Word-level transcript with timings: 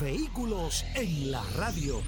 Vehículos 0.00 0.84
en 0.96 1.30
la 1.30 1.42
radio. 1.56 2.00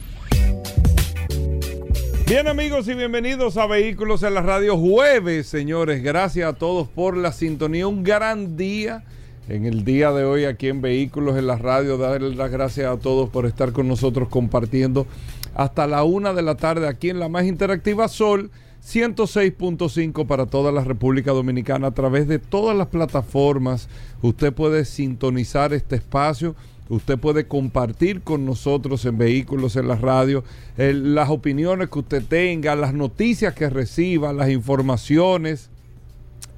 Bien 2.26 2.48
amigos 2.48 2.88
y 2.88 2.94
bienvenidos 2.94 3.56
a 3.56 3.66
Vehículos 3.66 4.24
en 4.24 4.34
la 4.34 4.42
Radio 4.42 4.76
jueves, 4.76 5.46
señores. 5.46 6.02
Gracias 6.02 6.48
a 6.48 6.54
todos 6.54 6.88
por 6.88 7.16
la 7.16 7.32
sintonía. 7.32 7.86
Un 7.86 8.02
gran 8.02 8.56
día 8.56 9.04
en 9.48 9.66
el 9.66 9.84
día 9.84 10.10
de 10.10 10.24
hoy 10.24 10.46
aquí 10.46 10.68
en 10.68 10.80
Vehículos 10.80 11.36
en 11.36 11.46
la 11.46 11.56
Radio. 11.56 11.96
Darle 11.96 12.34
las 12.34 12.50
gracias 12.50 12.90
a 12.90 12.98
todos 12.98 13.30
por 13.30 13.46
estar 13.46 13.72
con 13.72 13.86
nosotros 13.86 14.28
compartiendo 14.28 15.06
hasta 15.54 15.86
la 15.86 16.02
una 16.02 16.32
de 16.32 16.42
la 16.42 16.56
tarde 16.56 16.88
aquí 16.88 17.10
en 17.10 17.20
la 17.20 17.28
más 17.28 17.44
interactiva 17.44 18.08
Sol 18.08 18.50
106.5 18.84 20.26
para 20.26 20.46
toda 20.46 20.72
la 20.72 20.82
República 20.82 21.32
Dominicana 21.32 21.88
a 21.88 21.94
través 21.94 22.26
de 22.26 22.38
todas 22.38 22.76
las 22.76 22.88
plataformas. 22.88 23.88
Usted 24.22 24.52
puede 24.52 24.84
sintonizar 24.84 25.72
este 25.72 25.96
espacio 25.96 26.56
Usted 26.88 27.18
puede 27.18 27.48
compartir 27.48 28.22
con 28.22 28.44
nosotros 28.44 29.04
en 29.06 29.18
Vehículos 29.18 29.74
en 29.76 29.88
la 29.88 29.96
Radio 29.96 30.44
las 30.76 31.30
opiniones 31.30 31.88
que 31.88 31.98
usted 31.98 32.24
tenga, 32.24 32.76
las 32.76 32.94
noticias 32.94 33.54
que 33.54 33.68
reciba, 33.68 34.32
las 34.32 34.50
informaciones, 34.50 35.70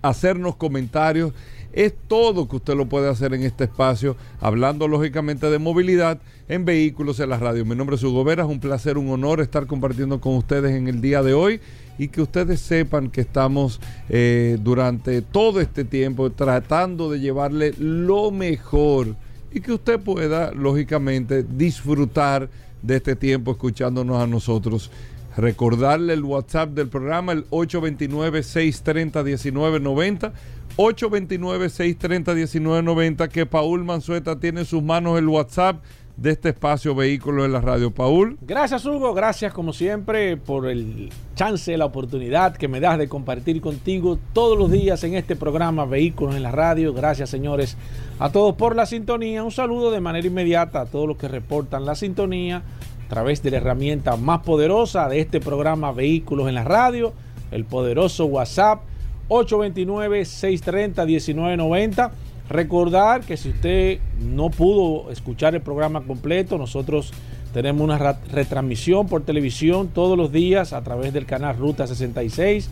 hacernos 0.03 0.57
comentarios. 0.57 1.33
Es 1.73 1.95
todo 2.09 2.48
que 2.48 2.57
usted 2.57 2.75
lo 2.75 2.89
puede 2.89 3.09
hacer 3.09 3.35
en 3.35 3.43
este 3.43 3.65
espacio, 3.65 4.17
hablando 4.41 4.89
lógicamente 4.89 5.48
de 5.48 5.59
movilidad 5.59 6.19
en 6.48 6.65
Vehículos 6.65 7.20
en 7.20 7.31
la 7.31 7.39
Radio. 7.39 7.65
Mi 7.65 7.77
nombre 7.77 7.97
es 7.97 8.03
Hugo 8.03 8.25
Vera, 8.25 8.42
es 8.42 8.48
un 8.48 8.61
placer, 8.61 8.98
un 8.98 9.11
honor 9.11 9.41
estar 9.41 9.67
compartiendo 9.67 10.20
con 10.20 10.35
ustedes 10.35 10.75
en 10.75 10.89
el 10.89 11.01
día 11.01 11.23
de 11.23 11.35
hoy 11.35 11.61
y 11.98 12.09
que 12.09 12.23
ustedes 12.23 12.61
sepan 12.61 13.11
que 13.11 13.20
estamos 13.20 13.81
eh, 14.09 14.59
durante 14.61 15.23
todo 15.23 15.61
este 15.61 15.85
tiempo 15.85 16.31
tratando 16.31 17.11
de 17.11 17.20
llevarle 17.20 17.75
lo 17.79 18.31
mejor 18.31 19.17
y 19.53 19.61
que 19.61 19.73
usted 19.73 20.01
pueda, 20.01 20.53
lógicamente, 20.53 21.43
disfrutar 21.43 22.49
de 22.83 22.97
este 22.97 23.17
tiempo 23.17 23.53
escuchándonos 23.53 24.23
a 24.23 24.27
nosotros. 24.27 24.91
Recordarle 25.37 26.15
el 26.15 26.25
WhatsApp 26.25 26.71
del 26.71 26.89
programa, 26.89 27.33
el 27.33 27.47
829-630-1990. 27.51 30.33
829-630-1990, 30.77 33.29
que 33.29 33.47
Paul 33.47 33.85
Manzueta 33.85 34.39
tiene 34.39 34.61
en 34.61 34.67
sus 34.67 34.83
manos 34.83 35.19
el 35.19 35.29
WhatsApp 35.29 35.83
de 36.19 36.31
este 36.31 36.51
espacio 36.51 36.95
Vehículos 36.95 37.47
en 37.47 37.53
la 37.53 37.61
Radio. 37.61 37.93
Paul. 37.93 38.37
Gracias 38.43 38.85
Hugo, 38.85 39.15
gracias 39.15 39.53
como 39.53 39.73
siempre 39.73 40.37
por 40.37 40.69
el 40.69 41.11
chance, 41.37 41.77
la 41.77 41.85
oportunidad 41.85 42.57
que 42.57 42.67
me 42.67 42.81
das 42.81 42.99
de 42.99 43.09
compartir 43.09 43.61
contigo 43.61 44.19
todos 44.33 44.59
los 44.59 44.71
días 44.71 45.03
en 45.05 45.15
este 45.15 45.37
programa 45.37 45.85
Vehículos 45.85 46.35
en 46.35 46.43
la 46.43 46.51
Radio. 46.51 46.93
Gracias 46.93 47.31
señores 47.31 47.77
a 48.19 48.30
todos 48.30 48.55
por 48.55 48.74
la 48.77 48.86
sintonía. 48.86 49.44
Un 49.44 49.52
saludo 49.52 49.91
de 49.91 50.00
manera 50.00 50.27
inmediata 50.27 50.80
a 50.80 50.86
todos 50.86 51.06
los 51.08 51.16
que 51.16 51.28
reportan 51.28 51.84
la 51.84 51.94
sintonía 51.94 52.62
a 53.06 53.08
través 53.08 53.42
de 53.42 53.50
la 53.50 53.58
herramienta 53.58 54.16
más 54.16 54.41
poderosa 54.41 55.08
de 55.08 55.20
este 55.20 55.41
programa 55.41 55.92
Vehículos 55.92 56.48
en 56.48 56.55
la 56.55 56.64
Radio, 56.64 57.12
el 57.50 57.64
poderoso 57.64 58.27
WhatsApp 58.27 58.83
829-630-1990 59.28 62.11
Recordar 62.48 63.20
que 63.23 63.36
si 63.36 63.51
usted 63.51 63.98
no 64.20 64.48
pudo 64.48 65.11
escuchar 65.11 65.55
el 65.55 65.61
programa 65.61 66.01
completo, 66.01 66.57
nosotros 66.57 67.12
tenemos 67.52 67.83
una 67.83 67.98
retransmisión 68.33 69.07
por 69.07 69.23
televisión 69.23 69.89
todos 69.89 70.17
los 70.17 70.33
días 70.33 70.73
a 70.73 70.83
través 70.83 71.12
del 71.12 71.27
canal 71.27 71.58
Ruta 71.58 71.86
66 71.86 72.70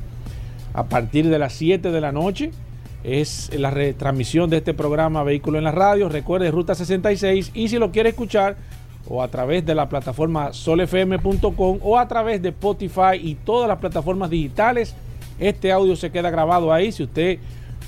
a 0.72 0.84
partir 0.84 1.28
de 1.28 1.38
las 1.38 1.52
7 1.52 1.90
de 1.90 2.00
la 2.00 2.10
noche. 2.10 2.52
Es 3.04 3.50
la 3.56 3.70
retransmisión 3.70 4.50
de 4.50 4.58
este 4.58 4.74
programa 4.74 5.22
Vehículo 5.22 5.58
en 5.58 5.64
la 5.64 5.72
Radio. 5.72 6.08
Recuerde 6.08 6.50
Ruta 6.50 6.74
66 6.74 7.52
y 7.54 7.68
si 7.68 7.78
lo 7.78 7.92
quiere 7.92 8.08
escuchar 8.10 8.56
o 9.08 9.22
a 9.22 9.28
través 9.28 9.64
de 9.64 9.74
la 9.74 9.88
plataforma 9.88 10.52
solfm.com 10.52 11.78
o 11.82 11.98
a 11.98 12.08
través 12.08 12.42
de 12.42 12.48
Spotify 12.48 13.16
y 13.22 13.36
todas 13.36 13.68
las 13.68 13.78
plataformas 13.78 14.30
digitales, 14.30 14.94
este 15.38 15.70
audio 15.70 15.94
se 15.94 16.10
queda 16.10 16.30
grabado 16.30 16.72
ahí. 16.72 16.90
Si 16.90 17.04
usted 17.04 17.38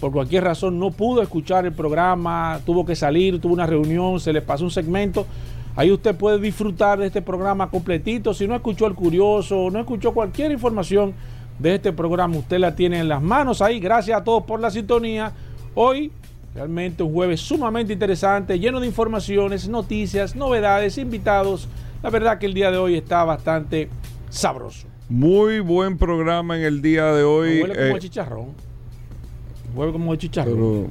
por 0.01 0.13
cualquier 0.13 0.45
razón 0.45 0.79
no 0.79 0.93
pudo 0.93 1.23
escuchar 1.23 1.67
el 1.67 1.73
programa, 1.73 2.61
tuvo 2.65 2.87
que 2.87 2.95
salir, 2.95 3.41
tuvo 3.41 3.55
una 3.55 3.67
reunión, 3.67 4.21
se 4.21 4.33
le 4.33 4.43
pasó 4.43 4.65
un 4.65 4.71
segmento, 4.71 5.27
ahí 5.75 5.91
usted 5.91 6.15
puede 6.15 6.39
disfrutar 6.39 7.01
de 7.01 7.07
este 7.07 7.21
programa 7.21 7.69
completito. 7.69 8.33
Si 8.33 8.47
no 8.47 8.55
escuchó 8.55 8.87
el 8.87 8.95
curioso, 8.95 9.71
no 9.71 9.81
escuchó 9.81 10.13
cualquier 10.13 10.53
información 10.53 11.15
de 11.59 11.75
este 11.75 11.93
programa, 11.93 12.37
usted 12.37 12.59
la 12.59 12.75
tiene 12.75 13.01
en 13.01 13.09
las 13.09 13.23
manos 13.23 13.63
ahí. 13.63 13.81
Gracias 13.81 14.19
a 14.21 14.25
todos 14.25 14.45
por 14.45 14.61
la 14.61 14.71
sintonía. 14.71 15.33
Hoy 15.75 16.13
realmente 16.55 17.03
un 17.03 17.13
jueves 17.13 17.41
sumamente 17.41 17.93
interesante, 17.93 18.59
lleno 18.59 18.81
de 18.81 18.87
informaciones, 18.87 19.69
noticias, 19.69 20.35
novedades, 20.35 20.99
invitados. 20.99 21.69
La 22.03 22.11
verdad 22.11 22.39
que 22.39 22.47
el 22.47 22.55
día 22.55 22.71
de 22.71 22.79
hoy 22.79 22.97
está 22.97 23.25
bastante 23.25 23.89
sabroso. 24.29 24.87
Muy 25.09 25.61
buen 25.61 25.97
programa 25.97 26.57
en 26.57 26.65
el 26.65 26.83
día 26.83 27.13
de 27.13 27.23
hoy. 27.23 27.63
huele 27.63 27.75
como 27.75 27.97
eh, 27.97 27.99
chicharrón. 27.99 28.47
Huele 29.75 29.93
como 29.93 30.17
chicharrón. 30.17 30.89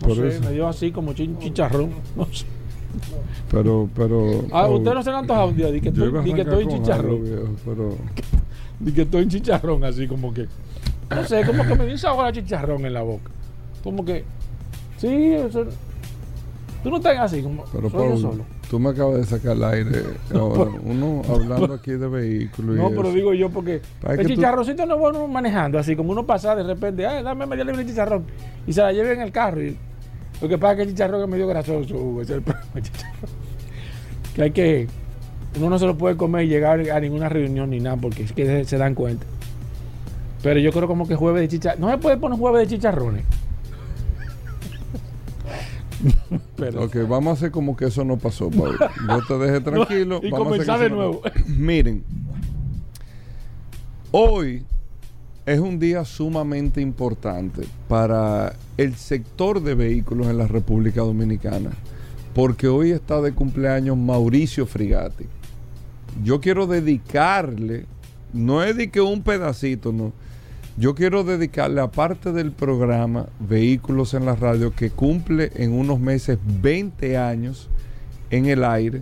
Pero, 0.00 0.14
no 0.24 0.30
sé, 0.30 0.40
me 0.40 0.52
dio 0.52 0.68
así 0.68 0.92
como 0.92 1.12
chicharrón. 1.12 1.90
No 2.14 2.26
sé. 2.32 2.46
Pero, 3.50 3.88
pero. 3.94 4.44
Ah, 4.52 4.68
usted 4.68 4.94
no 4.94 5.02
se 5.02 5.10
le 5.10 5.16
antoja 5.16 5.44
un 5.44 5.56
día, 5.56 5.70
di 5.70 5.80
que 5.80 5.88
estoy, 5.88 6.12
di 6.24 6.32
que 6.32 6.40
estoy 6.42 6.64
en 6.64 6.70
chicharrón. 6.70 7.56
pero... 7.64 7.96
Di 8.78 8.92
que 8.92 9.02
estoy 9.02 9.22
en 9.22 9.28
chicharrón, 9.28 9.84
así 9.84 10.06
como 10.06 10.32
que. 10.32 10.46
No 11.10 11.24
sé, 11.24 11.44
como 11.44 11.64
que 11.64 11.74
me 11.74 11.84
dio 11.84 11.92
un 11.92 11.98
sabor 11.98 12.26
a 12.26 12.32
chicharrón 12.32 12.84
en 12.84 12.94
la 12.94 13.02
boca. 13.02 13.30
Como 13.82 14.04
que. 14.04 14.24
Sí, 14.98 15.32
eso. 15.32 15.66
Tú 16.82 16.90
no 16.90 16.96
estás 16.96 17.18
así, 17.18 17.42
como. 17.42 17.64
Pero 17.72 17.90
Paul, 17.90 18.18
solo. 18.18 18.56
Tú 18.70 18.80
me 18.80 18.90
acabas 18.90 19.18
de 19.18 19.24
sacar 19.24 19.56
el 19.56 19.64
aire. 19.64 20.02
Ahora, 20.34 20.70
uno 20.82 21.22
hablando 21.28 21.74
aquí 21.74 21.92
de 21.92 22.08
vehículos. 22.08 22.76
No, 22.76 22.90
pero 22.90 23.12
digo 23.12 23.32
yo 23.32 23.50
porque 23.50 23.80
el 24.08 24.26
chicharroncito 24.26 24.86
no 24.86 24.94
es 24.94 25.00
bueno 25.00 25.28
manejando, 25.28 25.78
así 25.78 25.94
como 25.94 26.12
uno 26.12 26.26
pasa 26.26 26.56
de 26.56 26.64
repente, 26.64 27.06
ay, 27.06 27.22
dame 27.22 27.46
media 27.46 27.64
libre 27.64 27.84
de 27.84 27.90
chicharrón 27.90 28.24
y 28.66 28.72
se 28.72 28.82
la 28.82 28.92
lleve 28.92 29.14
en 29.14 29.20
el 29.20 29.32
carro. 29.32 29.62
Y, 29.62 29.76
lo 30.40 30.48
que 30.48 30.58
pasa 30.58 30.72
es 30.72 30.76
que 30.76 30.82
el 30.82 30.88
chicharrón 30.90 31.22
es 31.22 31.28
medio 31.28 31.46
grasoso, 31.46 32.20
es 32.20 32.30
el 32.30 32.42
problema 32.42 32.82
chicharrón. 32.82 33.30
Que 34.34 34.42
hay 34.42 34.50
que. 34.50 34.88
Uno 35.56 35.70
no 35.70 35.78
se 35.78 35.86
lo 35.86 35.96
puede 35.96 36.16
comer 36.16 36.44
y 36.44 36.48
llegar 36.48 36.90
a 36.90 37.00
ninguna 37.00 37.28
reunión 37.28 37.70
ni 37.70 37.80
nada 37.80 37.96
porque 37.96 38.24
es 38.24 38.32
que 38.32 38.64
se, 38.64 38.78
dan 38.78 38.94
cuenta. 38.94 39.26
Pero 40.42 40.60
yo 40.60 40.70
creo 40.72 40.86
como 40.86 41.08
que 41.08 41.14
jueves 41.14 41.42
de 41.42 41.48
chicharrones. 41.48 41.80
No 41.80 41.90
se 41.90 41.98
puede 41.98 42.16
poner 42.18 42.38
jueves 42.38 42.68
de 42.68 42.76
chicharrones. 42.76 43.24
ok, 46.78 46.96
vamos 47.08 47.30
a 47.30 47.32
hacer 47.32 47.50
como 47.50 47.76
que 47.76 47.86
eso 47.86 48.04
no 48.04 48.18
pasó, 48.18 48.50
Pablo. 48.50 48.78
Yo 49.08 49.20
te 49.26 49.38
dejé 49.44 49.60
tranquilo. 49.64 50.20
y 50.22 50.30
comenzar 50.30 50.80
de 50.80 50.90
nuevo. 50.90 51.22
Miren, 51.46 52.04
hoy 54.10 54.64
es 55.46 55.60
un 55.60 55.78
día 55.78 56.04
sumamente 56.04 56.80
importante 56.80 57.66
para 57.88 58.54
el 58.76 58.96
sector 58.96 59.62
de 59.62 59.74
vehículos 59.74 60.26
en 60.26 60.38
la 60.38 60.48
República 60.48 61.00
Dominicana, 61.00 61.70
porque 62.34 62.68
hoy 62.68 62.90
está 62.90 63.20
de 63.22 63.32
cumpleaños 63.32 63.96
Mauricio 63.96 64.66
Frigati. 64.66 65.24
Yo 66.22 66.40
quiero 66.40 66.66
dedicarle, 66.66 67.86
no 68.32 68.62
es 68.62 68.76
de 68.76 68.90
que 68.90 69.00
un 69.00 69.22
pedacito, 69.22 69.92
no 69.92 70.12
yo 70.78 70.94
quiero 70.94 71.24
dedicarle 71.24 71.80
a 71.80 71.90
parte 71.90 72.32
del 72.32 72.52
programa 72.52 73.30
Vehículos 73.40 74.12
en 74.12 74.26
la 74.26 74.36
Radio 74.36 74.74
que 74.74 74.90
cumple 74.90 75.50
en 75.54 75.72
unos 75.72 75.98
meses 75.98 76.38
20 76.60 77.16
años 77.16 77.70
en 78.28 78.44
el 78.44 78.62
aire. 78.62 79.00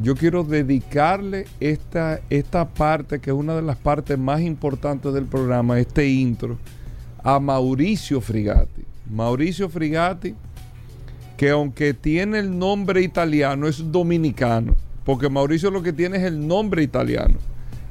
Yo 0.00 0.14
quiero 0.14 0.44
dedicarle 0.44 1.46
esta, 1.58 2.20
esta 2.30 2.68
parte, 2.68 3.18
que 3.18 3.30
es 3.30 3.36
una 3.36 3.56
de 3.56 3.62
las 3.62 3.76
partes 3.76 4.16
más 4.16 4.42
importantes 4.42 5.12
del 5.12 5.24
programa, 5.24 5.80
este 5.80 6.06
intro, 6.06 6.56
a 7.24 7.40
Mauricio 7.40 8.20
Frigati. 8.20 8.84
Mauricio 9.10 9.68
Frigati, 9.68 10.36
que 11.36 11.50
aunque 11.50 11.94
tiene 11.94 12.38
el 12.38 12.56
nombre 12.56 13.02
italiano, 13.02 13.66
es 13.66 13.90
dominicano, 13.90 14.76
porque 15.08 15.30
Mauricio 15.30 15.70
lo 15.70 15.82
que 15.82 15.94
tiene 15.94 16.18
es 16.18 16.24
el 16.24 16.46
nombre 16.46 16.82
italiano 16.82 17.38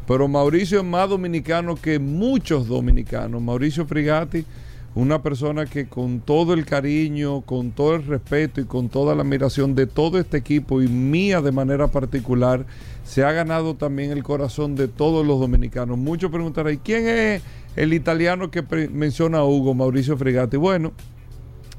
pero 0.08 0.28
Mauricio 0.28 0.80
es 0.80 0.86
más 0.86 1.10
dominicano 1.10 1.75
que 1.75 2.00
muchos 2.00 2.68
dominicanos. 2.68 3.42
Mauricio 3.42 3.86
Frigati, 3.86 4.46
una 4.96 5.22
persona 5.22 5.66
que 5.66 5.88
con 5.88 6.22
todo 6.22 6.54
el 6.54 6.64
cariño, 6.64 7.42
con 7.42 7.72
todo 7.72 7.96
el 7.96 8.06
respeto 8.06 8.62
y 8.62 8.66
con 8.66 8.88
toda 8.88 9.16
la 9.16 9.24
admiración 9.24 9.75
de 9.75 9.86
todo 9.86 10.18
este 10.18 10.38
equipo 10.38 10.81
y 10.81 10.88
mía 10.88 11.42
de 11.42 11.52
manera 11.52 11.90
particular, 11.90 12.66
se 13.04 13.25
ha 13.25 13.34
ganado 13.34 13.75
también 13.75 14.12
el 14.12 14.24
corazón 14.24 14.75
de 14.75 14.88
todos 14.88 15.25
los 15.25 15.42
dominicanos. 15.42 15.98
Muchos 15.98 16.31
preguntarán, 16.31 16.75
¿y 16.75 16.78
quién 16.78 17.06
es 17.06 17.42
el 17.75 17.94
italiano 17.94 18.50
que 18.50 18.62
menciona 18.94 19.40
a 19.40 19.44
Hugo, 19.44 19.74
Mauricio 19.74 20.18
Frigatti? 20.18 20.56
Bueno, 20.56 20.94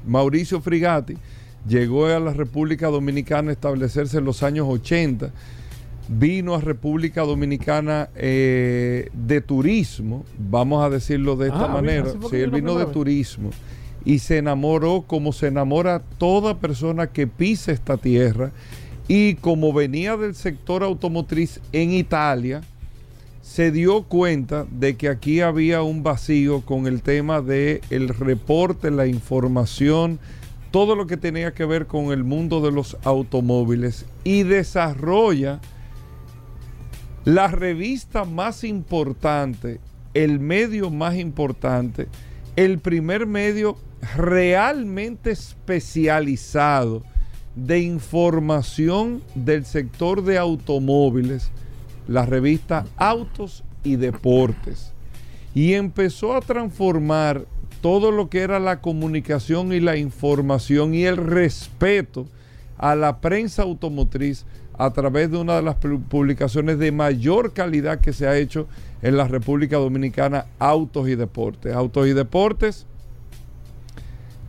Mauricio 0.05 0.61
Frigatti 0.61 1.17
llegó 1.67 2.05
a 2.05 2.19
la 2.19 2.33
República 2.33 2.87
Dominicana 2.87 3.49
a 3.49 3.53
establecerse 3.53 4.17
en 4.17 4.25
los 4.25 4.43
años 4.43 4.67
80 4.69 5.31
vino 6.09 6.55
a 6.55 6.61
República 6.61 7.21
Dominicana 7.21 8.09
eh, 8.15 9.09
de 9.13 9.41
turismo, 9.41 10.25
vamos 10.37 10.83
a 10.83 10.89
decirlo 10.89 11.35
de 11.35 11.49
esta 11.49 11.65
ah, 11.65 11.67
manera. 11.67 12.11
sí, 12.29 12.35
él 12.37 12.49
vino 12.49 12.75
de 12.75 12.87
turismo 12.87 13.51
y 14.03 14.19
se 14.19 14.37
enamoró 14.37 15.03
como 15.05 15.33
se 15.33 15.47
enamora 15.47 16.01
toda 16.17 16.57
persona 16.57 17.07
que 17.07 17.27
pisa 17.27 17.71
esta 17.71 17.97
tierra 17.97 18.51
y 19.07 19.35
como 19.35 19.71
venía 19.71 20.17
del 20.17 20.33
sector 20.33 20.83
automotriz 20.83 21.59
en 21.73 21.91
Italia, 21.91 22.61
se 23.41 23.71
dio 23.71 24.03
cuenta 24.03 24.65
de 24.69 24.95
que 24.95 25.09
aquí 25.09 25.41
había 25.41 25.81
un 25.81 26.03
vacío 26.03 26.61
con 26.61 26.87
el 26.87 27.01
tema 27.01 27.41
de 27.41 27.81
el 27.89 28.09
reporte, 28.09 28.91
la 28.91 29.07
información, 29.07 30.19
todo 30.71 30.95
lo 30.95 31.07
que 31.07 31.17
tenía 31.17 31.53
que 31.53 31.65
ver 31.65 31.87
con 31.87 32.11
el 32.11 32.23
mundo 32.23 32.61
de 32.61 32.71
los 32.71 32.97
automóviles 33.03 34.05
y 34.23 34.43
desarrolla 34.43 35.59
la 37.25 37.47
revista 37.47 38.25
más 38.25 38.63
importante, 38.63 39.79
el 40.13 40.39
medio 40.39 40.89
más 40.89 41.15
importante, 41.15 42.07
el 42.55 42.79
primer 42.79 43.25
medio 43.25 43.77
realmente 44.15 45.31
especializado 45.31 47.03
de 47.55 47.79
información 47.79 49.21
del 49.35 49.65
sector 49.65 50.23
de 50.23 50.37
automóviles, 50.37 51.51
la 52.07 52.25
revista 52.25 52.85
Autos 52.95 53.63
y 53.83 53.95
Deportes. 53.95 54.93
Y 55.53 55.73
empezó 55.73 56.35
a 56.35 56.41
transformar 56.41 57.45
todo 57.81 58.11
lo 58.11 58.29
que 58.29 58.41
era 58.41 58.59
la 58.59 58.81
comunicación 58.81 59.73
y 59.73 59.79
la 59.79 59.97
información 59.97 60.93
y 60.93 61.05
el 61.05 61.17
respeto 61.17 62.27
a 62.77 62.95
la 62.95 63.19
prensa 63.19 63.63
automotriz 63.63 64.45
a 64.77 64.91
través 64.91 65.29
de 65.29 65.37
una 65.37 65.57
de 65.57 65.61
las 65.61 65.75
publicaciones 65.75 66.79
de 66.79 66.91
mayor 66.91 67.53
calidad 67.53 67.99
que 67.99 68.13
se 68.13 68.27
ha 68.27 68.37
hecho 68.37 68.67
en 69.01 69.17
la 69.17 69.27
República 69.27 69.77
Dominicana, 69.77 70.45
Autos 70.57 71.09
y 71.09 71.15
Deportes. 71.15 71.75
Autos 71.75 72.07
y 72.07 72.13
Deportes 72.13 72.85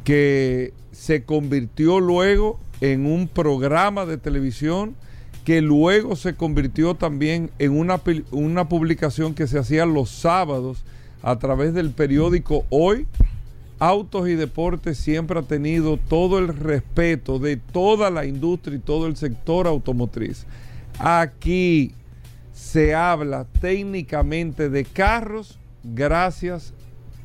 que 0.04 0.72
se 0.92 1.24
convirtió 1.24 2.00
luego 2.00 2.60
en 2.80 3.06
un 3.06 3.28
programa 3.28 4.06
de 4.06 4.18
televisión 4.18 4.94
que 5.44 5.60
luego 5.60 6.16
se 6.16 6.34
convirtió 6.34 6.94
también 6.94 7.50
en 7.58 7.72
una, 7.72 8.00
una 8.30 8.68
publicación 8.68 9.34
que 9.34 9.46
se 9.46 9.58
hacía 9.58 9.86
los 9.86 10.10
sábados 10.10 10.84
a 11.22 11.38
través 11.38 11.74
del 11.74 11.90
periódico 11.90 12.64
Hoy. 12.70 13.06
Autos 13.78 14.28
y 14.28 14.34
Deportes 14.34 14.98
siempre 14.98 15.38
ha 15.38 15.42
tenido 15.42 15.96
todo 15.96 16.38
el 16.38 16.48
respeto 16.48 17.38
de 17.38 17.56
toda 17.56 18.10
la 18.10 18.26
industria 18.26 18.76
y 18.76 18.80
todo 18.80 19.06
el 19.06 19.16
sector 19.16 19.66
automotriz. 19.66 20.44
Aquí 20.98 21.94
se 22.52 22.94
habla 22.94 23.46
técnicamente 23.60 24.68
de 24.68 24.84
carros 24.84 25.58
gracias 25.82 26.74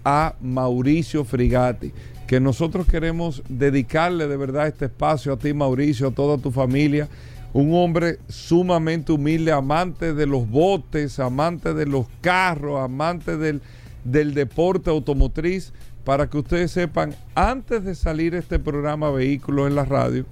a 0.06 0.36
Mauricio 0.39 1.25
Frigati 1.25 1.92
que 2.25 2.39
nosotros 2.39 2.88
queremos 2.88 3.44
dedicarle 3.50 4.27
de 4.27 4.38
verdad 4.38 4.68
este 4.68 4.86
espacio 4.86 5.33
a 5.33 5.38
ti, 5.38 5.53
Mauricio, 5.53 6.07
a 6.07 6.12
toda 6.12 6.38
tu 6.38 6.51
familia. 6.51 7.07
Un 7.53 7.74
hombre 7.74 8.19
sumamente 8.27 9.12
humilde, 9.12 9.51
amante 9.51 10.13
de 10.13 10.25
los 10.25 10.50
botes, 10.50 11.19
amante 11.19 11.74
de 11.74 11.86
los 11.86 12.07
carros, 12.21 12.81
amante 12.81 13.38
del, 13.38 13.62
del 14.06 14.34
deporte 14.34 14.90
automotriz. 14.90 15.74
Para 16.06 16.30
que 16.30 16.38
ustedes 16.38 16.72
sepan, 16.72 17.16
antes 17.34 17.84
de 17.84 17.96
salir 17.96 18.36
este 18.36 18.60
programa 18.60 19.10
Vehículos 19.10 19.68
en 19.68 19.75
la 19.75 19.86
radio, 19.86 20.25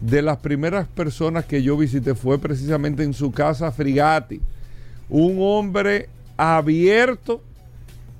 de 0.00 0.22
las 0.22 0.38
primeras 0.38 0.88
personas 0.88 1.44
que 1.44 1.62
yo 1.62 1.76
visité 1.76 2.14
fue 2.16 2.38
precisamente 2.38 3.04
en 3.04 3.14
su 3.14 3.30
casa 3.30 3.70
Frigati. 3.70 4.40
Un 5.08 5.36
hombre 5.38 6.08
abierto 6.36 7.40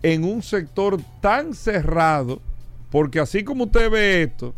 en 0.02 0.22
un 0.22 0.42
sector 0.42 1.00
tan 1.20 1.54
cerrado 1.54 2.40
porque 2.92 3.20
así 3.20 3.42
como 3.42 3.64
usted 3.64 3.90
ve 3.90 4.22
esto, 4.22 4.54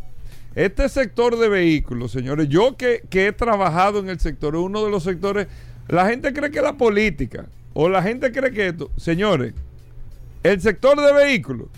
este 0.55 0.89
sector 0.89 1.39
de 1.39 1.47
vehículos, 1.47 2.11
señores, 2.11 2.49
yo 2.49 2.75
que, 2.75 3.01
he 3.09 3.31
trabajado 3.31 3.99
en 3.99 4.09
el 4.09 4.19
sector, 4.19 4.57
uno 4.57 4.83
de 4.83 4.91
los 4.91 5.03
sectores, 5.03 5.47
la 5.87 6.09
gente 6.09 6.33
cree 6.33 6.51
que 6.51 6.61
la 6.61 6.73
política, 6.73 7.45
o 7.73 7.87
la 7.87 8.03
gente 8.03 8.33
cree 8.33 8.51
que 8.51 8.67
esto, 8.67 8.91
señores, 8.97 9.53
el 10.45 10.61
sector 10.61 11.01
de 11.01 11.11
vehículos, 11.11 11.69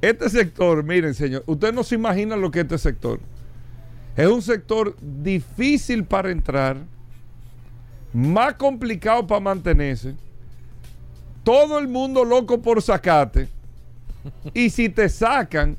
este 0.00 0.30
sector, 0.30 0.82
miren, 0.82 1.12
señor, 1.12 1.44
usted 1.46 1.74
no 1.74 1.84
se 1.84 1.96
imagina 1.96 2.34
lo 2.34 2.50
que 2.50 2.60
es 2.60 2.64
este 2.64 2.78
sector. 2.78 3.20
Es 4.16 4.26
un 4.26 4.40
sector 4.40 4.96
difícil 5.00 6.04
para 6.04 6.30
entrar, 6.30 6.78
más 8.10 8.54
complicado 8.54 9.26
para 9.26 9.40
mantenerse. 9.40 10.14
Todo 11.42 11.78
el 11.78 11.86
mundo 11.86 12.24
loco 12.24 12.62
por 12.62 12.80
sacate. 12.80 13.48
Y 14.54 14.70
si 14.70 14.88
te 14.88 15.10
sacan, 15.10 15.76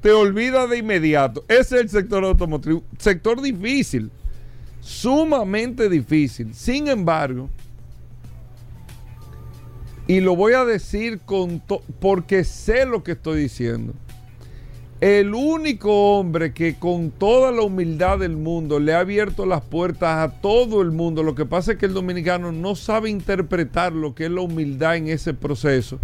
te 0.00 0.12
olvidas 0.12 0.70
de 0.70 0.78
inmediato. 0.78 1.44
Ese 1.48 1.74
es 1.76 1.82
el 1.82 1.88
sector 1.88 2.24
automotriz. 2.24 2.82
Sector 2.98 3.42
difícil. 3.42 4.12
Sumamente 4.80 5.88
difícil. 5.88 6.54
Sin 6.54 6.86
embargo, 6.86 7.48
y 10.08 10.20
lo 10.20 10.34
voy 10.34 10.54
a 10.54 10.64
decir 10.64 11.20
con 11.20 11.62
porque 12.00 12.42
sé 12.42 12.84
lo 12.86 13.04
que 13.04 13.12
estoy 13.12 13.42
diciendo. 13.42 13.94
El 15.00 15.32
único 15.32 16.18
hombre 16.18 16.52
que 16.52 16.74
con 16.74 17.12
toda 17.12 17.52
la 17.52 17.62
humildad 17.62 18.18
del 18.18 18.36
mundo 18.36 18.80
le 18.80 18.94
ha 18.94 18.98
abierto 18.98 19.46
las 19.46 19.62
puertas 19.62 20.28
a 20.28 20.40
todo 20.40 20.82
el 20.82 20.90
mundo, 20.90 21.22
lo 21.22 21.36
que 21.36 21.46
pasa 21.46 21.72
es 21.72 21.78
que 21.78 21.86
el 21.86 21.94
dominicano 21.94 22.50
no 22.50 22.74
sabe 22.74 23.08
interpretar 23.08 23.92
lo 23.92 24.16
que 24.16 24.24
es 24.24 24.30
la 24.32 24.40
humildad 24.40 24.96
en 24.96 25.06
ese 25.06 25.34
proceso 25.34 26.00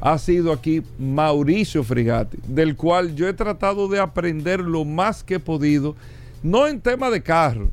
ha 0.00 0.16
sido 0.18 0.52
aquí 0.52 0.82
Mauricio 0.98 1.84
Frigati, 1.84 2.38
del 2.46 2.74
cual 2.74 3.14
yo 3.14 3.28
he 3.28 3.34
tratado 3.34 3.86
de 3.88 4.00
aprender 4.00 4.60
lo 4.60 4.84
más 4.84 5.22
que 5.22 5.34
he 5.34 5.40
podido, 5.40 5.94
no 6.42 6.66
en 6.66 6.80
tema 6.80 7.10
de 7.10 7.22
carro, 7.22 7.70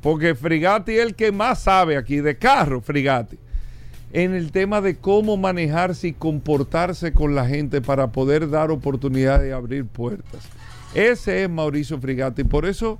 porque 0.00 0.34
Frigati 0.34 0.92
es 0.92 1.00
el 1.00 1.14
que 1.14 1.32
más 1.32 1.62
sabe 1.64 1.96
aquí 1.96 2.18
de 2.18 2.38
carro, 2.38 2.80
Frigati, 2.80 3.38
en 4.14 4.34
el 4.34 4.50
tema 4.50 4.80
de 4.80 4.96
cómo 4.96 5.36
manejarse 5.36 6.08
y 6.08 6.12
comportarse 6.12 7.12
con 7.12 7.34
la 7.34 7.46
gente 7.46 7.82
para 7.82 8.12
poder 8.12 8.48
dar 8.48 8.70
oportunidad 8.70 9.40
de 9.40 9.52
abrir 9.52 9.84
puertas. 9.84 10.48
Ese 10.94 11.42
es 11.42 11.50
Mauricio 11.50 12.00
Frigati, 12.00 12.44
por 12.44 12.64
eso 12.64 12.98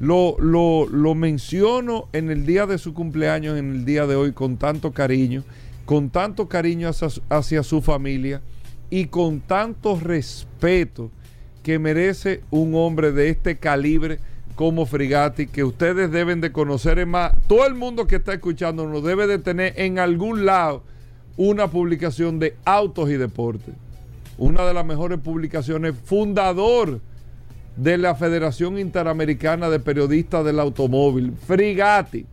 lo, 0.00 0.34
lo, 0.40 0.88
lo 0.88 1.14
menciono 1.14 2.08
en 2.12 2.30
el 2.30 2.44
día 2.44 2.66
de 2.66 2.78
su 2.78 2.94
cumpleaños, 2.94 3.56
en 3.56 3.70
el 3.70 3.84
día 3.84 4.06
de 4.08 4.16
hoy, 4.16 4.32
con 4.32 4.56
tanto 4.56 4.92
cariño 4.92 5.44
con 5.84 6.10
tanto 6.10 6.48
cariño 6.48 6.90
hacia, 7.28 7.62
su 7.62 7.82
familia 7.82 8.40
y 8.90 9.06
con 9.06 9.40
tanto 9.40 9.98
respeto 9.98 11.10
que 11.62 11.78
merece 11.78 12.42
un 12.50 12.74
hombre 12.74 13.12
de 13.12 13.30
este 13.30 13.56
calibre 13.56 14.18
como 14.54 14.86
Frigati, 14.86 15.46
que 15.46 15.64
ustedes 15.64 16.10
deben 16.10 16.40
de 16.40 16.52
conocer. 16.52 16.98
Es 16.98 17.06
más, 17.06 17.32
todo 17.46 17.66
el 17.66 17.74
mundo 17.74 18.06
que 18.06 18.16
está 18.16 18.34
escuchando 18.34 18.86
nos 18.86 19.02
debe 19.02 19.26
de 19.26 19.38
tener 19.38 19.74
en 19.76 19.98
algún 19.98 20.44
lado 20.44 20.82
una 21.36 21.68
publicación 21.68 22.38
de 22.38 22.56
autos 22.64 23.10
y 23.10 23.14
deportes. 23.14 23.74
Una 24.38 24.64
de 24.64 24.74
las 24.74 24.84
mejores 24.84 25.18
publicaciones, 25.20 25.94
fundador 26.04 27.00
de 27.76 27.98
la 27.98 28.14
Federación 28.14 28.78
Interamericana 28.78 29.68
de 29.68 29.80
Periodistas 29.80 30.44
del 30.44 30.60
Automóvil, 30.60 31.32
Frigati 31.46 32.26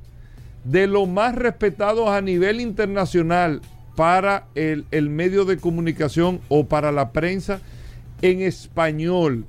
de 0.64 0.88
los 0.88 1.08
más 1.08 1.36
respetados 1.36 2.10
a 2.10 2.22
nivel 2.22 2.62
internacional 2.62 3.62
para 3.96 4.46
el, 4.56 4.86
medio 5.10 5.46
de 5.46 5.58
comunicación 5.58 6.40
o 6.50 6.66
para 6.66 6.92
la 6.92 7.12
prensa 7.12 7.62
en 8.22 8.42
español. 8.42 9.46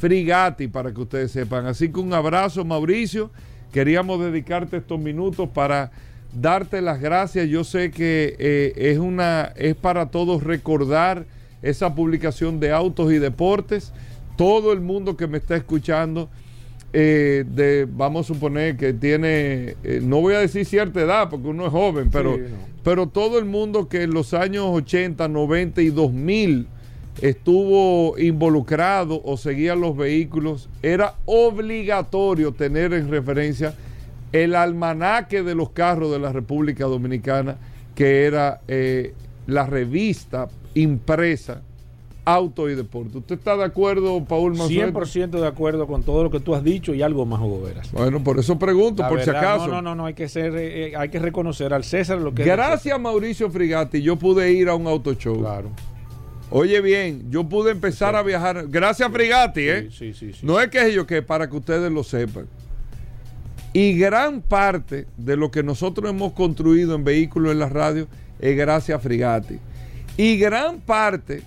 Frigati, 0.00 0.66
para 0.66 0.92
que 0.94 1.00
ustedes 1.02 1.30
sepan. 1.30 1.66
Así 1.66 1.92
que 1.92 2.00
un 2.00 2.14
abrazo, 2.14 2.64
Mauricio. 2.64 3.30
Queríamos 3.70 4.18
dedicarte 4.18 4.78
estos 4.78 4.98
minutos 4.98 5.50
para 5.50 5.92
darte 6.32 6.80
las 6.80 7.00
gracias. 7.00 7.48
Yo 7.50 7.64
sé 7.64 7.90
que 7.90 8.34
eh, 8.38 8.72
es, 8.76 8.98
una, 8.98 9.52
es 9.56 9.76
para 9.76 10.06
todos 10.10 10.42
recordar 10.42 11.26
esa 11.60 11.94
publicación 11.94 12.60
de 12.60 12.72
autos 12.72 13.12
y 13.12 13.18
deportes. 13.18 13.92
Todo 14.38 14.72
el 14.72 14.80
mundo 14.80 15.18
que 15.18 15.26
me 15.26 15.36
está 15.36 15.54
escuchando 15.54 16.30
eh, 16.94 17.44
de, 17.46 17.86
vamos 17.88 18.24
a 18.24 18.34
suponer 18.34 18.78
que 18.78 18.94
tiene, 18.94 19.76
eh, 19.84 20.00
no 20.02 20.22
voy 20.22 20.32
a 20.32 20.38
decir 20.38 20.64
cierta 20.64 21.02
edad 21.02 21.28
porque 21.28 21.46
uno 21.46 21.66
es 21.66 21.72
joven, 21.72 22.08
pero, 22.10 22.38
pero 22.82 23.06
todo 23.06 23.38
el 23.38 23.44
mundo 23.44 23.86
que 23.86 24.04
en 24.04 24.12
los 24.12 24.32
años 24.32 24.64
80, 24.66 25.28
90 25.28 25.82
y 25.82 25.90
2000 25.90 26.66
estuvo 27.22 28.18
involucrado 28.18 29.20
o 29.24 29.36
seguía 29.36 29.74
los 29.74 29.96
vehículos, 29.96 30.68
era 30.82 31.14
obligatorio 31.26 32.52
tener 32.52 32.92
en 32.92 33.10
referencia 33.10 33.74
el 34.32 34.54
almanaque 34.54 35.42
de 35.42 35.54
los 35.54 35.70
carros 35.70 36.10
de 36.12 36.18
la 36.18 36.32
República 36.32 36.84
Dominicana, 36.84 37.56
que 37.94 38.24
era 38.24 38.60
eh, 38.68 39.14
la 39.46 39.66
revista 39.66 40.48
impresa 40.74 41.62
Auto 42.24 42.68
y 42.68 42.74
Deporte. 42.74 43.18
¿Usted 43.18 43.36
está 43.36 43.56
de 43.56 43.64
acuerdo, 43.64 44.22
Paul 44.24 44.56
Mansueto? 44.56 45.00
100% 45.00 45.40
de 45.40 45.46
acuerdo 45.46 45.86
con 45.86 46.02
todo 46.02 46.22
lo 46.22 46.30
que 46.30 46.38
tú 46.38 46.54
has 46.54 46.62
dicho 46.62 46.94
y 46.94 47.02
algo 47.02 47.26
más, 47.26 47.40
Hugo 47.40 47.62
Veras. 47.62 47.90
Bueno, 47.92 48.22
por 48.22 48.38
eso 48.38 48.58
pregunto, 48.58 49.02
La 49.02 49.08
por 49.08 49.22
si 49.22 49.30
acaso. 49.30 49.66
No, 49.66 49.74
no, 49.76 49.82
no, 49.82 49.94
no, 49.94 50.06
hay 50.06 50.14
que 50.14 50.28
ser, 50.28 50.54
eh, 50.56 50.94
hay 50.96 51.08
que 51.08 51.18
reconocer 51.18 51.72
al 51.74 51.82
César 51.82 52.18
lo 52.18 52.32
que 52.34 52.44
Gracias 52.44 52.94
a 52.94 52.98
Mauricio 52.98 53.50
Frigatti, 53.50 54.02
yo 54.02 54.16
pude 54.16 54.52
ir 54.52 54.68
a 54.68 54.74
un 54.74 54.86
auto 54.86 55.14
show. 55.14 55.38
Claro. 55.40 55.70
Oye 56.50 56.80
bien, 56.80 57.30
yo 57.30 57.48
pude 57.48 57.70
empezar 57.70 58.16
a 58.16 58.22
viajar. 58.22 58.66
Gracias 58.68 59.08
a 59.08 59.12
Frigatti, 59.12 59.68
¿eh? 59.68 59.88
Sí, 59.90 60.12
sí, 60.12 60.14
sí, 60.14 60.32
sí. 60.32 60.46
No 60.46 60.60
es 60.60 60.68
que 60.68 60.92
yo 60.92 61.06
que 61.06 61.22
para 61.22 61.48
que 61.48 61.56
ustedes 61.56 61.92
lo 61.92 62.02
sepan. 62.02 62.46
Y 63.72 63.96
gran 63.96 64.42
parte 64.42 65.06
de 65.16 65.36
lo 65.36 65.52
que 65.52 65.62
nosotros 65.62 66.10
hemos 66.10 66.32
construido 66.32 66.96
en 66.96 67.04
vehículos 67.04 67.52
en 67.52 67.60
la 67.60 67.68
radio 67.68 68.08
es 68.40 68.56
gracias 68.56 68.98
a 68.98 69.00
Frigatti. 69.00 69.58
Y 70.16 70.38
gran 70.38 70.80
parte 70.80 71.42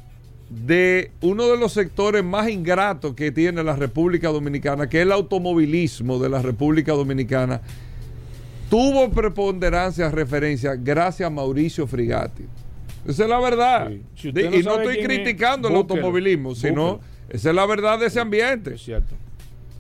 de 0.50 1.12
uno 1.22 1.48
de 1.48 1.58
los 1.58 1.74
sectores 1.74 2.24
más 2.24 2.48
ingratos 2.48 3.14
que 3.14 3.32
tiene 3.32 3.62
la 3.62 3.76
República 3.76 4.30
Dominicana, 4.30 4.88
que 4.88 5.00
es 5.00 5.04
el 5.04 5.12
automovilismo 5.12 6.18
de 6.18 6.30
la 6.30 6.42
República 6.42 6.94
Dominicana, 6.94 7.60
tuvo 8.70 9.10
preponderancia, 9.12 10.10
referencia, 10.10 10.76
gracias 10.76 11.28
a 11.28 11.30
Mauricio 11.30 11.88
Frigatti. 11.88 12.44
Esa 13.06 13.24
es 13.24 13.30
la 13.30 13.40
verdad. 13.40 13.90
Sí. 13.90 14.02
Si 14.16 14.28
usted 14.30 14.42
De- 14.44 14.50
no 14.50 14.56
y 14.58 14.64
no 14.64 14.72
estoy 14.80 14.96
quién 14.98 15.12
es, 15.12 15.18
criticando 15.18 15.68
el 15.68 15.74
búsquelo, 15.76 15.96
automovilismo, 16.00 16.56
sino 16.56 17.00
esa 17.30 17.50
es 17.50 17.56
la 17.56 17.66
verdad 17.66 18.00
de 18.00 18.08
ese 18.08 18.20
ambiente. 18.20 18.76
Es 18.76 18.82
cierto. 18.84 19.16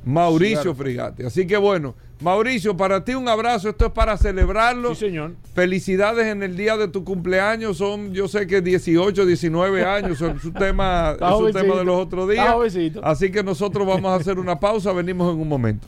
Mauricio 0.05 0.61
Cierto. 0.63 0.75
Frigatti. 0.75 1.23
Así 1.23 1.47
que 1.47 1.55
bueno, 1.55 1.95
Mauricio, 2.19 2.75
para 2.75 3.03
ti 3.05 3.13
un 3.15 3.27
abrazo. 3.29 3.69
Esto 3.69 3.85
es 3.85 3.91
para 3.93 4.17
celebrarlo. 4.17 4.93
Sí, 4.95 5.05
señor. 5.07 5.33
Felicidades 5.55 6.27
en 6.27 6.43
el 6.43 6.57
día 6.57 6.75
de 6.77 6.87
tu 6.89 7.03
cumpleaños. 7.05 7.77
Son, 7.77 8.13
yo 8.13 8.27
sé 8.27 8.45
que 8.47 8.61
18, 8.61 9.25
19 9.25 9.85
años. 9.85 10.17
Son 10.17 10.39
su 10.39 10.51
tema, 10.51 11.15
es 11.19 11.21
un 11.39 11.51
tema 11.53 11.75
de 11.75 11.85
los 11.85 11.99
otros 11.99 12.29
días. 12.29 12.53
Así 13.01 13.31
que 13.31 13.43
nosotros 13.43 13.87
vamos 13.87 14.11
a 14.11 14.15
hacer 14.15 14.39
una 14.39 14.59
pausa. 14.59 14.91
Venimos 14.91 15.33
en 15.33 15.39
un 15.39 15.47
momento. 15.47 15.87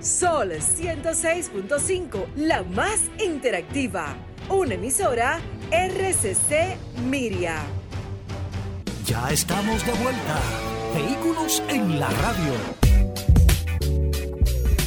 Sol 0.00 0.52
106.5, 0.52 2.26
la 2.36 2.62
más 2.62 3.10
interactiva. 3.18 4.14
Una 4.48 4.74
emisora 4.74 5.40
RCC 5.72 6.76
Miria. 7.10 7.56
Ya 9.04 9.28
estamos 9.30 9.84
de 9.84 9.92
vuelta. 9.94 10.38
Vehículos 10.94 11.60
en 11.68 11.98
la 11.98 12.08
radio. 12.10 12.52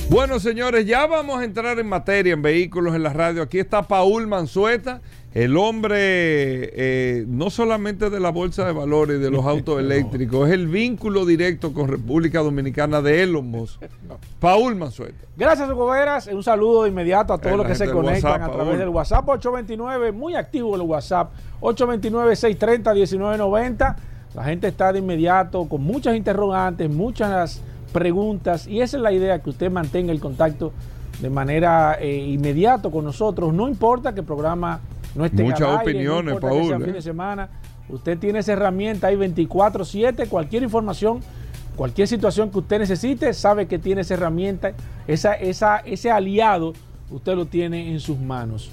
Bueno, 0.10 0.40
señores, 0.40 0.86
ya 0.86 1.06
vamos 1.08 1.42
a 1.42 1.44
entrar 1.44 1.78
en 1.78 1.88
materia 1.88 2.32
en 2.34 2.42
vehículos 2.42 2.96
en 2.96 3.04
la 3.04 3.12
radio. 3.12 3.42
Aquí 3.42 3.60
está 3.60 3.82
Paul 3.84 4.28
Manzueta, 4.28 5.02
el 5.34 5.56
hombre 5.56 5.98
eh, 6.02 7.24
no 7.26 7.50
solamente 7.50 8.10
de 8.10 8.20
la 8.20 8.32
bolsa 8.32 8.66
de 8.66 8.74
valores 8.74 9.18
y 9.18 9.22
de 9.22 9.32
los 9.32 9.46
autos 9.46 9.80
eléctricos, 9.84 10.50
es 10.50 10.54
el 10.54 10.68
vínculo 10.68 11.26
directo 11.26 11.74
con 11.74 11.88
República 11.88 12.40
Dominicana 12.40 13.02
de 13.02 13.24
Elon 13.24 13.50
Musk. 13.50 13.82
Paul 14.40 14.76
Manzueta. 14.76 15.26
Gracias, 15.38 15.70
Hugo 15.70 15.88
Veras. 15.88 16.28
Un 16.28 16.44
saludo 16.44 16.84
de 16.84 16.90
inmediato 16.90 17.34
a 17.34 17.38
todos 17.38 17.56
los 17.56 17.66
que 17.66 17.76
se 17.76 17.90
conectan 17.90 18.32
WhatsApp, 18.32 18.50
a 18.50 18.52
través 18.52 18.68
Paul. 18.68 18.80
del 18.80 18.90
WhatsApp 18.90 19.30
829, 19.30 20.12
muy 20.12 20.36
activo 20.36 20.76
el 20.76 20.82
WhatsApp, 20.82 21.32
829-630-1990. 21.62 23.96
La 24.34 24.44
gente 24.44 24.68
está 24.68 24.92
de 24.92 25.00
inmediato 25.00 25.66
con 25.68 25.82
muchas 25.82 26.16
interrogantes, 26.16 26.90
muchas 26.90 27.62
preguntas 27.92 28.68
y 28.68 28.82
esa 28.82 28.98
es 28.98 29.04
la 29.04 29.12
idea, 29.12 29.40
que 29.40 29.50
usted 29.50 29.72
mantenga 29.72 30.12
el 30.12 30.20
contacto 30.20 30.74
de 31.22 31.30
manera 31.30 31.98
eh, 32.00 32.18
inmediato 32.18 32.92
con 32.92 33.06
nosotros. 33.06 33.54
No 33.54 33.68
importa 33.68 34.14
que 34.14 34.22
el 34.22 34.26
programa 34.26 34.80
no 35.16 35.26
esté 35.26 35.44
Muchas 35.44 35.62
al 35.62 35.80
aire, 35.80 35.92
opiniones, 35.92 36.26
no 36.26 36.32
importa 36.34 36.56
que 36.56 36.64
sea 36.64 36.72
Paul, 36.72 36.84
fin 36.84 36.92
eh. 36.92 36.96
de 36.96 37.02
semana. 37.02 37.50
Usted 37.90 38.18
tiene 38.18 38.40
esa 38.40 38.54
herramienta 38.54 39.08
ahí 39.08 39.16
24/7, 39.16 40.28
cualquier 40.28 40.64
información 40.64 41.22
Cualquier 41.76 42.08
situación 42.08 42.52
que 42.52 42.60
usted 42.60 42.80
necesite, 42.80 43.34
sabe 43.34 43.66
que 43.66 43.80
tiene 43.80 44.02
esa 44.02 44.16
herramienta, 44.16 44.74
esa, 45.08 45.34
esa, 45.34 45.78
ese 45.78 46.12
aliado, 46.12 46.74
usted 47.10 47.36
lo 47.36 47.46
tiene 47.46 47.92
en 47.92 48.00
sus 48.00 48.20
manos. 48.20 48.72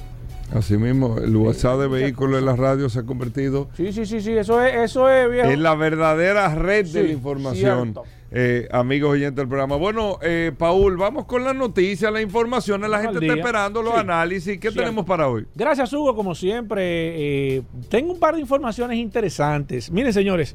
Asimismo, 0.53 1.19
el 1.19 1.37
WhatsApp 1.37 1.79
de 1.79 1.89
vehículos 1.89 2.41
en 2.41 2.47
la 2.47 2.57
radio 2.57 2.89
se 2.89 3.01
ha 3.01 3.03
convertido 3.05 3.69
Sí, 3.77 3.93
sí, 3.93 4.07
sí, 4.07 4.21
sí, 4.21 4.33
eso 4.33 4.63
es, 4.63 4.75
eso 4.77 5.09
es 5.09 5.31
viejo. 5.31 5.49
en 5.49 5.63
la 5.63 5.75
verdadera 5.75 6.55
red 6.55 6.87
de 6.87 7.05
la 7.05 7.11
información. 7.11 7.95
cierto. 7.95 8.05
Eh, 8.31 8.69
amigos 8.71 9.13
oyentes 9.13 9.37
del 9.37 9.49
programa. 9.49 9.77
Bueno, 9.77 10.19
eh, 10.21 10.53
Paul, 10.57 10.99
vamos 10.99 11.25
con 11.25 11.45
las 11.45 11.55
noticias, 11.57 12.13
las 12.13 12.21
informaciones. 12.23 12.91
La 12.91 13.01
gente 13.01 13.21
está 13.21 13.35
esperando 13.39 13.83
los 13.83 13.95
Sí, 13.95 14.01
análisis. 14.01 14.59
¿Qué 14.61 14.71
tenemos 14.71 15.07
para 15.07 15.29
hoy? 15.29 15.47
Gracias, 15.55 15.91
Hugo, 15.95 16.15
como 16.15 16.35
siempre. 16.35 17.57
eh, 17.57 17.63
tengo 17.89 18.13
un 18.13 18.21
par 18.21 18.35
de 18.35 18.41
informaciones 18.43 18.99
interesantes. 18.99 19.91
Miren, 19.91 20.13
señores, 20.13 20.55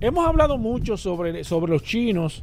hemos 0.00 0.26
hablado 0.26 0.56
mucho 0.56 0.96
sobre, 0.96 1.44
sobre 1.44 1.72
los 1.72 1.82
chinos 1.82 2.42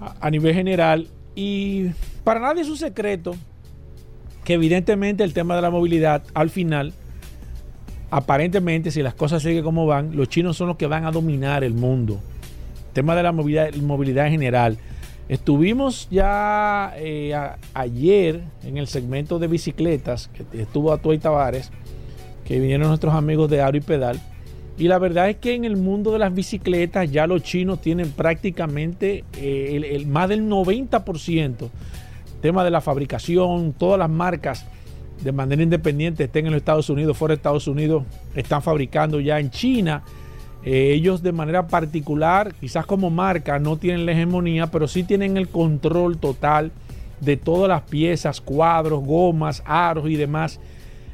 a, 0.00 0.16
a 0.26 0.30
nivel 0.30 0.52
general 0.54 1.06
y 1.36 1.90
para 2.24 2.40
nadie 2.40 2.62
es 2.62 2.68
un 2.68 2.76
secreto 2.76 3.36
que 4.44 4.54
evidentemente 4.54 5.22
el 5.22 5.32
tema 5.32 5.54
de 5.54 5.62
la 5.62 5.70
movilidad 5.70 6.24
al 6.34 6.50
final, 6.50 6.92
aparentemente, 8.10 8.90
si 8.90 9.00
las 9.02 9.14
cosas 9.14 9.42
siguen 9.42 9.62
como 9.62 9.86
van, 9.86 10.16
los 10.16 10.28
chinos 10.28 10.56
son 10.56 10.66
los 10.68 10.76
que 10.76 10.86
van 10.86 11.04
a 11.04 11.12
dominar 11.12 11.62
el 11.62 11.74
mundo. 11.74 12.20
Tema 12.92 13.14
de 13.14 13.22
la 13.22 13.32
movilidad, 13.32 14.26
en 14.26 14.32
general. 14.32 14.78
Estuvimos 15.28 16.08
ya 16.10 16.92
eh, 16.96 17.34
a- 17.34 17.56
ayer 17.74 18.40
en 18.64 18.78
el 18.78 18.88
segmento 18.88 19.38
de 19.38 19.46
bicicletas, 19.46 20.28
que 20.28 20.62
estuvo 20.62 20.92
Atuay 20.92 21.18
Tavares, 21.18 21.70
que 22.44 22.58
vinieron 22.58 22.88
nuestros 22.88 23.14
amigos 23.14 23.48
de 23.48 23.60
Aro 23.60 23.76
y 23.76 23.80
Pedal. 23.80 24.20
Y 24.76 24.88
la 24.88 24.98
verdad 24.98 25.28
es 25.30 25.36
que 25.36 25.54
en 25.54 25.64
el 25.64 25.76
mundo 25.76 26.10
de 26.10 26.18
las 26.18 26.34
bicicletas 26.34 27.10
ya 27.10 27.26
los 27.26 27.42
chinos 27.42 27.80
tienen 27.80 28.10
prácticamente 28.10 29.24
eh, 29.36 29.72
el, 29.76 29.84
el- 29.84 30.06
más 30.06 30.28
del 30.28 30.48
90%. 30.48 31.68
Tema 32.40 32.64
de 32.64 32.70
la 32.70 32.80
fabricación, 32.80 33.72
todas 33.74 33.98
las 33.98 34.08
marcas 34.10 34.66
de 35.22 35.30
manera 35.32 35.62
independiente 35.62 36.24
estén 36.24 36.46
en 36.46 36.52
los 36.52 36.58
Estados 36.60 36.88
Unidos, 36.88 37.16
fuera 37.16 37.34
de 37.34 37.36
Estados 37.36 37.68
Unidos, 37.68 38.04
están 38.34 38.62
fabricando 38.62 39.20
ya 39.20 39.38
en 39.38 39.50
China. 39.50 40.02
Eh, 40.64 40.92
ellos 40.92 41.22
de 41.22 41.32
manera 41.32 41.66
particular, 41.66 42.54
quizás 42.60 42.84
como 42.86 43.10
marca, 43.10 43.58
no 43.58 43.76
tienen 43.76 44.04
la 44.04 44.12
hegemonía, 44.12 44.66
pero 44.66 44.88
sí 44.88 45.02
tienen 45.02 45.36
el 45.36 45.48
control 45.48 46.18
total 46.18 46.70
de 47.20 47.36
todas 47.36 47.68
las 47.68 47.82
piezas, 47.82 48.40
cuadros, 48.40 49.02
gomas, 49.04 49.62
aros 49.66 50.08
y 50.08 50.16
demás 50.16 50.60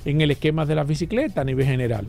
en 0.04 0.20
el 0.20 0.30
esquema 0.30 0.66
de 0.66 0.74
las 0.74 0.86
bicicletas 0.86 1.38
a 1.38 1.44
nivel 1.44 1.66
general. 1.66 2.06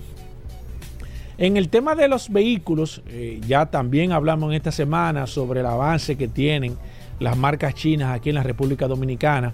En 1.37 1.57
el 1.57 1.69
tema 1.69 1.95
de 1.95 2.07
los 2.07 2.31
vehículos, 2.31 3.03
eh, 3.07 3.39
ya 3.47 3.67
también 3.67 4.11
hablamos 4.11 4.49
en 4.49 4.55
esta 4.55 4.71
semana 4.71 5.27
sobre 5.27 5.59
el 5.59 5.67
avance 5.67 6.15
que 6.15 6.27
tienen 6.27 6.75
las 7.19 7.37
marcas 7.37 7.75
chinas 7.75 8.15
aquí 8.15 8.29
en 8.29 8.35
la 8.35 8.43
República 8.43 8.87
Dominicana. 8.87 9.53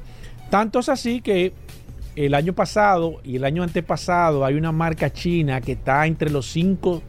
Tanto 0.49 0.79
es 0.79 0.87
así 0.87 1.21
que 1.21 1.51
el 2.15 2.35
año 2.35 2.53
pasado 2.53 3.19
y 3.23 3.37
el 3.37 3.43
año 3.43 3.63
antepasado 3.63 4.45
hay 4.45 4.55
una 4.55 4.71
marca 4.71 5.11
china 5.11 5.59
que 5.61 5.73
está 5.73 6.05
entre 6.05 6.29
los 6.29 6.45
cinco, 6.45 7.01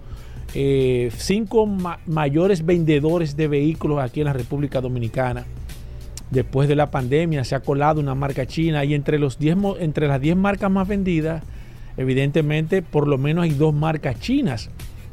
eh, 0.55 1.11
cinco 1.17 1.67
ma- 1.67 1.99
mayores 2.07 2.65
vendedores 2.65 3.37
de 3.37 3.49
vehículos 3.49 4.01
aquí 4.01 4.21
en 4.21 4.27
la 4.27 4.33
República 4.33 4.81
Dominicana. 4.81 5.45
Después 6.31 6.69
de 6.69 6.77
la 6.77 6.91
pandemia 6.91 7.45
se 7.45 7.55
ha 7.55 7.61
colado 7.61 8.01
una 8.01 8.15
marca 8.15 8.47
china 8.47 8.85
y 8.85 8.95
entre, 8.95 9.19
los 9.19 9.39
10 9.39 9.57
mo- 9.57 9.77
entre 9.79 10.09
las 10.09 10.21
10 10.21 10.37
marcas 10.37 10.71
más 10.71 10.89
vendidas, 10.89 11.43
evidentemente 11.97 12.83
por 12.83 13.07
lo 13.09 13.19
menos 13.19 13.45
hay 13.45 13.51
dos 13.51 13.75
marcas 13.75 14.19
chinas, 14.21 14.71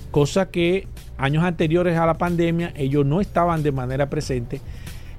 cosa 0.09 0.49
que 0.49 0.87
años 1.17 1.43
anteriores 1.43 1.97
a 1.97 2.05
la 2.05 2.15
pandemia 2.17 2.73
ellos 2.75 3.05
no 3.05 3.21
estaban 3.21 3.61
de 3.63 3.71
manera 3.71 4.09
presente, 4.09 4.61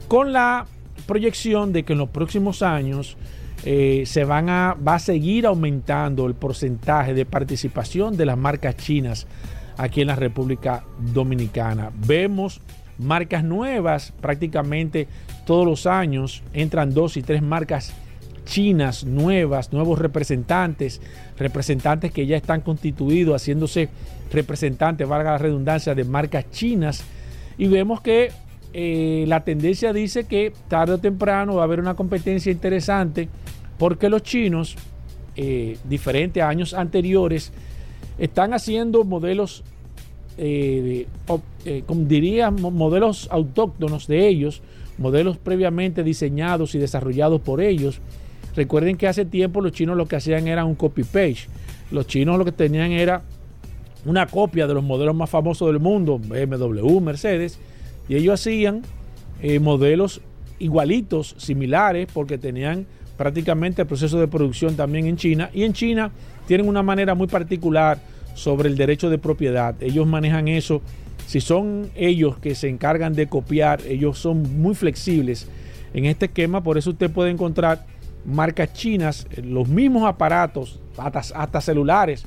con 0.08 0.32
la 0.32 0.66
proyección 1.06 1.72
de 1.72 1.84
que 1.84 1.92
en 1.92 1.98
los 2.00 2.08
próximos 2.08 2.62
años 2.62 3.16
eh, 3.64 4.02
se 4.06 4.24
van 4.24 4.48
a, 4.48 4.74
va 4.74 4.96
a 4.96 4.98
seguir 4.98 5.46
aumentando 5.46 6.26
el 6.26 6.34
porcentaje 6.34 7.14
de 7.14 7.24
participación 7.24 8.16
de 8.16 8.26
las 8.26 8.36
marcas 8.36 8.76
chinas 8.76 9.26
aquí 9.76 10.00
en 10.02 10.08
la 10.08 10.16
República 10.16 10.84
Dominicana. 10.98 11.90
Vemos 12.06 12.60
marcas 12.98 13.44
nuevas 13.44 14.12
prácticamente 14.20 15.08
todos 15.46 15.66
los 15.66 15.86
años, 15.86 16.42
entran 16.52 16.94
dos 16.94 17.16
y 17.16 17.22
tres 17.22 17.42
marcas 17.42 17.92
chinas 18.44 19.04
nuevas, 19.04 19.72
nuevos 19.72 19.98
representantes, 19.98 21.00
representantes 21.38 22.10
que 22.12 22.26
ya 22.26 22.36
están 22.36 22.60
constituidos, 22.60 23.40
haciéndose 23.40 23.88
representantes, 24.32 25.08
valga 25.08 25.32
la 25.32 25.38
redundancia, 25.38 25.94
de 25.94 26.04
marcas 26.04 26.50
chinas. 26.50 27.04
Y 27.58 27.68
vemos 27.68 28.00
que 28.00 28.30
eh, 28.72 29.24
la 29.28 29.44
tendencia 29.44 29.92
dice 29.92 30.24
que 30.24 30.52
tarde 30.68 30.94
o 30.94 30.98
temprano 30.98 31.54
va 31.56 31.62
a 31.62 31.64
haber 31.64 31.80
una 31.80 31.94
competencia 31.94 32.50
interesante 32.50 33.28
porque 33.78 34.08
los 34.08 34.22
chinos, 34.22 34.76
eh, 35.36 35.76
diferente 35.84 36.42
a 36.42 36.48
años 36.48 36.74
anteriores, 36.74 37.52
están 38.22 38.54
haciendo 38.54 39.02
modelos, 39.02 39.64
eh, 40.38 41.08
eh, 41.64 41.82
como 41.84 42.04
diría, 42.04 42.52
modelos 42.52 43.28
autóctonos 43.32 44.06
de 44.06 44.28
ellos, 44.28 44.62
modelos 44.96 45.38
previamente 45.38 46.04
diseñados 46.04 46.76
y 46.76 46.78
desarrollados 46.78 47.40
por 47.40 47.60
ellos. 47.60 48.00
Recuerden 48.54 48.96
que 48.96 49.08
hace 49.08 49.24
tiempo 49.24 49.60
los 49.60 49.72
chinos 49.72 49.96
lo 49.96 50.06
que 50.06 50.14
hacían 50.14 50.46
era 50.46 50.64
un 50.64 50.76
copy-page. 50.76 51.48
Los 51.90 52.06
chinos 52.06 52.38
lo 52.38 52.44
que 52.44 52.52
tenían 52.52 52.92
era 52.92 53.22
una 54.04 54.28
copia 54.28 54.68
de 54.68 54.74
los 54.74 54.84
modelos 54.84 55.16
más 55.16 55.28
famosos 55.28 55.66
del 55.66 55.80
mundo, 55.80 56.20
BMW, 56.20 57.00
Mercedes, 57.00 57.58
y 58.08 58.14
ellos 58.14 58.34
hacían 58.34 58.82
eh, 59.42 59.58
modelos 59.58 60.20
igualitos, 60.60 61.34
similares, 61.38 62.06
porque 62.14 62.38
tenían 62.38 62.86
prácticamente 63.16 63.82
el 63.82 63.88
proceso 63.88 64.20
de 64.20 64.28
producción 64.28 64.76
también 64.76 65.06
en 65.06 65.16
China. 65.16 65.50
Y 65.52 65.64
en 65.64 65.72
China 65.72 66.12
tienen 66.46 66.68
una 66.68 66.84
manera 66.84 67.16
muy 67.16 67.26
particular 67.26 68.11
sobre 68.34 68.68
el 68.68 68.76
derecho 68.76 69.10
de 69.10 69.18
propiedad. 69.18 69.74
Ellos 69.80 70.06
manejan 70.06 70.48
eso. 70.48 70.82
Si 71.26 71.40
son 71.40 71.90
ellos 71.94 72.38
que 72.38 72.54
se 72.54 72.68
encargan 72.68 73.14
de 73.14 73.26
copiar, 73.26 73.80
ellos 73.86 74.18
son 74.18 74.60
muy 74.60 74.74
flexibles 74.74 75.48
en 75.94 76.06
este 76.06 76.26
esquema. 76.26 76.62
Por 76.62 76.78
eso 76.78 76.90
usted 76.90 77.10
puede 77.10 77.30
encontrar 77.30 77.86
marcas 78.24 78.72
chinas, 78.72 79.26
los 79.42 79.68
mismos 79.68 80.04
aparatos, 80.04 80.80
hasta, 80.96 81.60
celulares, 81.60 82.24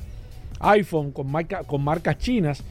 iPhone 0.60 1.12
con, 1.12 1.30
con 1.66 1.84
marcas 1.84 2.18
chinas 2.18 2.64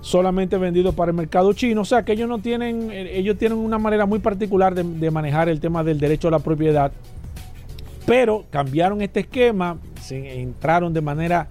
solamente 0.00 0.56
vendido 0.56 0.92
para 0.92 1.10
el 1.10 1.16
mercado 1.16 1.52
chino. 1.52 1.82
O 1.82 1.84
sea 1.84 2.02
que 2.02 2.12
ellos 2.12 2.28
no 2.28 2.38
tienen, 2.38 2.90
ellos 2.90 3.36
tienen 3.38 3.58
una 3.58 3.78
manera 3.78 4.06
muy 4.06 4.18
particular 4.18 4.74
de, 4.74 5.10
manejar 5.10 5.48
el 5.48 5.60
tema 5.60 5.84
del 5.84 5.98
derecho 5.98 6.28
a 6.28 6.32
la 6.32 6.38
propiedad. 6.38 6.92
Pero 8.06 8.46
cambiaron 8.50 9.02
este 9.02 9.20
esquema, 9.20 9.76
se 10.00 10.40
entraron 10.40 10.94
de 10.94 11.00
manera 11.00 11.48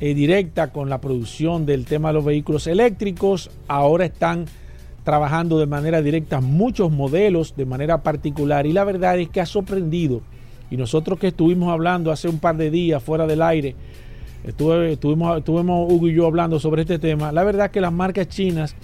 eh, 0.00 0.14
directa 0.14 0.72
con 0.72 0.88
la 0.88 1.00
producción 1.00 1.66
del 1.66 1.84
tema 1.84 2.08
de 2.08 2.14
los 2.14 2.24
vehículos 2.24 2.66
eléctricos. 2.66 3.50
Ahora 3.66 4.04
están 4.04 4.46
trabajando 5.04 5.58
de 5.58 5.66
manera 5.66 6.02
directa 6.02 6.40
muchos 6.40 6.90
modelos 6.90 7.56
de 7.56 7.64
manera 7.66 8.02
particular. 8.02 8.66
Y 8.66 8.72
la 8.72 8.84
verdad 8.84 9.18
es 9.18 9.28
que 9.28 9.40
ha 9.40 9.46
sorprendido. 9.46 10.20
Y 10.70 10.76
nosotros 10.76 11.18
que 11.18 11.28
estuvimos 11.28 11.72
hablando 11.72 12.12
hace 12.12 12.28
un 12.28 12.38
par 12.38 12.56
de 12.56 12.70
días 12.70 13.02
fuera 13.02 13.26
del 13.26 13.42
aire 13.42 13.74
Estuve, 14.44 14.92
estuvimos, 14.92 15.38
estuvimos 15.38 15.92
Hugo 15.92 16.08
y 16.08 16.14
yo 16.14 16.26
hablando 16.26 16.60
sobre 16.60 16.82
este 16.82 16.98
tema. 16.98 17.32
La 17.32 17.44
verdad 17.44 17.70
que 17.70 17.80
las 17.80 17.92
marcas 17.92 18.28
chinas, 18.28 18.74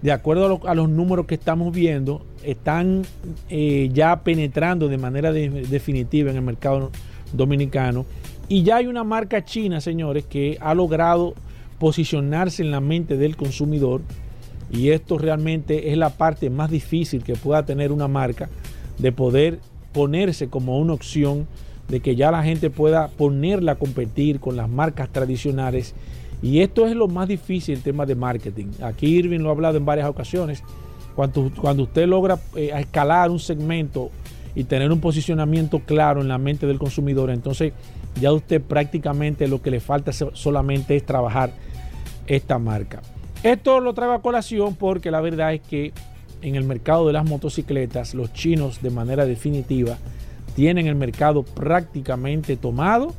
de 0.00 0.12
acuerdo 0.12 0.60
a, 0.64 0.74
los 0.74 0.88
números 0.88 1.26
que 1.26 1.34
estamos 1.34 1.74
viendo, 1.74 2.24
están 2.44 3.02
eh, 3.50 3.90
ya 3.92 4.20
penetrando 4.20 4.88
de 4.88 4.98
manera 4.98 5.32
definitiva 5.32 6.30
en 6.30 6.36
el 6.36 6.42
mercado 6.42 6.90
dominicano. 7.32 8.06
Y 8.48 8.62
ya 8.62 8.76
hay 8.76 8.86
una 8.86 9.04
marca 9.04 9.44
china, 9.44 9.80
señores, 9.80 10.24
que 10.24 10.58
ha 10.60 10.74
logrado 10.74 11.34
posicionarse 11.78 12.62
en 12.62 12.70
la 12.70 12.80
mente 12.80 13.16
del 13.16 13.36
consumidor. 13.36 14.02
Y 14.70 14.90
esto 14.90 15.18
realmente 15.18 15.90
es 15.90 15.98
la 15.98 16.10
parte 16.10 16.48
más 16.48 16.70
difícil 16.70 17.24
que 17.24 17.34
pueda 17.34 17.64
tener 17.64 17.92
una 17.92 18.08
marca 18.08 18.48
de 18.98 19.12
poder 19.12 19.58
ponerse 19.92 20.48
como 20.48 20.78
una 20.78 20.94
opción 20.94 21.46
de 21.88 22.00
que 22.00 22.16
ya 22.16 22.30
la 22.30 22.42
gente 22.42 22.70
pueda 22.70 23.08
ponerla 23.08 23.72
a 23.72 23.74
competir 23.74 24.40
con 24.40 24.56
las 24.56 24.68
marcas 24.68 25.10
tradicionales. 25.10 25.94
Y 26.40 26.60
esto 26.60 26.86
es 26.86 26.96
lo 26.96 27.08
más 27.08 27.28
difícil, 27.28 27.76
el 27.76 27.82
tema 27.82 28.06
de 28.06 28.14
marketing. 28.14 28.66
Aquí 28.82 29.06
Irving 29.06 29.40
lo 29.40 29.50
ha 29.50 29.52
hablado 29.52 29.76
en 29.76 29.84
varias 29.84 30.08
ocasiones. 30.08 30.62
Cuando, 31.14 31.50
cuando 31.60 31.82
usted 31.82 32.06
logra 32.06 32.38
eh, 32.56 32.72
escalar 32.74 33.30
un 33.30 33.38
segmento 33.38 34.10
y 34.54 34.64
tener 34.64 34.90
un 34.90 35.00
posicionamiento 35.00 35.80
claro 35.80 36.20
en 36.20 36.28
la 36.28 36.38
mente 36.38 36.66
del 36.66 36.78
consumidor, 36.78 37.30
entonces 37.30 37.72
ya 38.20 38.32
usted 38.32 38.60
prácticamente 38.60 39.48
lo 39.48 39.62
que 39.62 39.70
le 39.70 39.80
falta 39.80 40.12
solamente 40.12 40.96
es 40.96 41.04
trabajar 41.04 41.52
esta 42.26 42.58
marca. 42.58 43.02
Esto 43.42 43.80
lo 43.80 43.94
traigo 43.94 44.14
a 44.14 44.22
colación 44.22 44.76
porque 44.76 45.10
la 45.10 45.20
verdad 45.20 45.54
es 45.54 45.60
que 45.60 45.92
en 46.42 46.56
el 46.56 46.64
mercado 46.64 47.06
de 47.06 47.12
las 47.12 47.28
motocicletas, 47.28 48.14
los 48.14 48.32
chinos 48.32 48.82
de 48.82 48.90
manera 48.90 49.26
definitiva 49.26 49.96
tienen 50.54 50.86
el 50.86 50.94
mercado 50.94 51.42
prácticamente 51.42 52.56
tomado. 52.56 53.14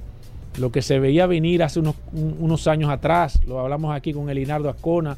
Lo 0.60 0.71
que 0.71 0.82
se 0.82 0.99
veía 0.99 1.25
venir 1.25 1.63
hace 1.63 1.79
unos, 1.79 2.67
años 2.67 2.91
atrás, 2.91 3.39
lo 3.47 3.60
hablamos 3.60 3.95
aquí 3.95 4.13
con 4.13 4.29
Elinardo 4.29 4.69
Ascona, 4.69 5.17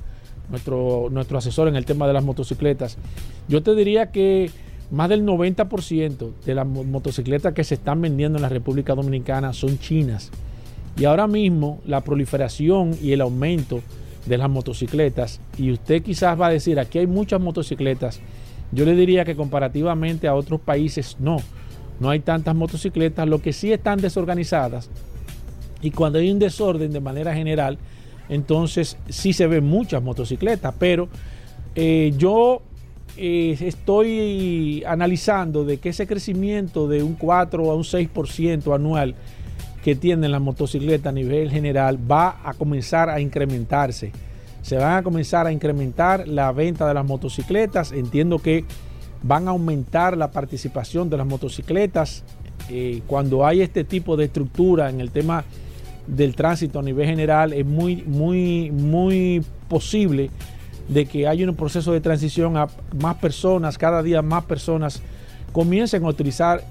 nuestro, 0.49 1.09
nuestro 1.11 1.38
asesor 1.38 1.67
en 1.67 1.75
el 1.75 1.85
tema 1.85 2.07
de 2.07 2.13
las 2.13 2.23
motocicletas. 2.23 2.97
Yo 3.49 3.61
te 3.61 3.75
diría 3.75 4.11
que 4.11 4.49
más 4.91 5.09
del 5.09 5.25
90% 5.25 6.31
de 6.45 6.55
las 6.55 6.67
motocicletas 6.67 7.53
que 7.53 7.63
se 7.63 7.75
están 7.75 8.01
vendiendo 8.01 8.37
en 8.37 8.43
la 8.43 8.49
República 8.49 8.95
Dominicana 8.95 9.53
son 9.53 9.79
chinas. 9.79 10.31
Y 10.97 11.05
ahora 11.05 11.27
mismo 11.27 11.81
la 11.85 12.01
proliferación 12.01 12.97
y 13.01 13.11
el 13.11 13.21
aumento 13.21 13.81
de 14.25 14.37
las 14.37 14.49
motocicletas, 14.49 15.39
y 15.57 15.71
usted 15.71 16.01
quizás 16.01 16.39
va 16.39 16.47
a 16.47 16.51
decir, 16.51 16.79
aquí 16.79 16.99
hay 16.99 17.07
muchas 17.07 17.39
motocicletas, 17.39 18.21
yo 18.71 18.85
le 18.85 18.95
diría 18.95 19.25
que 19.25 19.35
comparativamente 19.35 20.27
a 20.27 20.33
otros 20.33 20.59
países 20.61 21.17
no 21.19 21.37
no 21.99 22.09
hay 22.09 22.19
tantas 22.19 22.55
motocicletas, 22.55 23.27
lo 23.27 23.41
que 23.41 23.53
sí 23.53 23.71
están 23.71 23.99
desorganizadas. 23.99 24.89
Y 25.81 25.91
cuando 25.91 26.19
hay 26.19 26.31
un 26.31 26.39
desorden 26.39 26.91
de 26.91 26.99
manera 26.99 27.33
general, 27.33 27.77
entonces 28.27 28.97
sí 29.09 29.33
se 29.33 29.47
ven 29.47 29.65
muchas 29.65 30.01
motocicletas, 30.01 30.73
pero 30.77 31.07
eh, 31.75 32.13
yo 32.17 32.61
eh, 33.17 33.58
estoy 33.62 34.84
analizando 34.86 35.63
de 35.63 35.78
que 35.78 35.89
ese 35.89 36.06
crecimiento 36.06 36.88
de 36.88 37.04
un 37.04 37.13
4 37.13 37.71
a 37.71 37.75
un 37.75 37.84
6% 37.84 38.75
anual 38.75 39.15
que 39.84 39.95
tienen 39.95 40.32
las 40.32 40.41
motocicletas 40.41 41.08
a 41.08 41.12
nivel 41.12 41.49
general 41.49 41.99
va 42.12 42.39
a 42.43 42.54
comenzar 42.54 43.10
a 43.10 43.19
incrementarse. 43.19 44.12
Se 44.62 44.78
van 44.78 44.97
a 44.97 45.04
comenzar 45.04 45.45
a 45.45 45.51
incrementar 45.51 46.28
la 46.28 46.51
venta 46.51 46.88
de 46.88 46.93
las 46.93 47.06
motocicletas. 47.06 47.91
Entiendo 47.91 48.39
que 48.39 48.65
van 49.21 49.47
a 49.47 49.51
aumentar 49.51 50.17
la 50.17 50.32
participación 50.32 51.10
de 51.10 51.17
las 51.17 51.28
motocicletas. 51.28 52.23
Eh, 52.69 53.01
cuando 53.06 53.45
hay 53.45 53.62
este 53.62 53.84
tipo 53.84 54.17
de 54.17 54.25
estructura 54.25 54.89
en 54.89 54.99
el 54.99 55.12
tema 55.12 55.45
del 56.08 56.36
tránsito 56.36 56.80
a 56.80 56.82
nivel 56.82 57.06
general, 57.08 57.54
es 57.54 57.65
muy, 57.65 57.97
muy, 58.08 58.71
muy 58.71 59.43
posible 59.69 60.32
de 60.87 61.05
que 61.05 61.27
haya 61.27 61.47
un 61.47 61.55
proceso 61.55 61.93
de 61.93 62.01
transición 62.01 62.57
a 62.57 62.67
más 62.99 63.15
personas, 63.17 63.77
cada 63.77 64.03
día 64.03 64.21
más 64.21 64.45
personas 64.45 65.01
comiencen 65.51 66.03
a 66.03 66.07
utilizar 66.07 66.63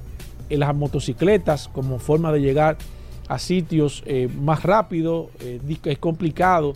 eh, 0.48 0.57
las 0.57 0.74
motocicletas 0.74 1.68
como 1.68 1.98
forma 1.98 2.33
de 2.33 2.40
llegar 2.40 2.77
a 3.29 3.38
sitios 3.38 4.03
eh, 4.07 4.29
más 4.40 4.62
rápido, 4.62 5.31
es 5.85 5.98
complicado 5.98 6.74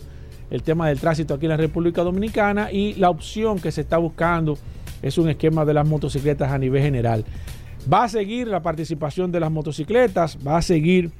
el 0.49 0.63
tema 0.63 0.87
del 0.87 0.99
tránsito 0.99 1.35
aquí 1.35 1.45
en 1.45 1.51
la 1.51 1.57
República 1.57 2.03
Dominicana 2.03 2.71
y 2.71 2.95
la 2.95 3.09
opción 3.09 3.59
que 3.59 3.71
se 3.71 3.81
está 3.81 3.97
buscando 3.97 4.57
es 5.01 5.17
un 5.17 5.29
esquema 5.29 5.63
de 5.65 5.73
las 5.73 5.87
motocicletas 5.87 6.51
a 6.51 6.57
nivel 6.57 6.81
general. 6.81 7.23
Va 7.91 8.03
a 8.03 8.09
seguir 8.09 8.47
la 8.47 8.61
participación 8.61 9.31
de 9.31 9.39
las 9.39 9.51
motocicletas, 9.51 10.37
va 10.45 10.57
a 10.57 10.61
seguir 10.61 11.11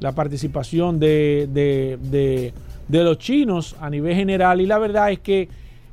la 0.00 0.12
participación 0.12 0.98
de, 0.98 1.48
de, 1.50 2.52
los 2.88 3.18
chinos 3.18 3.76
a 3.80 3.90
nivel 3.90 4.14
general 4.14 4.60
y 4.60 4.66
la 4.66 4.78
verdad 4.78 5.10
es 5.10 5.20
que 5.20 5.48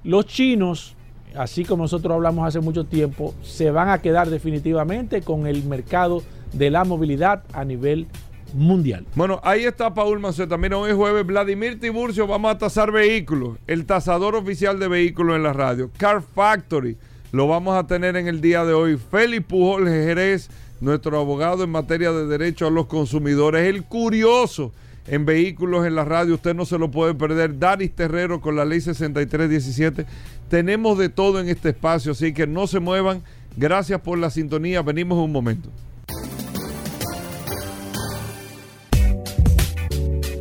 los 0.05 0.25
chinos, 0.27 0.95
así 1.35 1.65
como 1.65 1.83
nosotros 1.83 2.13
hablamos 2.13 2.47
hace 2.47 2.59
mucho 2.59 2.85
tiempo, 2.85 3.33
se 3.43 3.71
van 3.71 3.89
a 3.89 4.01
quedar 4.01 4.29
definitivamente 4.29 5.21
con 5.21 5.47
el 5.47 5.63
mercado 5.63 6.23
de 6.53 6.69
la 6.69 6.83
movilidad 6.83 7.43
a 7.51 7.65
nivel 7.65 8.07
mundial. 8.53 9.05
Bueno, 9.15 9.41
ahí 9.43 9.65
está 9.65 9.93
Paul 9.93 10.19
Maceta. 10.19 10.57
Mira, 10.57 10.77
hoy 10.77 10.91
es 10.91 10.95
jueves, 10.95 11.25
Vladimir 11.25 11.79
Tiburcio, 11.79 12.27
vamos 12.27 12.51
a 12.51 12.57
tasar 12.57 12.91
vehículos. 12.91 13.57
El 13.67 13.85
tasador 13.85 14.35
oficial 14.35 14.79
de 14.79 14.87
vehículos 14.87 15.35
en 15.35 15.43
la 15.43 15.53
radio. 15.53 15.89
Car 15.97 16.21
Factory 16.21 16.97
lo 17.31 17.47
vamos 17.47 17.75
a 17.75 17.85
tener 17.85 18.15
en 18.15 18.27
el 18.27 18.39
día 18.39 18.63
de 18.63 18.73
hoy. 18.73 18.97
Félix 18.97 19.45
Pujol 19.45 19.89
Jerez, 19.89 20.49
nuestro 20.79 21.19
abogado 21.19 21.63
en 21.63 21.71
materia 21.71 22.11
de 22.11 22.27
derecho 22.27 22.67
a 22.67 22.71
los 22.71 22.85
consumidores, 22.85 23.67
el 23.67 23.83
curioso 23.83 24.71
en 25.07 25.25
vehículos 25.25 25.85
en 25.85 25.95
la 25.95 26.05
radio, 26.05 26.35
usted 26.35 26.55
no 26.55 26.65
se 26.65 26.77
lo 26.77 26.91
puede 26.91 27.13
perder. 27.13 27.59
Daris 27.59 27.93
Terrero 27.93 28.41
con 28.41 28.55
la 28.55 28.65
ley 28.65 28.81
6317. 28.81 30.05
Tenemos 30.49 30.97
de 30.97 31.09
todo 31.09 31.39
en 31.39 31.49
este 31.49 31.69
espacio, 31.69 32.13
así 32.13 32.33
que 32.33 32.47
no 32.47 32.67
se 32.67 32.79
muevan. 32.79 33.23
Gracias 33.57 34.01
por 34.01 34.17
la 34.17 34.29
sintonía. 34.29 34.81
Venimos 34.81 35.17
un 35.17 35.31
momento. 35.31 35.69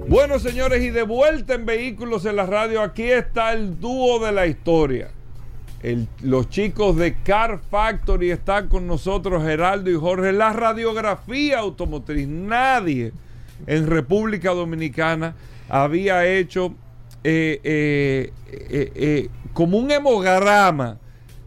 Bueno, 0.08 0.38
señores, 0.38 0.82
y 0.82 0.90
de 0.90 1.02
vuelta 1.02 1.54
en 1.54 1.66
Vehículos 1.66 2.24
en 2.26 2.36
la 2.36 2.46
Radio, 2.46 2.82
aquí 2.82 3.04
está 3.04 3.52
el 3.52 3.80
dúo 3.80 4.24
de 4.24 4.32
la 4.32 4.46
historia 4.46 5.08
los 6.22 6.48
chicos 6.48 6.96
de 6.96 7.14
Car 7.22 7.60
Factory 7.70 8.30
están 8.30 8.68
con 8.68 8.86
nosotros, 8.86 9.42
Geraldo 9.42 9.90
y 9.90 9.94
Jorge. 9.94 10.32
La 10.32 10.52
radiografía 10.52 11.58
automotriz, 11.58 12.26
nadie 12.26 13.12
en 13.66 13.86
República 13.86 14.50
Dominicana 14.50 15.34
había 15.68 16.26
hecho 16.26 16.74
eh, 17.22 17.60
eh, 17.64 18.32
eh, 18.50 19.28
como 19.52 19.78
un 19.78 19.90
hemograma 19.90 20.98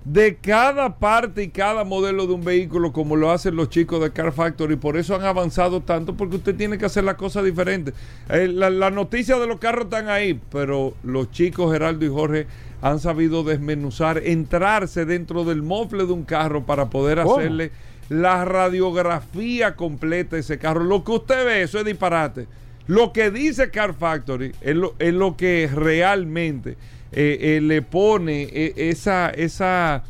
de 0.08 0.38
cada 0.38 0.98
parte 0.98 1.43
y 1.43 1.50
cada 1.50 1.84
modelo 1.84 2.28
de 2.28 2.34
un 2.34 2.43
vehículo 2.43 2.93
como 2.93 3.17
lo 3.17 3.30
hacen 3.30 3.58
los 3.58 3.70
chicos 3.70 4.02
de 4.02 4.12
Car 4.12 4.32
Factory. 4.32 4.78
Por 4.78 4.96
eso 4.96 5.15
han 5.15 5.26
avanzado 5.26 5.82
tanto 5.82 6.15
porque 6.15 6.38
usted 6.38 6.56
tiene 6.56 6.78
que 6.78 6.86
hacer 6.86 7.04
las 7.04 7.15
cosas 7.15 7.43
diferentes. 7.43 7.93
Eh, 8.30 8.48
la, 8.48 8.70
la 8.70 8.89
noticia 8.89 9.38
de 9.38 9.48
los 9.48 9.60
carros 9.60 9.86
están 9.86 10.08
ahí, 10.08 10.39
pero 10.50 10.93
los 11.04 11.30
chicos 11.32 11.74
Geraldo 11.74 12.06
y 12.06 12.10
Jorge 12.10 12.48
han 12.82 13.00
sabido 13.00 13.43
desmenuzar, 13.43 14.22
entrarse 14.24 15.04
dentro 15.04 15.43
del 15.43 15.62
mofle 15.62 16.06
de 16.06 16.13
un 16.13 16.24
carro 16.24 16.65
para 16.65 16.89
poder 16.89 17.22
¿Cómo? 17.22 17.38
hacerle 17.38 17.72
la 18.10 18.46
radiografía 18.46 19.76
completa 19.76 20.36
de 20.36 20.41
ese 20.41 20.58
carro. 20.58 20.84
Lo 20.84 21.04
que 21.04 21.12
usted 21.12 21.46
ve, 21.46 21.62
eso 21.63 21.80
es 21.80 21.86
disparate. 21.86 22.48
Lo 22.88 23.12
que 23.12 23.32
dice 23.32 23.70
Car 23.70 23.93
Factory 23.93 24.54
es 24.62 24.76
lo, 24.76 24.96
es 24.98 25.13
lo 25.13 25.36
que 25.36 25.70
realmente 25.74 26.78
eh, 27.12 27.38
eh, 27.41 27.62
le 27.62 27.82
pone 27.82 28.43
eh, 28.43 28.74
esa, 28.78 29.30
esa, 29.30 30.04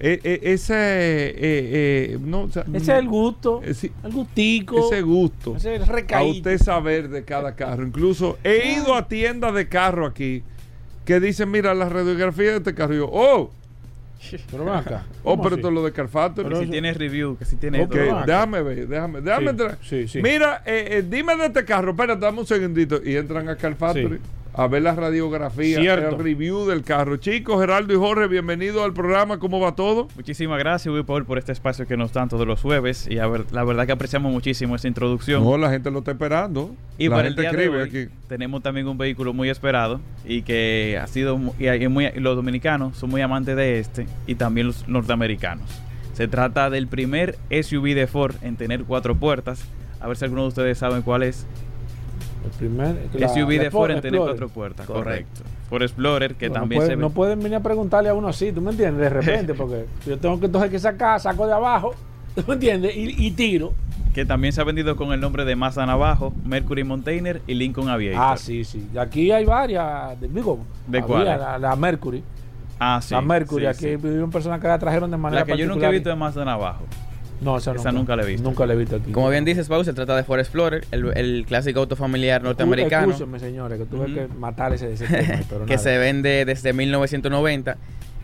eh, 0.00 0.20
eh, 0.22 0.40
ese, 0.42 0.74
eh, 0.76 2.18
no, 2.20 2.42
o 2.42 2.50
sea, 2.50 2.64
Ese 2.74 2.76
es 2.92 2.98
el 2.98 3.08
gusto. 3.08 3.62
Sí. 3.72 3.90
el 4.02 4.12
gustico. 4.12 4.86
ese 4.86 5.02
gusto 5.02 5.56
Ese 5.56 5.76
es 5.76 5.88
el 5.88 6.14
a 6.14 6.22
usted 6.24 6.58
saber 6.58 7.08
de 7.08 7.24
cada 7.24 7.54
carro. 7.54 7.84
Incluso 7.86 8.38
he 8.44 8.74
ido 8.74 8.94
a 8.94 9.08
tiendas 9.08 9.54
de 9.54 9.68
carro 9.68 10.06
aquí 10.06 10.42
que 11.04 11.20
dicen, 11.20 11.50
mira, 11.50 11.74
la 11.74 11.88
radiografía 11.88 12.50
de 12.52 12.56
este 12.58 12.74
carro. 12.74 12.94
Y 12.94 12.98
yo, 12.98 13.10
oh, 13.12 13.50
Pero 14.50 14.64
ven 14.64 14.74
acá. 14.74 15.04
oh, 15.22 15.30
¿Cómo 15.36 15.42
pero 15.42 15.56
es 15.56 15.62
lo 15.74 15.84
de 15.84 15.92
Car 15.92 16.08
Factory. 16.08 16.44
Pero 16.46 16.56
si 16.58 16.62
eso- 16.64 16.72
tiene 16.72 16.92
review, 16.94 17.36
que 17.36 17.44
si 17.44 17.56
tiene 17.56 17.82
Ok, 17.82 17.90
todo. 17.92 18.22
déjame 18.26 18.62
ver, 18.62 18.88
déjame, 18.88 19.20
déjame 19.20 19.44
Sí, 19.44 19.50
entrar. 19.50 19.78
sí, 19.82 20.08
sí. 20.08 20.22
Mira, 20.22 20.62
eh, 20.66 20.88
eh, 20.98 21.04
dime 21.08 21.36
de 21.36 21.46
este 21.46 21.64
carro, 21.64 21.90
espérate, 21.92 22.20
dame 22.20 22.40
un 22.40 22.46
segundito. 22.46 23.00
Y 23.04 23.16
entran 23.16 23.48
a 23.48 23.56
Car 23.56 23.74
Factory 23.74 24.16
Sí. 24.16 24.22
A 24.56 24.68
ver 24.68 24.82
la 24.82 24.94
radiografía, 24.94 25.80
Cierto. 25.80 26.16
el 26.16 26.22
review 26.22 26.64
del 26.66 26.84
carro. 26.84 27.16
Chicos, 27.16 27.60
Geraldo 27.60 27.92
y 27.92 27.96
Jorge, 27.96 28.28
bienvenidos 28.28 28.84
al 28.84 28.92
programa. 28.92 29.38
¿Cómo 29.40 29.58
va 29.58 29.74
todo? 29.74 30.06
Muchísimas 30.14 30.60
gracias, 30.60 30.94
Will 30.94 31.04
Paul, 31.04 31.24
por 31.24 31.38
este 31.38 31.50
espacio 31.50 31.86
que 31.88 31.96
nos 31.96 32.12
dan 32.12 32.28
todos 32.28 32.46
los 32.46 32.60
jueves. 32.60 33.08
Y 33.10 33.18
a 33.18 33.26
ver, 33.26 33.46
la 33.50 33.64
verdad 33.64 33.84
que 33.86 33.90
apreciamos 33.92 34.30
muchísimo 34.32 34.76
esta 34.76 34.86
introducción. 34.86 35.42
No, 35.42 35.58
la 35.58 35.70
gente 35.70 35.90
lo 35.90 35.98
está 35.98 36.12
esperando. 36.12 36.72
y 36.98 37.08
la 37.08 37.16
para 37.16 37.28
el 37.28 37.34
día 37.34 37.50
de 37.50 37.68
hoy, 37.68 37.80
aquí. 37.82 38.06
tenemos 38.28 38.62
también 38.62 38.86
un 38.86 38.96
vehículo 38.96 39.32
muy 39.32 39.50
esperado 39.50 40.00
y 40.24 40.42
que 40.42 41.00
ha 41.02 41.08
sido 41.08 41.36
muy- 41.36 41.54
y 41.58 42.20
los 42.20 42.36
dominicanos 42.36 42.96
son 42.96 43.10
muy 43.10 43.22
amantes 43.22 43.56
de 43.56 43.80
este 43.80 44.06
y 44.28 44.36
también 44.36 44.68
los 44.68 44.86
norteamericanos. 44.86 45.68
Se 46.12 46.28
trata 46.28 46.70
del 46.70 46.86
primer 46.86 47.36
SUV 47.50 47.94
de 47.96 48.06
Ford 48.06 48.36
en 48.42 48.54
tener 48.56 48.84
cuatro 48.84 49.16
puertas. 49.16 49.64
A 50.00 50.06
ver 50.06 50.16
si 50.16 50.24
alguno 50.24 50.42
de 50.42 50.48
ustedes 50.48 50.78
saben 50.78 51.02
cuál 51.02 51.24
es. 51.24 51.44
El 52.44 52.50
primer. 52.50 52.96
la- 53.14 53.28
SUV 53.28 53.58
de 53.58 53.70
Ford 53.70 54.00
tener 54.00 54.20
cuatro 54.20 54.48
puertas, 54.48 54.86
correcto. 54.86 55.04
Correcto. 55.04 55.42
Ford 55.70 55.82
Explorer, 55.82 56.34
que 56.34 56.48
No, 56.48 56.54
no 56.54 56.60
también 56.60 56.82
se 56.82 56.88
ve. 56.88 56.96
no 56.96 57.10
pueden 57.10 57.38
venir 57.40 57.56
a 57.56 57.60
preguntarle 57.60 58.10
a 58.10 58.14
uno 58.14 58.28
así, 58.28 58.52
¿tú 58.52 58.60
me 58.60 58.70
entiendes? 58.72 59.00
De 59.00 59.08
repente, 59.08 59.54
porque 59.54 59.86
yo 60.06 60.18
tengo 60.18 60.38
que 60.38 60.46
entonces 60.46 60.70
que 60.70 60.78
sacar, 60.78 61.18
saco 61.20 61.46
de 61.46 61.54
abajo, 61.54 61.94
¿tú 62.34 62.42
me 62.46 62.54
entiendes? 62.54 62.94
Y, 62.96 63.26
y 63.26 63.30
tiro. 63.30 63.72
que 64.12 64.24
también 64.26 64.52
se 64.52 64.60
ha 64.60 64.64
vendido 64.64 64.94
con 64.96 65.12
el 65.12 65.20
nombre 65.20 65.44
de 65.44 65.56
Mazda 65.56 65.86
Navajo, 65.86 66.32
Mercury 66.44 66.84
Mountainer 66.84 67.40
y 67.46 67.54
Lincoln 67.54 67.88
Aviator. 67.88 68.22
Ah, 68.22 68.36
sí, 68.36 68.62
sí. 68.64 68.86
Aquí 68.98 69.32
hay 69.32 69.44
varias, 69.44 70.20
de- 70.20 70.28
digo, 70.28 70.58
¿De 70.86 70.98
había 70.98 71.06
cuáles? 71.08 71.38
La, 71.40 71.58
la 71.58 71.76
Mercury. 71.76 72.22
Ah, 72.78 73.00
sí. 73.02 73.14
la 73.14 73.20
Mercury, 73.22 73.62
sí, 73.64 73.66
aquí 73.68 73.78
sí. 73.86 73.96
vivieron 73.96 74.30
personas 74.30 74.60
que 74.60 74.68
la 74.68 74.78
trajeron 74.78 75.10
de 75.10 75.16
manera 75.16 75.40
La 75.40 75.46
que 75.46 75.56
yo 75.56 75.64
nunca 75.66 75.86
he 75.86 75.88
particular. 75.88 75.92
visto 75.94 76.08
de 76.10 76.16
Mazda 76.16 76.44
Navajo. 76.44 76.84
No, 77.44 77.58
esa, 77.58 77.72
esa 77.72 77.92
nunca 77.92 78.16
la 78.16 78.22
he 78.22 78.26
visto. 78.26 78.48
Nunca 78.48 78.66
la 78.66 78.74
he 78.74 78.76
visto 78.76 78.96
aquí. 78.96 79.12
Como 79.12 79.28
bien 79.28 79.44
dices, 79.44 79.68
Pau, 79.68 79.84
se 79.84 79.92
trata 79.92 80.16
de 80.16 80.24
Ford 80.24 80.40
Explorer, 80.40 80.86
el, 80.90 81.16
el 81.16 81.44
clásico 81.46 81.80
auto 81.80 81.94
familiar 81.94 82.42
norteamericano 82.42 83.12
Escúchenme, 83.12 83.38
señores, 83.38 83.78
que 83.78 83.84
tuve 83.84 84.06
que 84.12 84.28
matar 84.34 84.72
ese, 84.72 84.92
ese 84.92 85.06
tema, 85.06 85.40
pero 85.48 85.66
que 85.66 85.74
nada. 85.74 85.82
se 85.82 85.98
vende 85.98 86.44
desde 86.44 86.72
1990 86.72 87.76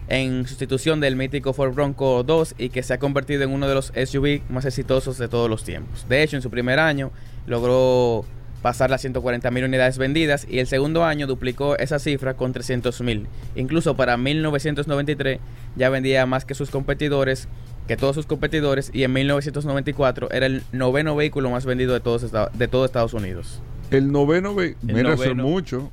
en 0.08 0.46
sustitución 0.46 1.00
del 1.00 1.16
mítico 1.16 1.52
Ford 1.52 1.72
Bronco 1.72 2.24
2 2.24 2.56
y 2.58 2.70
que 2.70 2.82
se 2.82 2.94
ha 2.94 2.98
convertido 2.98 3.44
en 3.44 3.50
uno 3.50 3.68
de 3.68 3.74
los 3.74 3.92
SUV 3.94 4.40
más 4.48 4.64
exitosos 4.64 5.18
de 5.18 5.28
todos 5.28 5.48
los 5.48 5.62
tiempos. 5.64 6.06
De 6.08 6.22
hecho, 6.22 6.36
en 6.36 6.42
su 6.42 6.50
primer 6.50 6.80
año 6.80 7.12
logró 7.46 8.24
pasar 8.60 8.90
las 8.90 9.00
140 9.00 9.50
mil 9.50 9.64
unidades 9.64 9.98
vendidas 9.98 10.46
y 10.48 10.58
el 10.58 10.66
segundo 10.66 11.04
año 11.04 11.26
duplicó 11.26 11.76
esa 11.78 11.98
cifra 11.98 12.34
con 12.34 12.52
300 12.52 13.00
mil. 13.02 13.26
Incluso 13.54 13.96
para 13.96 14.16
1993 14.16 15.38
ya 15.76 15.88
vendía 15.90 16.26
más 16.26 16.44
que 16.44 16.54
sus 16.54 16.70
competidores, 16.70 17.48
que 17.90 17.96
todos 17.96 18.14
sus 18.14 18.24
competidores 18.24 18.92
y 18.94 19.02
en 19.02 19.12
1994 19.12 20.30
era 20.30 20.46
el 20.46 20.62
noveno 20.70 21.16
vehículo 21.16 21.50
más 21.50 21.66
vendido 21.66 21.92
de, 21.92 21.98
todos 21.98 22.30
de 22.30 22.68
todo 22.68 22.84
Estados 22.84 23.14
Unidos. 23.14 23.60
El 23.90 24.12
noveno, 24.12 24.54
ve- 24.54 24.76
El 24.86 24.94
mira, 24.94 25.14
eso 25.14 25.24
es 25.24 25.34
mucho. 25.34 25.90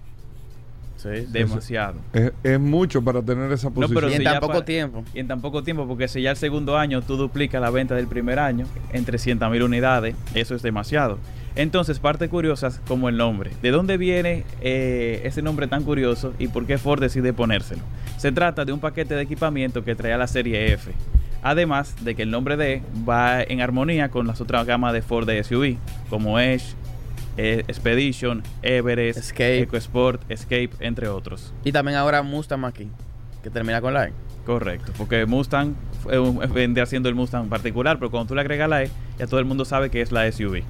Sí, 0.98 1.10
demasiado. 1.32 1.96
Es, 2.14 2.32
es 2.44 2.60
mucho 2.60 3.02
para 3.04 3.24
tener 3.24 3.52
esa 3.52 3.70
No, 3.70 3.74
posición. 3.74 3.96
pero 3.96 4.10
y 4.10 4.14
en 4.14 4.18
si 4.20 4.24
tan 4.26 4.40
poco 4.42 4.54
para- 4.54 4.66
tiempo. 4.66 5.04
Y 5.16 5.20
en 5.22 5.28
tan 5.28 5.42
poco 5.42 5.64
tiempo, 5.64 5.88
porque 5.88 6.08
si 6.08 6.22
ya 6.22 6.30
el 6.30 6.38
segundo 6.38 6.78
año 6.78 7.02
tú 7.02 7.18
duplicas 7.18 7.60
la 7.60 7.72
venta 7.72 7.96
del 7.96 8.06
primer 8.06 8.38
año 8.38 8.68
en 8.94 9.04
300 9.04 9.50
mil 9.50 9.64
unidades, 9.64 10.16
eso 10.36 10.54
es 10.54 10.62
demasiado. 10.62 11.18
Entonces, 11.56 11.98
parte 11.98 12.30
curiosa 12.30 12.80
como 12.88 13.10
el 13.10 13.18
nombre. 13.18 13.50
¿De 13.64 13.72
dónde 13.72 13.98
viene 13.98 14.44
eh, 14.62 15.22
ese 15.24 15.42
nombre 15.42 15.66
tan 15.66 15.84
curioso 15.84 16.36
y 16.38 16.48
por 16.50 16.68
qué 16.68 16.78
Ford 16.78 17.02
decide 17.02 17.34
ponérselo? 17.34 17.82
Se 18.18 18.32
trata 18.32 18.66
de 18.66 18.72
un 18.72 18.80
paquete 18.80 19.16
de 19.16 19.24
equipamiento 19.24 19.84
que 19.84 19.96
trae 19.96 20.16
la 20.16 20.28
serie 20.28 20.74
F. 20.74 20.92
Además 21.44 21.96
de 22.04 22.16
que 22.16 22.24
el 22.24 22.32
nombre 22.32 22.58
de 22.58 22.82
va 23.08 23.42
en 23.42 23.62
armonía 23.62 24.10
con 24.10 24.28
las 24.28 24.42
otras 24.42 24.66
gamas 24.66 24.94
de 24.94 25.02
Ford 25.02 25.28
de 25.28 25.44
SUV, 25.44 25.78
como 26.10 26.40
Edge, 26.40 26.74
eh, 27.38 27.64
Expedition, 27.68 28.44
Everest, 28.64 29.20
Escape. 29.20 29.62
EcoSport, 29.62 30.22
Escape, 30.30 30.72
entre 30.80 31.08
otros. 31.08 31.54
Y 31.64 31.72
también 31.72 31.98
ahora 31.98 32.22
Mustang 32.24 32.66
aquí, 32.66 32.90
que 33.44 33.50
termina 33.50 33.80
con 33.82 33.94
la 33.94 34.08
E. 34.08 34.14
Correcto, 34.46 34.92
porque 34.98 35.26
Mustang 35.26 35.76
un- 36.06 36.40
vendría 36.54 36.86
siendo 36.86 37.08
el 37.10 37.16
Mustang 37.16 37.48
particular, 37.50 38.00
pero 38.00 38.10
cuando 38.10 38.30
tú 38.30 38.36
le 38.36 38.42
agregas 38.42 38.68
la 38.70 38.84
E, 38.84 38.90
ya 39.20 39.28
todo 39.28 39.40
el 39.40 39.46
mundo 39.46 39.64
sabe 39.66 39.90
que 39.90 40.02
es 40.02 40.12
la 40.12 40.26
SUV. 40.32 40.64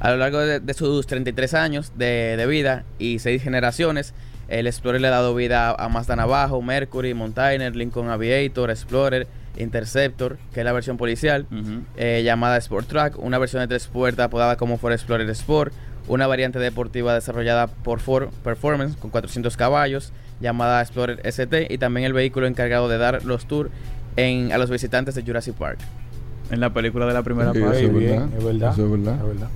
A 0.00 0.10
lo 0.10 0.16
largo 0.16 0.38
de, 0.38 0.60
de 0.60 0.74
sus 0.74 1.06
33 1.06 1.54
años 1.54 1.92
de, 1.96 2.36
de 2.36 2.46
vida 2.46 2.84
y 2.98 3.18
6 3.18 3.42
generaciones, 3.42 4.14
el 4.48 4.66
Explorer 4.66 5.00
le 5.00 5.06
ha 5.08 5.10
dado 5.10 5.34
vida 5.34 5.70
a 5.70 5.88
Mazda 5.88 6.16
Navajo, 6.16 6.60
Mercury, 6.62 7.14
Mountainer, 7.14 7.76
Lincoln 7.76 8.08
Aviator, 8.08 8.70
Explorer, 8.70 9.28
Interceptor, 9.60 10.38
que 10.52 10.60
es 10.60 10.64
la 10.64 10.72
versión 10.72 10.96
policial, 10.96 11.46
eh, 11.96 12.22
llamada 12.24 12.56
Sport 12.56 12.88
Track, 12.88 13.18
una 13.18 13.38
versión 13.38 13.60
de 13.62 13.68
tres 13.68 13.86
puertas 13.86 14.26
apodada 14.26 14.56
como 14.56 14.78
Ford 14.78 14.92
Explorer 14.92 15.28
Sport, 15.30 15.72
una 16.08 16.26
variante 16.26 16.58
deportiva 16.58 17.14
desarrollada 17.14 17.66
por 17.68 18.00
Ford 18.00 18.28
Performance 18.42 18.96
con 18.96 19.10
400 19.10 19.56
caballos, 19.56 20.12
llamada 20.40 20.80
Explorer 20.80 21.20
ST, 21.24 21.66
y 21.70 21.78
también 21.78 22.06
el 22.06 22.12
vehículo 22.12 22.46
encargado 22.46 22.88
de 22.88 22.98
dar 22.98 23.24
los 23.24 23.46
tours 23.46 23.70
en, 24.16 24.52
a 24.52 24.58
los 24.58 24.70
visitantes 24.70 25.14
de 25.14 25.22
Jurassic 25.22 25.54
Park. 25.54 25.78
En 26.50 26.58
la 26.58 26.70
película 26.72 27.06
de 27.06 27.12
la 27.14 27.22
primera 27.22 27.52
Sí, 27.52 27.60
parte. 27.60 27.78
eso 27.78 27.86
es 27.86 27.94
Bien, 27.98 28.10
verdad. 28.12 28.28
es 28.38 28.44
verdad. 28.44 28.72
Eso 28.72 28.84
es 28.86 28.90
verdad. 28.90 29.14
Es 29.20 29.26
verdad. 29.26 29.48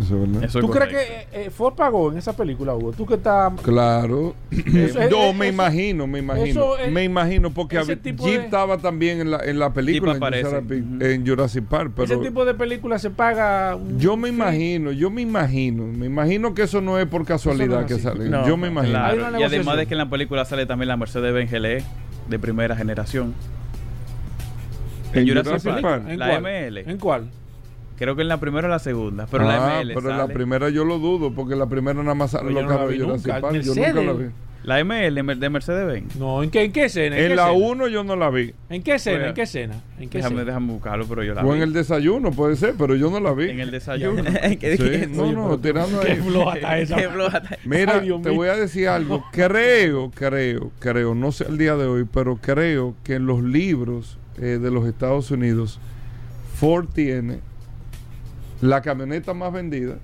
Eso 0.00 0.14
es 0.14 0.20
verdad. 0.30 0.44
Eso 0.44 0.58
es 0.60 0.64
¿Tú 0.64 0.70
crees 0.70 0.88
que 0.90 1.26
eh, 1.46 1.50
Ford 1.50 1.74
pagó 1.74 2.12
en 2.12 2.18
esa 2.18 2.32
película, 2.36 2.74
Hugo? 2.74 2.92
¿Tú 2.92 3.04
que 3.04 3.14
estás... 3.14 3.52
Claro. 3.62 4.34
Eso- 4.50 5.08
Yo 5.10 5.32
me 5.32 5.48
imagino, 5.48 6.06
me 6.06 6.20
imagino. 6.20 6.76
es- 6.76 6.92
me 6.92 7.02
imagino 7.04 7.50
porque 7.50 7.82
Jeep 7.84 8.02
de- 8.02 8.34
estaba 8.36 8.78
también 8.78 9.20
en 9.20 9.30
la, 9.32 9.40
en 9.44 9.58
la 9.58 9.72
película 9.72 10.12
en 10.12 10.16
aparece. 10.18 10.44
Jurassic, 10.48 11.02
en 11.02 11.26
Jurassic 11.26 11.64
Park. 11.64 11.92
Pero 11.96 12.14
ese 12.14 12.22
tipo 12.28 12.44
de 12.44 12.54
películas 12.54 13.02
se 13.02 13.10
paga... 13.10 13.74
un- 13.74 13.98
yo 13.98 14.16
me 14.16 14.28
sí. 14.28 14.34
imagino, 14.34 14.92
yo 14.92 15.10
me 15.10 15.22
imagino, 15.22 15.84
me 15.84 16.06
imagino 16.06 16.54
que 16.54 16.62
eso 16.62 16.80
no 16.80 16.98
es 16.98 17.06
por 17.06 17.24
casualidad 17.24 17.84
que 17.86 17.98
sale. 17.98 18.28
No, 18.28 18.46
yo 18.46 18.56
me 18.56 18.68
imagino. 18.68 18.92
Claro, 18.92 19.38
Y 19.38 19.42
además 19.42 19.76
de 19.78 19.86
que 19.86 19.94
en 19.94 19.98
la 19.98 20.08
película 20.08 20.44
sale 20.44 20.64
también 20.66 20.88
la 20.88 20.96
Mercedes-Benz 20.96 21.50
GLE 21.50 21.82
de 22.28 22.38
primera 22.38 22.76
generación. 22.76 23.34
En 25.12 25.26
Jurassic 25.26 25.46
Jurassic 25.60 25.72
Park. 25.72 25.82
Park. 25.82 26.02
¿En 26.08 26.18
La 26.18 26.28
cuál? 26.28 26.42
ML. 26.42 26.78
¿En 26.90 26.98
cuál? 26.98 27.30
Creo 27.98 28.14
que 28.16 28.22
en 28.22 28.28
la 28.28 28.38
primera 28.38 28.68
o 28.68 28.70
la 28.70 28.78
segunda, 28.78 29.26
pero 29.30 29.48
ah, 29.48 29.56
la 29.56 29.80
ML 29.82 29.94
pero 29.94 30.10
en 30.10 30.18
la 30.18 30.28
primera 30.28 30.68
yo 30.70 30.84
lo 30.84 30.98
dudo 30.98 31.32
porque 31.34 31.56
la 31.56 31.66
primera 31.66 32.00
nada 32.02 32.14
más 32.14 32.30
sale 32.30 32.48
Pero 32.48 32.60
yo 32.60 32.66
los 32.66 32.72
carros 32.72 32.90
de 32.90 32.98
Jurassic 32.98 33.26
nunca. 33.26 33.40
Park. 33.40 33.54
Yo 33.54 33.74
Mercedes. 33.74 33.94
nunca 33.94 34.06
la 34.06 34.12
vi. 34.12 34.24
La 34.64 34.84
ML 34.84 35.38
de 35.38 35.48
Mercedes-Benz. 35.50 36.16
No, 36.16 36.42
¿en 36.42 36.50
qué, 36.50 36.64
en 36.64 36.72
qué 36.72 36.84
escena? 36.86 37.16
¿En, 37.16 37.22
En 37.22 37.28
qué 37.30 37.36
la 37.36 37.50
escena? 37.52 37.66
1 37.70 37.88
yo 37.88 38.04
no 38.04 38.16
la 38.16 38.28
vi. 38.28 38.52
¿En 38.68 38.82
qué 38.82 38.94
escena? 38.96 39.18
Pues, 39.18 39.28
¿En 39.28 39.34
qué 39.34 39.42
escena? 39.42 39.74
¿En 39.98 40.08
qué 40.10 40.18
Déjame, 40.18 40.34
escena? 40.34 40.44
déjame 40.44 40.72
buscarlo, 40.72 41.06
pero 41.08 41.22
yo 41.24 41.32
la 41.34 41.42
O 41.44 41.50
vi. 41.50 41.56
en 41.56 41.62
el 41.62 41.72
desayuno, 41.72 42.32
puede 42.32 42.56
ser, 42.56 42.74
pero 42.76 42.94
yo 42.96 43.08
no 43.10 43.18
la 43.20 43.32
vi. 43.32 43.50
En 43.50 43.60
el 43.60 43.70
desayuno. 43.70 44.22
¿Qué 44.60 44.76
Sí, 44.76 44.82
dijiste? 44.82 45.06
no, 45.06 45.32
no, 45.32 45.44
pero- 45.44 45.58
tirando 45.58 46.00
Qué 46.00 46.12
ahí. 46.12 46.18
floja 46.18 46.54
está 46.56 46.78
esa. 46.80 46.96
Qué 46.96 47.08
floja 47.08 47.38
está. 47.38 47.56
Mira, 47.64 47.94
Ay, 47.94 48.08
te 48.08 48.28
mío. 48.30 48.34
voy 48.34 48.48
a 48.48 48.56
decir 48.56 48.88
algo. 48.88 49.24
Creo, 49.32 50.10
creo, 50.14 50.70
creo, 50.80 51.14
no 51.14 51.32
sé 51.32 51.46
el 51.48 51.56
día 51.56 51.74
de 51.76 51.86
hoy, 51.86 52.04
pero 52.12 52.36
creo 52.36 52.94
que 53.04 53.14
en 53.14 53.26
los 53.26 53.42
libros 53.42 54.18
eh, 54.38 54.58
de 54.60 54.70
los 54.70 54.86
Estados 54.86 55.30
Unidos, 55.30 55.80
Ford 56.56 56.88
tiene 56.92 57.38
la 58.60 58.80
camioneta 58.82 59.34
más 59.34 59.52
vendida, 59.52 59.94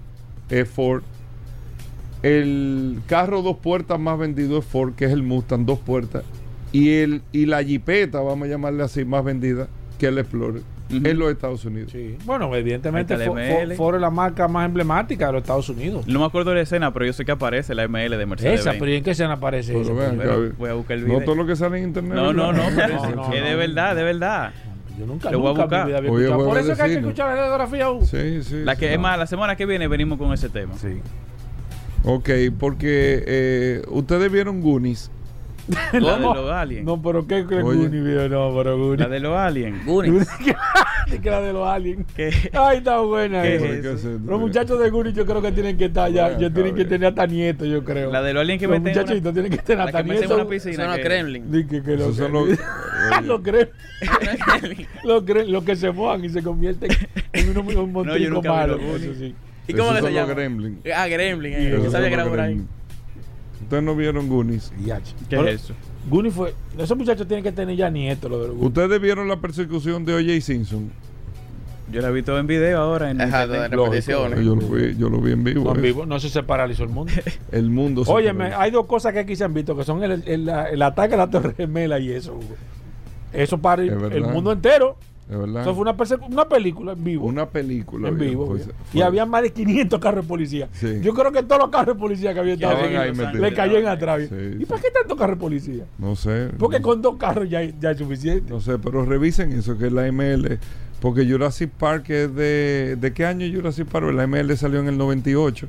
es 0.50 0.68
Ford. 0.68 1.02
El 2.22 3.00
carro 3.06 3.42
dos 3.42 3.58
puertas 3.58 3.98
más 4.00 4.18
vendido 4.18 4.58
es 4.58 4.64
Ford, 4.64 4.94
que 4.94 5.04
es 5.04 5.12
el 5.12 5.22
Mustang, 5.22 5.66
dos 5.66 5.78
puertas. 5.78 6.24
Y, 6.72 6.90
el, 6.96 7.22
y 7.32 7.46
la 7.46 7.62
Jeepeta, 7.62 8.20
vamos 8.20 8.46
a 8.48 8.50
llamarle 8.50 8.82
así, 8.82 9.04
más 9.04 9.22
vendida, 9.24 9.68
que 9.98 10.06
el 10.06 10.18
Explorer. 10.18 10.62
En 10.90 11.18
los 11.18 11.30
Estados 11.32 11.64
Unidos. 11.64 11.92
Sí. 11.92 12.16
Bueno, 12.26 12.54
evidentemente 12.54 13.14
Ahí 13.14 13.20
está 13.20 13.32
Fo- 13.32 13.36
la 13.36 13.42
Fo- 13.54 13.62
ML. 13.66 13.74
Ford 13.76 13.94
es 13.96 14.00
la 14.02 14.10
marca 14.10 14.48
más 14.48 14.66
emblemática 14.66 15.26
de 15.26 15.32
los 15.32 15.42
Estados 15.42 15.68
Unidos. 15.70 16.06
No 16.06 16.20
me 16.20 16.26
acuerdo 16.26 16.50
de 16.50 16.56
la 16.56 16.62
escena, 16.62 16.92
pero 16.92 17.06
yo 17.06 17.12
sé 17.14 17.24
que 17.24 17.32
aparece 17.32 17.74
la 17.74 17.84
ML 17.88 18.16
de 18.16 18.26
Mercedes. 18.26 18.60
Esa, 18.60 18.72
pero 18.72 18.88
¿y 18.90 18.96
en 18.96 19.02
qué 19.04 19.12
escena 19.12 19.32
aparece 19.34 19.72
Pero 19.72 19.94
vean, 19.94 20.20
voy 20.58 20.68
a 20.70 20.74
buscar 20.74 20.98
el 20.98 21.04
no 21.08 21.14
video. 21.14 21.24
todo 21.24 21.34
lo 21.36 21.46
que 21.46 21.56
sale 21.56 21.78
en 21.78 21.84
internet. 21.84 22.14
No, 22.14 22.32
no, 22.34 22.52
no, 22.52 22.70
No, 22.70 22.80
es 22.82 22.92
no, 23.16 23.16
no. 23.16 23.30
de 23.30 23.54
verdad, 23.54 23.96
de 23.96 24.02
verdad. 24.04 24.52
Yo 24.98 25.06
nunca, 25.06 25.30
Lo 25.30 25.38
voy 25.40 25.46
a 25.48 25.50
nunca 25.50 25.62
buscar. 25.64 25.80
mi 25.84 25.88
vida 25.88 25.98
había 25.98 26.10
Oye, 26.12 26.28
voy 26.28 26.42
a 26.42 26.46
Por 26.46 26.58
eso 26.58 26.72
es 26.72 26.76
que 26.78 26.84
hay 26.84 26.90
que 26.92 26.98
escuchar 26.98 27.28
la 27.30 27.36
radiografía. 27.36 27.90
uh. 27.90 28.04
Sí, 28.04 28.42
sí. 28.42 28.62
La 28.64 28.76
que 28.76 28.88
sí. 28.88 28.94
es 28.94 29.00
más, 29.00 29.18
la 29.18 29.26
semana 29.26 29.56
que 29.56 29.66
viene 29.66 29.88
venimos 29.88 30.18
con 30.18 30.32
ese 30.32 30.48
tema. 30.48 30.74
Sí. 30.78 31.00
Ok, 32.04 32.28
porque 32.58 33.24
eh, 33.26 33.82
ustedes 33.88 34.30
vieron 34.30 34.60
Goonies. 34.60 35.10
La 35.92 36.14
de 36.16 36.20
No, 36.20 36.34
los 36.34 36.50
aliens. 36.50 36.84
No, 36.84 37.00
pero 37.00 37.26
¿qué 37.26 37.44
crees 37.46 37.64
Oye. 37.64 37.78
Goonie, 37.84 38.00
video? 38.02 38.28
No, 38.28 38.54
pero 38.56 38.76
Goonie. 38.76 38.98
La 38.98 39.08
de 39.08 39.20
los 39.20 39.36
aliens. 39.36 39.86
Goonies. 39.86 40.28
que 41.22 41.30
la 41.30 41.40
de 41.40 41.52
los 41.52 41.66
aliens. 41.66 42.04
¿Qué? 42.14 42.30
Ay, 42.52 42.78
está 42.78 43.00
buena 43.00 43.42
¿Qué 43.42 43.56
es 43.56 43.82
¿Qué 43.82 43.88
hacer? 43.88 44.20
Los 44.26 44.40
muchachos 44.40 44.78
de 44.78 44.90
Goonie 44.90 45.12
yo 45.14 45.24
creo 45.24 45.40
que 45.40 45.52
tienen 45.52 45.76
que 45.76 45.86
estar 45.86 46.10
ya, 46.10 46.24
Bueno, 46.24 46.40
ya 46.40 46.50
tienen 46.50 46.74
que 46.74 46.84
tener 46.84 47.08
hasta 47.08 47.26
nietos, 47.26 47.66
yo 47.68 47.82
creo. 47.84 48.10
La 48.12 48.22
de 48.22 48.34
los 48.34 48.42
aliens 48.42 48.60
que 48.60 48.66
Los 48.66 48.80
meten 48.80 48.88
en 48.88 48.92
una- 48.98 49.02
muchachitos 49.04 49.32
tienen 49.32 49.50
que 49.52 49.58
tener 49.58 49.86
hasta 49.86 50.02
que 50.02 50.10
nietos. 50.10 50.24
una. 50.30 50.60
Son 50.74 50.86
los 50.88 50.96
que- 50.96 51.02
Kremlin. 51.02 51.50
Di 51.52 51.66
que, 51.66 51.82
que 51.82 51.96
lo 51.96 52.10
Esos 52.10 52.16
que, 52.16 52.22
son 52.22 52.32
los- 52.32 52.58
lo 53.26 53.42
creen. 53.42 53.68
lo 55.04 55.24
creen, 55.24 55.52
lo 55.52 55.64
que 55.64 55.76
se 55.76 55.90
mojan 55.92 56.24
y 56.24 56.28
se 56.28 56.42
convierten 56.42 56.90
en 57.32 57.50
unos 57.50 57.64
un 57.66 57.72
yo 57.74 57.86
monstruo 57.86 58.18
vi 58.42 58.48
malo. 58.48 58.76
los 58.76 58.82
Goonies. 58.84 59.02
eso 59.10 59.14
sí. 59.18 59.34
¿Y 59.66 59.72
cómo 59.72 59.90
que 59.90 59.96
se 59.96 60.02
los 60.02 60.12
llama? 60.12 60.34
Gremlin. 60.34 60.80
Ah, 60.94 61.06
Gremlin. 61.08 61.52
eh. 61.54 61.70
Yo 61.82 61.90
sabía 61.90 62.08
que 62.08 62.14
era 62.14 62.24
los 62.24 62.30
por 62.30 62.40
ahí. 62.40 62.60
Ustedes 63.64 63.82
no 63.82 63.94
vieron 63.96 64.28
Goonies. 64.28 64.72
¿Qué 64.84 64.94
Pero 65.28 65.48
es 65.48 65.62
eso? 65.64 65.74
Goonie 66.08 66.30
fue. 66.30 66.54
Esos 66.78 66.96
muchachos 66.96 67.26
tienen 67.26 67.42
que 67.42 67.52
tener 67.52 67.76
ya 67.76 67.90
nietos, 67.90 68.30
lo 68.30 68.38
de 68.40 68.48
los 68.48 68.56
Goonies. 68.56 68.68
Ustedes 68.78 69.00
vieron 69.00 69.26
la 69.28 69.40
persecución 69.40 70.04
de 70.04 70.14
O.J. 70.14 70.40
Simpson. 70.40 70.90
Yo 71.92 72.00
la 72.00 72.10
vi 72.10 72.22
todo 72.22 72.38
en 72.38 72.46
video 72.46 72.80
ahora 72.80 73.10
en 73.10 73.20
Ajá, 73.20 73.46
de 73.46 73.68
repeticiones. 73.68 74.40
Yo 74.44 74.56
lo 74.56 74.66
vi, 74.68 74.96
yo 74.96 75.10
lo 75.10 75.20
vi 75.20 75.32
en 75.32 75.44
vivo. 75.44 75.64
No, 75.64 75.70
en 75.72 75.76
eso. 75.76 75.82
vivo, 75.82 76.06
no 76.06 76.18
sé, 76.18 76.30
se 76.30 76.42
paralizó 76.42 76.82
el 76.82 76.88
mundo. 76.88 77.12
El 77.52 77.68
mundo. 77.70 78.04
se 78.04 78.10
Óyeme, 78.10 78.38
paralizó. 78.44 78.60
hay 78.62 78.70
dos 78.70 78.86
cosas 78.86 79.12
que 79.12 79.18
aquí 79.20 79.36
se 79.36 79.44
han 79.44 79.52
visto, 79.52 79.76
que 79.76 79.84
son 79.84 80.02
el, 80.02 80.22
el- 80.26 80.48
el 80.48 80.82
ataque 80.82 81.14
a 81.14 81.18
la 81.18 81.30
Torre 81.30 81.52
Gemela 81.54 81.98
y 81.98 82.10
eso. 82.10 82.32
Hugo. 82.34 82.56
Eso 83.32 83.58
para 83.58 83.82
Es 83.84 83.90
el 84.12 84.22
mundo 84.26 84.50
entero. 84.52 84.96
Es 85.30 85.38
verdad. 85.38 85.62
Eso 85.62 85.74
fue 85.74 85.82
una, 85.82 85.96
una 86.28 86.44
película 86.48 86.92
en 86.92 87.02
vivo. 87.02 87.26
Una 87.26 87.46
película. 87.48 88.08
en 88.10 88.18
vivo. 88.18 88.46
fue- 88.46 88.56
viejo. 88.56 88.72
fue- 88.90 89.00
y 89.00 89.02
había 89.02 89.24
más 89.24 89.42
de 89.42 89.52
500 89.52 89.98
carros 89.98 90.24
de 90.24 90.28
policía. 90.28 90.68
Sí. 90.72 91.00
Yo 91.02 91.14
creo 91.14 91.32
que 91.32 91.42
todos 91.42 91.62
los 91.62 91.70
carros 91.70 91.94
de 91.96 92.00
policía 92.00 92.34
que 92.34 92.40
había 92.40 92.54
estado 92.54 92.76
ahí 92.76 93.12
le 93.34 93.48
estaban 93.48 93.86
atrás. 93.86 94.22
Sí, 94.28 94.34
¿Y 94.56 94.58
sí. 94.58 94.66
para 94.66 94.82
qué 94.82 94.90
tantos 94.90 95.16
carros 95.18 95.36
de 95.36 95.40
policía? 95.40 95.84
No 95.98 96.14
sé. 96.14 96.50
Porque 96.58 96.78
no, 96.78 96.82
con 96.86 97.00
dos 97.02 97.16
carros 97.16 97.48
ya, 97.48 97.62
ya 97.62 97.92
es 97.92 97.98
suficiente. 97.98 98.50
no 98.52 98.60
sé, 98.60 98.78
pero 98.78 99.04
revisen 99.06 99.52
eso, 99.52 99.78
que 99.78 99.86
es 99.86 99.92
la 99.92 100.06
ML. 100.06 100.58
Porque 101.00 101.26
Jurassic 101.30 101.70
Park 101.70 102.08
es 102.10 102.34
de. 102.34 102.96
¿De 103.00 103.12
qué 103.12 103.26
año 103.26 103.46
Jurassic 103.52 103.86
Park? 103.88 104.06
La 104.12 104.26
ML 104.26 104.56
salió 104.56 104.80
en 104.80 104.88
el 104.88 104.96
98. 104.98 105.68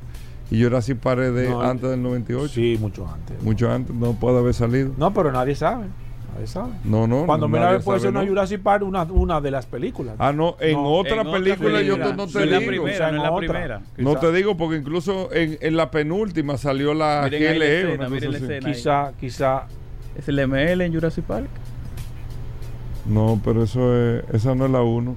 Y 0.50 0.62
Jurassic 0.62 0.98
Park 0.98 1.20
es 1.22 1.34
de 1.34 1.48
No, 1.50 1.60
antes 1.60 1.90
del 1.90 2.02
98. 2.02 2.48
Sí, 2.54 2.76
mucho 2.80 3.06
antes. 3.08 3.42
Mucho 3.42 3.70
antes, 3.70 3.94
no 3.94 4.12
puede 4.14 4.38
haber 4.38 4.54
salido. 4.54 4.92
No, 4.96 5.12
pero 5.12 5.32
nadie 5.32 5.54
sabe. 5.54 5.86
Nadie 6.36 6.46
sabe. 6.46 6.72
No, 6.84 7.06
no. 7.06 7.26
Cuando 7.26 7.48
no, 7.48 7.52
mira 7.52 7.66
nadie 7.72 7.80
puede 7.80 8.00
ser 8.00 8.10
una 8.10 8.22
¿no? 8.22 8.28
Jurassic 8.28 8.60
Park, 8.62 8.84
una, 8.84 9.02
una 9.04 9.40
de 9.40 9.50
las 9.50 9.66
películas. 9.66 10.14
Ah, 10.18 10.32
no, 10.32 10.56
en 10.60 10.72
No, 10.74 10.84
otra 10.92 11.14
En 11.14 11.18
otra 11.20 11.32
película 11.32 11.82
yo 11.82 11.94
película. 11.96 12.16
no 12.16 12.26
te 12.26 12.42
en 12.42 12.50
la 12.50 12.58
digo. 12.58 12.68
primera, 12.70 12.94
O 12.94 12.96
sea, 12.96 13.10
no 13.10 13.16
en 13.16 13.22
la 13.22 13.30
otra. 13.32 13.48
primera. 13.48 13.80
No 13.96 14.10
Quizá- 14.14 14.20
te 14.20 14.32
digo 14.32 14.56
porque 14.56 14.76
incluso 14.76 15.32
en, 15.32 15.58
en 15.60 15.76
la 15.76 15.90
penúltima 15.90 16.56
salió 16.58 16.94
la 16.94 17.22
Miren 17.24 17.42
ahí 17.42 17.58
la 17.58 17.64
GLE. 17.64 17.80
escena, 17.80 18.08
la 18.08 18.36
escena. 18.38 18.72
Quizá, 18.72 19.12
quizá. 19.18 19.66
¿Es 20.16 20.28
el 20.28 20.38
ML 20.48 20.80
en 20.84 20.94
Jurassic 20.94 21.24
Park? 21.24 21.48
No, 23.06 23.40
pero 23.44 23.62
eso 23.62 23.94
es, 23.96 24.24
esa 24.32 24.54
no 24.54 24.66
es 24.66 24.70
la 24.72 24.82
1. 24.82 25.14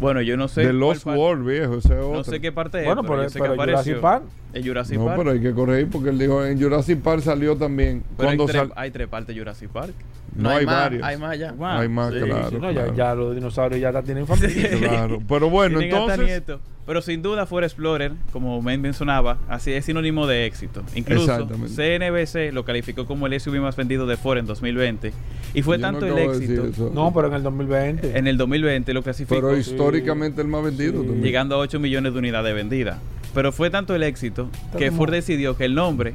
Bueno, 0.00 0.22
yo 0.22 0.36
no 0.36 0.48
sé. 0.48 0.62
The 0.62 0.66
cuál 0.68 0.78
Lost 0.80 1.06
World, 1.06 1.46
viejo, 1.46 1.76
esa 1.76 1.94
es 1.94 2.00
otra. 2.04 2.16
No 2.18 2.24
sé 2.24 2.40
qué 2.40 2.52
parte 2.52 2.78
es. 2.80 2.86
Bueno, 2.86 3.02
pero, 3.02 3.26
pero, 3.32 3.44
pero 3.54 3.54
Jurassic 3.54 4.00
Park. 4.00 4.22
En 4.52 4.66
Jurassic 4.66 4.98
No, 4.98 5.04
Park. 5.04 5.18
pero 5.18 5.30
hay 5.30 5.40
que 5.40 5.52
corregir 5.52 5.90
porque 5.90 6.08
él 6.08 6.18
dijo 6.18 6.44
en 6.44 6.60
Jurassic 6.60 7.00
Park 7.00 7.20
salió 7.22 7.56
también. 7.56 8.02
Pero 8.16 8.30
hay, 8.30 8.36
cuando 8.36 8.50
tres, 8.52 8.62
sal- 8.62 8.72
hay 8.76 8.90
tres 8.90 9.06
partes 9.08 9.34
de 9.34 9.40
Jurassic 9.40 9.68
Park. 9.68 9.92
no, 10.34 10.48
hay, 10.50 10.66
más, 10.66 10.74
varios. 10.74 11.02
Hay 11.04 11.16
más 11.18 11.30
allá. 11.32 11.52
Wow. 11.52 11.66
Hay 11.66 11.88
más, 11.88 12.12
Sí, 12.14 12.20
claro. 12.20 12.48
Sí, 12.48 12.54
no, 12.54 12.60
claro. 12.72 12.72
ya, 12.88 12.94
ya 12.94 13.14
los 13.14 13.34
dinosaurios 13.34 13.80
ya 13.80 13.92
la 13.92 14.02
tienen 14.02 14.26
familia. 14.26 14.70
Claro. 14.78 15.18
Pero 15.28 15.50
bueno, 15.50 15.80
entonces. 15.80 16.42
Pero 16.90 17.02
sin 17.02 17.22
duda 17.22 17.46
Ford 17.46 17.62
Explorer, 17.62 18.10
como 18.32 18.60
men 18.62 18.80
mencionaba, 18.80 19.38
así 19.48 19.70
es 19.70 19.84
sinónimo 19.84 20.26
de 20.26 20.44
éxito. 20.46 20.82
Incluso 20.96 21.32
Exactamente. 21.32 21.72
CNBC 22.00 22.52
lo 22.52 22.64
calificó 22.64 23.06
como 23.06 23.28
el 23.28 23.38
SUV 23.40 23.60
más 23.60 23.76
vendido 23.76 24.06
de 24.06 24.16
Ford 24.16 24.38
en 24.38 24.46
2020. 24.46 25.12
Y 25.54 25.62
fue 25.62 25.76
yo 25.76 25.82
tanto 25.82 26.04
no 26.08 26.18
el 26.18 26.28
éxito. 26.30 26.90
No, 26.92 27.14
pero 27.14 27.28
en 27.28 27.34
el 27.34 27.44
2020. 27.44 28.18
En 28.18 28.26
el 28.26 28.36
2020 28.36 28.92
lo 28.92 29.04
clasificó 29.04 29.36
Pero 29.36 29.56
históricamente 29.56 30.42
el 30.42 30.48
más 30.48 30.64
vendido 30.64 30.94
Sí. 31.02 31.06
también. 31.06 31.22
llegando 31.22 31.54
a 31.54 31.58
8 31.58 31.78
millones 31.78 32.12
de 32.12 32.18
unidades 32.18 32.52
vendidas. 32.56 32.98
Pero 33.34 33.52
fue 33.52 33.70
tanto 33.70 33.94
el 33.94 34.02
éxito 34.02 34.48
que 34.76 34.90
Ford 34.90 35.12
decidió 35.12 35.56
que 35.56 35.66
el 35.66 35.76
nombre 35.76 36.14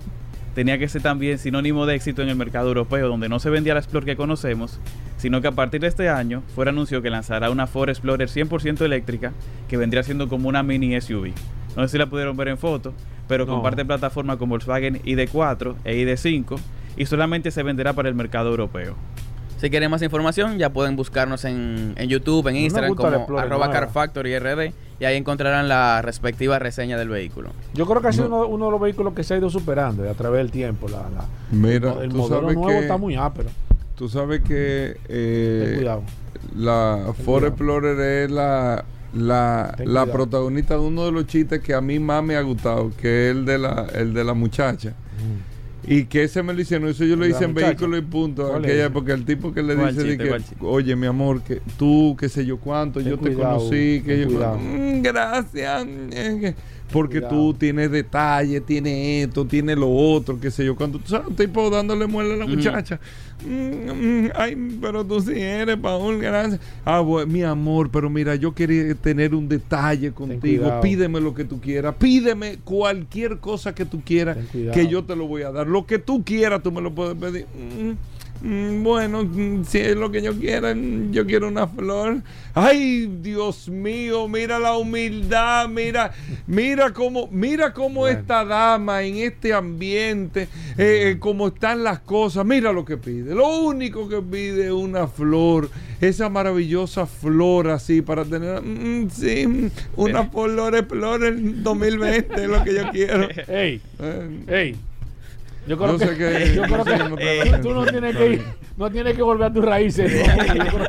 tenía 0.55 0.79
que 0.79 0.87
ser 0.87 1.01
también 1.03 1.37
sinónimo 1.37 1.85
de 1.85 1.95
éxito 1.95 2.23
en 2.23 2.29
el 2.29 2.35
mercado 2.35 2.69
europeo, 2.69 3.07
donde 3.09 3.29
no 3.29 3.39
se 3.39 3.49
vendía 3.51 3.73
la 3.75 3.81
Explorer 3.81 4.05
que 4.05 4.15
conocemos, 4.15 4.79
sino 5.17 5.41
que 5.41 5.47
a 5.49 5.51
partir 5.51 5.81
de 5.81 5.87
este 5.87 6.09
año 6.09 6.41
Ford 6.55 6.69
anunció 6.69 7.01
que 7.01 7.09
lanzará 7.09 7.51
una 7.51 7.67
Ford 7.67 7.89
Explorer 7.89 8.29
100% 8.29 8.81
eléctrica 8.81 9.33
que 9.67 9.77
vendría 9.77 10.01
siendo 10.01 10.27
como 10.29 10.49
una 10.49 10.63
mini 10.63 10.99
SUV. 10.99 11.33
No 11.75 11.83
sé 11.83 11.89
si 11.89 11.97
la 11.97 12.07
pudieron 12.07 12.37
ver 12.37 12.47
en 12.47 12.57
foto, 12.57 12.93
pero 13.27 13.45
No. 13.45 13.53
comparte 13.53 13.83
plataforma 13.83 14.37
con 14.37 14.49
Volkswagen 14.49 15.01
ID4 15.03 15.75
e 15.83 15.93
ID5 16.05 16.57
y 16.95 17.05
solamente 17.05 17.51
se 17.51 17.61
venderá 17.61 17.91
para 17.91 18.07
el 18.07 18.15
mercado 18.15 18.49
europeo. 18.49 18.95
Si 19.57 19.69
quieren 19.69 19.89
más 19.89 20.01
información, 20.01 20.57
ya 20.57 20.69
pueden 20.71 20.95
buscarnos 20.97 21.45
en, 21.45 21.93
en 21.95 22.09
YouTube, 22.09 22.47
en 22.49 22.57
Instagram, 22.57 22.93
como 22.95 23.09
Explorer 23.09 23.45
arroba 23.45 23.67
nueva. 23.67 23.79
CarFactory 23.79 24.37
RD, 24.37 24.73
y 24.99 25.05
ahí 25.05 25.15
encontrarán 25.15 25.69
la 25.69 26.01
respectiva 26.01 26.59
reseña 26.59 26.97
del 26.97 27.07
vehículo. 27.09 27.49
Yo 27.73 27.85
creo 27.85 28.01
que 28.01 28.09
ha 28.09 28.11
sido 28.11 28.27
No. 28.27 28.37
uno, 28.39 28.47
uno 28.47 28.65
de 28.65 28.71
los 28.71 28.81
vehículos 28.81 29.13
que 29.13 29.23
se 29.23 29.33
ha 29.33 29.37
ido 29.37 29.49
superando 29.49 30.03
eh, 30.05 30.09
a 30.09 30.13
través 30.13 30.39
del 30.39 30.51
tiempo. 30.51 30.87
La, 30.89 30.97
la- 31.09 31.25
Mira, 31.51 31.95
el 32.01 32.09
tú 32.09 32.17
modelo 32.17 32.41
nuevo 32.51 32.67
que, 32.67 32.79
está 32.79 32.97
muy 32.97 33.15
ápero. 33.15 33.49
tú 33.95 34.09
sabes 34.09 34.41
que 34.41 34.97
eh, 35.07 35.63
Ten 35.67 35.75
cuidado. 35.77 36.03
la 36.55 37.13
Ford 37.23 37.25
cuidado. 37.25 37.47
Explorer 37.47 37.99
es 38.25 38.31
la, 38.31 38.83
la, 39.13 39.73
Ten 39.77 39.93
la 39.93 40.05
protagonista 40.05 40.73
de 40.73 40.81
uno 40.81 41.05
de 41.05 41.11
los 41.13 41.27
chistes 41.27 41.61
que 41.61 41.73
a 41.73 41.79
mí 41.81 41.97
más 41.97 42.21
me 42.23 42.35
ha 42.35 42.41
gustado, 42.41 42.91
que 43.01 43.29
es 43.29 43.35
el 43.37 43.45
de 43.45 43.57
la, 43.57 43.87
el 43.95 44.13
de 44.13 44.23
la 44.25 44.33
muchacha. 44.33 44.93
Y 45.87 46.05
que 46.05 46.23
ese 46.23 46.41
me 46.43 46.53
lo 46.53 46.61
hicieron, 46.61 46.87
eso 46.89 47.03
yo 47.05 47.15
lo 47.15 47.23
¿El 47.25 47.31
de 47.31 47.35
hice 47.35 47.45
en 47.45 47.51
muchacha? 47.53 47.67
vehículo 47.69 47.97
y 47.97 48.01
punto. 48.01 48.47
¿Cuál 48.47 48.63
Aquella 48.65 48.85
época, 48.85 49.13
el 49.13 49.25
tipo 49.25 49.53
que 49.53 49.61
le 49.63 49.75
¿Cuál 49.75 49.95
dice 49.95 50.07
chiste, 50.07 50.23
que, 50.23 50.65
oye 50.65 50.95
mi 50.95 51.07
amor, 51.07 51.41
que 51.41 51.61
tú, 51.77 52.15
qué 52.19 52.27
sé 52.29 52.45
yo 52.45 52.57
cuánto, 52.57 52.99
Ten 52.99 53.09
yo 53.09 53.17
te 53.19 53.33
conocí, 53.33 54.01
que 54.05 54.19
yo 54.21 54.27
cuidado. 54.27 54.57
"Mm, 54.57 55.01
gracias. 55.01 55.87
Que- 56.87 56.93
Porque 56.93 57.19
Cuidado. 57.19 57.35
tú 57.35 57.53
tienes 57.55 57.91
detalle, 57.91 58.61
tienes 58.61 59.27
esto, 59.27 59.45
tienes 59.45 59.77
lo 59.77 59.89
otro, 59.89 60.39
qué 60.39 60.51
sé 60.51 60.63
yo 60.65 60.75
cuánto. 60.75 60.99
Tú 60.99 61.09
sabes, 61.09 61.27
un 61.27 61.35
tipo 61.35 61.69
dándole 61.69 62.07
muela 62.07 62.33
a 62.35 62.37
la 62.37 62.45
muchacha. 62.47 62.99
Mm, 63.45 64.25
mm, 64.25 64.29
ay, 64.35 64.55
pero 64.79 65.03
tú 65.05 65.19
sí 65.19 65.33
eres, 65.35 65.77
Paul, 65.77 66.19
gracias. 66.19 66.59
Ah, 66.85 67.01
bueno, 67.01 67.31
mi 67.31 67.43
amor, 67.43 67.89
pero 67.91 68.09
mira, 68.09 68.35
yo 68.35 68.53
quería 68.53 68.95
tener 68.95 69.35
un 69.35 69.49
detalle 69.49 70.11
contigo. 70.11 70.79
Pídeme 70.81 71.19
lo 71.19 71.33
que 71.33 71.43
tú 71.43 71.59
quieras. 71.59 71.95
Pídeme 71.99 72.57
cualquier 72.63 73.39
cosa 73.39 73.75
que 73.75 73.85
tú 73.85 74.01
quieras, 74.05 74.37
que 74.51 74.87
yo 74.87 75.03
te 75.03 75.15
lo 75.15 75.27
voy 75.27 75.41
a 75.41 75.51
dar. 75.51 75.67
Lo 75.67 75.85
que 75.85 75.99
tú 75.99 76.23
quieras, 76.23 76.63
tú 76.63 76.71
me 76.71 76.81
lo 76.81 76.93
puedes 76.93 77.15
pedir. 77.15 77.45
Mm, 77.55 77.91
bueno, 78.41 79.23
mm, 79.23 79.63
si 79.65 79.79
es 79.79 79.95
lo 79.95 80.11
que 80.11 80.21
yo 80.21 80.33
quiera, 80.37 80.73
mm, 80.75 81.11
yo 81.11 81.25
quiero 81.25 81.47
una 81.47 81.67
flor. 81.67 82.17
Ay, 82.53 83.07
Dios 83.21 83.67
mío, 83.69 84.27
mira 84.27 84.59
la 84.59 84.77
humildad, 84.77 85.67
mira, 85.67 86.11
mira 86.47 86.93
cómo, 86.93 87.27
mira 87.31 87.73
cómo 87.73 88.01
Bueno. 88.01 88.19
esta 88.19 88.45
dama 88.45 89.03
en 89.03 89.17
este 89.17 89.53
ambiente, 89.53 90.43
eh, 90.77 91.11
eh, 91.11 91.17
cómo 91.19 91.47
están 91.49 91.83
las 91.83 91.99
cosas, 91.99 92.45
mira 92.45 92.71
lo 92.71 92.85
que 92.85 92.97
pide. 92.97 93.33
Lo 93.35 93.59
único 93.59 94.07
que 94.07 94.21
pide 94.21 94.65
es 94.67 94.71
una 94.71 95.07
flor, 95.07 95.69
esa 95.99 96.29
maravillosa 96.29 97.05
flor 97.05 97.69
así 97.69 98.01
para 98.01 98.23
tener, 98.23 98.61
mm, 98.61 99.09
sí, 99.09 99.47
mm, 99.47 99.69
una 99.97 100.25
flor, 100.29 100.85
flor 100.87 101.25
en 101.25 101.63
2020 101.63 102.43
es 102.43 102.47
lo 102.49 102.63
que 102.63 102.73
yo 102.73 102.89
quiero. 102.91 103.27
Ey, 103.47 103.81
Eh, 103.99 104.29
ey. 104.47 104.75
Yo 105.67 105.77
creo 105.77 105.93
No 105.93 105.97
que, 105.97 106.05
sé 106.05 106.15
yo 106.55 106.61
creo 106.63 106.77
no 106.77 106.83
sé 106.85 106.91
que 107.51 107.57
tú- 107.61 107.73
no 107.73 107.85
tienes 107.85 108.15
que 108.15 108.29
ir, 108.33 108.43
no 108.77 108.91
tienes 108.91 109.15
que 109.15 109.21
volver 109.23 109.47
a 109.47 109.53
tus 109.53 109.65
raíces. 109.65 110.11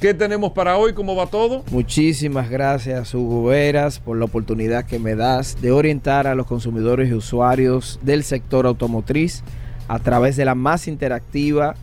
¿Qué 0.00 0.14
tenemos 0.14 0.52
para 0.52 0.76
hoy? 0.76 0.92
¿Cómo 0.92 1.16
va 1.16 1.26
todo? 1.26 1.64
Muchísimas 1.72 2.48
gracias, 2.48 3.12
Hugo 3.14 3.46
Veras, 3.46 3.98
por 3.98 4.16
la 4.16 4.26
oportunidad 4.26 4.84
que 4.86 5.00
me 5.00 5.16
das 5.16 5.60
de 5.60 5.72
orientar 5.72 6.28
a 6.28 6.36
los 6.36 6.46
consumidores 6.46 7.10
y 7.10 7.14
usuarios 7.14 7.98
del 8.02 8.22
sector 8.22 8.66
automotriz 8.66 9.42
a 9.88 9.98
través 9.98 10.36
de 10.36 10.44
la 10.44 10.54
más 10.54 10.86
interactiva 10.86 11.74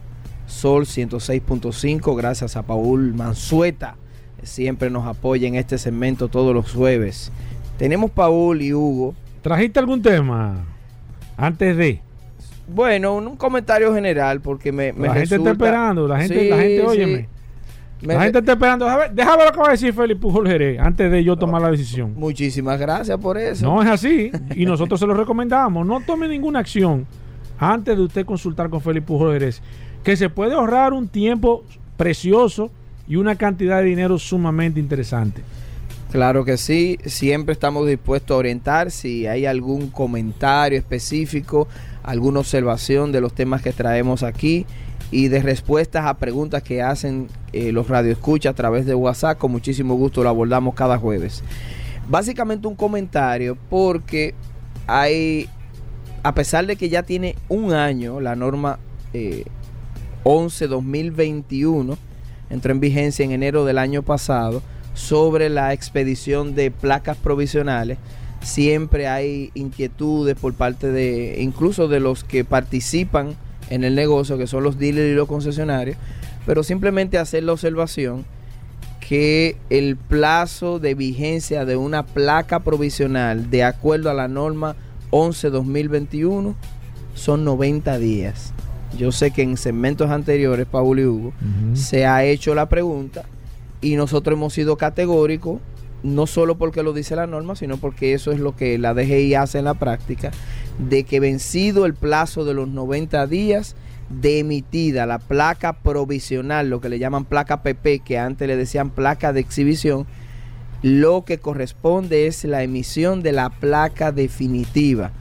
Sol 0.47 0.85
106.5. 0.85 2.15
Gracias 2.15 2.55
a 2.55 2.63
Paul 2.63 3.13
Mansueta, 3.13 3.97
que 4.39 4.45
siempre 4.45 4.89
nos 4.89 5.05
apoya 5.05 5.49
en 5.49 5.55
este 5.55 5.77
segmento 5.77 6.29
todos 6.29 6.53
los 6.53 6.71
jueves. 6.71 7.33
Tenemos 7.77 8.11
Paul 8.11 8.61
y 8.61 8.73
Hugo. 8.73 9.13
¿Trajiste 9.41 9.79
algún 9.79 10.01
tema 10.01 10.63
antes 11.35 11.75
de? 11.75 11.99
Bueno, 12.69 13.15
un, 13.15 13.27
un 13.27 13.35
comentario 13.35 13.93
general 13.93 14.39
porque 14.39 14.71
me, 14.71 14.93
me 14.93 15.09
la 15.09 15.15
gente 15.15 15.35
está 15.35 15.51
esperando, 15.51 16.07
la 16.07 16.19
gente, 16.21 16.39
Sí, 16.39 16.49
la 16.49 16.57
gente, 16.57 16.95
sí. 16.95 17.34
Me 18.01 18.13
la 18.13 18.23
gente 18.23 18.39
está 18.39 18.53
esperando. 18.53 18.85
Déjame, 18.85 19.03
déjame 19.13 19.45
lo 19.45 19.51
que 19.51 19.59
va 19.59 19.67
a 19.67 19.71
decir 19.71 19.93
Félix 19.93 20.19
Pujol 20.19 20.47
Jerez 20.47 20.79
antes 20.79 21.11
de 21.11 21.23
yo 21.23 21.35
tomar 21.35 21.61
la 21.61 21.71
decisión. 21.71 22.13
Muchísimas 22.15 22.79
gracias 22.79 23.17
por 23.17 23.37
eso. 23.37 23.65
No 23.65 23.81
es 23.81 23.89
así. 23.89 24.31
Y 24.55 24.65
nosotros 24.65 24.99
se 24.99 25.07
lo 25.07 25.13
recomendamos. 25.13 25.85
No 25.85 26.01
tome 26.01 26.27
ninguna 26.27 26.59
acción 26.59 27.05
antes 27.57 27.95
de 27.95 28.03
usted 28.03 28.25
consultar 28.25 28.69
con 28.69 28.81
Félix 28.81 29.05
Pujol 29.05 29.33
Jerez. 29.33 29.61
Que 30.03 30.15
se 30.15 30.29
puede 30.29 30.53
ahorrar 30.53 30.93
un 30.93 31.07
tiempo 31.07 31.63
precioso 31.97 32.69
y 33.07 33.15
una 33.15 33.35
cantidad 33.35 33.79
de 33.79 33.85
dinero 33.85 34.19
sumamente 34.19 34.79
interesante. 34.79 35.41
Claro 36.11 36.45
que 36.45 36.57
sí, 36.57 36.97
siempre 37.05 37.53
estamos 37.53 37.87
dispuestos 37.87 38.35
a 38.35 38.37
orientar 38.37 38.91
si 38.91 39.27
hay 39.27 39.45
algún 39.45 39.89
comentario 39.89 40.77
específico, 40.77 41.67
alguna 42.03 42.39
observación 42.39 43.11
de 43.11 43.21
los 43.21 43.33
temas 43.33 43.61
que 43.61 43.73
traemos 43.73 44.23
aquí 44.23 44.65
y 45.15 45.29
de 45.29 45.41
respuestas 45.41 46.05
a 46.05 46.15
preguntas 46.15 46.61
que 46.61 46.81
hacen 46.81 47.29
eh, 47.53 47.71
los 47.71 47.87
radioescuchas 47.87 48.51
a 48.51 48.53
través 48.53 48.85
de 48.85 48.95
WhatsApp. 48.95 49.37
Con 49.37 49.49
muchísimo 49.49 49.95
gusto 49.95 50.21
lo 50.21 50.27
abordamos 50.27 50.75
cada 50.75 50.97
jueves. 50.97 51.41
Básicamente 52.09 52.67
un 52.67 52.75
comentario 52.75 53.57
porque 53.69 54.35
hay, 54.87 55.47
a 56.21 56.35
pesar 56.35 56.65
de 56.65 56.75
que 56.75 56.89
ya 56.89 57.03
tiene 57.03 57.37
un 57.47 57.71
año 57.71 58.19
la 58.19 58.35
norma 58.35 58.77
eh, 59.13 59.45
11-2021, 60.25 61.95
entró 62.49 62.71
en 62.73 62.81
vigencia 62.81 63.23
en 63.23 63.31
enero 63.31 63.63
del 63.63 63.77
año 63.77 64.03
pasado, 64.03 64.61
sobre 64.95 65.47
la 65.47 65.71
expedición 65.71 66.55
de 66.55 66.71
placas 66.71 67.15
provisionales. 67.15 67.99
Siempre 68.41 69.07
hay 69.07 69.51
inquietudes 69.53 70.35
por 70.35 70.53
parte 70.55 70.91
de, 70.91 71.37
incluso 71.39 71.87
de 71.87 72.01
los 72.01 72.25
que 72.25 72.43
participan 72.43 73.37
en 73.69 73.83
el 73.83 73.95
negocio, 73.95 74.37
que 74.37 74.47
son 74.47 74.63
los 74.63 74.77
dealers 74.77 75.11
y 75.11 75.15
los 75.15 75.27
concesionarios, 75.27 75.97
pero 76.45 76.63
simplemente 76.63 77.17
hacer 77.17 77.43
la 77.43 77.53
observación 77.53 78.25
que 79.07 79.57
el 79.69 79.97
plazo 79.97 80.79
de 80.79 80.95
vigencia 80.95 81.65
de 81.65 81.75
una 81.75 82.03
placa 82.03 82.61
provisional, 82.61 83.49
de 83.51 83.63
acuerdo 83.63 84.09
a 84.09 84.13
la 84.13 84.27
norma 84.27 84.75
11-2021, 85.11 86.55
son 87.13 87.45
90 87.45 87.99
días. 87.99 88.53
Yo 88.97 89.11
sé 89.11 89.31
que 89.31 89.43
en 89.43 89.57
segmentos 89.57 90.09
anteriores, 90.09 90.65
Paul 90.65 90.99
y 90.99 91.05
Hugo, 91.05 91.33
se 91.73 92.05
ha 92.05 92.23
hecho 92.23 92.55
la 92.55 92.67
pregunta 92.67 93.25
y 93.81 93.95
nosotros 93.95 94.37
hemos 94.37 94.53
sido 94.53 94.77
categóricos, 94.77 95.59
no 96.01 96.27
solo 96.27 96.57
porque 96.57 96.81
lo 96.81 96.93
dice 96.93 97.15
la 97.15 97.27
norma, 97.27 97.55
sino 97.55 97.77
porque 97.77 98.13
eso 98.13 98.31
es 98.31 98.39
lo 98.39 98.55
que 98.55 98.77
la 98.77 98.93
DGI 98.93 99.35
hace 99.35 99.59
en 99.59 99.65
la 99.65 99.73
práctica, 99.73 100.31
de 100.79 101.03
que 101.03 101.19
vencido 101.19 101.85
el 101.85 101.93
plazo 101.93 102.45
de 102.45 102.53
los 102.53 102.67
90 102.67 103.27
días 103.27 103.75
de 104.09 104.39
emitida 104.39 105.05
la 105.05 105.19
placa 105.19 105.73
provisional, 105.73 106.69
lo 106.69 106.79
que 106.81 106.89
le 106.89 106.99
llaman 106.99 107.25
placa 107.25 107.63
PP, 107.63 107.99
que 107.99 108.19
antes 108.19 108.47
le 108.47 108.55
decían 108.55 108.89
placa 108.89 109.33
de 109.33 109.39
exhibición, 109.39 110.05
lo 110.81 111.25
que 111.25 111.39
corresponde 111.39 112.27
es 112.27 112.43
la 112.43 112.61
emisión 112.61 113.23
de 113.23 113.31
la 113.31 113.49
placa 113.49 114.11
definitiva. 114.11 115.11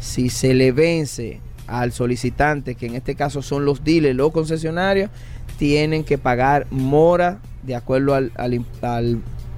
Si 0.00 0.30
se 0.30 0.54
le 0.54 0.72
vence 0.72 1.40
al 1.66 1.92
solicitante, 1.92 2.74
que 2.74 2.86
en 2.86 2.94
este 2.94 3.14
caso 3.14 3.42
son 3.42 3.64
los 3.64 3.84
dealers, 3.84 4.16
los 4.16 4.32
concesionarios, 4.32 5.10
tienen 5.58 6.04
que 6.04 6.16
pagar 6.16 6.66
mora 6.70 7.38
de 7.62 7.76
acuerdo 7.76 8.14
al, 8.14 8.32
al, 8.36 8.64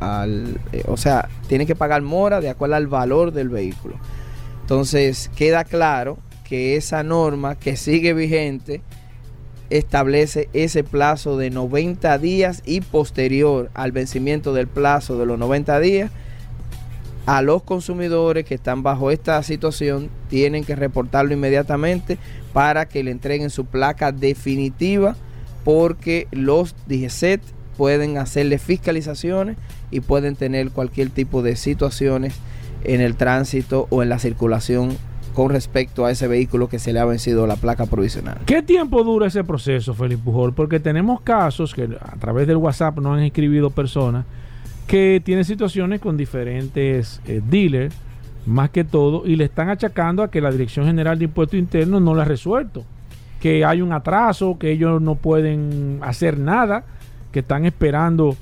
al, 0.00 0.58
eh, 0.72 0.82
o 0.88 0.96
sea, 0.96 1.28
tienen 1.46 1.66
que 1.66 1.76
pagar 1.76 2.02
mora 2.02 2.40
de 2.40 2.50
acuerdo 2.50 2.74
al 2.74 2.88
valor 2.88 3.32
del 3.32 3.48
vehículo. 3.48 3.94
Entonces, 4.72 5.30
queda 5.36 5.64
claro 5.64 6.18
que 6.44 6.76
esa 6.76 7.02
norma 7.02 7.56
que 7.56 7.76
sigue 7.76 8.14
vigente 8.14 8.80
establece 9.68 10.48
ese 10.54 10.82
plazo 10.82 11.36
de 11.36 11.50
90 11.50 12.16
días 12.16 12.62
y 12.64 12.80
posterior 12.80 13.70
al 13.74 13.92
vencimiento 13.92 14.54
del 14.54 14.68
plazo 14.68 15.18
de 15.18 15.26
los 15.26 15.38
90 15.38 15.78
días, 15.78 16.10
a 17.26 17.42
los 17.42 17.62
consumidores 17.62 18.46
que 18.46 18.54
están 18.54 18.82
bajo 18.82 19.10
esta 19.10 19.42
situación 19.42 20.08
tienen 20.30 20.64
que 20.64 20.74
reportarlo 20.74 21.34
inmediatamente 21.34 22.16
para 22.54 22.88
que 22.88 23.04
le 23.04 23.10
entreguen 23.10 23.50
su 23.50 23.66
placa 23.66 24.10
definitiva 24.10 25.16
porque 25.64 26.28
los 26.30 26.74
DGCET 26.86 27.42
pueden 27.76 28.16
hacerle 28.16 28.56
fiscalizaciones 28.56 29.58
y 29.90 30.00
pueden 30.00 30.34
tener 30.34 30.70
cualquier 30.70 31.10
tipo 31.10 31.42
de 31.42 31.56
situaciones 31.56 32.32
en 32.84 33.00
el 33.00 33.14
tránsito 33.14 33.86
o 33.90 34.02
en 34.02 34.08
la 34.08 34.18
circulación 34.18 34.96
con 35.34 35.50
respecto 35.50 36.04
a 36.04 36.10
ese 36.10 36.28
vehículo 36.28 36.68
que 36.68 36.78
se 36.78 36.92
le 36.92 37.00
ha 37.00 37.04
vencido 37.04 37.46
la 37.46 37.56
placa 37.56 37.86
provisional. 37.86 38.38
¿Qué 38.44 38.62
tiempo 38.62 39.02
dura 39.02 39.26
ese 39.26 39.44
proceso, 39.44 39.94
Félix 39.94 40.20
Pujol? 40.20 40.52
Porque 40.52 40.78
tenemos 40.78 41.22
casos 41.22 41.74
que 41.74 41.84
a 41.84 42.16
través 42.18 42.46
del 42.46 42.56
WhatsApp 42.56 42.98
nos 42.98 43.16
han 43.16 43.24
escribido 43.24 43.70
personas 43.70 44.26
que 44.86 45.22
tienen 45.24 45.44
situaciones 45.44 46.00
con 46.00 46.16
diferentes 46.16 47.20
eh, 47.26 47.40
dealers, 47.48 47.94
más 48.44 48.70
que 48.70 48.84
todo, 48.84 49.26
y 49.26 49.36
le 49.36 49.44
están 49.44 49.70
achacando 49.70 50.22
a 50.22 50.30
que 50.30 50.40
la 50.40 50.50
Dirección 50.50 50.86
General 50.86 51.18
de 51.18 51.24
Impuestos 51.26 51.58
Internos 51.58 52.02
no 52.02 52.14
lo 52.14 52.20
ha 52.20 52.24
resuelto. 52.24 52.84
Que 53.40 53.64
hay 53.64 53.80
un 53.80 53.92
atraso, 53.92 54.58
que 54.58 54.70
ellos 54.70 55.00
no 55.00 55.14
pueden 55.14 56.00
hacer 56.02 56.38
nada, 56.38 56.84
que 57.30 57.40
están 57.40 57.64
esperando 57.64 58.36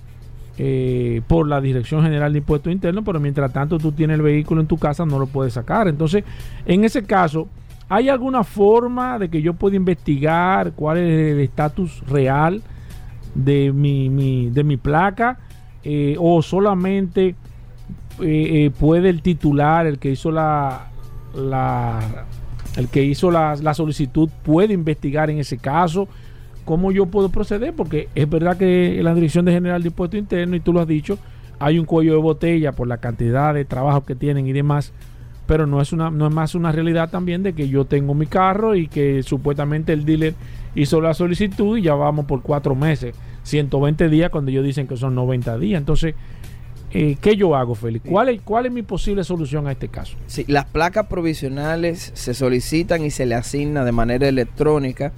eh, 0.63 1.23
por 1.27 1.49
la 1.49 1.59
Dirección 1.59 2.03
General 2.03 2.31
de 2.31 2.41
Impuestos 2.41 2.71
Internos, 2.71 3.03
pero 3.03 3.19
mientras 3.19 3.51
tanto 3.51 3.79
tú 3.79 3.93
tienes 3.93 4.17
el 4.17 4.23
vehículo 4.23 4.61
en 4.61 4.67
tu 4.67 4.77
casa, 4.77 5.07
no 5.07 5.19
lo 5.19 5.27
puedes 5.27 5.55
sacar. 5.55 5.89
Entonces, 5.89 6.23
en 6.67 6.85
ese 6.85 7.03
caso, 7.05 7.49
¿hay 7.89 8.11
alguna 8.11 8.45
forma 8.45 9.19
de 9.19 9.31
que 9.31 9.41
yo 9.41 9.55
pueda 9.55 9.77
investigar 9.77 10.73
cuál 10.73 10.99
es 10.99 11.33
el 11.33 11.41
estatus 11.41 12.07
real 12.07 12.61
de 13.35 13.73
mi, 13.73 14.51
de 14.51 14.63
mi 14.63 14.77
placa? 14.77 15.39
Eh, 15.83 16.17
¿O 16.19 16.43
solamente 16.43 17.29
eh, 17.29 17.35
eh, 18.21 18.71
puede 18.79 19.09
el 19.09 19.23
titular, 19.23 19.87
el 19.87 19.99
que 19.99 20.11
hizo 20.11 20.31
la, 20.31 20.91
el 22.77 22.89
que 22.89 23.03
hizo 23.03 23.31
la 23.31 23.73
solicitud, 23.73 24.29
puede 24.43 24.75
investigar 24.75 25.31
en 25.31 25.39
ese 25.39 25.57
caso? 25.57 26.07
Cómo 26.65 26.93
yo 26.93 27.07
puedo 27.07 27.29
proceder, 27.31 27.75
porque 27.75 28.09
es 28.15 28.29
verdad 28.29 28.57
que 28.57 29.01
la 29.03 29.15
Dirección 29.15 29.45
de 29.45 29.53
General 29.53 29.83
de 29.83 29.89
Impuesto 29.89 30.17
Interno, 30.17 30.57
y 30.57 30.61
tú 30.61 30.73
lo 30.73 30.81
has 30.81 30.89
dicho, 30.89 31.19
hay 31.59 31.79
un 31.79 31.85
cuello 31.85 32.13
de 32.13 32.19
botella 32.19 32.73
por 32.73 32.89
la 32.89 32.99
cantidad 32.99 33.55
de 33.55 33.65
trabajo 33.65 34.05
que 34.05 34.15
tienen 34.15 34.47
y 34.47 34.53
demás, 34.53 34.93
pero 35.47 35.67
no 35.67 35.81
es, 35.81 35.93
una, 35.93 36.11
no 36.11 36.27
es 36.27 36.33
más 36.33 36.55
una 36.55 36.73
realidad 36.73 37.11
también 37.11 37.43
de 37.43 37.53
que 37.53 37.69
yo 37.69 37.85
tengo 37.85 38.15
mi 38.15 38.27
carro 38.27 38.75
y 38.77 38.89
que 38.89 39.23
supuestamente 39.23 39.93
el 39.93 40.05
dealer 40.05 40.35
hizo 40.75 41.01
la 41.01 41.13
solicitud 41.13 41.77
y 41.77 41.83
ya 41.83 41.95
vamos 41.95 42.27
por 42.27 42.43
cuatro 42.43 42.75
meses, 42.75 43.15
120 43.43 44.09
días 44.09 44.31
cuando 44.31 44.51
ellos 44.51 44.65
dicen 44.65 44.87
que 44.87 44.97
son 44.97 45.15
90 45.15 45.59
días. 45.59 45.79
Entonces, 45.79 46.15
eh, 46.93 47.17
¿qué 47.21 47.37
yo 47.37 47.55
hago, 47.55 47.75
Félix? 47.75 48.05
¿Cuál 48.09 48.31
es, 48.31 48.41
¿Cuál 48.43 48.67
es 48.67 48.73
mi 48.73 48.83
posible 48.83 49.23
solución 49.23 49.67
a 49.67 49.73
este 49.73 49.89
caso? 49.89 50.17
Sí, 50.27 50.45
las 50.49 50.65
placas 50.65 51.07
provisionales 51.07 52.11
se 52.15 52.35
solicitan 52.35 53.05
y 53.05 53.11
se 53.11 53.27
le 53.27 53.35
asigna 53.35 53.85
de 53.85 53.93
manera 53.93 54.29
electrónica 54.29 55.13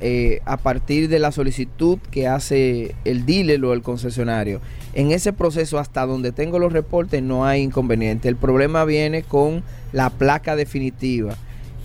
eh, 0.00 0.40
a 0.44 0.58
partir 0.58 1.08
de 1.08 1.18
la 1.18 1.32
solicitud 1.32 1.98
que 2.10 2.28
hace 2.28 2.94
el 3.04 3.24
dealer 3.24 3.64
o 3.64 3.72
el 3.72 3.82
concesionario. 3.82 4.60
En 4.92 5.10
ese 5.10 5.32
proceso, 5.32 5.78
hasta 5.78 6.04
donde 6.04 6.32
tengo 6.32 6.58
los 6.58 6.72
reportes, 6.72 7.22
no 7.22 7.46
hay 7.46 7.62
inconveniente. 7.62 8.28
El 8.28 8.36
problema 8.36 8.84
viene 8.84 9.22
con 9.22 9.62
la 9.92 10.10
placa 10.10 10.54
definitiva, 10.54 11.34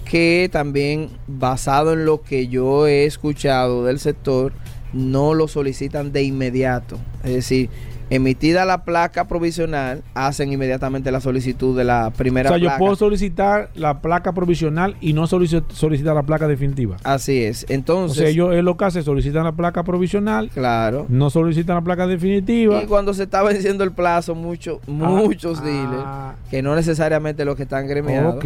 que 0.03 0.49
también, 0.51 1.09
basado 1.27 1.93
en 1.93 2.05
lo 2.05 2.21
que 2.21 2.47
yo 2.47 2.85
he 2.85 3.05
escuchado 3.05 3.85
del 3.85 3.99
sector, 3.99 4.51
no 4.93 5.33
lo 5.33 5.47
solicitan 5.47 6.11
de 6.11 6.23
inmediato. 6.23 6.97
Es 7.23 7.31
decir, 7.31 7.69
emitida 8.11 8.65
la 8.65 8.83
placa 8.83 9.25
provisional, 9.27 10.03
hacen 10.13 10.51
inmediatamente 10.53 11.11
la 11.11 11.21
solicitud 11.21 11.75
de 11.77 11.85
la 11.85 12.11
primera 12.15 12.49
O 12.49 12.53
sea, 12.53 12.59
placa. 12.59 12.75
yo 12.75 12.77
puedo 12.79 12.95
solicitar 12.95 13.69
la 13.73 14.01
placa 14.01 14.33
provisional 14.33 14.95
y 15.01 15.13
no 15.13 15.27
solici- 15.27 15.63
solicitar 15.69 16.13
la 16.13 16.23
placa 16.23 16.47
definitiva. 16.47 16.97
Así 17.03 17.41
es. 17.43 17.63
O 17.63 17.73
Entonces, 17.73 18.17
sea, 18.17 18.27
ellos 18.27 18.53
es 18.53 18.63
lo 18.63 18.75
que 18.77 18.85
hacen, 18.85 19.03
solicitan 19.03 19.45
la 19.45 19.53
placa 19.53 19.83
provisional, 19.83 20.49
claro. 20.53 21.05
no 21.09 21.29
solicitan 21.29 21.75
la 21.77 21.81
placa 21.81 22.05
definitiva. 22.05 22.83
Y 22.83 22.85
cuando 22.85 23.13
se 23.13 23.23
está 23.23 23.41
venciendo 23.43 23.83
el 23.85 23.91
plazo, 23.93 24.35
mucho, 24.35 24.81
muchos 24.87 25.59
Ah, 25.59 25.63
dealers, 25.63 26.03
ah, 26.05 26.35
que 26.49 26.61
no 26.61 26.75
necesariamente 26.75 27.45
los 27.45 27.55
que 27.55 27.63
están 27.63 27.87
gremiados, 27.87 28.35
Ok. 28.35 28.45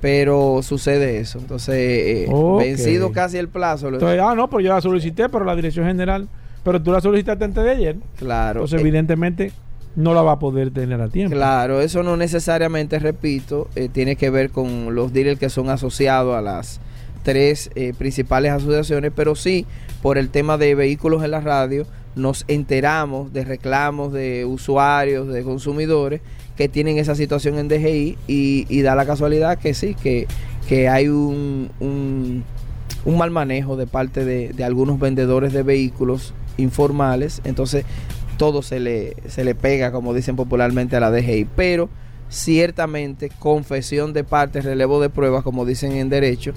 pero 0.00 0.60
sucede 0.62 1.18
eso. 1.20 1.38
Entonces, 1.38 1.74
eh, 1.76 2.28
vencido 2.58 3.12
casi 3.12 3.38
el 3.38 3.48
plazo, 3.48 3.88
Entonces, 3.90 4.20
ah, 4.20 4.34
no, 4.34 4.50
pues 4.50 4.64
yo 4.64 4.72
la 4.74 4.80
solicité, 4.80 5.28
pero 5.28 5.44
la 5.44 5.54
dirección 5.54 5.86
general, 5.86 6.26
pero 6.64 6.82
tú 6.82 6.90
la 6.90 7.00
solicitaste 7.00 7.44
antes 7.44 7.62
de 7.62 7.70
ayer. 7.70 7.96
claro. 8.18 8.60
Entonces, 8.60 8.78
eh, 8.78 8.80
evidentemente, 8.80 9.52
no 9.96 10.14
la 10.14 10.22
va 10.22 10.32
a 10.32 10.38
poder 10.38 10.70
tener 10.70 11.00
a 11.00 11.08
tiempo. 11.08 11.36
Claro, 11.36 11.80
eso 11.80 12.02
no 12.02 12.16
necesariamente, 12.16 12.98
repito, 12.98 13.68
eh, 13.76 13.88
tiene 13.88 14.16
que 14.16 14.30
ver 14.30 14.50
con 14.50 14.94
los 14.94 15.12
dealers 15.12 15.38
que 15.38 15.50
son 15.50 15.68
asociados 15.70 16.34
a 16.36 16.40
las 16.40 16.80
tres 17.22 17.70
eh, 17.74 17.94
principales 17.96 18.52
asociaciones, 18.52 19.12
pero 19.14 19.34
sí, 19.34 19.66
por 20.02 20.18
el 20.18 20.30
tema 20.30 20.58
de 20.58 20.74
vehículos 20.74 21.22
en 21.22 21.30
la 21.30 21.40
radio, 21.40 21.86
nos 22.16 22.44
enteramos 22.48 23.32
de 23.32 23.44
reclamos 23.44 24.12
de 24.12 24.44
usuarios, 24.44 25.28
de 25.28 25.42
consumidores 25.42 26.20
que 26.56 26.68
tienen 26.68 26.98
esa 26.98 27.14
situación 27.14 27.58
en 27.58 27.68
DGI 27.68 28.18
y, 28.28 28.66
y 28.68 28.82
da 28.82 28.94
la 28.94 29.06
casualidad 29.06 29.58
que 29.58 29.74
sí, 29.74 29.94
que, 29.94 30.28
que 30.68 30.88
hay 30.88 31.08
un, 31.08 31.70
un, 31.80 32.44
un 33.04 33.18
mal 33.18 33.30
manejo 33.30 33.76
de 33.76 33.86
parte 33.86 34.24
de, 34.24 34.52
de 34.52 34.64
algunos 34.64 35.00
vendedores 35.00 35.52
de 35.52 35.62
vehículos 35.64 36.34
informales, 36.56 37.40
entonces 37.44 37.84
todo 38.36 38.62
se 38.62 38.80
le, 38.80 39.16
se 39.28 39.44
le 39.44 39.54
pega, 39.54 39.92
como 39.92 40.14
dicen 40.14 40.36
popularmente, 40.36 40.96
a 40.96 41.00
la 41.00 41.10
DGI. 41.10 41.46
Pero 41.56 41.88
ciertamente, 42.28 43.30
confesión 43.38 44.12
de 44.12 44.24
parte, 44.24 44.60
relevo 44.60 45.00
de 45.00 45.10
pruebas, 45.10 45.42
como 45.42 45.64
dicen 45.64 45.92
en 45.92 46.08
derecho, 46.08 46.52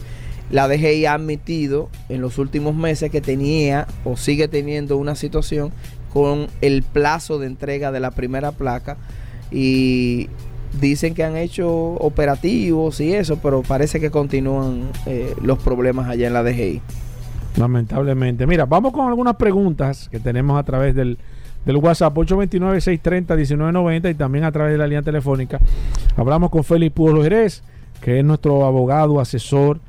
la 0.49 0.67
DGI 0.67 1.05
ha 1.05 1.13
admitido 1.13 1.89
en 2.09 2.21
los 2.21 2.37
últimos 2.37 2.75
meses 2.75 3.11
que 3.11 3.21
tenía 3.21 3.85
o 4.05 4.15
sigue 4.15 4.47
teniendo 4.47 4.97
una 4.97 5.15
situación 5.15 5.71
con 6.13 6.47
el 6.61 6.83
plazo 6.83 7.37
de 7.37 7.47
entrega 7.47 7.91
de 7.91 7.99
la 7.99 8.11
primera 8.11 8.53
placa 8.53 8.97
y 9.51 10.29
dicen 10.79 11.13
que 11.13 11.23
han 11.23 11.35
hecho 11.35 11.69
operativos 11.69 12.99
y 13.01 13.13
eso, 13.13 13.39
pero 13.41 13.61
parece 13.61 13.99
que 13.99 14.09
continúan 14.09 14.89
eh, 15.05 15.33
los 15.41 15.59
problemas 15.59 16.07
allá 16.07 16.27
en 16.27 16.33
la 16.33 16.43
DGI. 16.43 16.81
Lamentablemente. 17.57 18.45
Mira, 18.45 18.65
vamos 18.65 18.93
con 18.93 19.07
algunas 19.07 19.35
preguntas 19.35 20.07
que 20.09 20.19
tenemos 20.19 20.59
a 20.59 20.63
través 20.63 20.95
del, 20.95 21.17
WhatsApp 21.65 22.15
829-630-1990 22.15 24.11
y 24.11 24.13
también 24.13 24.45
a 24.45 24.51
través 24.51 24.71
de 24.73 24.77
la 24.77 24.87
línea 24.87 25.01
telefónica. 25.01 25.59
Hablamos 26.15 26.49
con 26.49 26.63
Félix 26.63 26.93
Pujol 26.93 27.23
Jerez, 27.23 27.63
que 27.99 28.19
es 28.19 28.25
nuestro 28.25 28.65
abogado, 28.65 29.19
asesor 29.19 29.79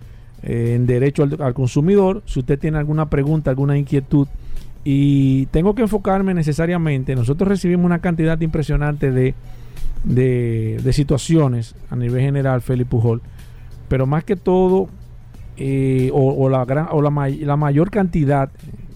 eh, 0.42 0.72
en 0.74 0.86
derecho 0.86 1.22
al, 1.22 1.40
al 1.40 1.54
consumidor. 1.54 2.22
Si 2.26 2.40
usted 2.40 2.58
tiene 2.58 2.78
alguna 2.78 3.08
pregunta, 3.10 3.50
alguna 3.50 3.78
inquietud, 3.78 4.26
y 4.84 5.46
tengo 5.46 5.74
que 5.74 5.82
enfocarme 5.82 6.32
necesariamente, 6.34 7.14
nosotros 7.14 7.46
recibimos 7.48 7.84
una 7.84 7.98
cantidad 8.00 8.40
impresionante 8.40 9.10
de, 9.10 9.34
de, 10.04 10.80
de 10.82 10.92
situaciones 10.92 11.74
a 11.90 11.96
nivel 11.96 12.22
general, 12.22 12.62
Félix 12.62 12.88
Pujol, 12.88 13.20
pero 13.88 14.06
más 14.06 14.24
que 14.24 14.36
todo 14.36 14.88
o, 16.12 16.48
la 16.48 16.62
o 16.92 17.02
la, 17.02 17.28
la 17.28 17.56
mayor 17.56 17.90
cantidad, 17.90 18.50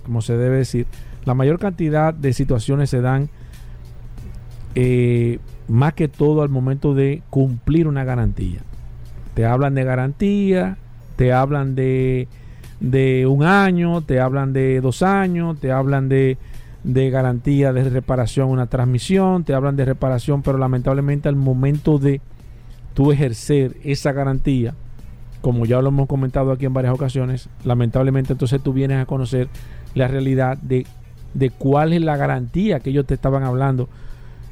como 0.04 0.22
se 0.22 0.36
debe 0.36 0.58
decir, 0.58 0.86
la 1.24 1.34
mayor 1.34 1.58
cantidad 1.58 2.12
de 2.14 2.32
situaciones 2.32 2.90
se 2.90 3.00
dan 3.00 3.28
eh, 4.74 5.38
más 5.68 5.94
que 5.94 6.08
todo 6.08 6.42
al 6.42 6.48
momento 6.48 6.94
de 6.94 7.22
cumplir 7.30 7.86
una 7.86 8.04
garantía. 8.04 8.60
Te 9.34 9.46
hablan 9.46 9.74
de 9.74 9.84
garantía, 9.84 10.76
te 11.16 11.32
hablan 11.32 11.74
de, 11.74 12.28
de 12.80 13.26
un 13.26 13.44
año, 13.44 14.02
te 14.02 14.20
hablan 14.20 14.52
de 14.52 14.80
dos 14.80 15.02
años, 15.02 15.58
te 15.60 15.72
hablan 15.72 16.08
de, 16.08 16.36
de 16.84 17.10
garantía 17.10 17.72
de 17.72 17.88
reparación 17.88 18.48
una 18.48 18.66
transmisión, 18.66 19.44
te 19.44 19.54
hablan 19.54 19.76
de 19.76 19.84
reparación, 19.84 20.42
pero 20.42 20.58
lamentablemente 20.58 21.28
al 21.28 21.36
momento 21.36 21.98
de 21.98 22.20
tú 22.94 23.12
ejercer 23.12 23.76
esa 23.84 24.12
garantía, 24.12 24.74
como 25.42 25.66
ya 25.66 25.82
lo 25.82 25.88
hemos 25.88 26.06
comentado 26.06 26.52
aquí 26.52 26.64
en 26.64 26.72
varias 26.72 26.94
ocasiones, 26.94 27.48
lamentablemente 27.64 28.32
entonces 28.32 28.62
tú 28.62 28.72
vienes 28.72 28.98
a 28.98 29.06
conocer 29.06 29.48
la 29.94 30.08
realidad 30.08 30.56
de, 30.58 30.86
de 31.34 31.50
cuál 31.50 31.92
es 31.92 32.00
la 32.00 32.16
garantía 32.16 32.80
que 32.80 32.90
ellos 32.90 33.06
te 33.06 33.14
estaban 33.14 33.42
hablando, 33.42 33.88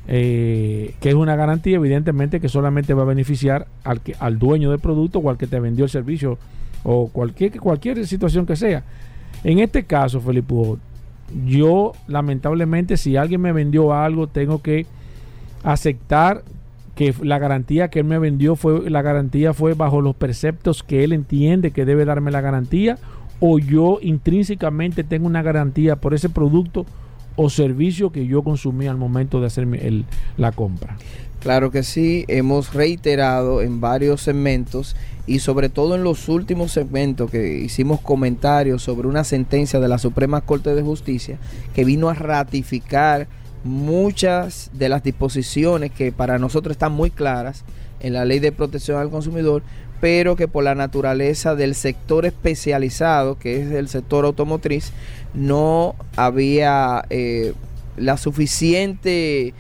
eh, 0.09 0.95
que 1.01 1.09
es 1.09 1.15
una 1.15 1.37
garantía 1.37 1.77
evidentemente 1.77 2.41
que 2.41 2.49
solamente 2.49 2.93
va 2.93 3.03
a 3.03 3.07
beneficiar 3.07 3.69
al, 3.85 4.03
al 4.19 4.39
dueño 4.39 4.71
del 4.71 4.81
producto 4.81 5.21
o 5.21 5.31
al 5.31 5.39
que 5.39 5.47
te 5.47 5.61
vendió 5.61 5.85
el 5.85 5.91
servicio 5.91 6.39
o 6.83 7.09
cualquier, 7.09 7.59
cualquier 7.61 8.07
situación 8.07 8.45
que 8.45 8.57
sea. 8.57 8.83
En 9.45 9.61
este 9.61 9.85
caso, 9.85 10.21
Felipe 10.21 10.55
yo 11.47 11.93
lamentablemente 12.09 12.97
si 12.97 13.17
alguien 13.17 13.41
me 13.41 13.53
vendió 13.53 13.95
algo 13.95 14.27
tengo 14.27 14.61
que 14.61 14.87
aceptar 15.63 16.43
que 17.01 17.15
la 17.23 17.39
garantía 17.39 17.89
que 17.89 18.01
él 18.01 18.05
me 18.05 18.19
vendió 18.19 18.57
fue 18.57 18.91
la 18.91 19.01
garantía 19.01 19.55
fue 19.55 19.73
bajo 19.73 20.03
los 20.03 20.15
preceptos 20.15 20.83
que 20.83 21.03
él 21.03 21.15
entiende 21.15 21.71
que 21.71 21.87
debe 21.87 22.05
darme 22.05 22.31
la 22.31 22.43
garantía 22.43 22.99
o 23.41 23.59
yo 23.59 23.99
intrínsecamente 24.03 25.03
tengo 25.03 25.27
una 25.27 25.41
garantía 25.41 25.97
por 25.97 26.13
ese 26.13 26.29
producto 26.29 26.85
o 27.37 27.49
servicio 27.49 28.13
que 28.13 28.27
yo 28.27 28.43
consumí 28.43 28.87
al 28.87 28.99
momento 28.99 29.41
de 29.41 29.47
hacer 29.47 29.65
el- 29.81 30.05
la 30.37 30.53
compra. 30.53 30.99
Claro 31.39 31.71
que 31.71 31.85
sí, 31.85 32.27
hemos 32.29 32.75
reiterado 32.75 33.63
en 33.63 33.81
varios 33.81 34.21
segmentos 34.21 34.95
y 35.27 35.39
sobre 35.39 35.71
todo 35.71 35.95
en 35.95 36.05
los 36.05 36.29
últimos 36.29 36.71
segmentos 36.73 37.31
que 37.31 37.61
hicimos 37.61 38.03
comentarios 38.03 38.83
sobre 38.83 39.09
una 39.09 39.25
sentencia 39.25 39.81
de 39.81 39.89
la 39.89 39.97
Suprema 39.97 40.43
Corte 40.43 40.75
de 40.75 40.83
Justicia 40.83 41.39
que 41.75 41.87
vino 41.87 42.11
a 42.11 42.15
ratificar 42.15 43.27
muchas 43.65 44.71
de 44.73 44.89
las 44.89 45.03
disposiciones 45.03 45.91
que 45.91 46.13
para 46.13 46.39
nosotros 46.39 46.73
están 46.73 46.93
muy 46.93 47.11
claras 47.11 47.65
en 48.01 48.15
la 48.15 48.25
ley 48.25 48.39
de 48.39 48.53
protección 48.53 48.99
al 48.99 49.11
consumidor, 49.11 49.63
pero 50.01 50.37
que 50.37 50.49
por 50.49 50.65
la 50.65 50.75
naturaleza 50.75 51.55
del 51.55 51.75
sector 51.75 52.25
especializado, 52.25 53.39
que 53.39 53.61
es 53.61 53.71
el 53.71 53.89
sector 53.89 54.25
automotriz, 54.25 54.93
no 55.35 55.95
había 56.17 57.05
eh, 57.11 57.53
la 57.97 58.17
suficiente 58.17 59.53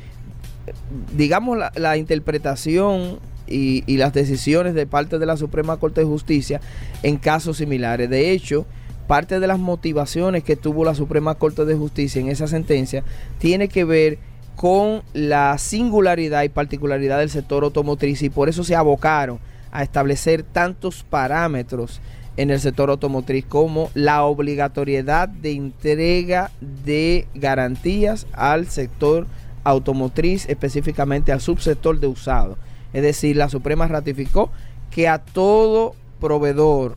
digamos, 1.16 1.58
la, 1.74 1.96
interpretación 1.96 3.18
y 3.46 3.96
las 3.96 4.12
decisiones 4.12 4.74
de 4.74 4.86
parte 4.86 5.18
de 5.18 5.26
la 5.26 5.36
Suprema 5.36 5.76
Corte 5.78 6.02
de 6.02 6.06
Justicia 6.06 6.60
en 7.02 7.16
casos 7.16 7.56
similares. 7.56 8.08
De 8.08 8.30
hecho, 8.30 8.64
parte 9.10 9.40
de 9.40 9.48
las 9.48 9.58
motivaciones 9.58 10.44
que 10.44 10.54
tuvo 10.54 10.84
la 10.84 10.94
Suprema 10.94 11.34
Corte 11.34 11.64
de 11.64 11.74
Justicia 11.74 12.20
en 12.20 12.28
esa 12.28 12.46
sentencia 12.46 13.02
tiene 13.40 13.66
que 13.66 13.82
ver 13.82 14.18
con 14.54 15.02
la 15.14 15.58
singularidad 15.58 16.44
y 16.44 16.48
particularidad 16.48 17.18
del 17.18 17.28
sector 17.28 17.64
automotriz 17.64 18.22
y 18.22 18.30
por 18.30 18.48
eso 18.48 18.62
se 18.62 18.76
abocaron 18.76 19.40
a 19.72 19.82
establecer 19.82 20.44
tantos 20.44 21.02
parámetros 21.02 22.00
en 22.36 22.52
el 22.52 22.60
sector 22.60 22.88
automotriz 22.88 23.44
como 23.44 23.90
la 23.94 24.22
obligatoriedad 24.22 25.28
de 25.28 25.54
entrega 25.54 26.52
de 26.60 27.26
garantías 27.34 28.28
al 28.32 28.68
sector 28.68 29.26
automotriz, 29.64 30.48
específicamente 30.48 31.32
al 31.32 31.40
subsector 31.40 31.98
de 31.98 32.06
usado. 32.06 32.58
Es 32.92 33.02
decir, 33.02 33.34
la 33.34 33.48
Suprema 33.48 33.88
ratificó 33.88 34.52
que 34.92 35.08
a 35.08 35.18
todo 35.18 35.96
proveedor 36.20 36.96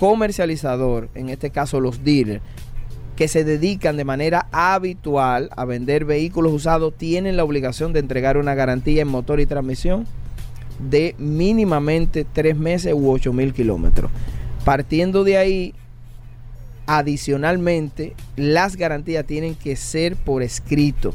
comercializador, 0.00 1.10
en 1.14 1.28
este 1.28 1.50
caso 1.50 1.78
los 1.78 2.02
dealers, 2.02 2.40
que 3.16 3.28
se 3.28 3.44
dedican 3.44 3.98
de 3.98 4.04
manera 4.04 4.46
habitual 4.50 5.50
a 5.54 5.66
vender 5.66 6.06
vehículos 6.06 6.54
usados, 6.54 6.94
tienen 6.96 7.36
la 7.36 7.44
obligación 7.44 7.92
de 7.92 8.00
entregar 8.00 8.38
una 8.38 8.54
garantía 8.54 9.02
en 9.02 9.08
motor 9.08 9.40
y 9.40 9.46
transmisión 9.46 10.06
de 10.78 11.14
mínimamente 11.18 12.24
tres 12.24 12.56
meses 12.56 12.94
u 12.94 13.10
ocho 13.10 13.34
mil 13.34 13.52
kilómetros. 13.52 14.10
Partiendo 14.64 15.22
de 15.22 15.36
ahí, 15.36 15.74
adicionalmente, 16.86 18.14
las 18.36 18.76
garantías 18.76 19.26
tienen 19.26 19.54
que 19.54 19.76
ser 19.76 20.16
por 20.16 20.42
escrito. 20.42 21.12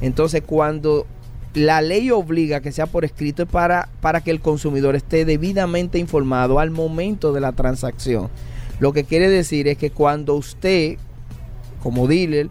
Entonces, 0.00 0.40
cuando 0.40 1.06
la 1.56 1.80
ley 1.80 2.10
obliga 2.10 2.60
que 2.60 2.70
sea 2.70 2.86
por 2.86 3.04
escrito 3.04 3.42
es 3.42 3.48
para, 3.48 3.88
para 4.00 4.20
que 4.20 4.30
el 4.30 4.40
consumidor 4.40 4.94
esté 4.94 5.24
debidamente 5.24 5.98
informado 5.98 6.60
al 6.60 6.70
momento 6.70 7.32
de 7.32 7.40
la 7.40 7.52
transacción. 7.52 8.28
Lo 8.78 8.92
que 8.92 9.04
quiere 9.04 9.28
decir 9.28 9.66
es 9.66 9.78
que 9.78 9.90
cuando 9.90 10.34
usted, 10.34 10.98
como 11.82 12.06
dealer, 12.06 12.48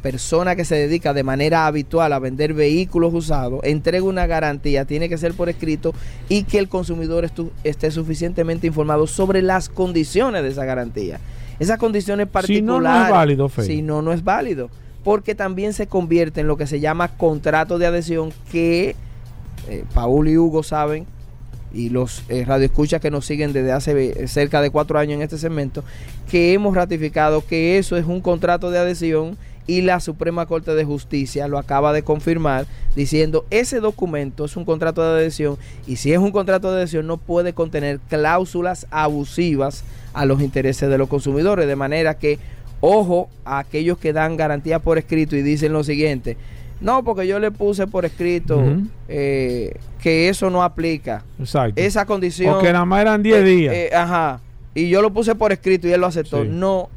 persona 0.00 0.56
que 0.56 0.64
se 0.64 0.74
dedica 0.76 1.12
de 1.12 1.22
manera 1.22 1.66
habitual 1.66 2.14
a 2.14 2.18
vender 2.18 2.54
vehículos 2.54 3.12
usados, 3.12 3.60
entrega 3.62 4.04
una 4.04 4.26
garantía, 4.26 4.86
tiene 4.86 5.10
que 5.10 5.18
ser 5.18 5.34
por 5.34 5.50
escrito 5.50 5.92
y 6.30 6.44
que 6.44 6.58
el 6.58 6.70
consumidor 6.70 7.26
estu- 7.26 7.50
esté 7.64 7.90
suficientemente 7.90 8.66
informado 8.66 9.06
sobre 9.06 9.42
las 9.42 9.68
condiciones 9.68 10.42
de 10.42 10.48
esa 10.48 10.64
garantía. 10.64 11.20
Esas 11.58 11.76
condiciones 11.78 12.28
Si 12.28 12.32
particulares. 12.32 12.64
no, 12.64 12.80
no 12.80 13.04
es 13.04 13.10
válido. 13.10 13.48
Si 13.50 13.82
no, 13.82 14.00
no 14.00 14.14
es 14.14 14.24
válido. 14.24 14.70
Porque 15.04 15.34
también 15.34 15.72
se 15.72 15.86
convierte 15.86 16.40
en 16.40 16.46
lo 16.46 16.56
que 16.56 16.66
se 16.66 16.80
llama 16.80 17.16
contrato 17.16 17.78
de 17.78 17.86
adhesión 17.86 18.32
que 18.50 18.94
eh, 19.68 19.84
Paul 19.94 20.28
y 20.28 20.36
Hugo 20.36 20.62
saben 20.62 21.06
y 21.72 21.90
los 21.90 22.24
eh, 22.28 22.44
radioescuchas 22.44 23.00
que 23.00 23.10
nos 23.10 23.26
siguen 23.26 23.52
desde 23.52 23.72
hace 23.72 24.22
eh, 24.22 24.28
cerca 24.28 24.60
de 24.60 24.70
cuatro 24.70 24.98
años 24.98 25.16
en 25.16 25.22
este 25.22 25.38
segmento, 25.38 25.84
que 26.30 26.52
hemos 26.52 26.74
ratificado 26.74 27.46
que 27.46 27.78
eso 27.78 27.96
es 27.96 28.06
un 28.06 28.20
contrato 28.20 28.70
de 28.70 28.78
adhesión 28.78 29.36
y 29.66 29.82
la 29.82 30.00
Suprema 30.00 30.46
Corte 30.46 30.74
de 30.74 30.84
Justicia 30.84 31.46
lo 31.46 31.58
acaba 31.58 31.92
de 31.92 32.02
confirmar 32.02 32.66
diciendo 32.96 33.44
ese 33.50 33.78
documento 33.78 34.46
es 34.46 34.56
un 34.56 34.64
contrato 34.64 35.02
de 35.02 35.20
adhesión 35.20 35.58
y 35.86 35.96
si 35.96 36.12
es 36.12 36.18
un 36.18 36.32
contrato 36.32 36.72
de 36.72 36.78
adhesión 36.78 37.06
no 37.06 37.18
puede 37.18 37.52
contener 37.52 38.00
cláusulas 38.08 38.86
abusivas 38.90 39.84
a 40.12 40.24
los 40.24 40.40
intereses 40.40 40.88
de 40.88 40.98
los 40.98 41.08
consumidores, 41.08 41.68
de 41.68 41.76
manera 41.76 42.18
que 42.18 42.40
ojo 42.80 43.28
a 43.44 43.58
aquellos 43.58 43.98
que 43.98 44.12
dan 44.12 44.36
garantía 44.36 44.78
por 44.78 44.98
escrito 44.98 45.36
y 45.36 45.42
dicen 45.42 45.72
lo 45.72 45.84
siguiente, 45.84 46.36
no, 46.80 47.04
porque 47.04 47.26
yo 47.26 47.38
le 47.38 47.50
puse 47.50 47.86
por 47.86 48.04
escrito 48.04 48.62
eh, 49.08 49.74
que 50.02 50.28
eso 50.28 50.48
no 50.48 50.62
aplica. 50.62 51.24
Exacto. 51.38 51.80
Esa 51.80 52.06
condición... 52.06 52.54
O 52.54 52.58
que 52.58 52.72
nada 52.72 52.86
más 52.86 53.02
eran 53.02 53.22
10 53.22 53.36
eh, 53.36 53.44
días. 53.44 53.74
eh, 53.74 53.90
ajá. 53.94 54.40
Y 54.74 54.88
yo 54.88 55.02
lo 55.02 55.12
puse 55.12 55.34
por 55.34 55.52
escrito 55.52 55.88
y 55.88 55.92
él 55.92 56.00
lo 56.00 56.06
aceptó. 56.06 56.42
Sí. 56.42 56.48
No, 56.50 56.88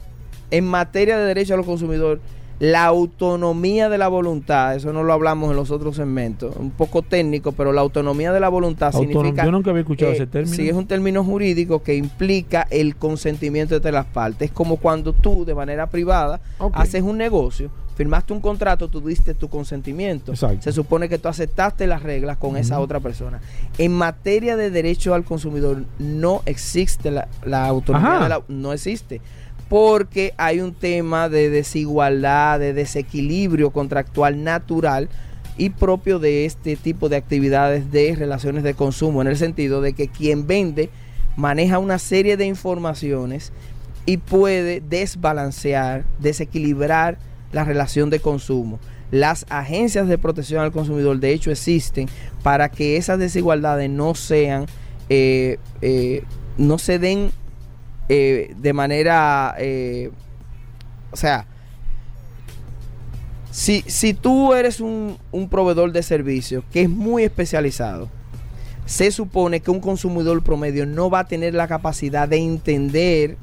en 0.51 0.65
materia 0.65 1.17
de 1.17 1.25
derecho 1.25 1.55
a 1.55 1.57
los 1.57 1.65
consumidores, 1.65 2.21
la 2.59 2.85
autonomía 2.85 3.89
de 3.89 3.97
la 3.97 4.07
voluntad, 4.07 4.75
eso 4.75 4.93
no 4.93 5.03
lo 5.03 5.11
hablamos 5.13 5.49
en 5.49 5.55
los 5.57 5.71
otros 5.71 5.95
segmentos, 5.97 6.55
un 6.55 6.71
poco 6.71 7.01
técnico, 7.01 7.51
pero 7.51 7.73
la 7.73 7.81
autonomía 7.81 8.31
de 8.31 8.39
la 8.39 8.47
voluntad 8.49 8.91
significa... 8.91 9.43
Yo 9.45 9.51
nunca 9.51 9.71
había 9.71 9.81
escuchado 9.81 10.11
eh, 10.11 10.15
ese 10.15 10.27
término. 10.27 10.55
Sí, 10.55 10.69
es 10.69 10.75
un 10.75 10.87
término 10.87 11.23
jurídico 11.23 11.83
que 11.83 11.95
implica 11.95 12.65
el 12.69 12.95
consentimiento 12.95 13.75
entre 13.75 13.91
las 13.91 14.05
partes. 14.05 14.49
Es 14.49 14.53
como 14.55 14.77
cuando 14.77 15.13
tú, 15.13 15.43
de 15.45 15.55
manera 15.55 15.87
privada, 15.87 16.39
haces 16.73 17.01
un 17.01 17.17
negocio, 17.17 17.69
firmaste 17.95 18.33
un 18.33 18.39
contrato, 18.39 18.87
tú 18.87 19.01
diste 19.01 19.33
tu 19.33 19.49
consentimiento. 19.49 20.31
Exacto. 20.31 20.61
Se 20.61 20.71
supone 20.71 21.09
que 21.09 21.17
tú 21.17 21.27
aceptaste 21.27 21.85
las 21.87 22.01
reglas 22.01 22.37
con 22.37 22.55
esa 22.55 22.79
otra 22.79 22.99
persona. 22.99 23.41
En 23.77 23.91
materia 23.93 24.55
de 24.55 24.69
derecho 24.69 25.13
al 25.13 25.23
consumidor, 25.25 25.83
no 25.99 26.41
existe 26.45 27.11
la, 27.11 27.27
la 27.45 27.65
autonomía 27.67 28.19
de 28.19 28.29
la- 28.29 28.41
no 28.47 28.71
existe. 28.73 29.21
Porque 29.69 30.33
hay 30.37 30.59
un 30.59 30.73
tema 30.73 31.29
de 31.29 31.49
desigualdad, 31.49 32.59
de 32.59 32.73
desequilibrio 32.73 33.71
contractual 33.71 34.43
natural 34.43 35.09
y 35.57 35.69
propio 35.69 36.19
de 36.19 36.45
este 36.45 36.75
tipo 36.75 37.09
de 37.09 37.15
actividades 37.15 37.91
de 37.91 38.15
relaciones 38.15 38.63
de 38.63 38.73
consumo, 38.73 39.21
en 39.21 39.27
el 39.27 39.37
sentido 39.37 39.81
de 39.81 39.93
que 39.93 40.07
quien 40.07 40.47
vende 40.47 40.89
maneja 41.35 41.79
una 41.79 41.99
serie 41.99 42.37
de 42.37 42.45
informaciones 42.45 43.51
y 44.05 44.17
puede 44.17 44.81
desbalancear, 44.81 46.03
desequilibrar 46.19 47.17
la 47.51 47.63
relación 47.63 48.09
de 48.09 48.19
consumo. 48.19 48.79
Las 49.11 49.45
agencias 49.49 50.07
de 50.07 50.17
protección 50.17 50.63
al 50.63 50.71
consumidor, 50.71 51.19
de 51.19 51.33
hecho, 51.33 51.51
existen 51.51 52.07
para 52.41 52.69
que 52.69 52.97
esas 52.97 53.19
desigualdades 53.19 53.89
no 53.89 54.15
sean, 54.15 54.65
eh, 55.09 55.57
eh, 55.81 56.23
no 56.57 56.79
se 56.79 56.97
den 56.99 57.31
eh, 58.15 58.53
de 58.55 58.73
manera, 58.73 59.55
eh, 59.57 60.11
o 61.11 61.15
sea, 61.15 61.47
si, 63.49 63.83
si 63.87 64.13
tú 64.13 64.53
eres 64.53 64.79
un, 64.79 65.17
un 65.31 65.49
proveedor 65.49 65.91
de 65.91 66.03
servicios 66.03 66.63
que 66.71 66.83
es 66.83 66.89
muy 66.89 67.23
especializado, 67.23 68.11
se 68.85 69.09
supone 69.09 69.61
que 69.61 69.71
un 69.71 69.79
consumidor 69.79 70.43
promedio 70.43 70.85
no 70.85 71.09
va 71.09 71.21
a 71.21 71.27
tener 71.27 71.55
la 71.55 71.67
capacidad 71.67 72.27
de 72.27 72.37
entender 72.37 73.37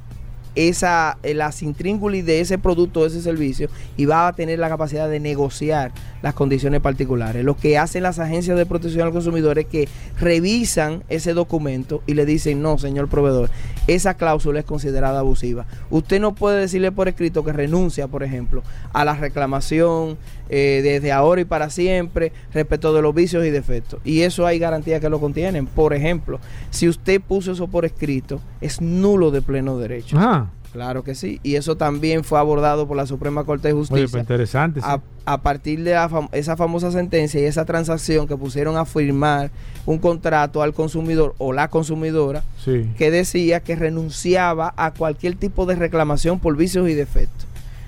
esa 0.55 1.19
eh, 1.25 1.35
las 1.35 1.63
intríngulis 1.63 2.25
de 2.25 2.41
ese 2.41 2.57
producto 2.57 3.01
o 3.01 3.07
ese 3.07 3.23
servicio 3.23 3.69
y 3.97 4.05
va 4.05 4.29
a 4.29 4.33
tener 4.35 4.61
la 4.61 4.69
capacidad 4.69 5.09
de 5.09 5.19
negociar 5.19 5.93
las 6.23 6.35
condiciones 6.35 6.81
particulares. 6.81 7.45
Lo 7.45 7.57
que 7.57 7.79
hacen 7.79 8.03
las 8.03 8.19
agencias 8.19 8.57
de 8.57 8.67
protección 8.67 9.07
al 9.07 9.13
consumidor 9.13 9.59
es 9.59 9.67
que 9.67 9.89
revisan 10.19 11.03
ese 11.09 11.35
documento 11.35 12.03
y 12.07 12.15
le 12.15 12.27
dicen, 12.27 12.63
no, 12.63 12.79
señor 12.79 13.09
proveedor, 13.09 13.51
esa 13.87 14.15
cláusula 14.15 14.61
es 14.61 14.65
considerada 14.65 15.21
abusiva. 15.21 15.67
Usted 15.91 16.21
no 16.21 16.35
puede 16.35 16.61
decirle 16.61 16.93
por 16.93 17.09
escrito 17.09 17.45
que 17.45 17.53
renuncia, 17.53 18.09
por 18.09 18.23
ejemplo, 18.23 18.63
a 18.93 19.05
la 19.05 19.15
reclamación 19.15 20.19
eh, 20.49 20.81
desde 20.83 21.13
ahora 21.13 21.41
y 21.41 21.45
para 21.45 21.71
siempre 21.71 22.33
respecto 22.53 22.93
de 22.93 23.03
los 23.03 23.15
vicios 23.15 23.45
y 23.45 23.51
defectos. 23.51 24.01
Y 24.05 24.23
eso 24.23 24.47
hay 24.47 24.59
garantías 24.59 25.01
que 25.01 25.09
lo 25.09 25.21
contienen. 25.21 25.67
Por 25.67 25.95
ejemplo, 25.95 26.41
si 26.71 26.89
usted 26.89 27.21
puso 27.21 27.53
eso 27.53 27.69
por 27.69 27.85
escrito, 27.85 28.41
es 28.61 28.81
nulo 28.81 29.31
de 29.31 29.43
pleno 29.43 29.79
derecho. 29.79 30.19
Ajá. 30.19 30.51
Claro 30.73 31.03
que 31.03 31.17
sí. 31.17 31.41
Y 31.43 31.57
eso 31.57 31.77
también 31.77 32.23
fue 32.23 32.39
abordado 32.39 32.87
por 32.87 32.97
la 32.97 33.05
Suprema 33.07 33.43
Corte 33.45 33.69
de 33.69 33.75
Oye, 33.75 33.81
Justicia. 33.81 34.09
pues 34.11 34.21
interesante. 34.23 34.81
sí. 34.81 34.87
a, 34.89 35.01
a 35.25 35.43
partir 35.43 35.83
de 35.83 35.95
fam- 35.97 36.29
esa 36.33 36.57
famosa 36.57 36.93
sentencia 36.93 37.41
y 37.41 37.45
esa 37.45 37.65
transacción 37.65 38.29
que 38.29 38.37
pusieron 38.37 38.77
a 38.77 38.85
firmar 38.85 39.51
un 39.85 39.99
contrato 39.99 40.63
al 40.63 40.73
consumidor 40.73 41.35
o 41.39 41.53
la 41.53 41.69
consumidora 41.69 42.45
Sí. 42.65 42.89
que 42.97 43.11
decía 43.11 43.61
que 43.61 43.75
renunciaba 43.75 44.73
a 44.77 44.93
cualquier 44.93 45.35
tipo 45.35 45.67
de 45.67 45.75
reclamación 45.75 46.39
por 46.39 46.57
vicios 46.57 46.89
y 46.89 46.95
defectos. 46.95 47.47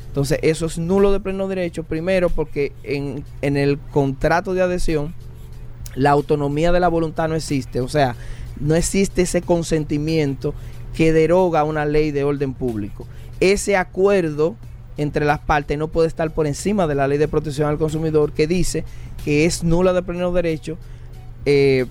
Entonces, 0.09 0.41
eso 0.43 0.67
es 0.67 0.77
nulo 0.79 1.13
de 1.13 1.21
pleno 1.21 1.47
derecho, 1.49 1.85
primero 1.85 2.31
porque 2.31 2.73
en, 2.83 3.25
en 3.43 3.57
el 3.57 3.79
contrato 3.79 4.55
de 4.55 4.63
adhesión 4.63 5.15
la 5.95 6.11
autonomía 6.11 6.73
de 6.73 6.81
la 6.81 6.89
voluntad 6.89 7.29
no 7.29 7.35
existe, 7.37 7.81
o 7.81 7.89
sea, 7.89 8.17
no 8.61 8.75
existe 8.75 9.23
ese 9.23 9.41
consentimiento 9.43 10.53
que 10.95 11.13
deroga 11.13 11.65
una 11.65 11.85
ley 11.85 12.11
de 12.11 12.25
orden 12.25 12.55
público. 12.55 13.07
Ese 13.41 13.77
acuerdo 13.77 14.57
entre 14.97 15.25
las 15.25 15.39
partes 15.39 15.79
no 15.79 15.89
puede 15.89 16.09
estar 16.09 16.33
por 16.33 16.47
encima 16.47 16.87
de 16.87 16.95
la 16.95 17.09
ley 17.09 17.19
de 17.19 17.29
protección 17.29 17.69
al 17.69 17.79
consumidor 17.79 18.33
que 18.33 18.47
dice 18.47 18.85
que 19.25 19.47
es 19.47 19.65
nula 19.65 19.93
de 19.93 20.03
pleno 20.03 20.33
derecho 20.33 20.77
eh, 21.45 21.87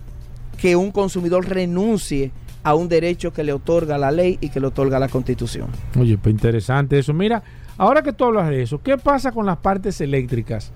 que 0.58 0.76
un 0.76 0.92
consumidor 0.92 1.48
renuncie 1.48 2.32
a 2.64 2.76
un 2.76 2.88
derecho 2.88 3.34
que 3.34 3.44
le 3.44 3.54
otorga 3.54 3.98
la 3.98 4.12
ley 4.12 4.38
y 4.40 4.50
que 4.50 4.60
le 4.60 4.68
otorga 4.68 5.00
la 5.00 5.08
constitución. 5.08 5.68
Oye, 6.00 6.18
pues 6.18 6.34
interesante 6.34 7.00
eso. 7.00 7.14
Mira, 7.14 7.42
ahora 7.78 8.04
que 8.04 8.14
tú 8.14 8.26
hablas 8.26 8.50
de 8.50 8.62
eso, 8.62 8.80
¿qué 8.82 8.98
pasa 8.98 9.32
con 9.32 9.48
las 9.48 9.58
partes 9.58 10.00
eléctricas? 10.00 10.72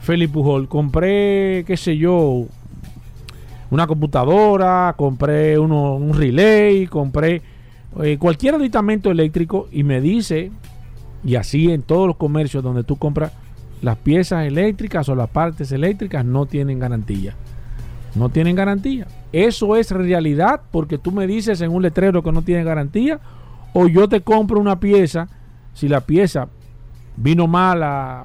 Felipe 0.00 0.34
Pujol, 0.34 0.68
compré, 0.68 1.64
qué 1.66 1.76
sé 1.76 1.96
yo, 1.96 2.46
una 3.70 3.88
computadora, 3.88 4.94
compré 4.96 5.58
uno, 5.58 5.96
un 5.96 6.14
relay, 6.14 6.86
compré 6.86 7.42
eh, 8.02 8.18
cualquier 8.18 8.54
aditamento 8.54 9.10
eléctrico 9.10 9.68
y 9.70 9.84
me 9.84 10.00
dice, 10.00 10.50
y 11.24 11.36
así 11.36 11.70
en 11.70 11.82
todos 11.82 12.06
los 12.06 12.16
comercios 12.16 12.62
donde 12.62 12.84
tú 12.84 12.96
compras 12.96 13.32
las 13.82 13.96
piezas 13.98 14.46
eléctricas 14.46 15.08
o 15.08 15.14
las 15.14 15.28
partes 15.28 15.72
eléctricas 15.72 16.24
no 16.24 16.46
tienen 16.46 16.78
garantía. 16.78 17.34
No 18.14 18.30
tienen 18.30 18.56
garantía. 18.56 19.06
Eso 19.32 19.76
es 19.76 19.90
realidad 19.90 20.62
porque 20.70 20.96
tú 20.98 21.12
me 21.12 21.26
dices 21.26 21.60
en 21.60 21.70
un 21.70 21.82
letrero 21.82 22.22
que 22.22 22.32
no 22.32 22.42
tiene 22.42 22.64
garantía 22.64 23.20
o 23.74 23.88
yo 23.88 24.08
te 24.08 24.22
compro 24.22 24.58
una 24.58 24.80
pieza, 24.80 25.28
si 25.74 25.88
la 25.88 26.00
pieza 26.00 26.48
vino 27.16 27.46
mala, 27.46 28.24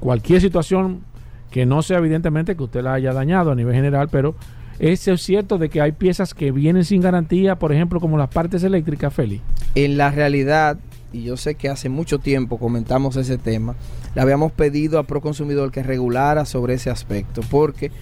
cualquier 0.00 0.40
situación 0.40 1.02
que 1.50 1.66
no 1.66 1.82
sea 1.82 1.98
evidentemente 1.98 2.56
que 2.56 2.62
usted 2.62 2.82
la 2.82 2.94
haya 2.94 3.12
dañado 3.12 3.50
a 3.50 3.54
nivel 3.54 3.74
general, 3.74 4.08
pero 4.10 4.34
eso 4.80 5.12
es 5.12 5.22
cierto 5.22 5.58
de 5.58 5.68
que 5.68 5.82
hay 5.82 5.92
piezas 5.92 6.32
que 6.32 6.52
vienen 6.52 6.86
sin 6.86 7.02
garantía, 7.02 7.56
por 7.56 7.70
ejemplo, 7.70 8.00
como 8.00 8.16
las 8.16 8.30
partes 8.30 8.64
eléctricas, 8.64 9.12
Feli. 9.12 9.42
En 9.74 9.98
la 9.98 10.10
realidad, 10.10 10.78
y 11.12 11.24
yo 11.24 11.36
sé 11.36 11.54
que 11.54 11.68
hace 11.68 11.90
mucho 11.90 12.18
tiempo 12.18 12.58
comentamos 12.58 13.16
ese 13.16 13.36
tema, 13.36 13.76
le 14.14 14.22
habíamos 14.22 14.52
pedido 14.52 14.98
a 14.98 15.02
Proconsumidor 15.02 15.70
que 15.70 15.82
regulara 15.82 16.46
sobre 16.46 16.74
ese 16.74 16.88
aspecto, 16.88 17.42
porque 17.50 17.92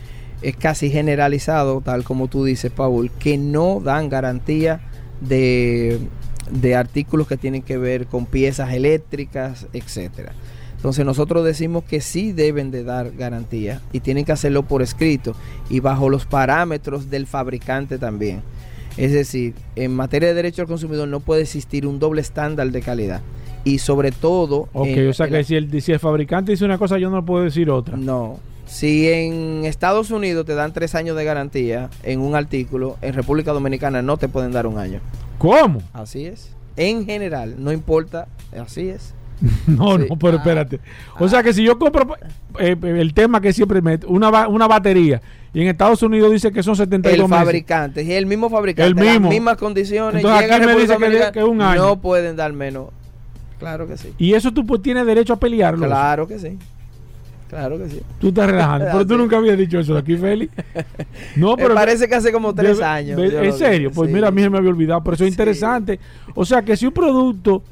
es 0.41 0.57
casi 0.57 0.89
generalizado, 0.89 1.81
tal 1.81 2.05
como 2.05 2.29
tú 2.29 2.45
dices, 2.45 2.71
Paul, 2.71 3.11
que 3.11 3.39
no 3.39 3.81
dan 3.81 4.09
garantía 4.09 4.81
de, 5.21 5.99
de 6.53 6.77
artículos 6.77 7.27
que 7.27 7.37
tienen 7.37 7.63
que 7.63 7.77
ver 7.77 8.07
con 8.07 8.25
piezas 8.25 8.73
eléctricas, 8.73 9.67
etcétera. 9.73 10.33
Entonces 10.79 11.05
nosotros 11.05 11.45
decimos 11.45 11.85
que 11.85 12.01
sí 12.01 12.33
deben 12.33 12.71
de 12.71 12.83
dar 12.85 13.11
garantía 13.13 13.83
y 13.93 14.01
tienen 14.01 14.25
que 14.25 14.33
hacerlo 14.33 14.63
por 14.63 14.81
escrito 14.81 15.35
y 15.69 15.81
bajo 15.81 16.09
los 16.09 16.25
parámetros 16.25 17.11
del 17.11 17.27
fabricante 17.27 17.99
también. 17.99 18.41
Es 18.97 19.13
decir, 19.13 19.55
en 19.77 19.95
materia 19.95 20.29
de 20.29 20.35
derecho 20.35 20.63
al 20.63 20.69
consumidor 20.69 21.07
no 21.09 21.21
puede 21.21 21.43
existir 21.43 21.87
un 21.87 21.99
doble 21.99 22.21
estándar 22.21 22.71
de 22.71 22.81
calidad. 22.81 23.21
Y 23.65 23.79
sobre 23.79 24.13
todo... 24.13 24.69
Ok, 24.73 24.87
en- 24.87 25.09
o 25.11 25.13
sea 25.13 25.27
en 25.27 25.33
que 25.33 25.39
la- 25.39 25.45
si 25.45 25.55
el, 25.57 25.83
si 25.83 25.93
el 25.93 25.99
fabricante 25.99 26.53
dice 26.53 26.65
una 26.65 26.79
cosa, 26.79 26.97
yo 26.99 27.11
no 27.11 27.25
puedo 27.25 27.45
decir 27.45 27.71
otra. 27.71 27.97
no. 27.97 28.39
Si 28.67 29.09
en 29.09 29.65
Estados 29.65 30.11
Unidos 30.11 30.45
te 30.45 30.55
dan 30.55 30.75
tres 30.75 30.95
años 30.95 31.17
de 31.17 31.25
garantía 31.25 31.89
en 32.03 32.21
un 32.21 32.35
artículo, 32.35 32.99
en 33.01 33.15
República 33.15 33.53
Dominicana 33.53 34.03
no 34.03 34.19
te 34.19 34.29
pueden 34.29 34.53
dar 34.53 34.67
un 34.67 34.77
año. 34.77 35.01
¿Cómo? 35.39 35.81
Así 35.95 36.27
es. 36.27 36.51
En 36.77 37.07
general, 37.07 37.55
no 37.59 37.73
importa, 37.73 38.29
así 38.61 38.91
es. 38.91 39.15
No, 39.67 39.97
Sí. 39.99 40.07
no, 40.09 40.17
pero 40.19 40.35
Ah. 40.35 40.37
espérate. 40.39 40.81
O 41.19 41.29
sea 41.29 41.43
que 41.43 41.53
si 41.53 41.63
yo 41.63 41.79
compro 41.79 42.17
eh, 42.59 42.77
el 42.83 43.15
tema 43.15 43.41
que 43.41 43.53
siempre 43.53 43.81
me 43.81 43.99
una, 44.07 44.49
una 44.49 44.67
batería 44.67 45.21
y 45.55 45.61
en 45.63 45.69
Estados 45.69 46.03
Unidos 46.03 46.31
dice 46.33 46.51
que 46.53 46.63
son 46.63 46.77
72 46.77 47.25
El 47.25 47.29
meses. 47.31 47.45
fabricante, 47.45 48.01
es 48.03 48.09
el 48.11 48.27
mismo 48.27 48.51
fabricante, 48.51 48.89
El 48.89 48.95
mismo. 48.95 49.29
las 49.29 49.31
mismas 49.31 49.57
condiciones, 49.57 50.17
Entonces, 50.23 50.43
llega 50.43 50.57
aquí 50.57 50.67
me 50.67 50.75
dice 50.77 51.33
que 51.33 51.45
un 51.45 51.63
año. 51.63 51.83
no 51.83 52.01
pueden 52.01 52.37
dar 52.37 52.53
menos. 52.53 52.89
Claro 53.59 53.89
que 53.89 53.97
sí. 53.97 54.13
Y 54.19 54.35
eso 54.35 54.53
tú 54.53 54.65
pues, 54.67 54.83
tienes 54.83 55.05
derecho 55.07 55.33
a 55.33 55.37
pelearlo. 55.37 55.87
Claro 55.87 56.29
que 56.29 56.39
sí. 56.39 56.57
Claro 57.49 57.79
que 57.79 57.89
sí. 57.89 58.01
Tú 58.21 58.29
estás 58.29 58.47
relajando. 58.51 58.87
pero 58.93 59.07
tú 59.07 59.17
nunca 59.17 59.39
habías 59.39 59.57
dicho 59.57 59.79
eso 59.81 59.95
de 59.95 60.01
aquí, 60.01 60.17
Félix. 60.17 60.53
No, 61.37 61.57
Me 61.57 61.63
pero. 61.63 61.75
parece 61.75 62.07
que 62.09 62.15
hace 62.15 62.31
como 62.31 62.55
tres 62.55 62.81
años. 62.81 63.19
¿En 63.21 63.53
serio? 63.55 63.91
Pues 63.93 64.09
sí. 64.09 64.15
mira, 64.15 64.29
a 64.29 64.31
mí 64.31 64.43
se 64.43 64.51
me 64.51 64.59
había 64.59 64.71
olvidado, 64.71 65.03
pero 65.03 65.15
eso 65.15 65.25
es 65.25 65.29
Sí. 65.31 65.33
interesante. 65.35 65.99
O 66.35 66.45
sea 66.45 66.63
que 66.63 66.77
si 66.77 66.87
un 66.87 66.93
producto 66.93 67.63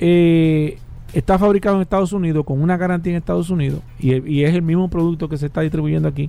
eh, 0.00 0.78
está 1.12 1.38
fabricado 1.38 1.76
en 1.76 1.82
Estados 1.82 2.12
Unidos 2.12 2.44
con 2.44 2.60
una 2.60 2.76
garantía 2.76 3.12
en 3.12 3.18
Estados 3.18 3.50
Unidos 3.50 3.80
y, 3.98 4.14
y 4.30 4.44
es 4.44 4.54
el 4.54 4.62
mismo 4.62 4.88
producto 4.90 5.28
que 5.28 5.36
se 5.38 5.46
está 5.46 5.60
distribuyendo 5.62 6.08
aquí, 6.08 6.28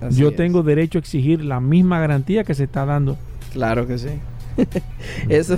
Así 0.00 0.20
yo 0.20 0.28
es. 0.28 0.36
tengo 0.36 0.62
derecho 0.62 0.98
a 0.98 1.00
exigir 1.00 1.42
la 1.44 1.60
misma 1.60 1.98
garantía 2.00 2.44
que 2.44 2.54
se 2.54 2.64
está 2.64 2.84
dando. 2.84 3.16
Claro 3.52 3.86
que 3.86 3.98
sí. 3.98 4.08
eso, 5.28 5.56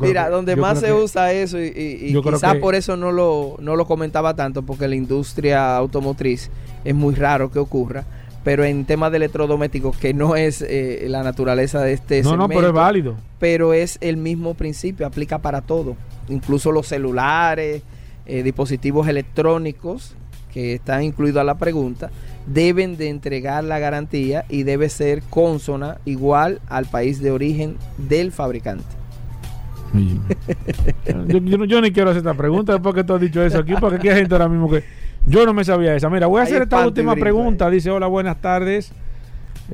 mira, 0.00 0.24
que- 0.26 0.30
donde 0.30 0.56
más 0.56 0.80
se 0.80 0.86
que- 0.86 0.92
usa 0.92 1.32
eso 1.32 1.58
y, 1.60 1.66
y- 1.68 2.20
quizás 2.22 2.56
por 2.56 2.74
eso 2.74 2.96
no 2.96 3.12
lo, 3.12 3.56
no 3.60 3.76
lo 3.76 3.86
comentaba 3.86 4.34
tanto, 4.34 4.62
porque 4.62 4.88
la 4.88 4.94
industria 4.96 5.76
automotriz 5.76 6.50
es 6.84 6.94
muy 6.94 7.14
raro 7.14 7.50
que 7.50 7.58
ocurra, 7.58 8.04
pero 8.48 8.64
en 8.64 8.86
temas 8.86 9.10
de 9.10 9.18
electrodomésticos, 9.18 9.94
que 9.98 10.14
no 10.14 10.34
es 10.34 10.62
eh, 10.62 11.04
la 11.08 11.22
naturaleza 11.22 11.82
de 11.82 11.92
este 11.92 12.22
No, 12.22 12.34
no, 12.34 12.48
pero 12.48 12.68
es 12.68 12.72
válido. 12.72 13.14
pero 13.38 13.74
es 13.74 13.98
el 14.00 14.16
mismo 14.16 14.54
principio, 14.54 15.06
aplica 15.06 15.36
para 15.36 15.60
todo, 15.60 15.96
incluso 16.30 16.72
los 16.72 16.86
celulares, 16.86 17.82
eh, 18.24 18.42
dispositivos 18.42 19.06
electrónicos 19.06 20.14
que 20.50 20.76
están 20.76 21.02
incluidos 21.02 21.42
a 21.42 21.44
la 21.44 21.58
pregunta, 21.58 22.10
deben 22.46 22.96
de 22.96 23.10
entregar 23.10 23.64
la 23.64 23.80
garantía 23.80 24.46
y 24.48 24.62
debe 24.62 24.88
ser 24.88 25.20
consona 25.24 25.98
igual 26.06 26.62
al 26.68 26.86
país 26.86 27.20
de 27.20 27.30
origen 27.32 27.76
del 27.98 28.32
fabricante. 28.32 28.86
yo, 31.28 31.38
yo 31.38 31.64
yo 31.66 31.80
ni 31.82 31.92
quiero 31.92 32.08
hacer 32.08 32.20
esta 32.20 32.32
pregunta 32.32 32.72
después 32.72 32.94
que 32.94 33.04
tú 33.04 33.12
has 33.12 33.20
dicho 33.20 33.42
eso 33.42 33.58
aquí, 33.58 33.74
porque 33.78 33.96
aquí 33.96 34.08
hay 34.08 34.20
gente 34.20 34.34
ahora 34.34 34.48
mismo 34.48 34.70
que 34.70 34.84
yo 35.28 35.44
no 35.46 35.52
me 35.54 35.64
sabía 35.64 35.94
esa. 35.94 36.08
Mira, 36.08 36.26
voy 36.26 36.40
a 36.40 36.44
hacer 36.44 36.62
esta 36.62 36.84
última 36.86 37.14
pregunta. 37.14 37.70
Dice, 37.70 37.90
hola, 37.90 38.06
buenas 38.06 38.40
tardes, 38.40 38.92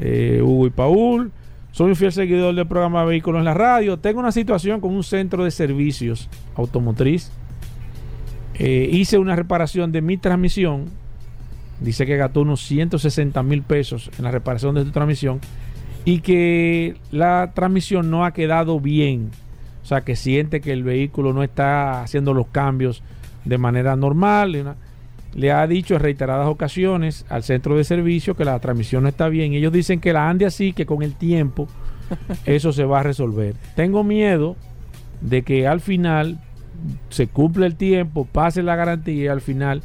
eh, 0.00 0.40
Hugo 0.42 0.66
y 0.66 0.70
Paul. 0.70 1.32
Soy 1.70 1.90
un 1.90 1.96
fiel 1.96 2.12
seguidor 2.12 2.54
del 2.54 2.66
programa 2.66 3.04
Vehículos 3.04 3.40
en 3.40 3.46
la 3.46 3.54
Radio. 3.54 3.98
Tengo 3.98 4.20
una 4.20 4.32
situación 4.32 4.80
con 4.80 4.94
un 4.94 5.02
centro 5.02 5.44
de 5.44 5.50
servicios 5.50 6.28
automotriz. 6.54 7.32
Eh, 8.54 8.88
hice 8.92 9.18
una 9.18 9.34
reparación 9.34 9.90
de 9.90 10.00
mi 10.00 10.16
transmisión. 10.16 10.84
Dice 11.80 12.06
que 12.06 12.16
gastó 12.16 12.42
unos 12.42 12.60
160 12.62 13.42
mil 13.42 13.62
pesos 13.62 14.10
en 14.16 14.24
la 14.24 14.30
reparación 14.30 14.74
de 14.76 14.84
tu 14.84 14.92
transmisión. 14.92 15.40
Y 16.04 16.20
que 16.20 16.96
la 17.10 17.52
transmisión 17.54 18.10
no 18.10 18.24
ha 18.24 18.32
quedado 18.32 18.78
bien. 18.78 19.30
O 19.82 19.86
sea, 19.86 20.02
que 20.02 20.16
siente 20.16 20.60
que 20.60 20.72
el 20.72 20.84
vehículo 20.84 21.32
no 21.32 21.42
está 21.42 22.02
haciendo 22.02 22.34
los 22.34 22.46
cambios 22.48 23.02
de 23.44 23.58
manera 23.58 23.96
normal. 23.96 24.76
Le 25.34 25.52
ha 25.52 25.66
dicho 25.66 25.94
en 25.94 26.00
reiteradas 26.00 26.46
ocasiones 26.46 27.26
al 27.28 27.42
centro 27.42 27.76
de 27.76 27.84
servicio 27.84 28.36
que 28.36 28.44
la 28.44 28.58
transmisión 28.60 29.02
no 29.02 29.08
está 29.08 29.28
bien. 29.28 29.52
Ellos 29.52 29.72
dicen 29.72 30.00
que 30.00 30.12
la 30.12 30.28
ande 30.28 30.46
así, 30.46 30.72
que 30.72 30.86
con 30.86 31.02
el 31.02 31.14
tiempo 31.14 31.68
eso 32.44 32.72
se 32.72 32.84
va 32.84 33.00
a 33.00 33.02
resolver. 33.02 33.54
Tengo 33.74 34.04
miedo 34.04 34.56
de 35.20 35.42
que 35.42 35.66
al 35.66 35.80
final 35.80 36.38
se 37.08 37.26
cumple 37.26 37.66
el 37.66 37.76
tiempo, 37.76 38.26
pase 38.30 38.62
la 38.62 38.76
garantía 38.76 39.24
y 39.24 39.28
al 39.28 39.40
final 39.40 39.82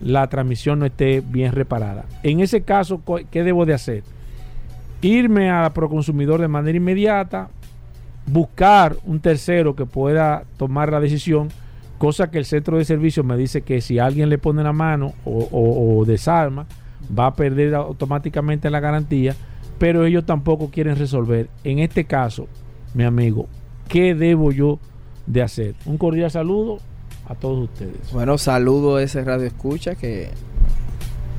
la 0.00 0.26
transmisión 0.28 0.80
no 0.80 0.86
esté 0.86 1.20
bien 1.20 1.52
reparada. 1.52 2.04
En 2.22 2.40
ese 2.40 2.62
caso, 2.62 3.02
¿qué 3.30 3.44
debo 3.44 3.66
de 3.66 3.74
hacer? 3.74 4.02
Irme 5.00 5.50
a 5.50 5.70
Proconsumidor 5.72 6.40
de 6.40 6.48
manera 6.48 6.76
inmediata, 6.76 7.48
buscar 8.26 8.96
un 9.04 9.20
tercero 9.20 9.74
que 9.74 9.86
pueda 9.86 10.44
tomar 10.56 10.92
la 10.92 11.00
decisión, 11.00 11.48
cosa 12.02 12.32
que 12.32 12.38
el 12.38 12.44
centro 12.44 12.78
de 12.78 12.84
servicio 12.84 13.22
me 13.22 13.36
dice 13.36 13.62
que 13.62 13.80
si 13.80 14.00
alguien 14.00 14.28
le 14.28 14.36
pone 14.38 14.64
la 14.64 14.72
mano 14.72 15.14
o, 15.24 15.48
o- 15.52 15.98
o 16.00 16.04
desarma, 16.04 16.66
va 17.16 17.26
a 17.26 17.34
perder 17.36 17.76
automáticamente 17.76 18.68
la 18.70 18.80
garantía, 18.80 19.36
pero 19.78 20.04
ellos 20.04 20.26
tampoco 20.26 20.68
quieren 20.68 20.96
resolver. 20.96 21.48
En 21.62 21.78
este 21.78 22.04
caso, 22.04 22.48
mi 22.94 23.04
amigo, 23.04 23.46
¿qué 23.86 24.16
debo 24.16 24.50
yo 24.50 24.80
de 25.28 25.42
hacer? 25.42 25.76
Un 25.84 25.96
cordial 25.96 26.28
saludo 26.32 26.78
a 27.28 27.36
todos 27.36 27.70
ustedes. 27.70 28.12
Bueno, 28.12 28.36
saludo 28.36 28.96
a 28.96 29.02
ese 29.04 29.22
radio 29.22 29.46
escucha 29.46 29.94
que 29.94 30.28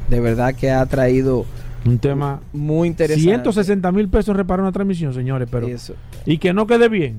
de 0.09 0.19
verdad 0.21 0.55
que 0.55 0.71
ha 0.71 0.85
traído 0.85 1.45
Un 1.85 1.97
tema... 1.99 2.39
muy 2.53 2.87
interesante. 2.87 3.21
160 3.29 3.91
mil 3.91 4.07
pesos 4.07 4.33
reparar 4.37 4.61
una 4.61 4.71
transmisión, 4.71 5.13
señores, 5.13 5.49
pero... 5.51 5.67
Eso. 5.67 5.95
Y 6.25 6.37
que 6.37 6.53
no 6.53 6.67
quede 6.67 6.87
bien. 6.87 7.17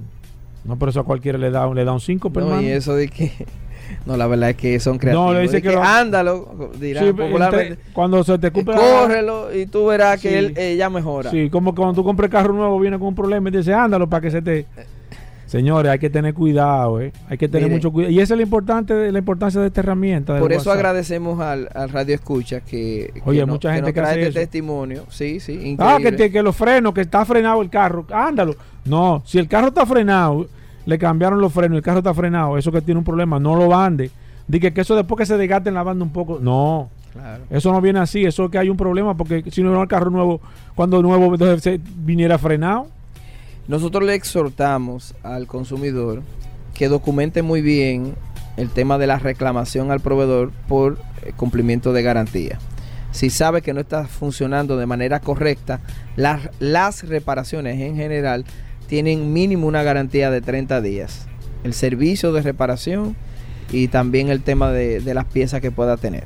No, 0.64 0.78
pero 0.78 0.90
eso 0.90 1.00
a 1.00 1.04
cualquiera 1.04 1.36
le 1.38 1.50
da, 1.50 1.72
le 1.72 1.84
da 1.84 1.92
un 1.92 2.00
5, 2.00 2.30
pero 2.32 2.46
No, 2.46 2.62
y 2.62 2.66
eso 2.68 2.94
de 2.94 3.08
que 3.08 3.30
no, 4.06 4.16
la 4.16 4.26
verdad 4.26 4.50
es 4.50 4.56
que 4.56 4.80
son 4.80 4.96
creativos. 4.98 5.34
le 5.34 5.40
dice 5.42 5.56
De 5.56 5.62
que 5.62 5.68
que, 5.68 5.74
lo- 5.74 5.82
ándalo, 5.82 6.70
dirán 6.80 7.14
popularmente. 7.14 7.78
cuando 7.92 8.24
se 8.24 8.38
te 8.38 8.50
cumple 8.50 8.74
la- 8.74 8.80
Córrelo 8.80 9.54
y 9.54 9.66
tú 9.66 9.86
verás 9.86 10.20
que 10.20 10.28
Sí. 10.30 10.34
él 10.34 10.54
eh, 10.56 10.76
ya 10.76 10.88
mejora. 10.88 11.30
Sí, 11.30 11.50
como 11.50 11.74
cuando 11.74 11.94
tú 11.94 12.02
compras 12.04 12.30
carro 12.30 12.52
nuevo 12.54 12.78
viene 12.80 12.98
con 12.98 13.08
un 13.08 13.14
problema 13.14 13.48
y 13.48 13.52
te 13.52 13.58
dice, 13.58 13.74
ándalo 13.74 14.08
para 14.08 14.22
que 14.22 14.30
se 14.30 14.40
te... 14.42 14.66
Señores, 15.55 15.92
hay 15.92 15.98
que 16.00 16.11
tener 16.11 16.34
cuidado, 16.34 17.00
¿eh? 17.00 17.12
Hay 17.28 17.38
que 17.38 17.48
tener 17.48 17.70
mucho 17.70 17.92
cuidado. 17.92 18.12
Y 18.12 18.18
esa 18.18 18.34
es 18.34 18.38
la, 18.38 18.42
importante, 18.42 19.12
la 19.12 19.18
importancia 19.20 19.61
de 19.61 19.68
esta 19.68 19.80
herramienta. 19.82 20.36
Por 20.40 20.50
eso 20.52 20.62
WhatsApp. 20.70 20.74
agradecemos 20.74 21.38
al, 21.38 21.68
al 21.72 21.90
Radio 21.90 22.14
Escucha 22.16 22.61
que, 22.61 23.12
que 23.14 23.22
Oye, 23.24 23.40
no- 23.46 23.52
mucha 23.52 23.68
que 23.68 23.74
gente 23.76 23.90
nos 23.90 23.94
que 23.94 24.00
trae 24.00 24.11
hace 24.11 24.20
este 24.22 24.30
eso. 24.30 24.38
testimonio. 24.40 25.05
Sí, 25.11 25.38
sí, 25.38 25.52
increíble. 25.52 25.76
Ah, 25.80 25.98
que, 26.02 26.11
te- 26.11 26.30
que 26.32 26.42
los 26.42 26.57
frenos, 26.57 26.92
que 26.92 27.02
está 27.02 27.24
frenado 27.24 27.62
el 27.62 27.70
carro. 27.70 28.05
Ándalo. 28.12 28.57
No, 28.84 29.22
si 29.24 29.38
el 29.38 29.46
carro 29.46 29.68
está 29.68 29.86
frenado, 29.86 30.46
le 30.86 30.98
cambiaron 30.98 31.40
los 31.40 31.52
frenos, 31.52 31.76
el 31.76 31.82
carro 31.84 31.98
está 31.98 32.12
frenado, 32.12 32.59
eso 32.59 32.72
que 32.72 32.80
tiene 32.80 32.98
un 32.98 33.05
problema, 33.05 33.38
no 33.38 33.55
lo 33.55 33.68
bande. 33.68 34.11
Dice 34.48 34.72
que 34.74 34.80
eso 34.80 34.96
después 34.96 35.18
que 35.18 35.24
se 35.26 35.36
desgaste 35.38 35.68
en 35.68 35.76
la 35.76 35.82
banda 35.84 36.05
un 36.05 36.12
poco. 36.12 36.38
No, 36.42 36.90
Claro. 37.12 37.44
eso 37.48 37.70
no 37.72 37.80
viene 37.80 38.00
así, 38.00 38.24
eso 38.24 38.46
es 38.46 38.50
que 38.50 38.59
hay 38.59 38.68
un 38.68 38.76
problema, 38.76 39.16
porque 39.16 39.44
si 39.52 39.62
no 39.62 39.70
era 39.70 39.82
el 39.82 39.88
carro 39.88 40.11
nuevo, 40.11 40.40
cuando 40.74 41.00
nuevo 41.00 41.26
entonces 41.32 41.62
se 41.62 41.80
viniera 41.98 42.38
frenado. 42.38 42.88
Nosotros 43.66 44.04
le 44.04 44.14
exhortamos 44.14 45.14
al 45.22 45.46
consumidor 45.46 46.22
que 46.74 46.88
documente 46.88 47.42
muy 47.42 47.62
bien 47.62 48.14
el 48.56 48.68
tema 48.68 48.98
de 48.98 49.06
la 49.06 49.18
reclamación 49.18 49.90
al 49.90 50.00
proveedor 50.00 50.52
por 50.68 50.98
eh, 51.22 51.32
cumplimiento 51.34 51.92
de 51.92 52.02
garantía. 52.02 52.58
Si 53.10 53.30
sabe 53.30 53.62
que 53.62 53.72
no 53.72 53.80
está 53.80 54.06
funcionando 54.06 54.76
de 54.76 54.86
manera 54.86 55.20
correcta, 55.20 55.80
las, 56.16 57.08
reparaciones 57.08 57.80
en 57.80 57.96
general 57.96 58.44
tienen 58.86 59.32
mínimo 59.32 59.66
una 59.66 59.82
garantía 59.82 60.30
de 60.30 60.40
30 60.40 60.80
días. 60.80 61.26
El 61.62 61.72
servicio 61.74 62.32
de 62.32 62.42
reparación 62.42 63.16
y 63.72 63.88
también 63.88 64.28
el 64.28 64.42
tema 64.42 64.72
de, 64.72 65.00
de 65.00 65.14
las 65.14 65.24
piezas 65.24 65.60
que 65.60 65.70
pueda 65.70 65.96
tener. 65.96 66.24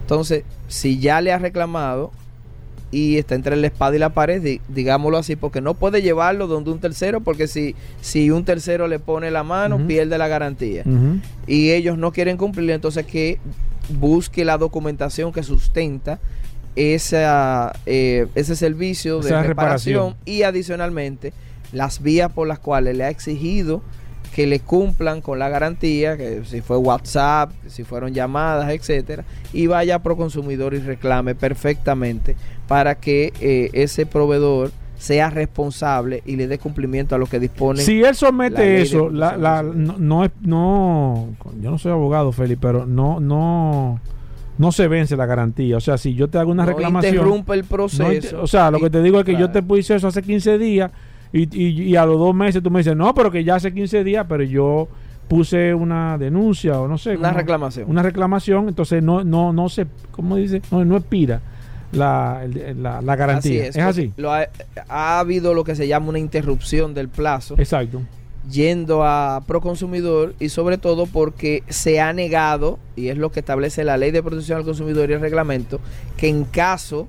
Entonces, 0.00 0.44
si 0.68 1.00
ya 1.00 1.20
le 1.20 1.32
ha 1.32 1.38
reclamado, 1.38 2.12
y 2.90 3.18
está 3.18 3.34
entre 3.34 3.54
la 3.56 3.66
espada 3.66 3.94
y 3.96 3.98
la 3.98 4.08
pared, 4.10 4.40
di- 4.42 4.60
digámoslo 4.68 5.18
así, 5.18 5.36
porque 5.36 5.60
no 5.60 5.74
puede 5.74 6.00
llevarlo 6.02 6.46
donde 6.46 6.70
un 6.70 6.78
tercero, 6.80 7.20
porque 7.20 7.46
si, 7.46 7.74
si 8.00 8.30
un 8.30 8.44
tercero 8.44 8.88
le 8.88 8.98
pone 8.98 9.30
la 9.30 9.42
mano, 9.42 9.76
pierde 9.86 10.16
la 10.18 10.26
garantía. 10.28 10.84
Y 11.46 11.70
ellos 11.72 11.98
no 11.98 12.12
quieren 12.12 12.36
cumplir, 12.38 12.70
entonces 12.70 13.04
que 13.06 13.38
busque 14.00 14.44
la 14.44 14.56
documentación 14.58 15.32
que 15.32 15.42
sustenta 15.42 16.18
esa, 16.76 17.72
eh, 17.86 18.26
ese 18.34 18.54
servicio 18.56 19.16
de 19.20 19.28
reparación, 19.42 19.48
reparación. 19.48 20.16
y 20.24 20.42
adicionalmente 20.42 21.32
las 21.72 22.00
vías 22.02 22.32
por 22.32 22.46
las 22.48 22.58
cuales 22.58 22.96
le 22.96 23.04
ha 23.04 23.10
exigido 23.10 23.82
que 24.34 24.46
le 24.46 24.60
cumplan 24.60 25.20
con 25.20 25.38
la 25.38 25.48
garantía, 25.48 26.16
que 26.16 26.42
si 26.44 26.60
fue 26.60 26.76
WhatsApp, 26.76 27.50
que 27.62 27.70
si 27.70 27.84
fueron 27.84 28.14
llamadas, 28.14 28.70
etcétera, 28.70 29.24
y 29.52 29.66
vaya 29.66 29.96
a 29.96 29.98
Proconsumidor 30.02 30.74
y 30.74 30.78
reclame 30.78 31.34
perfectamente 31.34 32.36
para 32.66 32.94
que 32.94 33.32
eh, 33.40 33.70
ese 33.72 34.06
proveedor 34.06 34.70
sea 34.96 35.30
responsable 35.30 36.22
y 36.26 36.36
le 36.36 36.48
dé 36.48 36.58
cumplimiento 36.58 37.14
a 37.14 37.18
lo 37.18 37.26
que 37.26 37.38
dispone. 37.38 37.80
Si 37.82 38.02
él 38.02 38.14
somete 38.16 38.80
eso, 38.82 39.10
la, 39.10 39.36
la- 39.36 39.62
no, 39.62 39.96
no 39.98 40.24
es, 40.24 40.30
no, 40.40 41.28
yo 41.60 41.70
no 41.70 41.78
soy 41.78 41.92
abogado, 41.92 42.32
Félix, 42.32 42.58
pero 42.60 42.84
no, 42.84 43.20
no, 43.20 44.00
no 44.58 44.72
se 44.72 44.88
vence 44.88 45.16
la 45.16 45.24
garantía. 45.26 45.76
O 45.76 45.80
sea, 45.80 45.98
si 45.98 46.14
yo 46.14 46.28
te 46.28 46.38
hago 46.38 46.50
una 46.50 46.64
no 46.64 46.70
reclamación, 46.72 47.14
interrumpe 47.14 47.54
el 47.54 47.60
no 47.62 47.68
proceso. 47.68 48.42
o 48.42 48.46
sea, 48.48 48.70
lo 48.72 48.80
que 48.80 48.90
te 48.90 49.00
digo 49.02 49.20
es 49.20 49.24
que 49.24 49.36
yo 49.36 49.50
te 49.50 49.62
puse 49.62 49.94
eso 49.94 50.08
hace 50.08 50.20
15 50.22 50.58
días 50.58 50.90
y, 51.32 51.42
y- 51.58 51.82
y 51.90 51.96
a 51.96 52.04
los 52.06 52.18
dos 52.18 52.34
meses 52.34 52.62
tú 52.62 52.70
me 52.70 52.80
dices, 52.80 52.96
no, 52.96 53.14
pero 53.14 53.30
que 53.30 53.44
ya 53.44 53.56
hace 53.56 53.72
15 53.72 54.04
días, 54.04 54.26
pero 54.28 54.42
yo 54.44 54.88
puse 55.28 55.74
una 55.74 56.16
denuncia 56.18 56.80
o 56.80 56.88
no 56.88 56.96
sé. 56.98 57.16
Una 57.16 57.32
reclamación. 57.32 57.90
Una 57.90 58.02
reclamación, 58.02 58.68
entonces 58.68 59.02
no, 59.02 59.24
no, 59.24 59.52
no 59.52 59.68
se, 59.68 59.86
¿cómo 60.10 60.36
dice? 60.36 60.62
No, 60.70 60.84
no 60.84 60.96
expira 60.96 61.40
la, 61.92 62.42
la, 62.76 63.02
la 63.02 63.16
garantía. 63.16 63.60
Así 63.62 63.68
es, 63.68 63.76
es, 63.76 63.82
así. 63.82 64.12
lo 64.16 64.32
ha, 64.32 64.46
ha 64.88 65.18
habido 65.20 65.52
lo 65.54 65.64
que 65.64 65.74
se 65.74 65.86
llama 65.86 66.08
una 66.08 66.18
interrupción 66.18 66.94
del 66.94 67.08
plazo. 67.08 67.56
Exacto. 67.58 68.00
yendo 68.50 69.04
a 69.04 69.42
Proconsumidor 69.46 70.34
y 70.40 70.48
sobre 70.48 70.78
todo 70.78 71.04
porque 71.06 71.62
se 71.68 72.00
ha 72.00 72.12
negado, 72.14 72.78
y 72.96 73.08
es 73.08 73.18
lo 73.18 73.30
que 73.30 73.40
establece 73.40 73.84
la 73.84 73.98
Ley 73.98 74.10
de 74.10 74.22
Protección 74.22 74.56
al 74.58 74.64
Consumidor 74.64 75.10
y 75.10 75.12
el 75.14 75.20
reglamento, 75.20 75.78
que 76.16 76.28
en 76.28 76.44
caso, 76.44 77.06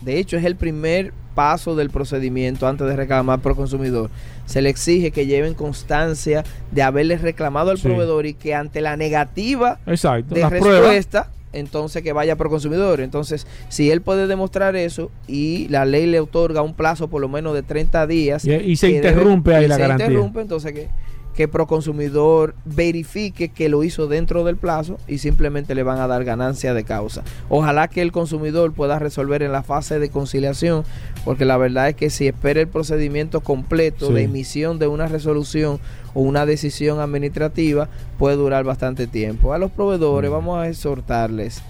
de 0.00 0.18
hecho 0.18 0.38
es 0.38 0.44
el 0.44 0.56
primer 0.56 1.12
paso 1.38 1.76
del 1.76 1.88
procedimiento 1.90 2.66
antes 2.66 2.84
de 2.88 2.96
reclamar 2.96 3.38
Proconsumidor, 3.38 4.10
se 4.44 4.60
le 4.60 4.70
exige 4.70 5.12
que 5.12 5.26
lleven 5.26 5.54
constancia 5.54 6.42
de 6.72 6.82
haberle 6.82 7.16
reclamado 7.16 7.70
al 7.70 7.78
Sí. 7.78 7.84
proveedor 7.84 8.26
y 8.26 8.34
que 8.34 8.56
ante 8.56 8.80
la 8.80 8.96
negativa 8.96 9.78
Exacto. 9.86 10.34
de 10.34 10.40
pruebas. 10.46 10.80
respuesta, 10.80 11.30
entonces 11.52 12.02
que 12.02 12.12
vaya 12.12 12.34
por 12.34 12.48
consumidor. 12.48 13.00
Entonces, 13.00 13.46
si 13.68 13.88
él 13.92 14.00
puede 14.00 14.26
demostrar 14.26 14.74
eso 14.74 15.12
y 15.28 15.68
la 15.68 15.84
ley 15.84 16.06
le 16.06 16.18
otorga 16.18 16.60
un 16.62 16.74
plazo 16.74 17.06
por 17.06 17.20
lo 17.20 17.28
menos 17.28 17.54
de 17.54 17.62
30 17.62 18.08
días 18.08 18.44
Y, 18.44 18.52
y 18.52 18.74
se 18.74 18.88
debe- 18.88 18.96
interrumpe 18.96 19.54
ahí 19.54 19.66
y 19.66 19.68
la 19.68 19.76
se 19.76 19.80
garantía. 19.82 20.06
interrumpe, 20.06 20.40
entonces 20.40 20.72
que, 20.72 20.88
que 21.36 21.46
Proconsumidor 21.46 22.56
verifique 22.64 23.50
que 23.50 23.68
lo 23.68 23.84
hizo 23.84 24.08
dentro 24.08 24.42
del 24.42 24.56
plazo 24.56 24.98
y 25.06 25.18
simplemente 25.18 25.76
le 25.76 25.84
van 25.84 26.00
a 26.00 26.08
dar 26.08 26.24
ganancia 26.24 26.74
de 26.74 26.82
causa. 26.82 27.22
Ojalá 27.48 27.86
que 27.86 28.02
el 28.02 28.10
consumidor 28.10 28.72
pueda 28.72 28.98
resolver 28.98 29.44
en 29.44 29.52
la 29.52 29.62
fase 29.62 30.00
de 30.00 30.10
conciliación, 30.10 30.82
porque 31.28 31.44
la 31.44 31.58
verdad 31.58 31.90
es 31.90 31.94
que 31.94 32.08
si 32.08 32.26
espera 32.26 32.58
el 32.62 32.68
procedimiento 32.68 33.42
completo 33.42 34.06
Sí. 34.06 34.14
de 34.14 34.22
emisión 34.22 34.78
de 34.78 34.86
una 34.86 35.08
resolución 35.08 35.78
o 36.14 36.22
una 36.22 36.46
decisión 36.46 37.00
administrativa, 37.00 37.90
puede 38.18 38.36
durar 38.36 38.64
bastante 38.64 39.06
tiempo. 39.06 39.52
A 39.52 39.58
los 39.58 39.70
proveedores 39.70 40.30
Mm. 40.30 40.32
vamos 40.32 40.58
a 40.58 40.68
exhortarles 40.70 41.60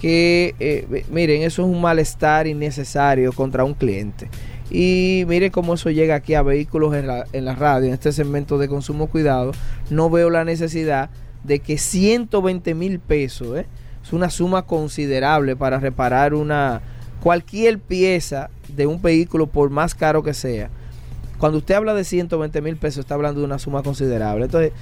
que, 0.00 0.54
eh, 0.60 1.04
miren, 1.10 1.42
eso 1.42 1.60
es 1.60 1.68
un 1.68 1.82
malestar 1.82 2.46
innecesario 2.46 3.34
contra 3.34 3.64
un 3.64 3.74
cliente. 3.74 4.30
Y 4.70 5.24
mire 5.28 5.50
cómo 5.50 5.74
eso 5.74 5.90
llega 5.90 6.14
aquí 6.14 6.32
a 6.32 6.40
vehículos 6.40 6.94
en 6.94 7.06
la, 7.06 7.26
en 7.34 7.44
la 7.44 7.54
radio, 7.54 7.88
en 7.88 7.92
este 7.92 8.12
segmento 8.12 8.56
de 8.56 8.66
consumo 8.68 9.08
cuidado. 9.08 9.52
No 9.90 10.08
veo 10.08 10.30
la 10.30 10.46
necesidad 10.46 11.10
de 11.44 11.58
que 11.58 11.76
120 11.76 12.72
mil 12.74 12.98
pesos, 12.98 13.58
¿eh? 13.58 13.66
es 14.02 14.14
una 14.14 14.30
suma 14.30 14.62
considerable 14.62 15.54
para 15.54 15.78
reparar 15.78 16.32
una 16.32 16.80
cualquier 17.22 17.78
pieza 17.78 18.48
de 18.76 18.86
un 18.86 19.00
vehículo, 19.02 19.46
por 19.46 19.70
más 19.70 19.94
caro 19.94 20.22
que 20.22 20.34
sea. 20.34 20.70
Cuando 21.38 21.58
usted 21.58 21.74
habla 21.74 21.94
de 21.94 22.04
120 22.04 22.60
mil 22.62 22.76
pesos, 22.76 23.00
está 23.00 23.14
hablando 23.14 23.40
de 23.40 23.46
una 23.46 23.58
suma 23.58 23.82
considerable. 23.82 24.44
Entonces, 24.44 24.72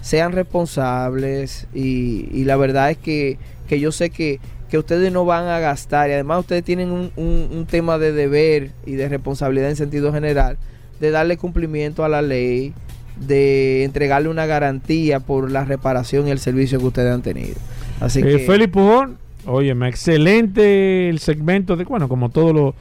sean 0.00 0.32
responsables 0.32 1.66
y, 1.74 2.28
y 2.32 2.44
la 2.44 2.56
verdad 2.56 2.90
es 2.90 2.98
que, 2.98 3.38
que 3.68 3.80
yo 3.80 3.92
sé 3.92 4.10
que, 4.10 4.40
que 4.70 4.78
ustedes 4.78 5.12
no 5.12 5.24
van 5.24 5.46
a 5.46 5.58
gastar 5.58 6.08
y 6.10 6.12
además 6.14 6.40
ustedes 6.40 6.64
tienen 6.64 6.90
un, 6.90 7.10
un- 7.16 7.48
un 7.52 7.66
tema 7.66 7.98
de 7.98 8.12
deber 8.12 8.70
y 8.86 8.92
de 8.92 9.08
responsabilidad 9.08 9.70
en 9.70 9.76
sentido 9.76 10.12
general 10.12 10.56
de 11.00 11.10
darle 11.10 11.36
cumplimiento 11.36 12.04
a 12.04 12.08
la 12.08 12.22
ley, 12.22 12.72
de 13.20 13.84
entregarle 13.84 14.28
una 14.28 14.46
garantía 14.46 15.20
por 15.20 15.50
la 15.50 15.64
reparación 15.64 16.26
y 16.28 16.30
el 16.30 16.38
servicio 16.38 16.78
que 16.78 16.86
ustedes 16.86 17.12
han 17.12 17.22
tenido. 17.22 17.54
Así 18.00 18.20
Eh, 18.20 18.22
que 18.22 18.38
Félix 18.40 18.72
Pujol, 18.72 19.16
óyeme, 19.46 19.88
excelente 19.88 21.08
el 21.08 21.18
segmento 21.18 21.76
de, 21.76 21.84
bueno, 21.84 22.08
como 22.08 22.30
todos 22.30 22.54
los, 22.54 22.74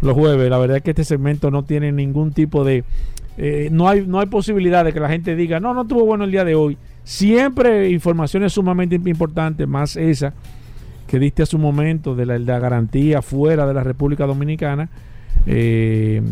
los 0.00 0.14
jueves, 0.14 0.48
la 0.50 0.58
verdad 0.58 0.78
es 0.78 0.82
que 0.82 0.90
este 0.90 1.04
segmento 1.04 1.50
no 1.50 1.64
tiene 1.64 1.92
ningún 1.92 2.32
tipo 2.32 2.64
de, 2.64 2.84
eh, 3.36 3.68
no 3.70 3.88
hay 3.88 4.06
no 4.06 4.20
hay 4.20 4.26
posibilidad 4.26 4.84
de 4.84 4.92
que 4.92 5.00
la 5.00 5.08
gente 5.08 5.36
diga, 5.36 5.60
no, 5.60 5.74
no 5.74 5.82
estuvo 5.82 6.04
bueno 6.04 6.24
el 6.24 6.30
día 6.30 6.44
de 6.44 6.54
hoy. 6.54 6.76
Siempre 7.04 7.90
informaciones 7.90 8.52
sumamente 8.52 8.96
importantes, 8.96 9.66
más 9.66 9.96
esa 9.96 10.34
que 11.06 11.18
diste 11.18 11.42
a 11.42 11.46
su 11.46 11.58
momento 11.58 12.14
de 12.14 12.24
la, 12.24 12.58
garantía 12.60 13.20
fuera 13.20 13.66
de 13.66 13.74
la 13.74 13.82
República 13.82 14.26
Dominicana. 14.26 14.88
Eh, 15.46 16.22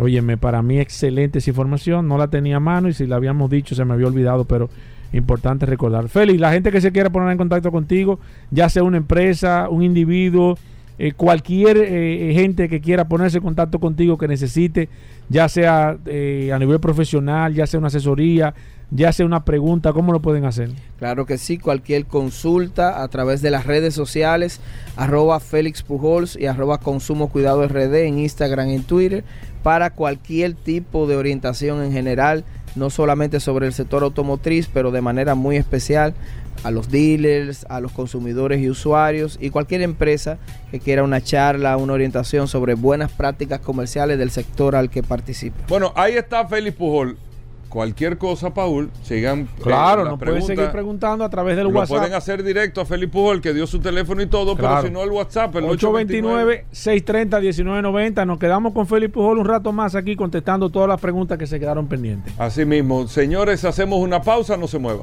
óyeme, 0.00 0.36
para 0.36 0.60
mí 0.60 0.80
excelente 0.80 1.38
esa 1.38 1.50
información, 1.50 2.08
no 2.08 2.18
la 2.18 2.26
tenía 2.28 2.56
a 2.56 2.60
mano 2.60 2.88
y 2.88 2.94
si 2.94 3.06
la 3.06 3.16
habíamos 3.16 3.48
dicho 3.48 3.76
se 3.76 3.84
me 3.84 3.94
había 3.94 4.08
olvidado, 4.08 4.44
pero 4.44 4.70
importante 5.12 5.66
recordar. 5.66 6.08
Félix, 6.08 6.40
la 6.40 6.50
gente 6.50 6.72
que 6.72 6.80
se 6.80 6.90
quiera 6.90 7.10
poner 7.10 7.30
en 7.30 7.38
contacto 7.38 7.70
contigo, 7.70 8.18
ya 8.50 8.68
sea 8.68 8.82
una 8.82 8.96
empresa, 8.96 9.68
un 9.68 9.84
individuo, 9.84 10.58
eh, 10.98 11.12
cualquier 11.12 11.76
eh, 11.78 12.32
gente 12.34 12.68
que 12.68 12.80
quiera 12.80 13.08
ponerse 13.08 13.38
en 13.38 13.44
contacto 13.44 13.80
contigo 13.80 14.16
que 14.16 14.28
necesite, 14.28 14.88
ya 15.28 15.48
sea 15.48 15.96
eh, 16.06 16.52
a 16.52 16.58
nivel 16.58 16.78
profesional, 16.78 17.52
ya 17.52 17.66
sea 17.66 17.78
una 17.78 17.88
asesoría, 17.88 18.54
ya 18.90 19.12
sea 19.12 19.26
una 19.26 19.44
pregunta, 19.44 19.92
¿cómo 19.92 20.12
lo 20.12 20.20
pueden 20.20 20.44
hacer? 20.44 20.70
Claro 20.98 21.26
que 21.26 21.36
sí, 21.36 21.58
cualquier 21.58 22.06
consulta 22.06 23.02
a 23.02 23.08
través 23.08 23.42
de 23.42 23.50
las 23.50 23.66
redes 23.66 23.92
sociales, 23.92 24.60
arroba 24.96 25.40
Félix 25.40 25.82
Pujols 25.82 26.36
y 26.36 26.46
arroba 26.46 26.78
Consumo 26.78 27.28
Cuidado 27.28 27.66
RD 27.66 28.06
en 28.06 28.20
Instagram 28.20 28.68
y 28.68 28.74
en 28.74 28.84
Twitter, 28.84 29.24
para 29.64 29.90
cualquier 29.90 30.54
tipo 30.54 31.08
de 31.08 31.16
orientación 31.16 31.82
en 31.82 31.90
general, 31.90 32.44
no 32.76 32.88
solamente 32.90 33.40
sobre 33.40 33.66
el 33.66 33.72
sector 33.72 34.04
automotriz, 34.04 34.68
pero 34.72 34.92
de 34.92 35.00
manera 35.00 35.34
muy 35.34 35.56
especial 35.56 36.14
a 36.64 36.70
los 36.70 36.88
dealers, 36.90 37.64
a 37.68 37.78
los 37.80 37.92
consumidores 37.92 38.60
y 38.60 38.68
usuarios 38.68 39.38
y 39.40 39.50
cualquier 39.50 39.82
empresa 39.82 40.38
que 40.70 40.80
quiera 40.80 41.02
una 41.04 41.20
charla, 41.20 41.76
una 41.76 41.92
orientación 41.92 42.48
sobre 42.48 42.74
buenas 42.74 43.12
prácticas 43.12 43.60
comerciales 43.60 44.18
del 44.18 44.30
sector 44.30 44.74
al 44.74 44.90
que 44.90 45.02
participe. 45.02 45.56
Bueno, 45.68 45.92
ahí 45.94 46.14
está 46.14 46.46
Félix 46.48 46.76
Pujol. 46.76 47.16
Cualquier 47.68 48.18
cosa, 48.18 48.54
Paul, 48.54 48.88
sigan. 49.02 49.40
eh, 49.40 49.46
Claro, 49.60 50.04
las 50.04 50.12
nos 50.12 50.20
pueden 50.20 50.34
seguir 50.42 50.46
preguntas. 50.54 50.72
preguntando 50.72 51.24
a 51.24 51.28
través 51.28 51.56
del 51.56 51.64
Lo 51.64 51.70
WhatsApp. 51.70 51.96
pueden 51.98 52.14
hacer 52.14 52.44
directo 52.44 52.80
a 52.80 52.84
Félix 52.86 53.10
Pujol, 53.10 53.40
que 53.40 53.52
dio 53.52 53.66
su 53.66 53.80
teléfono 53.80 54.22
y 54.22 54.26
todo, 54.28 54.54
Claro. 54.56 54.76
pero 54.76 54.86
si 54.86 54.92
no, 54.94 55.02
el 55.02 55.10
WhatsApp, 55.10 55.56
el 55.56 55.64
829. 55.64 56.66
829-630-1990. 56.72 58.26
Nos 58.26 58.38
quedamos 58.38 58.72
con 58.74 58.86
Félix 58.86 59.12
Pujol 59.12 59.38
un 59.38 59.44
rato 59.46 59.72
más 59.72 59.96
aquí 59.96 60.14
contestando 60.14 60.70
todas 60.70 60.88
las 60.88 61.00
preguntas 61.00 61.36
que 61.36 61.48
se 61.48 61.58
quedaron 61.58 61.88
pendientes. 61.88 62.32
Así 62.38 62.64
mismo, 62.64 63.08
señores, 63.08 63.64
hacemos 63.64 63.98
una 63.98 64.22
pausa, 64.22 64.56
no 64.56 64.68
se 64.68 64.78
muevan. 64.78 65.02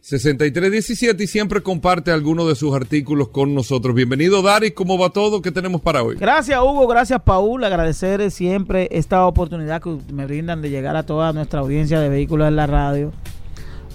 6317 0.00 1.24
y 1.24 1.26
siempre 1.26 1.60
comparte 1.60 2.12
algunos 2.12 2.48
de 2.48 2.54
sus 2.54 2.74
artículos 2.74 3.28
con 3.28 3.54
nosotros. 3.54 3.94
Bienvenido, 3.94 4.42
Daris. 4.42 4.72
¿Cómo 4.72 4.96
va 4.96 5.10
todo? 5.10 5.42
¿Qué 5.42 5.50
tenemos 5.50 5.80
para 5.80 6.02
hoy? 6.02 6.16
Gracias 6.16 6.58
Hugo, 6.60 6.86
gracias 6.86 7.20
Paul, 7.22 7.64
agradecer 7.64 8.30
siempre 8.30 8.88
esta 8.92 9.26
oportunidad 9.26 9.82
que 9.82 9.98
me 10.12 10.26
brindan 10.26 10.62
de 10.62 10.70
llegar 10.70 10.96
a 10.96 11.04
toda 11.04 11.32
nuestra 11.32 11.60
audiencia 11.60 12.00
de 12.00 12.08
vehículos 12.08 12.48
en 12.48 12.56
la 12.56 12.66
radio. 12.66 13.12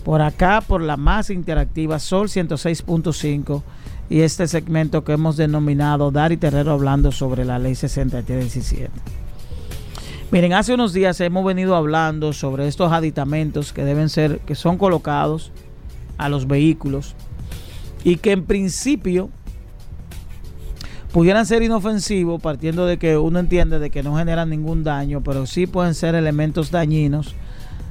Por 0.03 0.21
acá, 0.21 0.61
por 0.61 0.81
la 0.81 0.97
más 0.97 1.29
interactiva 1.29 1.97
Sol 1.99 2.27
106.5 2.27 3.63
y 4.09 4.21
este 4.21 4.47
segmento 4.47 5.05
que 5.05 5.13
hemos 5.13 5.37
denominado 5.37 6.11
Dari 6.11 6.35
Terrero 6.35 6.73
hablando 6.73 7.11
sobre 7.13 7.45
la 7.45 7.57
ley 7.57 7.75
6317. 7.75 8.91
Miren, 10.31 10.53
hace 10.53 10.73
unos 10.73 10.93
días 10.93 11.21
hemos 11.21 11.45
venido 11.45 11.75
hablando 11.75 12.33
sobre 12.33 12.67
estos 12.67 12.91
aditamentos 12.91 13.71
que 13.71 13.85
deben 13.85 14.09
ser, 14.09 14.39
que 14.39 14.55
son 14.55 14.77
colocados 14.77 15.51
a 16.23 16.29
los 16.29 16.47
vehículos 16.47 17.15
y 18.05 18.15
que 18.15 18.31
en 18.31 18.45
principio 18.45 19.29
pudieran 21.11 21.45
ser 21.45 21.63
inofensivos 21.63 22.41
partiendo 22.41 22.85
de 22.85 22.97
que 22.97 23.17
uno 23.17 23.39
entiende 23.39 23.77
de 23.77 23.89
que 23.89 24.03
no 24.03 24.15
generan 24.15 24.49
ningún 24.49 24.85
daño, 24.85 25.21
pero 25.21 25.45
sí 25.45 25.67
pueden 25.67 25.93
ser 25.93 26.15
elementos 26.15 26.71
dañinos, 26.71 27.35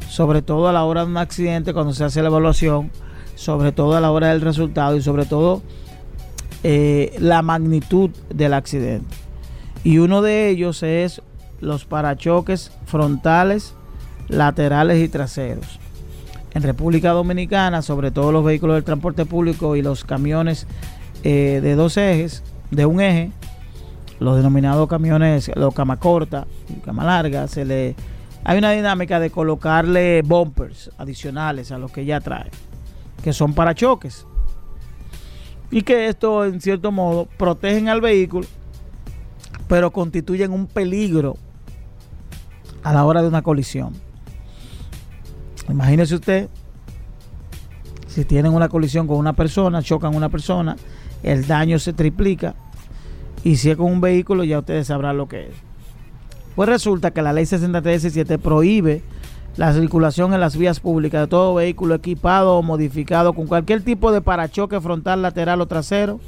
sobre 0.08 0.40
todo 0.40 0.66
a 0.66 0.72
la 0.72 0.84
hora 0.84 1.04
de 1.04 1.10
un 1.10 1.18
accidente 1.18 1.74
cuando 1.74 1.92
se 1.92 2.04
hace 2.04 2.22
la 2.22 2.28
evaluación, 2.28 2.90
sobre 3.34 3.70
todo 3.70 3.96
a 3.96 4.00
la 4.00 4.10
hora 4.10 4.28
del 4.28 4.40
resultado 4.40 4.96
y 4.96 5.02
sobre 5.02 5.26
todo 5.26 5.62
eh, 6.64 7.14
la 7.18 7.42
magnitud 7.42 8.10
del 8.34 8.54
accidente. 8.54 9.14
Y 9.84 9.98
uno 9.98 10.22
de 10.22 10.48
ellos 10.48 10.82
es 10.82 11.20
los 11.60 11.84
parachoques 11.84 12.72
frontales, 12.86 13.74
laterales 14.28 15.04
y 15.04 15.08
traseros. 15.08 15.81
En 16.54 16.62
República 16.62 17.10
Dominicana, 17.10 17.82
sobre 17.82 18.10
todo 18.10 18.32
los 18.32 18.44
vehículos 18.44 18.76
del 18.76 18.84
transporte 18.84 19.26
público 19.26 19.76
y 19.76 19.82
los 19.82 20.04
camiones 20.04 20.66
eh, 21.24 21.60
de 21.62 21.74
dos 21.74 21.96
ejes, 21.96 22.42
de 22.70 22.86
un 22.86 23.00
eje, 23.00 23.30
los 24.18 24.36
denominados 24.36 24.88
camiones, 24.88 25.50
los 25.54 25.74
cama 25.74 25.98
corta 25.98 26.46
y 26.68 26.80
cama 26.80 27.04
larga, 27.04 27.48
se 27.48 27.64
le 27.64 27.96
hay 28.44 28.58
una 28.58 28.72
dinámica 28.72 29.20
de 29.20 29.30
colocarle 29.30 30.22
bumpers 30.22 30.90
adicionales 30.98 31.70
a 31.70 31.78
los 31.78 31.92
que 31.92 32.04
ya 32.04 32.20
trae, 32.20 32.50
que 33.22 33.32
son 33.32 33.54
parachoques. 33.54 34.26
Y 35.70 35.82
que 35.82 36.08
esto, 36.08 36.44
en 36.44 36.60
cierto 36.60 36.90
modo, 36.90 37.26
protegen 37.38 37.88
al 37.88 38.00
vehículo, 38.00 38.46
pero 39.68 39.92
constituyen 39.92 40.52
un 40.52 40.66
peligro 40.66 41.36
a 42.82 42.92
la 42.92 43.04
hora 43.04 43.22
de 43.22 43.28
una 43.28 43.42
colisión. 43.42 43.92
Imagínese 45.68 46.14
usted, 46.14 46.48
si 48.06 48.24
tienen 48.24 48.52
una 48.52 48.68
colisión 48.68 49.06
con 49.06 49.16
una 49.16 49.32
persona, 49.32 49.82
chocan 49.82 50.14
una 50.14 50.28
persona, 50.28 50.76
el 51.22 51.46
daño 51.46 51.78
se 51.78 51.92
triplica. 51.92 52.54
Y 53.44 53.56
si 53.56 53.70
es 53.70 53.76
con 53.76 53.90
un 53.90 54.00
vehículo, 54.00 54.44
ya 54.44 54.58
ustedes 54.58 54.86
sabrán 54.88 55.16
lo 55.16 55.28
que 55.28 55.48
es. 55.48 55.54
Pues 56.54 56.68
resulta 56.68 57.12
que 57.12 57.22
la 57.22 57.32
ley 57.32 57.46
6317 57.46 58.38
prohíbe 58.38 59.02
la 59.56 59.72
circulación 59.72 60.34
en 60.34 60.40
las 60.40 60.56
vías 60.56 60.80
públicas 60.80 61.22
de 61.22 61.26
todo 61.26 61.54
vehículo 61.54 61.94
equipado 61.94 62.56
o 62.56 62.62
modificado 62.62 63.32
con 63.32 63.46
cualquier 63.46 63.82
tipo 63.82 64.12
de 64.12 64.20
parachoque 64.20 64.80
frontal, 64.80 65.22
lateral 65.22 65.60
o 65.60 65.66
trasero 65.66 66.20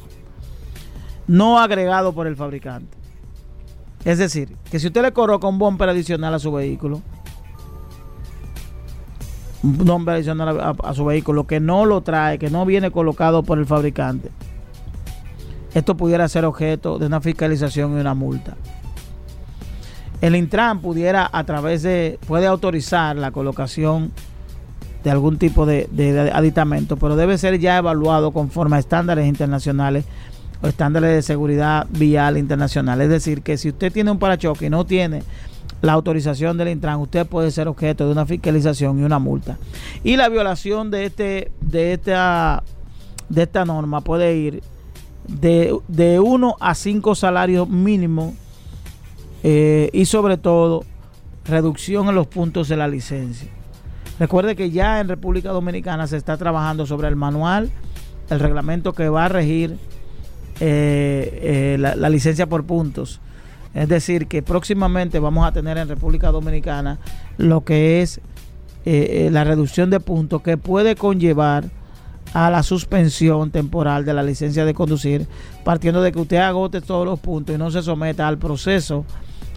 no 1.26 1.58
agregado 1.58 2.12
por 2.12 2.26
el 2.26 2.36
fabricante. 2.36 2.96
Es 4.04 4.18
decir, 4.18 4.56
que 4.70 4.78
si 4.78 4.88
usted 4.88 5.02
le 5.02 5.12
coloca 5.12 5.46
un 5.46 5.58
bumper 5.58 5.88
adicional 5.88 6.34
a 6.34 6.38
su 6.38 6.52
vehículo, 6.52 7.00
bumper 9.64 10.14
adicional 10.14 10.60
a, 10.60 10.74
a 10.82 10.94
su 10.94 11.04
vehículo 11.04 11.46
que 11.46 11.60
no 11.60 11.84
lo 11.84 12.02
trae, 12.02 12.38
que 12.38 12.50
no 12.50 12.64
viene 12.66 12.90
colocado 12.90 13.42
por 13.42 13.58
el 13.58 13.66
fabricante, 13.66 14.30
esto 15.74 15.96
pudiera 15.96 16.28
ser 16.28 16.44
objeto 16.44 16.98
de 16.98 17.06
una 17.06 17.20
fiscalización 17.20 17.96
y 17.96 18.00
una 18.00 18.14
multa 18.14 18.56
el 20.24 20.36
Intran 20.36 20.80
pudiera 20.80 21.28
a 21.30 21.44
través 21.44 21.82
de, 21.82 22.18
puede 22.26 22.46
autorizar 22.46 23.14
la 23.14 23.30
colocación 23.30 24.10
de 25.02 25.10
algún 25.10 25.36
tipo 25.36 25.66
de, 25.66 26.30
aditamento, 26.32 26.96
pero 26.96 27.14
debe 27.14 27.36
ser 27.36 27.58
ya 27.58 27.76
evaluado 27.76 28.30
conforme 28.30 28.76
a 28.76 28.78
estándares 28.78 29.26
internacionales 29.26 30.06
o 30.62 30.68
estándares 30.68 31.10
de 31.10 31.20
seguridad 31.20 31.86
vial 31.90 32.38
internacional. 32.38 33.02
Es 33.02 33.10
decir, 33.10 33.42
que 33.42 33.58
si 33.58 33.68
usted 33.68 33.92
tiene 33.92 34.10
un 34.10 34.18
parachoque 34.18 34.64
y 34.64 34.70
no 34.70 34.86
tiene 34.86 35.22
la 35.84 35.92
autorización 35.92 36.56
del 36.56 36.68
Intran, 36.68 36.98
usted 36.98 37.26
puede 37.26 37.50
ser 37.50 37.68
objeto 37.68 38.06
de 38.06 38.12
una 38.12 38.24
fiscalización 38.24 38.98
y 39.00 39.02
una 39.02 39.18
multa. 39.18 39.58
Y 40.02 40.16
la 40.16 40.30
violación 40.30 40.90
de 40.90 41.04
este, 41.04 41.52
de 41.60 41.92
esta, 41.92 42.62
de 43.28 43.42
esta 43.42 43.64
norma 43.66 44.00
puede 44.00 44.34
ir 44.34 44.62
de, 45.28 45.76
de 45.88 46.20
uno 46.20 46.56
a 46.58 46.74
cinco 46.74 47.14
salarios 47.14 47.68
mínimos 47.68 48.32
eh, 49.42 49.90
y 49.92 50.06
sobre 50.06 50.38
todo 50.38 50.84
reducción 51.44 52.08
en 52.08 52.14
los 52.14 52.28
puntos 52.28 52.68
de 52.68 52.78
la 52.78 52.88
licencia. 52.88 53.50
Recuerde 54.18 54.56
que 54.56 54.70
ya 54.70 55.00
en 55.00 55.08
República 55.08 55.50
Dominicana 55.50 56.06
se 56.06 56.16
está 56.16 56.38
trabajando 56.38 56.86
sobre 56.86 57.08
el 57.08 57.16
manual, 57.16 57.70
el 58.30 58.40
reglamento 58.40 58.94
que 58.94 59.10
va 59.10 59.26
a 59.26 59.28
regir 59.28 59.76
eh, 60.60 61.74
eh, 61.74 61.76
la, 61.78 62.08
licencia 62.08 62.46
por 62.46 62.64
puntos. 62.64 63.20
Es 63.74 63.88
decir, 63.88 64.28
que 64.28 64.42
próximamente 64.42 65.18
vamos 65.18 65.46
a 65.46 65.52
tener 65.52 65.76
en 65.78 65.88
República 65.88 66.30
Dominicana 66.30 66.98
lo 67.36 67.64
que 67.64 68.02
es 68.02 68.20
la 68.84 69.44
reducción 69.44 69.90
de 69.90 69.98
puntos 70.00 70.42
que 70.42 70.56
puede 70.56 70.94
conllevar 70.94 71.64
a 72.34 72.50
la 72.50 72.62
suspensión 72.62 73.50
temporal 73.50 74.04
de 74.04 74.12
la 74.12 74.22
licencia 74.22 74.64
de 74.64 74.74
conducir, 74.74 75.26
partiendo 75.62 76.02
de 76.02 76.12
que 76.12 76.20
usted 76.20 76.36
agote 76.38 76.80
todos 76.80 77.06
los 77.06 77.20
puntos 77.20 77.54
y 77.54 77.58
no 77.58 77.70
se 77.70 77.82
someta 77.82 78.26
al 78.26 78.38
proceso 78.38 79.04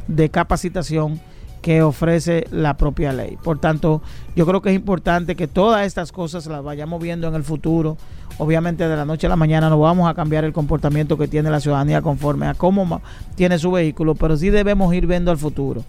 de 0.07 0.29
capacitación 0.29 1.19
que 1.61 1.81
ofrece 1.81 2.47
la 2.51 2.77
propia 2.77 3.11
ley. 3.11 3.37
Por 3.43 3.59
tanto, 3.59 4.01
yo 4.35 4.45
creo 4.45 4.61
que 4.61 4.69
es 4.69 4.75
importante 4.75 5.35
que 5.35 5.47
todas 5.47 5.85
estas 5.85 6.11
cosas 6.11 6.45
las 6.45 6.63
vayamos 6.63 7.01
viendo 7.01 7.27
en 7.27 7.35
el 7.35 7.43
futuro. 7.43 7.97
Obviamente 8.39 8.87
de 8.87 8.95
la 8.95 9.05
noche 9.05 9.25
a 9.25 9.29
la 9.29 9.35
mañana 9.35 9.69
no 9.69 9.79
vamos 9.79 10.09
a 10.09 10.13
cambiar 10.13 10.43
el 10.43 10.53
comportamiento 10.53 11.17
que 11.17 11.27
tiene 11.27 11.49
la 11.49 11.59
ciudadanía 11.59 12.01
conforme 12.01 12.47
a 12.47 12.53
cómo 12.53 13.01
tiene 13.35 13.57
su 13.57 13.71
vehículo, 13.71 14.13
pero 14.13 14.37
sí 14.37 14.49
debemos 14.49 14.93
ir 14.93 15.07
viendo 15.07 15.31
al 15.31 15.37
futuro. 15.37 15.83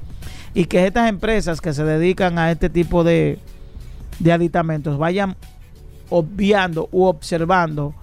Y 0.55 0.65
que 0.65 0.87
estas 0.87 1.11
empresas 1.11 1.61
que 1.61 1.75
se 1.75 1.85
dedican 1.85 2.39
a 2.39 2.51
este 2.51 2.71
tipo 2.71 3.05
de, 3.05 3.39
de 4.19 4.33
aditamentos 4.33 4.97
vayan 4.97 5.37
obviando 6.09 6.89
u 6.91 7.05
observando 7.05 7.95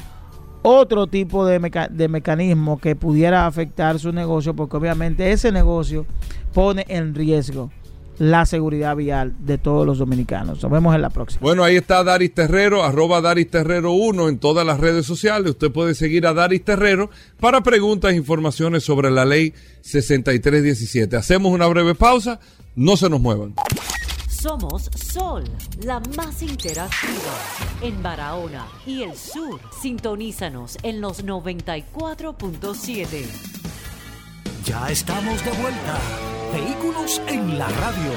otro 0.61 1.07
tipo 1.07 1.45
de, 1.45 1.87
de 1.89 2.07
mecanismo 2.07 2.79
que 2.79 2.95
pudiera 2.95 3.47
afectar 3.47 3.97
su 3.97 4.11
negocio, 4.11 4.55
porque 4.55 4.77
obviamente 4.77 5.31
ese 5.31 5.51
negocio 5.51 6.05
pone 6.53 6.85
en 6.87 7.15
riesgo 7.15 7.71
la 8.17 8.45
seguridad 8.45 8.95
vial 8.95 9.33
de 9.39 9.57
todos 9.57 9.85
los 9.85 9.97
dominicanos. 9.97 10.61
Nos 10.61 10.71
vemos 10.71 10.95
en 10.95 11.01
la 11.01 11.09
próxima. 11.09 11.41
Bueno, 11.41 11.63
ahí 11.63 11.75
está 11.75 12.03
Daris 12.03 12.33
Terrero, 12.33 12.83
arroba 12.83 13.21
Daris 13.21 13.49
Terrero 13.49 13.91
1 13.91 14.29
en 14.29 14.39
todas 14.39 14.65
las 14.65 14.79
redes 14.79 15.05
sociales. 15.05 15.51
Usted 15.51 15.71
puede 15.71 15.95
seguir 15.95 16.27
a 16.27 16.33
Daris 16.33 16.63
Terrero 16.63 17.09
para 17.39 17.61
preguntas 17.61 18.13
e 18.13 18.15
informaciones 18.15 18.83
sobre 18.83 19.11
la 19.11 19.25
ley 19.25 19.53
6317. 19.81 21.15
Hacemos 21.15 21.51
una 21.51 21.67
breve 21.67 21.95
pausa, 21.95 22.39
no 22.75 22.97
se 22.97 23.09
nos 23.09 23.21
muevan. 23.21 23.53
Somos 24.29 24.91
Sol, 24.95 25.43
la 25.83 25.99
más 26.15 26.43
interactiva 26.43 27.33
en 27.81 28.03
Barahona 28.03 28.67
y 28.85 29.01
el 29.01 29.15
sur. 29.15 29.59
Sintonízanos 29.81 30.77
en 30.83 31.01
los 31.01 31.25
94.7. 31.25 33.25
Ya 34.65 34.89
estamos 34.89 35.43
de 35.43 35.51
vuelta. 35.51 36.34
Vehículos 36.53 37.21
en 37.27 37.57
la 37.57 37.67
radio. 37.69 38.11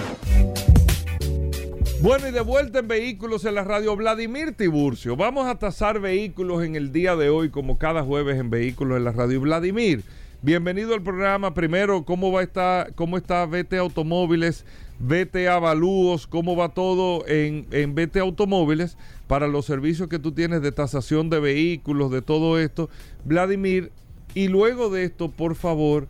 Bueno, 2.00 2.28
y 2.28 2.30
de 2.30 2.40
vuelta 2.40 2.78
en 2.78 2.88
Vehículos 2.88 3.44
en 3.44 3.54
la 3.54 3.64
radio, 3.64 3.96
Vladimir 3.96 4.52
Tiburcio. 4.52 5.16
Vamos 5.16 5.46
a 5.46 5.58
tasar 5.58 6.00
vehículos 6.00 6.62
en 6.62 6.76
el 6.76 6.92
día 6.92 7.16
de 7.16 7.30
hoy, 7.30 7.50
como 7.50 7.78
cada 7.78 8.02
jueves 8.02 8.38
en 8.38 8.50
Vehículos 8.50 8.98
en 8.98 9.04
la 9.04 9.12
radio. 9.12 9.40
Vladimir, 9.40 10.02
bienvenido 10.42 10.94
al 10.94 11.02
programa. 11.02 11.54
Primero, 11.54 12.04
¿cómo 12.04 12.32
va 12.32 12.40
a 12.40 12.44
estar, 12.44 12.94
cómo 12.94 13.16
está 13.16 13.44
VT 13.44 13.78
Automóviles? 13.78 14.64
vete 14.98 15.48
Avalúos, 15.48 16.26
cómo 16.26 16.56
va 16.56 16.70
todo 16.70 17.26
en, 17.26 17.66
en 17.70 17.94
Vete 17.94 18.20
Automóviles 18.20 18.96
para 19.26 19.46
los 19.46 19.64
servicios 19.66 20.08
que 20.08 20.18
tú 20.18 20.32
tienes 20.32 20.62
de 20.62 20.72
tasación 20.72 21.30
de 21.30 21.40
vehículos, 21.40 22.10
de 22.10 22.22
todo 22.22 22.58
esto. 22.58 22.90
Vladimir, 23.24 23.92
y 24.34 24.48
luego 24.48 24.90
de 24.90 25.04
esto, 25.04 25.30
por 25.30 25.54
favor, 25.54 26.08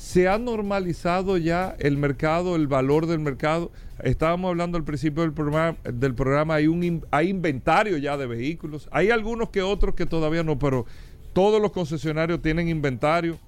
¿se 0.00 0.28
ha 0.28 0.38
normalizado 0.38 1.36
ya 1.36 1.76
el 1.78 1.98
mercado, 1.98 2.56
el 2.56 2.66
valor 2.66 3.06
del 3.06 3.18
mercado? 3.18 3.70
Estábamos 4.02 4.48
hablando 4.48 4.78
al 4.78 4.84
principio 4.84 5.22
del 5.22 5.34
programa, 5.34 5.76
del 5.84 6.14
programa 6.14 6.54
hay, 6.54 6.68
un, 6.68 7.04
hay 7.10 7.28
inventario 7.28 7.98
ya 7.98 8.16
de 8.16 8.26
vehículos. 8.26 8.88
Hay 8.92 9.10
algunos 9.10 9.50
que 9.50 9.60
otros 9.60 9.94
que 9.94 10.06
todavía 10.06 10.42
no, 10.42 10.58
pero 10.58 10.86
todos 11.34 11.60
los 11.60 11.70
concesionarios 11.72 12.40
tienen 12.40 12.68
inventario. 12.68 13.38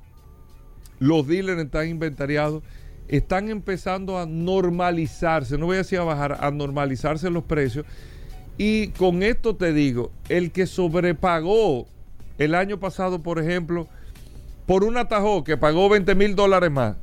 Los 0.98 1.26
dealers 1.26 1.62
están 1.62 1.88
inventariados 1.88 2.62
están 3.08 3.50
empezando 3.50 4.18
a 4.18 4.24
normalizarse, 4.26 5.58
no 5.58 5.66
voy 5.66 5.74
a 5.74 5.78
decir 5.78 5.98
a 5.98 6.04
bajar, 6.04 6.38
a 6.40 6.50
normalizarse 6.50 7.28
los 7.28 7.44
precios. 7.44 7.84
Y 8.56 8.88
con 8.88 9.22
esto 9.22 9.56
te 9.56 9.72
digo, 9.72 10.12
el 10.28 10.50
que 10.50 10.66
sobrepagó 10.66 11.86
el 12.38 12.54
año 12.54 12.78
pasado, 12.78 13.22
por 13.22 13.38
ejemplo, 13.38 13.88
por 14.72 14.84
un 14.84 14.96
atajo 14.96 15.44
que 15.44 15.58
pagó 15.58 15.90
20 15.90 16.14
mil 16.14 16.34
dólares 16.34 16.70
más, 16.70 16.96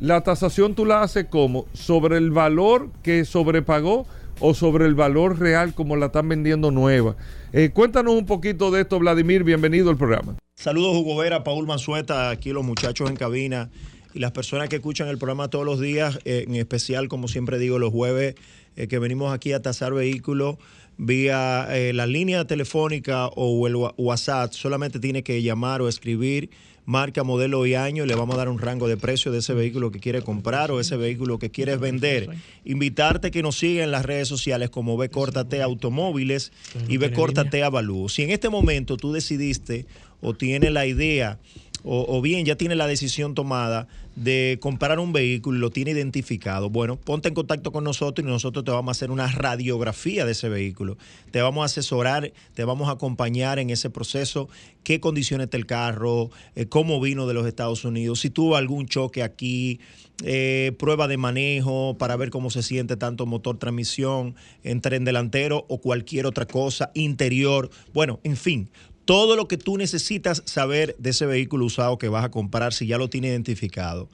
la 0.00 0.20
tasación 0.20 0.74
tú 0.74 0.84
la 0.84 1.00
haces 1.00 1.24
como 1.30 1.64
sobre 1.72 2.18
el 2.18 2.30
valor 2.30 2.90
que 3.02 3.24
sobrepagó 3.24 4.06
o 4.38 4.52
sobre 4.52 4.84
el 4.84 4.94
valor 4.94 5.38
real 5.38 5.72
como 5.72 5.96
la 5.96 6.06
están 6.06 6.28
vendiendo 6.28 6.70
nueva. 6.70 7.16
Eh, 7.54 7.70
cuéntanos 7.72 8.12
un 8.16 8.26
poquito 8.26 8.70
de 8.70 8.82
esto, 8.82 8.98
Vladimir. 8.98 9.44
Bienvenido 9.44 9.88
al 9.88 9.96
programa. 9.96 10.36
Saludos, 10.56 10.94
Hugo 10.94 11.16
Vera, 11.16 11.42
Paul 11.42 11.66
Manzueta, 11.66 12.28
aquí 12.28 12.52
los 12.52 12.66
muchachos 12.66 13.08
en 13.08 13.16
cabina 13.16 13.70
y 14.12 14.18
las 14.18 14.32
personas 14.32 14.68
que 14.68 14.76
escuchan 14.76 15.08
el 15.08 15.16
programa 15.16 15.48
todos 15.48 15.64
los 15.64 15.80
días, 15.80 16.18
eh, 16.26 16.44
en 16.46 16.54
especial, 16.56 17.08
como 17.08 17.28
siempre 17.28 17.58
digo, 17.58 17.78
los 17.78 17.92
jueves 17.92 18.34
eh, 18.76 18.88
que 18.88 18.98
venimos 18.98 19.32
aquí 19.32 19.54
a 19.54 19.62
tasar 19.62 19.94
vehículos 19.94 20.56
vía 20.98 21.68
la 21.92 22.06
línea 22.06 22.46
telefónica 22.46 23.26
o 23.28 23.66
el 23.66 23.76
WhatsApp, 23.76 24.52
solamente 24.52 24.98
tiene 24.98 25.22
que 25.22 25.42
llamar 25.42 25.82
o 25.82 25.88
escribir 25.88 26.48
marca, 26.86 27.24
modelo 27.24 27.66
y 27.66 27.74
año 27.74 28.06
le 28.06 28.14
vamos 28.14 28.36
a 28.36 28.38
dar 28.38 28.48
un 28.48 28.58
rango 28.58 28.88
de 28.88 28.96
precio 28.96 29.32
de 29.32 29.40
ese 29.40 29.52
vehículo 29.52 29.90
que 29.90 29.98
quiere 29.98 30.22
comprar 30.22 30.70
o 30.70 30.80
ese 30.80 30.96
vehículo 30.96 31.38
que 31.38 31.50
quieres 31.50 31.78
vender. 31.78 32.30
Invitarte 32.64 33.30
que 33.30 33.42
nos 33.42 33.58
siga 33.58 33.84
en 33.84 33.90
las 33.90 34.06
redes 34.06 34.28
sociales 34.28 34.70
como 34.70 34.96
Ve 34.96 35.10
Córtate 35.10 35.60
Automóviles 35.60 36.52
y 36.88 36.96
Ve 36.96 37.12
Córtate 37.12 37.62
Avalúo. 37.62 38.08
Si 38.08 38.22
en 38.22 38.30
este 38.30 38.48
momento 38.48 38.96
tú 38.96 39.12
decidiste 39.12 39.84
o 40.22 40.32
tienes 40.34 40.72
la 40.72 40.86
idea 40.86 41.38
o, 41.82 42.06
o 42.08 42.22
bien 42.22 42.46
ya 42.46 42.56
tiene 42.56 42.76
la 42.76 42.86
decisión 42.86 43.34
tomada 43.34 43.88
de 44.16 44.58
comprar 44.62 44.98
un 44.98 45.12
vehículo 45.12 45.58
y 45.58 45.60
lo 45.60 45.70
tiene 45.70 45.90
identificado, 45.90 46.70
bueno, 46.70 46.96
ponte 46.96 47.28
en 47.28 47.34
contacto 47.34 47.70
con 47.70 47.84
nosotros 47.84 48.26
y 48.26 48.30
nosotros 48.30 48.64
te 48.64 48.70
vamos 48.70 48.88
a 48.88 48.92
hacer 48.96 49.10
una 49.10 49.30
radiografía 49.30 50.24
de 50.24 50.32
ese 50.32 50.48
vehículo. 50.48 50.96
Te 51.30 51.42
vamos 51.42 51.62
a 51.62 51.66
asesorar, 51.66 52.32
te 52.54 52.64
vamos 52.64 52.88
a 52.88 52.92
acompañar 52.92 53.58
en 53.58 53.68
ese 53.68 53.90
proceso, 53.90 54.48
qué 54.82 55.00
condiciones 55.00 55.46
está 55.46 55.58
el 55.58 55.66
carro, 55.66 56.30
eh, 56.54 56.66
cómo 56.66 56.98
vino 56.98 57.26
de 57.26 57.34
los 57.34 57.46
Estados 57.46 57.84
Unidos, 57.84 58.20
si 58.20 58.30
tuvo 58.30 58.56
algún 58.56 58.86
choque 58.86 59.22
aquí, 59.22 59.80
eh, 60.24 60.72
prueba 60.78 61.08
de 61.08 61.18
manejo 61.18 61.98
para 61.98 62.16
ver 62.16 62.30
cómo 62.30 62.48
se 62.48 62.62
siente 62.62 62.96
tanto 62.96 63.26
motor, 63.26 63.58
transmisión, 63.58 64.34
en 64.64 64.80
tren 64.80 65.04
delantero 65.04 65.66
o 65.68 65.78
cualquier 65.78 66.24
otra 66.24 66.46
cosa, 66.46 66.90
interior, 66.94 67.68
bueno, 67.92 68.18
en 68.24 68.38
fin, 68.38 68.70
todo 69.06 69.36
lo 69.36 69.48
que 69.48 69.56
tú 69.56 69.78
necesitas 69.78 70.42
saber 70.44 70.96
de 70.98 71.10
ese 71.10 71.26
vehículo 71.26 71.64
usado 71.64 71.96
que 71.96 72.08
vas 72.08 72.24
a 72.24 72.30
comprar 72.30 72.74
si 72.74 72.86
ya 72.86 72.98
lo 72.98 73.08
tiene 73.08 73.28
identificado. 73.28 74.08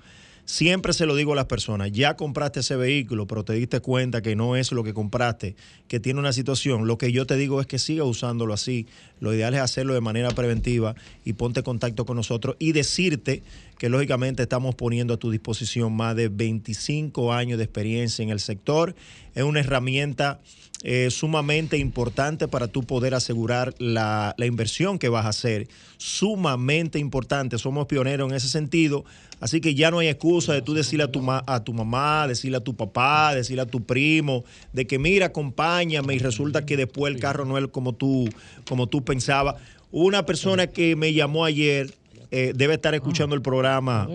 Siempre 0.45 0.93
se 0.93 1.07
lo 1.07 1.15
digo 1.15 1.33
a 1.33 1.37
las 1.37 1.47
personas, 1.47 1.93
ya 1.93 2.17
compraste 2.17 2.61
ese 2.61 2.77
vehículo, 2.77 3.27
pero 3.27 3.45
te 3.45 3.55
diste 3.55 3.81
cuenta 3.81 4.23
que 4.23 4.37
no 4.37 4.55
es 4.57 4.71
lo 4.73 4.83
que 4.85 4.93
compraste, 4.93 5.55
que 5.87 6.01
tiene 6.01 6.21
una 6.21 6.33
situación. 6.33 6.87
Lo 6.87 6.99
que 6.99 7.11
yo 7.11 7.27
te 7.27 7.37
digo 7.37 7.61
es 7.61 7.67
que 7.67 7.79
siga 7.79 8.05
usándolo 8.05 8.53
así. 8.53 8.87
Lo 9.21 9.33
ideal 9.33 9.55
es 9.55 9.61
hacerlo 9.61 9.95
de 9.95 10.01
manera 10.01 10.31
preventiva 10.33 10.95
y 11.25 11.35
ponte 11.35 11.61
en 11.61 11.65
contacto 11.65 12.05
con 12.05 12.17
nosotros 12.17 12.57
y 12.59 12.73
decirte 12.73 13.43
que 13.79 13.89
lógicamente 13.89 14.43
estamos 14.43 14.75
poniendo 14.75 15.15
a 15.15 15.17
tu 15.17 15.31
disposición 15.31 15.95
más 15.95 16.17
de 16.17 16.29
25 16.29 17.33
años 17.33 17.57
de 17.57 17.65
experiencia 17.65 18.23
en 18.23 18.31
el 18.31 18.41
sector. 18.41 18.97
Es 19.35 19.45
una 19.45 19.61
herramienta 19.61 20.41
eh, 20.85 21.09
sumamente 21.11 21.79
importante 21.79 22.49
para 22.49 22.67
tú 22.69 22.83
poder 22.83 23.15
asegurar 23.15 23.73
la, 23.79 24.35
la 24.37 24.47
inversión 24.47 24.99
que 24.99 25.09
vas 25.09 25.27
a 25.27 25.29
hacer. 25.31 25.69
Sumamente 25.97 26.99
importante. 26.99 27.57
Somos 27.59 27.87
pioneros 27.87 28.29
en 28.31 28.37
ese 28.37 28.49
sentido. 28.49 29.05
Así 29.41 29.61
que 29.61 29.75
ya 29.75 29.91
no 29.91 29.99
hay 29.99 30.09
excusa 30.09 30.53
de 30.53 30.63
tú 30.63 30.75
decirle 30.75 31.05
a 31.05 31.11
tu, 31.11 31.21
ma- 31.23 31.43
a 31.47 31.65
tu 31.65 31.73
mamá, 31.73 32.29
decirle 32.29 32.59
a 32.59 32.61
tu 32.61 32.75
papá, 32.77 33.35
decirle 33.35 33.63
a 33.63 33.67
tu 33.67 33.83
primo, 33.83 34.45
de 34.73 34.87
que 34.87 34.99
mira, 34.99 35.27
acompáñame 35.27 36.15
y 36.15 36.19
resulta 36.19 36.65
que 36.67 36.77
después 36.77 37.13
el 37.15 37.21
carro 37.21 37.45
no 37.45 37.57
es 37.59 37.67
como 37.69 37.93
tú, 37.95 38.29
como 38.69 38.87
tú 38.89 39.05
pensabas. 39.05 39.57
Una 39.91 40.25
persona 40.27 40.67
que 40.69 40.95
me 40.97 41.13
llamó 41.13 41.45
ayer 41.45 41.93
eh, 42.31 42.53
debe 42.55 42.75
estar 42.75 42.95
escuchando 42.95 43.35
el 43.35 43.43
programa 43.43 44.09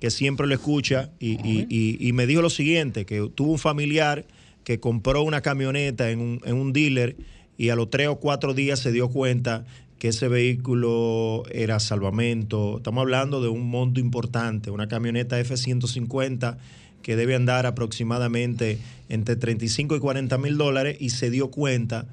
que 0.00 0.10
siempre 0.10 0.46
lo 0.46 0.54
escucha 0.54 1.10
y, 1.18 1.32
y- 1.46 1.66
y- 1.68 2.08
y 2.08 2.12
me 2.12 2.26
dijo 2.26 2.40
lo 2.40 2.50
siguiente, 2.50 3.04
que 3.04 3.28
tuvo 3.34 3.52
un 3.52 3.58
familiar 3.58 4.24
que 4.68 4.80
compró 4.80 5.22
una 5.22 5.40
camioneta 5.40 6.10
en 6.10 6.20
un, 6.20 6.42
en 6.44 6.54
un 6.54 6.74
dealer 6.74 7.16
y 7.56 7.70
a 7.70 7.74
los 7.74 7.88
tres 7.88 8.08
o 8.08 8.16
cuatro 8.16 8.52
días 8.52 8.78
se 8.78 8.92
dio 8.92 9.08
cuenta 9.08 9.64
que 9.98 10.08
ese 10.08 10.28
vehículo 10.28 11.44
era 11.50 11.80
salvamento. 11.80 12.76
Estamos 12.76 13.00
hablando 13.00 13.40
de 13.40 13.48
un 13.48 13.70
monto 13.70 13.98
importante, 13.98 14.70
una 14.70 14.86
camioneta 14.86 15.40
F-150 15.40 16.58
que 17.00 17.16
debe 17.16 17.34
andar 17.34 17.64
aproximadamente 17.64 18.78
entre 19.08 19.36
35 19.36 19.96
y 19.96 20.00
40 20.00 20.36
mil 20.36 20.58
dólares 20.58 20.98
y 21.00 21.08
se 21.10 21.30
dio 21.30 21.50
cuenta 21.50 22.06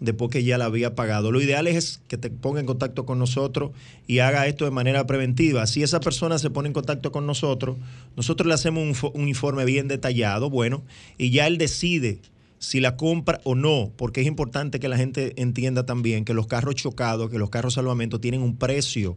después 0.00 0.30
que 0.30 0.44
ya 0.44 0.58
la 0.58 0.66
había 0.66 0.94
pagado. 0.94 1.32
Lo 1.32 1.40
ideal 1.40 1.66
es 1.66 2.00
que 2.08 2.18
te 2.18 2.30
ponga 2.30 2.60
en 2.60 2.66
contacto 2.66 3.06
con 3.06 3.18
nosotros 3.18 3.70
y 4.06 4.18
haga 4.18 4.46
esto 4.46 4.64
de 4.64 4.70
manera 4.70 5.06
preventiva. 5.06 5.66
Si 5.66 5.82
esa 5.82 6.00
persona 6.00 6.38
se 6.38 6.50
pone 6.50 6.68
en 6.68 6.72
contacto 6.72 7.12
con 7.12 7.26
nosotros, 7.26 7.76
nosotros 8.16 8.46
le 8.46 8.54
hacemos 8.54 8.82
un, 8.82 8.94
fo- 8.94 9.12
un 9.14 9.28
informe 9.28 9.64
bien 9.64 9.88
detallado, 9.88 10.50
bueno, 10.50 10.82
y 11.18 11.30
ya 11.30 11.46
él 11.46 11.58
decide 11.58 12.18
si 12.58 12.80
la 12.80 12.96
compra 12.96 13.40
o 13.44 13.54
no, 13.54 13.90
porque 13.96 14.22
es 14.22 14.26
importante 14.26 14.80
que 14.80 14.88
la 14.88 14.96
gente 14.96 15.34
entienda 15.40 15.86
también 15.86 16.24
que 16.24 16.34
los 16.34 16.46
carros 16.46 16.74
chocados, 16.74 17.30
que 17.30 17.38
los 17.38 17.50
carros 17.50 17.74
salvamento 17.74 18.20
tienen 18.20 18.42
un 18.42 18.56
precio. 18.56 19.16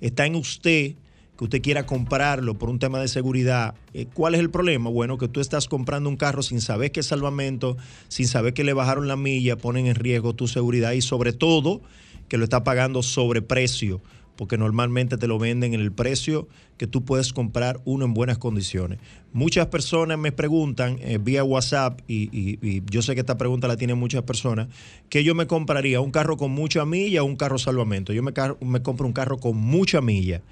Está 0.00 0.26
en 0.26 0.34
usted 0.36 0.92
que 1.36 1.44
usted 1.44 1.62
quiera 1.62 1.84
comprarlo 1.86 2.54
por 2.54 2.70
un 2.70 2.78
tema 2.78 3.00
de 3.00 3.08
seguridad. 3.08 3.74
Eh, 3.92 4.06
¿Cuál 4.12 4.34
es 4.34 4.40
el 4.40 4.50
problema? 4.50 4.90
Bueno, 4.90 5.18
que 5.18 5.28
tú 5.28 5.40
estás 5.40 5.68
comprando 5.68 6.08
un 6.08 6.16
carro 6.16 6.42
sin 6.42 6.60
saber 6.60 6.92
es 6.94 7.06
salvamento, 7.06 7.76
sin 8.08 8.28
saber 8.28 8.54
que 8.54 8.62
le 8.62 8.72
bajaron 8.72 9.08
la 9.08 9.16
milla, 9.16 9.56
ponen 9.56 9.86
en 9.86 9.96
riesgo 9.96 10.34
tu 10.34 10.46
seguridad 10.46 10.92
y 10.92 11.02
sobre 11.02 11.32
todo 11.32 11.82
que 12.28 12.38
lo 12.38 12.44
está 12.44 12.62
pagando 12.62 13.02
sobre 13.02 13.42
precio, 13.42 14.00
porque 14.36 14.56
normalmente 14.56 15.16
te 15.16 15.26
lo 15.26 15.38
venden 15.38 15.74
en 15.74 15.80
el 15.80 15.92
precio 15.92 16.48
que 16.76 16.86
tú 16.86 17.04
puedes 17.04 17.32
comprar 17.32 17.80
uno 17.84 18.04
en 18.04 18.14
buenas 18.14 18.38
condiciones. 18.38 19.00
Muchas 19.32 19.66
personas 19.66 20.18
me 20.18 20.30
preguntan 20.30 20.98
eh, 21.00 21.18
vía 21.20 21.42
WhatsApp, 21.42 22.00
y, 22.06 22.80
yo 22.90 23.02
sé 23.02 23.14
que 23.14 23.20
esta 23.20 23.38
pregunta 23.38 23.66
la 23.66 23.76
tienen 23.76 23.98
muchas 23.98 24.22
personas, 24.22 24.68
que 25.08 25.24
yo 25.24 25.34
me 25.34 25.46
compraría 25.48 26.00
un 26.00 26.12
carro 26.12 26.36
con 26.36 26.52
mucha 26.52 26.84
milla 26.84 27.22
o 27.22 27.26
un 27.26 27.36
carro 27.36 27.58
salvamento. 27.58 28.12
Yo 28.12 28.22
me 28.22 28.82
compro 28.82 29.06
un 29.06 29.12
carro 29.12 29.38
con 29.38 29.56
mucha 29.56 30.00
milla. 30.00 30.42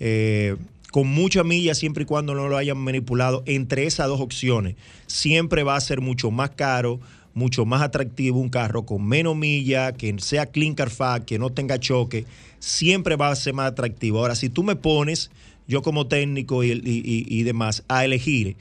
Eh, 0.00 0.56
con 0.90 1.06
mucha 1.06 1.44
milla 1.44 1.74
siempre 1.74 2.04
y 2.04 2.06
cuando 2.06 2.34
no 2.34 2.48
lo 2.48 2.56
hayan 2.56 2.78
manipulado, 2.78 3.42
entre 3.46 3.86
esas 3.86 4.08
dos 4.08 4.20
opciones, 4.20 4.76
siempre 5.06 5.62
va 5.62 5.76
a 5.76 5.80
ser 5.80 6.00
mucho 6.00 6.30
más 6.30 6.50
caro, 6.50 7.00
mucho 7.34 7.64
más 7.66 7.82
atractivo 7.82 8.40
un 8.40 8.48
carro 8.48 8.84
con 8.84 9.06
menos 9.06 9.36
milla, 9.36 9.92
que 9.92 10.14
sea 10.18 10.46
clean 10.46 10.74
car 10.74 10.90
fact, 10.90 11.26
que 11.26 11.38
no 11.38 11.50
tenga 11.50 11.78
choque, 11.78 12.24
siempre 12.58 13.16
va 13.16 13.30
a 13.30 13.36
ser 13.36 13.54
más 13.54 13.70
atractivo. 13.70 14.18
Ahora, 14.18 14.34
si 14.34 14.48
tú 14.48 14.62
me 14.62 14.76
pones, 14.76 15.30
yo 15.66 15.82
como 15.82 16.06
técnico 16.06 16.64
y 16.64 17.42
demás, 17.42 17.84
a 17.88 18.04
elegir, 18.04 18.56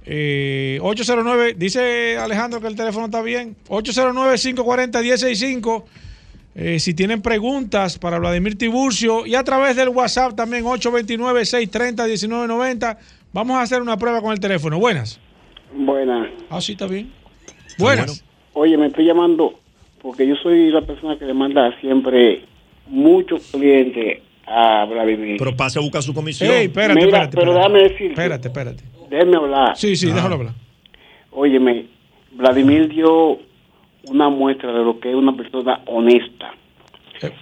Eh, 0.08 0.78
809, 0.80 1.56
dice 1.58 2.16
Alejandro 2.16 2.60
que 2.60 2.68
el 2.68 2.76
teléfono 2.76 3.06
está 3.06 3.22
bien. 3.22 3.56
809-540-165. 3.68 5.84
Eh, 6.58 6.80
si 6.80 6.94
tienen 6.94 7.20
preguntas 7.20 7.98
para 7.98 8.18
Vladimir 8.18 8.56
Tiburcio 8.56 9.26
y 9.26 9.34
a 9.34 9.44
través 9.44 9.76
del 9.76 9.90
WhatsApp 9.90 10.34
también 10.36 10.64
829-630-1990. 10.64 12.96
Vamos 13.36 13.58
a 13.58 13.60
hacer 13.60 13.82
una 13.82 13.98
prueba 13.98 14.22
con 14.22 14.32
el 14.32 14.40
teléfono. 14.40 14.78
Buenas. 14.78 15.20
Buenas. 15.74 16.28
Ah, 16.48 16.58
sí, 16.58 16.72
está 16.72 16.86
bien. 16.86 17.12
Buenas. 17.78 18.24
Oye, 18.54 18.78
me 18.78 18.86
estoy 18.86 19.04
llamando 19.04 19.60
porque 20.00 20.26
yo 20.26 20.36
soy 20.36 20.70
la 20.70 20.80
persona 20.80 21.18
que 21.18 21.26
le 21.26 21.34
manda 21.34 21.78
siempre 21.82 22.46
muchos 22.86 23.42
clientes 23.52 24.22
a 24.46 24.86
Vladimir. 24.86 25.36
Pero 25.38 25.54
pase 25.54 25.78
a 25.78 25.82
buscar 25.82 26.02
su 26.02 26.14
comisión. 26.14 26.50
Ey, 26.50 26.64
espérate, 26.68 26.94
Mira, 26.94 27.24
espérate. 27.24 27.36
pero 27.36 27.52
espérate. 27.52 27.74
déjame 27.74 27.92
decir. 27.92 28.10
Espérate, 28.12 28.48
espérate. 28.48 28.84
Déjeme 29.10 29.36
hablar. 29.36 29.76
Sí, 29.76 29.96
sí, 29.96 30.06
déjalo 30.10 30.36
hablar. 30.36 30.54
Óyeme, 31.32 31.88
Vladimir 32.32 32.88
dio 32.88 33.38
una 34.04 34.30
muestra 34.30 34.72
de 34.72 34.82
lo 34.82 34.98
que 34.98 35.10
es 35.10 35.14
una 35.14 35.36
persona 35.36 35.82
honesta. 35.84 36.54
Óyeme, 37.20 37.36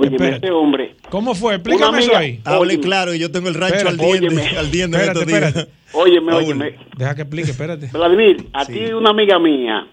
espérate. 0.00 0.34
este 0.36 0.50
hombre. 0.50 0.94
¿Cómo 1.10 1.34
fue? 1.34 1.54
Explícame 1.54 1.98
eso 1.98 2.16
ahí. 2.16 2.40
Hable 2.44 2.80
claro, 2.80 3.14
y 3.14 3.18
yo 3.18 3.30
tengo 3.30 3.48
el 3.48 3.54
rancho 3.54 3.76
Espérate, 3.76 4.02
al 4.02 4.20
diente, 4.20 4.56
al 4.58 4.70
diente 4.70 4.96
en 4.96 5.02
Espérate, 5.02 5.18
estos 5.20 5.26
días. 5.26 5.42
espérate. 5.48 5.72
Óyeme, 5.92 6.32
óyeme. 6.32 6.74
Deja 6.96 7.14
que 7.14 7.22
explique, 7.22 7.50
espérate. 7.50 7.86
Vladimir, 7.92 8.46
a 8.52 8.64
ti 8.64 8.84
una 8.92 9.10
amiga 9.10 9.38
mía 9.38 9.86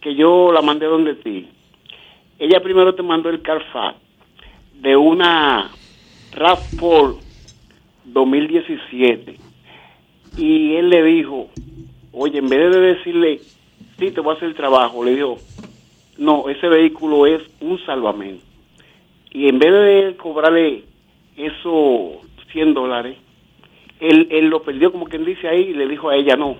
que 0.00 0.14
yo 0.14 0.52
la 0.52 0.62
mandé 0.62 0.86
donde 0.86 1.14
ti. 1.16 1.48
Ella 2.38 2.60
primero 2.62 2.94
te 2.94 3.02
mandó 3.02 3.28
el 3.28 3.42
Carfax 3.42 3.96
de 4.80 4.96
una 4.96 5.70
RAV4 6.32 7.16
2017 8.04 9.36
y 10.38 10.76
él 10.76 10.88
le 10.88 11.02
dijo, 11.02 11.48
oye, 12.12 12.38
en 12.38 12.48
vez 12.48 12.72
de 12.72 12.80
decirle, 12.80 13.40
sí, 13.98 14.10
te 14.10 14.20
voy 14.20 14.34
a 14.34 14.36
hacer 14.36 14.48
el 14.48 14.54
trabajo, 14.54 15.04
le 15.04 15.14
dijo, 15.16 15.38
no, 16.18 16.48
ese 16.48 16.68
vehículo 16.68 17.26
es 17.26 17.42
un 17.60 17.78
salvamento. 17.84 18.44
Y 19.30 19.48
en 19.48 19.58
vez 19.58 19.72
de 19.72 20.16
cobrarle 20.16 20.84
esos 21.36 22.18
100 22.52 22.74
dólares, 22.74 23.16
él, 24.00 24.28
él 24.30 24.48
lo 24.48 24.62
perdió 24.62 24.90
como 24.90 25.06
quien 25.06 25.24
dice 25.24 25.48
ahí 25.48 25.68
y 25.70 25.74
le 25.74 25.86
dijo 25.86 26.08
a 26.08 26.16
ella 26.16 26.36
no, 26.36 26.56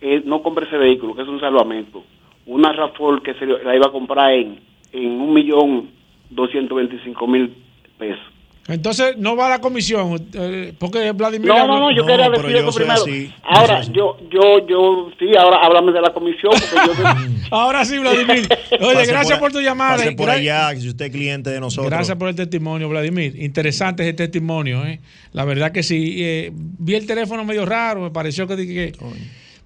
eh, 0.00 0.22
no 0.24 0.42
compre 0.42 0.66
ese 0.66 0.78
vehículo, 0.78 1.14
que 1.14 1.22
es 1.22 1.28
un 1.28 1.40
salvamento. 1.40 2.04
Una 2.46 2.72
RAFOL 2.72 3.22
que 3.22 3.34
se 3.34 3.46
la 3.46 3.76
iba 3.76 3.86
a 3.86 3.92
comprar 3.92 4.32
en, 4.32 4.60
en 4.92 5.20
un 5.20 5.32
millón 5.32 5.90
doscientos 6.30 6.76
veinticinco 6.76 7.26
mil 7.26 7.52
pesos. 7.98 8.24
Entonces 8.68 9.16
no 9.18 9.34
va 9.34 9.46
a 9.46 9.50
la 9.50 9.60
comisión, 9.60 10.24
eh, 10.34 10.72
porque 10.78 11.10
Vladimir... 11.10 11.48
No, 11.48 11.66
no, 11.66 11.80
no, 11.80 11.90
yo 11.96 12.06
quería 12.06 12.30
decir 12.30 12.56
eso 12.56 12.70
primero. 12.72 13.02
Ahora, 13.42 13.82
yo, 13.82 14.16
yo, 14.30 14.64
yo, 14.68 15.10
sí, 15.18 15.26
ahora 15.36 15.56
háblame 15.64 15.90
de 15.90 16.00
la 16.00 16.12
comisión. 16.12 16.52
Porque 16.52 17.02
yo... 17.02 17.08
ahora 17.50 17.84
sí, 17.84 17.98
Vladimir. 17.98 18.46
Oye, 18.80 18.94
Pase 18.94 19.06
gracias 19.06 19.38
por- 19.40 19.50
por, 19.50 19.52
tu 19.52 19.60
llamada. 19.60 19.96
pase 19.96 20.12
por 20.12 20.30
allá, 20.30 20.70
si 20.78 20.88
usted 20.88 21.06
es 21.06 21.10
cliente 21.10 21.50
de 21.50 21.58
nosotros. 21.58 21.90
Gracias 21.90 22.16
por 22.16 22.28
el 22.28 22.36
testimonio, 22.36 22.88
Vladimir. 22.88 23.34
Interesante 23.42 24.04
ese 24.04 24.12
testimonio, 24.12 24.86
¿eh? 24.86 25.00
La 25.32 25.44
verdad 25.44 25.72
que 25.72 25.82
sí. 25.82 26.18
eh, 26.22 26.52
vi 26.54 26.94
el 26.94 27.04
teléfono 27.04 27.44
medio 27.44 27.66
raro, 27.66 28.02
me 28.02 28.10
pareció 28.12 28.46
que... 28.46 28.56
que- 28.56 28.92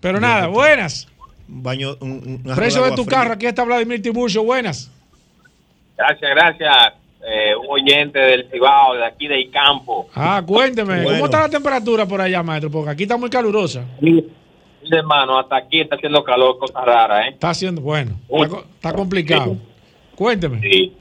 pero 0.00 0.20
nada, 0.20 0.46
buenas. 0.46 1.06
Baño, 1.48 1.96
un, 2.00 2.10
un- 2.12 2.40
una 2.46 2.54
Precio 2.56 2.82
de 2.82 2.92
tu 2.92 3.04
fría. 3.04 3.18
carro, 3.18 3.32
aquí 3.34 3.44
está 3.44 3.62
Vladimir 3.62 4.00
Tiburcio, 4.00 4.42
buenas. 4.42 4.90
Gracias, 5.98 6.30
gracias. 6.34 6.94
Eh, 7.28 7.56
un 7.56 7.66
oyente 7.68 8.18
del 8.20 8.48
Cibao, 8.50 8.94
de 8.94 9.04
aquí 9.04 9.26
de 9.26 9.40
Icampo. 9.40 10.06
Ah, 10.14 10.40
cuénteme, 10.46 11.02
Bueno. 11.02 11.10
¿cómo 11.10 11.24
está 11.24 11.40
la 11.40 11.48
temperatura 11.48 12.06
por 12.06 12.20
allá, 12.20 12.40
maestro? 12.44 12.70
Porque 12.70 12.90
aquí 12.90 13.02
está 13.02 13.16
muy 13.16 13.28
calurosa. 13.28 13.84
Mi 14.00 14.22
hermano, 14.92 15.36
hasta 15.40 15.56
aquí 15.56 15.80
está 15.80 15.96
haciendo 15.96 16.22
calor, 16.22 16.56
cosa 16.58 16.80
rara, 16.84 17.26
¿eh? 17.26 17.30
Está 17.30 17.50
haciendo, 17.50 17.80
bueno, 17.80 18.12
está, 18.28 18.48
co- 18.48 18.64
está 18.74 18.92
complicado. 18.92 19.56
Cuénteme. 20.14 20.60
Sí. 20.60 20.92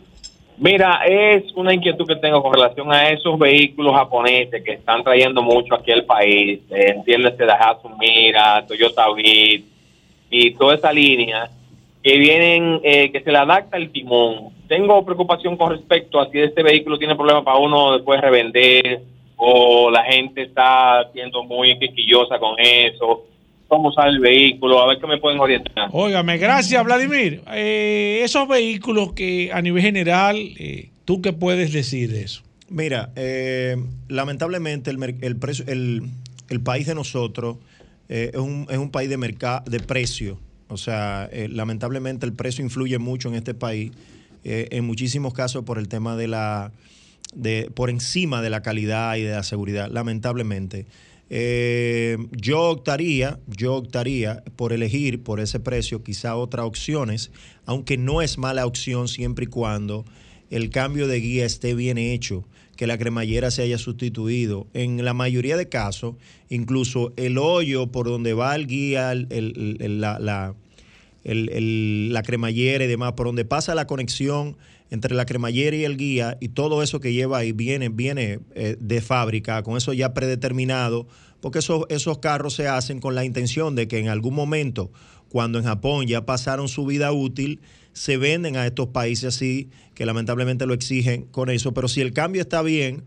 Mira, 0.57 1.01
es 1.05 1.43
una 1.55 1.73
inquietud 1.73 2.07
que 2.07 2.15
tengo 2.15 2.41
con 2.41 2.53
relación 2.53 2.91
a 2.91 3.09
esos 3.09 3.37
vehículos 3.37 3.93
japoneses 3.93 4.63
que 4.63 4.71
están 4.71 5.03
trayendo 5.03 5.43
mucho 5.43 5.75
aquí 5.75 5.91
al 5.91 6.05
país. 6.05 6.59
Eh, 6.71 6.93
entiéndese 6.95 7.45
Daihatsu 7.45 7.89
Mira, 7.99 8.65
Toyota 8.65 9.05
Beat 9.13 9.61
y 10.31 10.51
toda 10.55 10.73
esa 10.75 10.91
línea 10.91 11.49
que 12.01 12.17
vienen, 12.17 12.79
eh, 12.83 13.11
que 13.11 13.19
se 13.21 13.31
le 13.31 13.37
adapta 13.37 13.77
el 13.77 13.91
timón. 13.91 14.54
Tengo 14.67 15.05
preocupación 15.05 15.57
con 15.57 15.71
respecto 15.71 16.19
a 16.19 16.29
si 16.31 16.39
este 16.39 16.63
vehículo 16.63 16.97
tiene 16.97 17.15
problemas 17.15 17.43
para 17.43 17.57
uno 17.57 17.93
después 17.93 18.19
revender 18.21 19.01
o 19.37 19.89
la 19.91 20.03
gente 20.03 20.43
está 20.43 21.09
siendo 21.13 21.43
muy 21.43 21.77
quisquillosa 21.77 22.39
con 22.39 22.55
eso. 22.59 23.25
¿Cómo 23.67 23.91
sale 23.91 24.11
el 24.11 24.19
vehículo? 24.19 24.79
A 24.79 24.87
ver 24.87 24.99
qué 24.99 25.07
me 25.07 25.17
pueden 25.17 25.39
orientar. 25.39 25.89
Óigame, 25.91 26.37
gracias, 26.37 26.83
Vladimir. 26.85 27.41
Eh, 27.51 28.21
esos 28.23 28.47
vehículos 28.47 29.13
que 29.13 29.49
a 29.51 29.61
nivel 29.61 29.81
general, 29.81 30.37
eh, 30.57 30.89
¿tú 31.03 31.21
qué 31.21 31.33
puedes 31.33 31.73
decir 31.73 32.11
de 32.11 32.21
eso? 32.23 32.43
Mira, 32.69 33.09
eh, 33.15 33.75
lamentablemente 34.07 34.89
el, 34.91 34.97
mer- 34.97 35.15
el, 35.21 35.35
precio- 35.37 35.65
el, 35.67 36.03
el 36.49 36.61
país 36.61 36.87
de 36.87 36.95
nosotros 36.95 37.57
eh, 38.07 38.31
es, 38.33 38.39
un, 38.39 38.67
es 38.69 38.77
un 38.77 38.91
país 38.91 39.09
de, 39.09 39.17
mercado 39.17 39.63
de 39.69 39.79
precio. 39.79 40.39
O 40.67 40.77
sea, 40.77 41.27
eh, 41.31 41.47
lamentablemente 41.49 42.25
el 42.25 42.33
precio 42.33 42.63
influye 42.63 42.97
mucho 42.99 43.29
en 43.29 43.35
este 43.35 43.53
país, 43.53 43.91
eh, 44.45 44.67
en 44.71 44.85
muchísimos 44.85 45.33
casos 45.33 45.65
por 45.65 45.77
el 45.77 45.89
tema 45.89 46.15
de 46.15 46.27
la, 46.29 46.71
de, 47.33 47.69
por 47.73 47.89
encima 47.89 48.41
de 48.41 48.49
la 48.49 48.61
calidad 48.61 49.17
y 49.17 49.23
de 49.23 49.31
la 49.31 49.43
seguridad, 49.43 49.89
lamentablemente. 49.91 50.85
Eh, 51.29 52.17
yo 52.31 52.61
optaría, 52.69 53.39
yo 53.47 53.73
optaría 53.75 54.43
por 54.55 54.71
elegir 54.73 55.23
por 55.23 55.39
ese 55.39 55.59
precio 55.59 56.03
quizá 56.03 56.35
otras 56.35 56.65
opciones, 56.65 57.31
aunque 57.65 57.97
no 57.97 58.21
es 58.21 58.37
mala 58.37 58.65
opción 58.65 59.07
siempre 59.07 59.45
y 59.45 59.47
cuando 59.47 60.05
el 60.51 60.69
cambio 60.69 61.07
de 61.07 61.19
guía 61.19 61.45
esté 61.45 61.73
bien 61.73 61.97
hecho, 61.97 62.45
que 62.77 62.85
la 62.87 62.97
cremallera 62.99 63.49
se 63.49 63.63
haya 63.63 63.79
sustituido. 63.79 64.67
En 64.73 65.03
la 65.03 65.13
mayoría 65.13 65.57
de 65.57 65.67
casos, 65.67 66.15
incluso 66.49 67.13
el 67.15 67.37
hoyo 67.39 67.87
por 67.87 68.05
donde 68.05 68.33
va 68.33 68.55
el 68.55 68.67
guía, 68.67 69.11
el- 69.11 69.99
la- 70.01 70.53
el- 71.25 71.49
el- 71.49 72.13
la 72.13 72.23
cremallera 72.23 72.85
y 72.85 72.87
demás, 72.87 73.13
por 73.13 73.25
donde 73.25 73.43
pasa 73.43 73.75
la 73.75 73.85
conexión 73.87 74.55
entre 74.91 75.15
la 75.15 75.25
cremallera 75.25 75.75
y 75.75 75.83
el 75.83 75.97
guía 75.97 76.37
y 76.39 76.49
todo 76.49 76.81
eso 76.83 76.99
que 77.01 77.11
lleva 77.11 77.39
ahí 77.39 77.51
viene, 77.51 77.89
viene 77.89 78.39
eh, 78.53 78.77
de 78.79 79.01
fábrica, 79.01 79.61
con 79.63 79.75
eso 79.75 79.91
ya 79.91 80.13
predeterminado, 80.13 81.07
porque 81.41 81.59
esos, 81.59 81.85
esos 81.89 82.19
carros 82.19 82.53
se 82.53 82.67
hacen 82.67 82.99
con 82.99 83.15
la 83.15 83.25
intención 83.25 83.75
de 83.75 83.87
que 83.87 83.97
en 83.99 84.07
algún 84.07 84.35
momento, 84.35 84.91
cuando 85.29 85.57
en 85.59 85.65
Japón 85.65 86.05
ya 86.07 86.25
pasaron 86.25 86.67
su 86.69 86.85
vida 86.85 87.11
útil, 87.11 87.59
se 87.93 88.17
venden 88.17 88.57
a 88.57 88.65
estos 88.65 88.87
países 88.89 89.35
así, 89.35 89.69
que 89.95 90.05
lamentablemente 90.05 90.65
lo 90.65 90.73
exigen 90.73 91.23
con 91.25 91.49
eso, 91.49 91.73
pero 91.73 91.87
si 91.87 92.01
el 92.01 92.13
cambio 92.13 92.41
está 92.41 92.61
bien, 92.61 93.03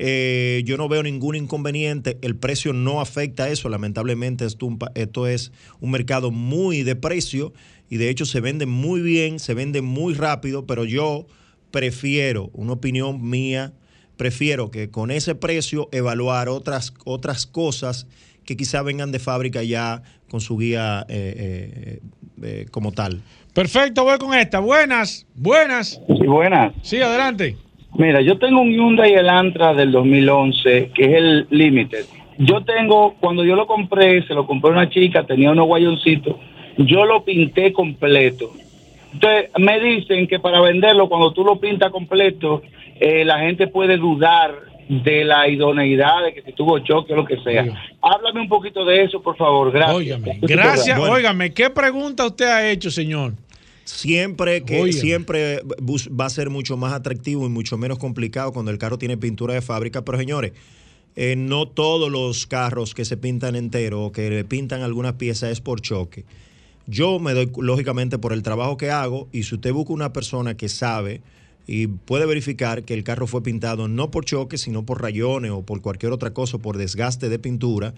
eh, 0.00 0.62
yo 0.64 0.76
no 0.76 0.88
veo 0.88 1.02
ningún 1.02 1.34
inconveniente. 1.34 2.18
El 2.22 2.36
precio 2.36 2.72
no 2.72 3.00
afecta 3.00 3.44
a 3.44 3.48
eso. 3.50 3.68
Lamentablemente, 3.68 4.44
esto, 4.46 4.64
un 4.66 4.78
pa- 4.78 4.92
esto 4.94 5.26
es 5.26 5.50
un 5.80 5.90
mercado 5.90 6.30
muy 6.30 6.84
de 6.84 6.94
precio 6.94 7.52
y 7.90 7.96
de 7.96 8.08
hecho 8.08 8.24
se 8.24 8.40
vende 8.40 8.64
muy 8.66 9.00
bien, 9.00 9.40
se 9.40 9.54
vende 9.54 9.82
muy 9.82 10.14
rápido, 10.14 10.66
pero 10.66 10.84
yo 10.84 11.26
prefiero, 11.72 12.50
una 12.54 12.72
opinión 12.74 13.28
mía, 13.28 13.72
prefiero 14.16 14.70
que 14.70 14.90
con 14.90 15.10
ese 15.10 15.34
precio 15.34 15.88
evaluar 15.92 16.48
otras, 16.48 16.94
otras 17.04 17.46
cosas 17.46 18.06
que 18.44 18.56
quizá 18.56 18.82
vengan 18.82 19.12
de 19.12 19.18
fábrica 19.18 19.62
ya 19.62 20.02
con 20.30 20.40
su 20.40 20.56
guía 20.58 21.04
eh, 21.08 21.34
eh, 21.36 22.00
eh, 22.42 22.66
como 22.70 22.92
tal. 22.92 23.20
Perfecto, 23.52 24.04
voy 24.04 24.18
con 24.18 24.32
esta. 24.34 24.60
Buenas, 24.60 25.26
buenas. 25.34 26.00
Sí, 26.06 26.26
buenas. 26.26 26.72
Sí, 26.82 26.96
adelante. 27.00 27.56
Mira, 27.98 28.20
yo 28.20 28.38
tengo 28.38 28.60
un 28.60 28.70
Hyundai 28.70 29.12
Elantra 29.12 29.74
del 29.74 29.90
2011, 29.90 30.92
que 30.94 31.04
es 31.04 31.14
el 31.14 31.46
Limited. 31.50 32.04
Yo 32.38 32.62
tengo, 32.62 33.16
cuando 33.18 33.44
yo 33.44 33.56
lo 33.56 33.66
compré, 33.66 34.24
se 34.24 34.34
lo 34.34 34.46
compré 34.46 34.70
a 34.70 34.74
una 34.74 34.88
chica, 34.88 35.26
tenía 35.26 35.50
unos 35.50 35.66
guayoncitos, 35.66 36.36
yo 36.76 37.04
lo 37.04 37.24
pinté 37.24 37.72
completo. 37.72 38.52
Entonces, 39.12 39.50
me 39.58 39.80
dicen 39.80 40.28
que 40.28 40.38
para 40.38 40.60
venderlo, 40.60 41.08
cuando 41.08 41.32
tú 41.32 41.42
lo 41.42 41.58
pintas 41.58 41.90
completo, 41.90 42.62
eh, 43.00 43.24
la 43.24 43.40
gente 43.40 43.66
puede 43.66 43.96
dudar 43.96 44.54
de 44.88 45.24
la 45.24 45.48
idoneidad, 45.48 46.22
de 46.24 46.34
que 46.34 46.42
si 46.42 46.52
tuvo 46.52 46.78
choque 46.78 47.14
o 47.14 47.16
lo 47.16 47.24
que 47.24 47.38
sea. 47.38 47.66
Háblame 48.00 48.42
un 48.42 48.48
poquito 48.48 48.84
de 48.84 49.02
eso, 49.02 49.20
por 49.20 49.36
favor. 49.36 49.72
Gracias. 49.72 49.96
Óigame, 49.96 50.38
gracias. 50.40 50.98
Óigame, 51.00 51.52
¿qué 51.52 51.68
pregunta 51.68 52.24
usted 52.24 52.46
ha 52.46 52.70
hecho, 52.70 52.92
señor? 52.92 53.32
Siempre 53.88 54.64
que 54.64 54.92
siempre 54.92 55.62
va 55.62 56.26
a 56.26 56.30
ser 56.30 56.50
mucho 56.50 56.76
más 56.76 56.92
atractivo 56.92 57.46
y 57.46 57.48
mucho 57.48 57.78
menos 57.78 57.98
complicado 57.98 58.52
cuando 58.52 58.70
el 58.70 58.76
carro 58.76 58.98
tiene 58.98 59.16
pintura 59.16 59.54
de 59.54 59.62
fábrica, 59.62 60.04
pero 60.04 60.18
señores, 60.18 60.52
eh, 61.16 61.36
no 61.36 61.66
todos 61.66 62.12
los 62.12 62.46
carros 62.46 62.94
que 62.94 63.06
se 63.06 63.16
pintan 63.16 63.56
entero 63.56 64.04
o 64.04 64.12
que 64.12 64.28
le 64.28 64.44
pintan 64.44 64.82
algunas 64.82 65.14
piezas 65.14 65.52
es 65.52 65.62
por 65.62 65.80
choque. 65.80 66.26
Yo 66.86 67.18
me 67.18 67.32
doy 67.32 67.50
lógicamente 67.56 68.18
por 68.18 68.34
el 68.34 68.42
trabajo 68.42 68.76
que 68.76 68.90
hago 68.90 69.26
y 69.32 69.44
si 69.44 69.54
usted 69.54 69.72
busca 69.72 69.94
una 69.94 70.12
persona 70.12 70.54
que 70.54 70.68
sabe 70.68 71.22
y 71.66 71.86
puede 71.86 72.26
verificar 72.26 72.84
que 72.84 72.92
el 72.92 73.04
carro 73.04 73.26
fue 73.26 73.42
pintado 73.42 73.88
no 73.88 74.10
por 74.10 74.26
choque, 74.26 74.58
sino 74.58 74.84
por 74.84 75.00
rayones 75.00 75.50
o 75.50 75.62
por 75.62 75.80
cualquier 75.80 76.12
otra 76.12 76.34
cosa, 76.34 76.58
por 76.58 76.76
desgaste 76.76 77.30
de 77.30 77.38
pintura. 77.38 77.94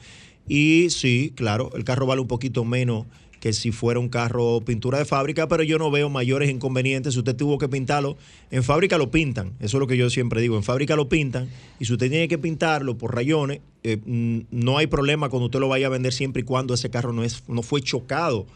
Y 0.46 0.90
sí, 0.90 1.32
claro, 1.34 1.70
el 1.74 1.82
carro 1.82 2.06
vale 2.06 2.20
un 2.20 2.28
poquito 2.28 2.64
menos 2.64 3.06
que 3.40 3.52
si 3.54 3.72
fuera 3.72 3.98
un 3.98 4.08
carro 4.10 4.60
pintura 4.60 4.98
de 4.98 5.06
fábrica, 5.06 5.48
pero 5.48 5.62
yo 5.62 5.78
no 5.78 5.90
veo 5.90 6.10
mayores 6.10 6.50
inconvenientes. 6.50 7.14
Si 7.14 7.18
usted 7.20 7.34
tuvo 7.34 7.56
que 7.58 7.68
pintarlo, 7.68 8.16
en 8.50 8.62
fábrica 8.62 8.98
lo 8.98 9.10
pintan. 9.10 9.54
Eso 9.60 9.78
es 9.78 9.80
lo 9.80 9.86
que 9.86 9.96
yo 9.96 10.10
siempre 10.10 10.40
digo. 10.42 10.56
En 10.56 10.62
fábrica 10.62 10.94
lo 10.94 11.08
pintan. 11.08 11.48
Y 11.78 11.86
si 11.86 11.92
usted 11.94 12.10
tiene 12.10 12.28
que 12.28 12.36
pintarlo 12.38 12.98
por 12.98 13.14
rayones, 13.14 13.60
eh, 13.82 13.96
mm, 14.04 14.40
no 14.50 14.76
hay 14.76 14.86
problema 14.88 15.30
cuando 15.30 15.46
usted 15.46 15.58
lo 15.58 15.68
vaya 15.68 15.86
a 15.86 15.90
vender 15.90 16.12
siempre 16.12 16.42
y 16.42 16.44
cuando 16.44 16.74
ese 16.74 16.90
carro 16.90 17.12
no, 17.14 17.24
es, 17.24 17.42
no 17.48 17.62
fue 17.62 17.80
chocado 17.80 18.46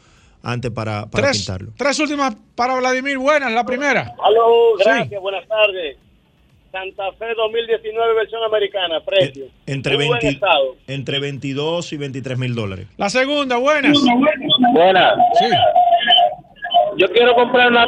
antes 0.42 0.70
para, 0.70 1.06
para 1.10 1.28
Tres, 1.28 1.38
pintarlo. 1.38 1.72
tres 1.78 1.98
últimas 2.00 2.36
para 2.54 2.74
Vladimir. 2.78 3.16
Buenas, 3.16 3.50
la 3.52 3.64
primera. 3.64 4.14
Aló, 4.22 4.76
Sí. 4.76 4.84
gracias, 4.84 5.22
buenas 5.22 5.48
tardes. 5.48 5.96
Santa 6.74 7.12
Fe 7.12 7.26
2019 7.36 8.14
versión 8.14 8.42
americana, 8.42 9.00
precio. 9.00 9.46
Entre, 9.64 9.94
Muy 9.94 10.08
buen 10.08 10.18
20 10.18 10.34
estado. 10.34 10.74
entre 10.88 11.20
22 11.20 11.92
y 11.92 11.96
23 11.96 12.36
mil 12.36 12.54
dólares. 12.56 12.88
La 12.96 13.08
segunda, 13.10 13.58
buenas. 13.58 13.96
Buenas. 14.72 15.14
Sí. 15.38 15.46
Yo 16.96 17.06
quiero 17.12 17.32
comprar 17.36 17.70
una, 17.70 17.86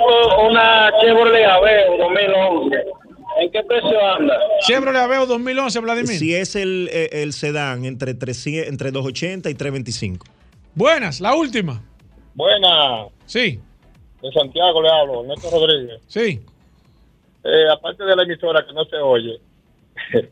una 0.48 0.92
Chevrolet 1.00 1.46
Aveo 1.46 1.98
2011. 1.98 2.76
¿En 3.40 3.50
qué 3.50 3.62
precio 3.64 4.06
anda? 4.14 4.38
Chevrolet 4.60 5.00
Aveo 5.02 5.26
2011, 5.26 5.80
Vladimir. 5.80 6.06
Si 6.16 6.32
es 6.36 6.54
el, 6.54 6.88
eh, 6.92 7.08
el 7.10 7.32
sedán, 7.32 7.86
entre, 7.86 8.14
300, 8.14 8.68
entre 8.68 8.92
280 8.92 9.50
y 9.50 9.54
325. 9.54 10.26
Buenas, 10.76 11.20
la 11.20 11.34
última. 11.34 11.82
Buenas. 12.34 13.08
Sí. 13.24 13.58
De 14.22 14.30
Santiago 14.30 14.80
le 14.80 14.90
hablo, 14.90 15.24
Néstor 15.24 15.52
Rodríguez. 15.54 16.00
Sí. 16.06 16.40
Eh, 17.46 17.70
aparte 17.72 18.04
de 18.04 18.16
la 18.16 18.22
emisora 18.24 18.64
que 18.66 18.72
no 18.72 18.84
se 18.84 18.96
oye. 18.96 19.38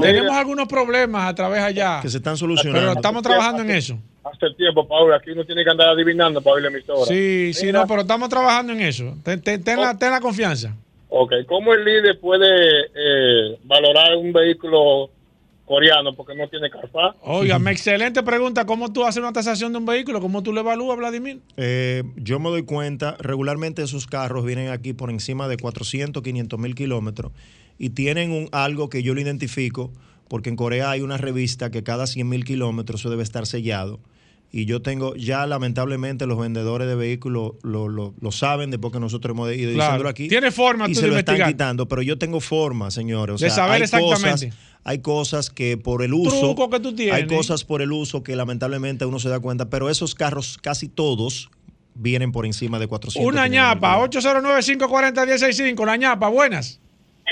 Tenemos 0.00 0.30
algunos 0.34 0.68
problemas 0.68 1.28
a 1.28 1.34
través 1.34 1.60
allá. 1.62 2.00
Que 2.00 2.08
se 2.08 2.16
están 2.18 2.36
solucionando. 2.36 2.80
Pero 2.80 2.92
estamos 2.92 3.22
trabajando 3.22 3.62
en 3.62 3.70
eso. 3.70 3.98
Hace 4.24 4.54
tiempo, 4.54 4.86
Paul, 4.86 5.12
aquí 5.12 5.32
uno 5.32 5.44
tiene 5.44 5.64
que 5.64 5.70
andar 5.70 5.88
adivinando 5.90 6.40
para 6.40 6.54
oír 6.54 6.62
la 6.64 6.70
emisora. 6.70 7.04
Sí, 7.06 7.52
sí, 7.52 7.72
no, 7.72 7.86
pero 7.86 8.02
estamos 8.02 8.28
trabajando 8.28 8.72
en 8.72 8.80
eso. 8.80 9.16
Ten, 9.24 9.42
ten- 9.42 9.62
ten 9.62 9.80
la, 9.80 9.98
ten 9.98 10.10
la 10.12 10.20
confianza. 10.20 10.74
Ok, 11.08 11.32
¿cómo 11.46 11.74
el 11.74 11.84
líder 11.84 12.18
puede 12.20 12.86
eh, 12.94 13.58
valorar 13.64 14.16
un 14.16 14.32
vehículo 14.32 15.10
coreano 15.72 16.14
porque 16.14 16.34
no 16.34 16.46
tiene 16.48 16.68
carpa. 16.70 17.16
Óigame, 17.22 17.70
excelente 17.70 18.22
pregunta. 18.22 18.66
¿Cómo 18.66 18.92
tú 18.92 19.04
haces 19.04 19.22
una 19.22 19.32
tasación 19.32 19.72
de 19.72 19.78
un 19.78 19.86
vehículo? 19.86 20.20
¿Cómo 20.20 20.42
tú 20.42 20.52
lo 20.52 20.60
evalúas, 20.60 20.98
Vladimir? 20.98 21.40
Eh, 21.56 22.02
yo 22.16 22.38
me 22.38 22.50
doy 22.50 22.64
cuenta, 22.64 23.16
regularmente 23.18 23.82
esos 23.82 24.06
carros 24.06 24.44
vienen 24.44 24.68
aquí 24.68 24.92
por 24.92 25.10
encima 25.10 25.48
de 25.48 25.56
400, 25.56 26.22
500 26.22 26.58
mil 26.58 26.74
kilómetros 26.74 27.32
y 27.78 27.90
tienen 27.90 28.30
un, 28.32 28.48
algo 28.52 28.90
que 28.90 29.02
yo 29.02 29.14
lo 29.14 29.20
identifico, 29.22 29.90
porque 30.28 30.50
en 30.50 30.56
Corea 30.56 30.90
hay 30.90 31.00
una 31.00 31.16
revista 31.16 31.70
que 31.70 31.82
cada 31.82 32.06
100 32.06 32.28
mil 32.28 32.44
kilómetros 32.44 33.00
eso 33.00 33.08
debe 33.10 33.22
estar 33.22 33.46
sellado. 33.46 33.98
Y 34.54 34.66
yo 34.66 34.82
tengo, 34.82 35.14
ya 35.16 35.46
lamentablemente 35.46 36.26
los 36.26 36.38
vendedores 36.38 36.86
de 36.86 36.94
vehículos 36.94 37.52
lo, 37.62 37.88
lo- 37.88 38.12
lo 38.20 38.32
saben 38.32 38.70
después 38.70 38.92
que 38.92 39.00
nosotros 39.00 39.34
hemos 39.34 39.50
ido 39.54 39.72
Claro. 39.72 39.76
diciéndolo 39.92 40.08
aquí. 40.10 40.28
Tiene 40.28 40.50
forma 40.50 40.84
y 40.90 40.92
tú 40.92 41.00
se 41.00 41.06
de 41.06 41.12
lo 41.12 41.18
están 41.18 41.42
quitando, 41.48 41.88
pero 41.88 42.02
yo 42.02 42.18
tengo 42.18 42.38
forma, 42.38 42.90
señores. 42.90 43.36
O 43.36 43.38
De 43.42 43.48
saber 43.48 43.76
hay 43.76 43.82
exactamente. 43.84 44.48
Cosas, 44.50 44.71
hay 44.84 44.98
cosas 44.98 45.50
que 45.50 45.76
por 45.76 46.02
el 46.02 46.12
uso. 46.12 46.38
Truco 46.40 46.68
que 46.70 46.80
tú 46.80 46.94
tienes. 46.94 47.14
Hay 47.14 47.26
cosas 47.26 47.64
por 47.64 47.82
el 47.82 47.92
uso 47.92 48.22
que 48.22 48.36
lamentablemente 48.36 49.04
uno 49.04 49.18
se 49.18 49.28
da 49.28 49.40
cuenta, 49.40 49.70
pero 49.70 49.90
esos 49.90 50.14
carros 50.14 50.58
casi 50.60 50.88
todos 50.88 51.50
vienen 51.94 52.32
por 52.32 52.46
encima 52.46 52.78
de 52.78 52.88
400. 52.88 53.32
Una 53.32 53.46
ñapa, 53.48 53.98
809-540-165. 53.98 55.86
La 55.86 55.96
ñapa, 55.96 56.28
buenas. 56.28 56.80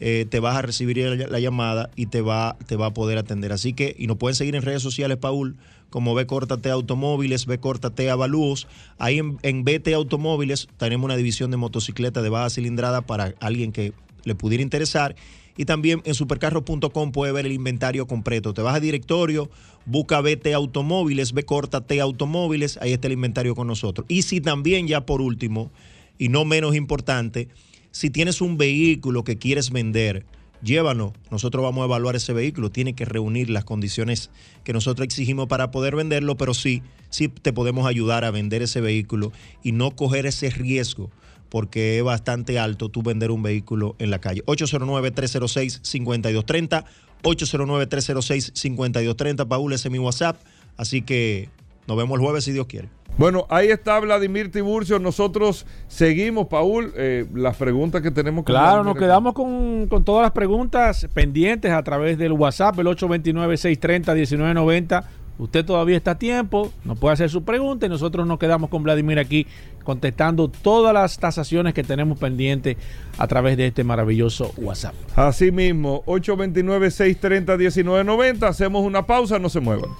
eh, 0.00 0.26
te 0.28 0.40
vas 0.40 0.56
a 0.56 0.62
recibir 0.62 0.98
la, 0.98 1.26
la 1.26 1.40
llamada 1.40 1.90
y 1.96 2.06
te 2.06 2.20
va, 2.20 2.56
te 2.66 2.76
va 2.76 2.86
a 2.86 2.94
poder 2.94 3.18
atender. 3.18 3.52
Así 3.52 3.72
que, 3.72 3.94
y 3.98 4.06
nos 4.06 4.16
pueden 4.16 4.34
seguir 4.34 4.54
en 4.56 4.62
redes 4.62 4.82
sociales, 4.82 5.18
Paul, 5.18 5.56
como 5.90 6.14
B 6.14 6.26
Córtate 6.26 6.70
Automóviles, 6.70 7.46
B 7.46 7.58
Córtate 7.58 8.10
Avalúos. 8.10 8.66
Ahí 8.98 9.18
en, 9.18 9.38
en 9.42 9.62
BT 9.62 9.94
Automóviles 9.94 10.68
tenemos 10.76 11.04
una 11.04 11.16
división 11.16 11.52
de 11.52 11.56
motocicletas 11.56 12.22
de 12.22 12.30
baja 12.30 12.50
cilindrada 12.50 13.02
para 13.02 13.34
alguien 13.40 13.70
que 13.70 13.92
le 14.24 14.34
pudiera 14.34 14.62
interesar. 14.62 15.14
Y 15.56 15.66
también 15.66 16.02
en 16.04 16.14
supercarro.com 16.14 17.12
puede 17.12 17.32
ver 17.32 17.46
el 17.46 17.52
inventario 17.52 18.08
completo. 18.08 18.54
Te 18.54 18.62
vas 18.62 18.74
a 18.74 18.80
directorio, 18.80 19.50
busca 19.86 20.20
BT 20.20 20.52
Automóviles, 20.54 21.32
B 21.32 21.44
Córtate 21.44 22.00
Automóviles, 22.00 22.76
ahí 22.78 22.92
está 22.92 23.06
el 23.06 23.12
inventario 23.12 23.54
con 23.54 23.68
nosotros. 23.68 24.04
Y 24.08 24.22
si 24.22 24.40
también 24.40 24.88
ya 24.88 25.06
por 25.06 25.20
último, 25.20 25.70
y 26.18 26.28
no 26.28 26.44
menos 26.44 26.74
importante, 26.74 27.48
si 27.94 28.10
tienes 28.10 28.40
un 28.40 28.58
vehículo 28.58 29.22
que 29.22 29.38
quieres 29.38 29.70
vender, 29.70 30.26
llévanos. 30.64 31.12
Nosotros 31.30 31.62
vamos 31.62 31.82
a 31.82 31.84
evaluar 31.84 32.16
ese 32.16 32.32
vehículo. 32.32 32.68
Tiene 32.68 32.94
que 32.94 33.04
reunir 33.04 33.50
las 33.50 33.62
condiciones 33.62 34.32
que 34.64 34.72
nosotros 34.72 35.04
exigimos 35.04 35.46
para 35.46 35.70
poder 35.70 35.94
venderlo, 35.94 36.36
pero 36.36 36.54
sí, 36.54 36.82
sí 37.08 37.28
te 37.28 37.52
podemos 37.52 37.86
ayudar 37.86 38.24
a 38.24 38.32
vender 38.32 38.62
ese 38.62 38.80
vehículo 38.80 39.30
y 39.62 39.70
no 39.70 39.92
coger 39.92 40.26
ese 40.26 40.50
riesgo 40.50 41.12
porque 41.50 41.98
es 41.98 42.02
bastante 42.02 42.58
alto 42.58 42.88
tú 42.88 43.04
vender 43.04 43.30
un 43.30 43.44
vehículo 43.44 43.94
en 44.00 44.10
la 44.10 44.18
calle. 44.18 44.44
809-306-5230. 44.46 46.84
809-306-5230. 47.22 49.46
Paul, 49.46 49.72
ese 49.72 49.86
es 49.86 49.92
mi 49.92 50.00
WhatsApp. 50.00 50.36
Así 50.76 51.02
que 51.02 51.48
nos 51.86 51.96
vemos 51.96 52.18
el 52.18 52.24
jueves 52.24 52.44
si 52.44 52.52
Dios 52.52 52.66
quiere. 52.66 52.88
Bueno, 53.16 53.46
ahí 53.48 53.68
está 53.68 54.00
Vladimir 54.00 54.50
Tiburcio. 54.50 54.98
Nosotros 54.98 55.66
seguimos, 55.86 56.48
Paul, 56.48 56.92
eh, 56.96 57.26
las 57.32 57.56
preguntas 57.56 58.02
que 58.02 58.10
tenemos. 58.10 58.44
con 58.44 58.52
Claro, 58.52 58.82
nos 58.82 58.96
quedamos 58.96 59.34
con, 59.34 59.86
con 59.88 60.02
todas 60.02 60.22
las 60.22 60.32
preguntas 60.32 61.06
pendientes 61.14 61.70
a 61.70 61.80
través 61.84 62.18
del 62.18 62.32
WhatsApp, 62.32 62.76
el 62.80 62.88
829-630-1990. 62.88 65.04
Usted 65.36 65.64
todavía 65.64 65.96
está 65.96 66.12
a 66.12 66.18
tiempo, 66.18 66.72
nos 66.84 66.96
puede 66.98 67.14
hacer 67.14 67.28
su 67.28 67.42
pregunta 67.42 67.86
y 67.86 67.88
nosotros 67.88 68.24
nos 68.24 68.38
quedamos 68.38 68.70
con 68.70 68.84
Vladimir 68.84 69.18
aquí 69.18 69.48
contestando 69.82 70.48
todas 70.48 70.94
las 70.94 71.18
tasaciones 71.18 71.74
que 71.74 71.82
tenemos 71.82 72.20
pendientes 72.20 72.76
a 73.18 73.26
través 73.26 73.56
de 73.56 73.66
este 73.66 73.82
maravilloso 73.82 74.52
WhatsApp. 74.56 74.94
Así 75.16 75.50
mismo, 75.50 76.04
829-630-1990. 76.06 78.44
Hacemos 78.44 78.84
una 78.84 79.06
pausa, 79.06 79.40
no 79.40 79.48
se 79.48 79.58
muevan. 79.58 79.90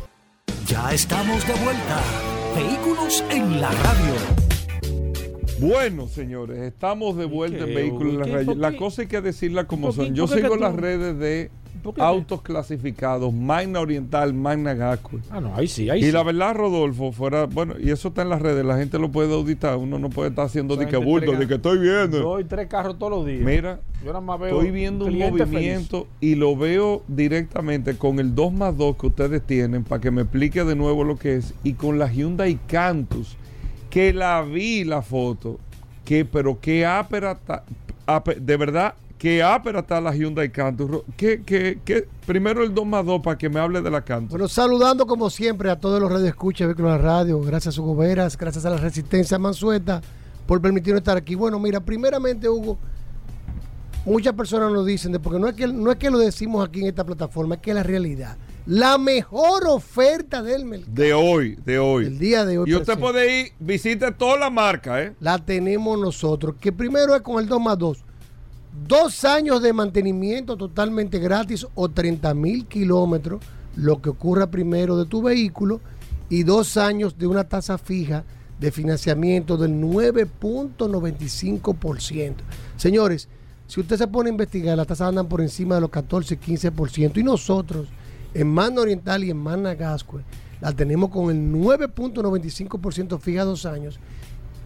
Ya 0.66 0.92
estamos 0.94 1.46
de 1.46 1.52
vuelta. 1.62 2.02
Vehículos 2.54 3.22
en 3.30 3.60
la 3.60 3.70
radio. 3.70 4.14
Bueno, 5.60 6.08
señores, 6.08 6.58
estamos 6.60 7.16
de 7.18 7.26
vuelta 7.26 7.64
en 7.64 7.74
Vehículos 7.74 8.14
en 8.14 8.18
la 8.20 8.26
Radio. 8.26 8.54
La 8.54 8.74
cosa 8.74 9.02
hay 9.02 9.08
que 9.08 9.20
decirla 9.20 9.66
como 9.66 9.92
son. 9.92 10.14
Yo 10.14 10.26
¿Por 10.26 10.36
qué 10.36 10.42
sigo 10.42 10.56
las 10.56 10.74
redes 10.74 11.18
de. 11.18 11.50
Autos 11.98 12.42
clasificados, 12.42 13.32
Magna 13.32 13.80
Oriental, 13.80 14.32
Magna 14.34 14.74
Gasco. 14.74 15.20
Ah, 15.30 15.40
no, 15.40 15.54
ahí 15.54 15.68
sí, 15.68 15.90
ahí 15.90 16.00
y 16.00 16.04
sí. 16.04 16.12
la 16.12 16.22
verdad, 16.22 16.54
Rodolfo, 16.54 17.12
fuera, 17.12 17.46
bueno, 17.46 17.74
y 17.78 17.90
eso 17.90 18.08
está 18.08 18.22
en 18.22 18.30
las 18.30 18.40
redes, 18.40 18.64
la 18.64 18.76
gente 18.76 18.98
lo 18.98 19.10
puede 19.10 19.34
auditar, 19.34 19.76
uno 19.76 19.98
no 19.98 20.10
puede 20.10 20.30
estar 20.30 20.46
haciendo 20.46 20.76
de 20.76 20.86
que 20.86 20.96
bulto, 20.96 21.32
de 21.32 21.46
que 21.46 21.54
estoy 21.54 21.78
viendo. 21.78 22.18
Yo 22.18 22.24
doy 22.24 22.44
tres 22.44 22.66
carros 22.68 22.98
todos 22.98 23.12
los 23.12 23.26
días. 23.26 23.42
Mira, 23.42 23.80
Yo 24.02 24.08
nada 24.08 24.20
más 24.20 24.40
veo 24.40 24.58
Estoy 24.58 24.70
viendo 24.70 25.06
un 25.06 25.18
movimiento 25.18 26.06
y 26.20 26.34
lo 26.34 26.56
veo 26.56 27.02
directamente 27.08 27.96
con 27.96 28.18
el 28.18 28.34
2 28.34 28.52
más 28.52 28.76
2 28.76 28.96
que 28.96 29.06
ustedes 29.06 29.42
tienen 29.42 29.84
para 29.84 30.00
que 30.00 30.10
me 30.10 30.22
explique 30.22 30.64
de 30.64 30.76
nuevo 30.76 31.04
lo 31.04 31.16
que 31.16 31.36
es 31.36 31.54
y 31.62 31.74
con 31.74 31.98
la 31.98 32.10
Hyundai 32.10 32.58
Cantus 32.66 33.36
que 33.90 34.12
la 34.12 34.42
vi 34.42 34.84
la 34.84 35.02
foto 35.02 35.58
que 36.04 36.24
pero 36.24 36.58
qué 36.60 36.84
ápera 36.86 37.38
de 38.36 38.56
verdad 38.56 38.94
qué 39.24 39.42
ápera 39.42 39.80
está 39.80 40.02
la 40.02 40.14
Hyundai 40.14 40.52
Cantus 40.52 41.00
que, 41.16 41.42
que, 41.42 41.78
que- 41.82 42.06
primero 42.26 42.62
el 42.62 42.74
2 42.74 42.86
más 42.86 43.06
2 43.06 43.22
para 43.22 43.38
que 43.38 43.48
me 43.48 43.58
hable 43.58 43.80
de 43.80 43.90
la 43.90 44.02
Cantus 44.02 44.28
Bueno, 44.28 44.48
saludando 44.48 45.06
como 45.06 45.30
siempre 45.30 45.70
a 45.70 45.80
todos 45.80 45.98
los 45.98 46.12
radioescuchas 46.12 46.60
de 46.60 46.74
Vehículos 46.74 46.92
en 46.96 46.98
la 46.98 47.02
Radio, 47.02 47.40
gracias 47.40 47.78
a 47.78 47.80
Hugo 47.80 47.96
Veras, 47.96 48.36
gracias 48.36 48.66
a 48.66 48.70
la 48.70 48.76
Resistencia 48.76 49.38
Mansueta 49.38 50.02
por 50.46 50.60
permitirnos 50.60 51.00
estar 51.00 51.16
aquí. 51.16 51.34
Bueno, 51.36 51.58
mira, 51.58 51.80
primeramente, 51.80 52.50
Hugo, 52.50 52.76
muchas 54.04 54.34
personas 54.34 54.70
nos 54.70 54.84
dicen, 54.84 55.12
de- 55.12 55.20
porque 55.20 55.38
no 55.38 55.48
es, 55.48 55.54
que, 55.54 55.66
no 55.68 55.90
es 55.90 55.96
que 55.96 56.10
lo 56.10 56.18
decimos 56.18 56.66
aquí 56.68 56.80
en 56.80 56.88
esta 56.88 57.02
plataforma, 57.04 57.54
es 57.54 57.60
que 57.62 57.70
es 57.70 57.76
la 57.76 57.82
realidad. 57.82 58.36
La 58.66 58.98
mejor 58.98 59.66
oferta 59.68 60.42
del 60.42 60.66
mercado. 60.66 60.92
de 60.94 61.12
hoy 61.14 61.58
de 61.64 61.78
hoy 61.78 62.06
El 62.06 62.18
día 62.18 62.44
de 62.44 62.58
hoy. 62.58 62.70
y 62.70 62.74
usted 62.74 62.94
presente. 62.94 63.00
puede 63.02 63.40
ir 63.40 63.52
visite 63.58 64.12
toda 64.12 64.38
la 64.38 64.50
marca 64.50 65.02
eh 65.02 65.14
La 65.20 65.38
tenemos 65.38 65.98
nosotros, 65.98 66.56
que 66.60 66.72
primero 66.72 67.14
es 67.14 67.22
con 67.22 67.42
el 67.42 67.48
2 67.48 67.60
más 67.60 67.78
2. 67.78 68.04
Dos 68.74 69.24
años 69.24 69.62
de 69.62 69.72
mantenimiento 69.72 70.56
totalmente 70.56 71.20
gratis 71.20 71.64
o 71.76 71.88
30 71.88 72.34
mil 72.34 72.66
kilómetros, 72.66 73.40
lo 73.76 74.02
que 74.02 74.10
ocurra 74.10 74.50
primero 74.50 74.96
de 74.96 75.06
tu 75.06 75.22
vehículo, 75.22 75.80
y 76.28 76.42
dos 76.42 76.76
años 76.76 77.16
de 77.16 77.28
una 77.28 77.44
tasa 77.44 77.78
fija 77.78 78.24
de 78.58 78.72
financiamiento 78.72 79.56
del 79.56 79.80
9.95%. 79.80 82.34
Señores, 82.76 83.28
si 83.68 83.80
usted 83.80 83.96
se 83.96 84.08
pone 84.08 84.30
a 84.30 84.32
investigar, 84.32 84.76
las 84.76 84.88
tasas 84.88 85.08
andan 85.08 85.28
por 85.28 85.40
encima 85.40 85.76
de 85.76 85.82
los 85.82 85.90
14, 85.90 86.40
15%, 86.40 87.18
y 87.18 87.22
nosotros 87.22 87.86
en 88.34 88.48
Mano 88.48 88.80
Oriental 88.80 89.22
y 89.22 89.30
en 89.30 89.36
Mana 89.36 89.76
Gascue 89.76 90.24
la 90.60 90.72
tenemos 90.72 91.10
con 91.10 91.30
el 91.30 91.52
9.95% 91.52 93.20
fija 93.20 93.44
dos 93.44 93.66
años 93.66 94.00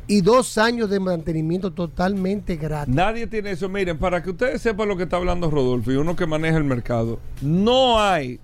y 0.09 0.23
dos 0.23 0.57
años 0.57 0.89
de 0.89 0.99
mantenimiento 0.99 1.71
totalmente 1.71 2.57
gratis. 2.57 2.93
Nadie 2.93 3.27
tiene 3.27 3.53
eso. 3.53 3.69
Miren, 3.69 3.99
para 3.99 4.23
que 4.23 4.31
ustedes 4.31 4.63
sepan 4.63 4.89
lo 4.89 4.97
que 4.97 5.03
está 5.03 5.17
hablando 5.17 5.51
Rodolfo 5.51 5.93
y 5.93 5.97
uno 5.97 6.17
que 6.17 6.27
maneja 6.27 6.57
el 6.57 6.65
mercado, 6.65 7.21
no 7.43 8.01
hay 8.01 8.41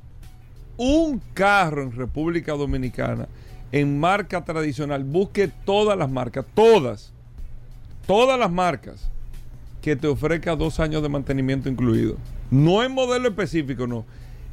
un 0.77 1.21
carro 1.33 1.83
en 1.83 1.93
República 1.93 2.53
Dominicana 2.53 3.27
en 3.73 3.99
marca 3.99 4.45
tradicional. 4.45 5.05
Busque 5.05 5.49
todas 5.49 5.97
las 5.97 6.11
marcas, 6.11 6.45
todas, 6.55 7.13
todas 8.07 8.39
las 8.39 8.53
marcas 8.53 9.11
que 9.81 9.97
te 9.97 10.07
ofrezca 10.07 10.57
dos 10.57 10.81
años 10.81 11.03
de 11.03 11.09
mantenimiento 11.09 11.71
incluido. 11.71 12.17
No 12.51 12.83
en 12.83 12.93
modelo 12.93 13.29
específico, 13.29 13.87
no. 13.87 14.05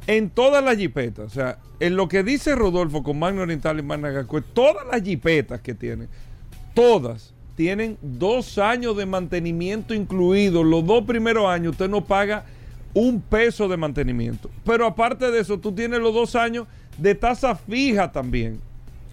en 0.06 0.30
todas 0.30 0.64
las 0.64 0.76
jipetas, 0.76 1.26
o 1.26 1.30
sea, 1.30 1.58
en 1.78 1.94
lo 1.94 2.08
que 2.08 2.22
dice 2.22 2.54
Rodolfo 2.54 3.02
con 3.02 3.18
Magno 3.18 3.42
Oriental 3.42 3.78
y 3.78 3.82
Managacue, 3.82 4.42
todas 4.42 4.86
las 4.90 5.02
jipetas 5.02 5.60
que 5.60 5.74
tienen, 5.74 6.08
todas 6.74 7.32
tienen 7.56 7.98
dos 8.02 8.58
años 8.58 8.96
de 8.96 9.06
mantenimiento 9.06 9.94
incluido. 9.94 10.64
Los 10.64 10.84
dos 10.86 11.04
primeros 11.04 11.46
años 11.46 11.72
usted 11.72 11.88
no 11.88 12.02
paga 12.04 12.44
un 12.94 13.20
peso 13.20 13.68
de 13.68 13.76
mantenimiento. 13.76 14.50
Pero 14.64 14.86
aparte 14.86 15.30
de 15.30 15.40
eso, 15.40 15.58
tú 15.58 15.72
tienes 15.72 16.00
los 16.00 16.14
dos 16.14 16.34
años 16.34 16.66
de 16.98 17.14
tasa 17.14 17.54
fija 17.54 18.10
también. 18.12 18.60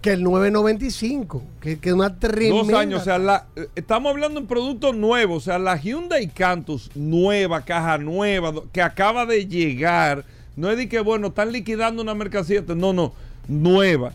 Que 0.02 0.14
el 0.14 0.24
995, 0.24 1.44
que 1.60 1.78
es 1.82 1.94
una 1.94 2.18
tremenda. 2.18 2.56
Dos 2.56 2.74
años, 2.74 3.02
o 3.02 3.04
sea, 3.04 3.18
la- 3.20 3.48
eh, 3.58 3.68
estamos 3.76 4.10
hablando 4.12 4.40
en 4.40 4.48
productos 4.48 4.96
nuevos, 4.96 5.44
o 5.44 5.46
sea, 5.46 5.60
la 5.60 5.76
Hyundai 5.76 6.28
Cantus 6.30 6.90
nueva, 6.96 7.62
caja 7.66 7.98
nueva, 7.98 8.54
que 8.72 8.82
acaba 8.82 9.26
de 9.26 9.46
llegar, 9.46 10.24
no 10.56 10.72
es 10.72 10.78
de 10.78 10.88
que, 10.88 11.02
bueno, 11.02 11.28
están 11.28 11.52
liquidando 11.52 12.02
una 12.02 12.16
mercancía, 12.16 12.64
no, 12.76 12.94
no, 12.94 13.12
nueva. 13.50 14.14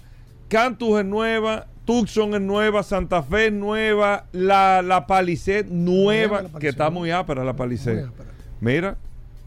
Cantus 0.49 1.01
es 1.01 1.05
nueva, 1.05 1.67
Tucson 1.85 2.35
es 2.35 2.41
nueva, 2.41 2.83
Santa 2.83 3.23
Fe 3.23 3.47
es 3.47 3.53
nueva, 3.53 4.27
la, 4.33 4.81
la 4.83 5.07
Palisade 5.07 5.67
nueva, 5.71 6.43
la 6.43 6.59
que 6.59 6.69
está 6.69 6.91
muy 6.91 7.11
ápera 7.11 7.45
la 7.45 7.55
Palisade. 7.55 8.07
Mira, 8.61 8.97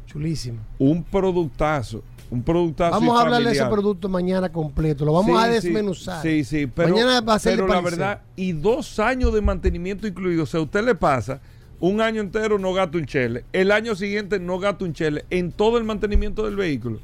Chulísimo. 0.05 0.59
un 0.77 1.03
productazo, 1.03 2.03
un 2.29 2.43
productazo. 2.43 2.91
Vamos 2.91 3.17
a 3.17 3.21
hablar 3.23 3.43
de 3.43 3.51
ese 3.51 3.65
producto 3.65 4.07
mañana 4.09 4.51
completo. 4.51 5.03
Lo 5.05 5.13
vamos 5.13 5.37
Sí, 5.39 5.45
a 5.45 5.47
desmenuzar. 5.49 6.21
Sí, 6.21 6.43
sí, 6.43 6.67
pero, 6.67 6.89
mañana 6.89 7.21
va 7.21 7.35
a 7.35 7.39
ser 7.39 7.55
pero 7.55 7.67
la 7.67 7.81
verdad, 7.81 8.21
y 8.35 8.51
dos 8.51 8.99
años 8.99 9.33
de 9.33 9.41
mantenimiento 9.41 10.05
incluido. 10.07 10.43
O 10.43 10.45
sea, 10.45 10.59
a 10.59 10.63
usted 10.63 10.83
le 10.83 10.93
pasa 10.95 11.41
un 11.79 12.01
año 12.01 12.21
entero 12.21 12.57
no 12.59 12.73
gasta 12.73 12.97
un 12.97 13.05
chele, 13.05 13.45
el 13.53 13.71
año 13.71 13.95
siguiente 13.95 14.39
no 14.39 14.59
gasta 14.59 14.83
un 14.85 14.93
chele 14.93 15.25
en 15.29 15.51
todo 15.51 15.77
el 15.77 15.83
mantenimiento 15.83 16.43
del 16.45 16.55
vehículo. 16.55 16.99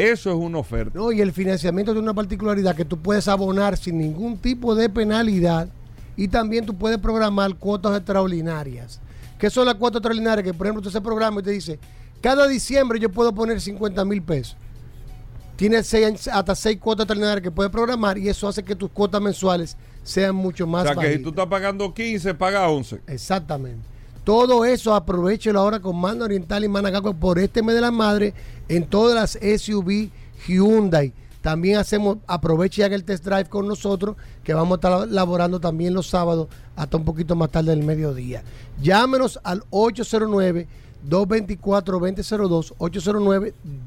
Eso 0.00 0.30
es 0.30 0.36
una 0.36 0.58
oferta. 0.58 0.98
No, 0.98 1.12
y 1.12 1.20
el 1.20 1.32
financiamiento 1.32 1.92
tiene 1.92 2.02
una 2.04 2.14
particularidad 2.14 2.74
que 2.74 2.84
tú 2.84 2.96
puedes 2.98 3.28
abonar 3.28 3.76
sin 3.76 3.98
ningún 3.98 4.38
tipo 4.38 4.74
de 4.74 4.88
penalidad 4.88 5.68
y 6.16 6.28
también 6.28 6.66
tú 6.66 6.74
puedes 6.76 6.98
programar 6.98 7.54
cuotas 7.56 7.96
extraordinarias. 7.96 9.00
¿Qué 9.38 9.48
son 9.50 9.66
las 9.66 9.74
cuotas 9.76 9.98
extraordinarias? 9.98 10.44
Que 10.44 10.54
por 10.54 10.66
ejemplo 10.66 10.82
tú 10.82 10.90
se 10.90 11.00
programa 11.00 11.40
y 11.40 11.42
te 11.44 11.50
dice, 11.50 11.78
cada 12.20 12.46
diciembre 12.46 12.98
yo 12.98 13.10
puedo 13.10 13.34
poner 13.34 13.60
50 13.60 14.04
mil 14.04 14.22
pesos. 14.22 14.56
Tienes 15.56 15.86
seis- 15.86 16.28
hasta 16.28 16.54
seis 16.54 16.78
cuotas 16.78 17.04
extraordinarias 17.04 17.42
que 17.42 17.50
puedes 17.50 17.70
programar 17.70 18.16
y 18.16 18.28
eso 18.28 18.48
hace 18.48 18.62
que 18.62 18.74
tus 18.74 18.90
cuotas 18.90 19.20
mensuales 19.20 19.76
sean 20.02 20.34
mucho 20.34 20.66
más 20.66 20.84
o 20.84 20.94
sea, 20.94 21.02
que 21.02 21.12
si 21.16 21.22
tú 21.22 21.28
estás 21.30 21.46
pagando 21.46 21.92
15, 21.92 22.34
paga 22.34 22.66
11. 22.68 23.00
Exactamente. 23.06 23.86
Todo 24.24 24.64
eso 24.64 24.94
aprovechelo 24.94 25.60
ahora 25.60 25.80
con 25.80 25.96
Mano 25.96 26.24
Oriental 26.24 26.64
y 26.64 26.68
Managaco 26.68 27.14
por 27.14 27.38
este 27.38 27.62
mes 27.62 27.74
de 27.74 27.80
la 27.80 27.90
madre 27.90 28.34
en 28.68 28.86
todas 28.86 29.14
las 29.14 29.60
SUV 29.60 30.10
Hyundai. 30.46 31.12
También 31.40 31.78
hacemos, 31.78 32.18
aproveche 32.26 32.82
y 32.82 32.84
el 32.84 33.04
test 33.04 33.24
drive 33.24 33.46
con 33.46 33.66
nosotros, 33.66 34.16
que 34.44 34.52
vamos 34.52 34.72
a 34.72 34.76
estar 34.76 35.08
laborando 35.08 35.58
también 35.58 35.94
los 35.94 36.06
sábados 36.06 36.48
hasta 36.76 36.98
un 36.98 37.04
poquito 37.04 37.34
más 37.34 37.50
tarde 37.50 37.70
del 37.70 37.82
mediodía. 37.82 38.42
Llámenos 38.82 39.40
al 39.42 39.64
809 39.70 40.68
224-2002, 41.08 42.74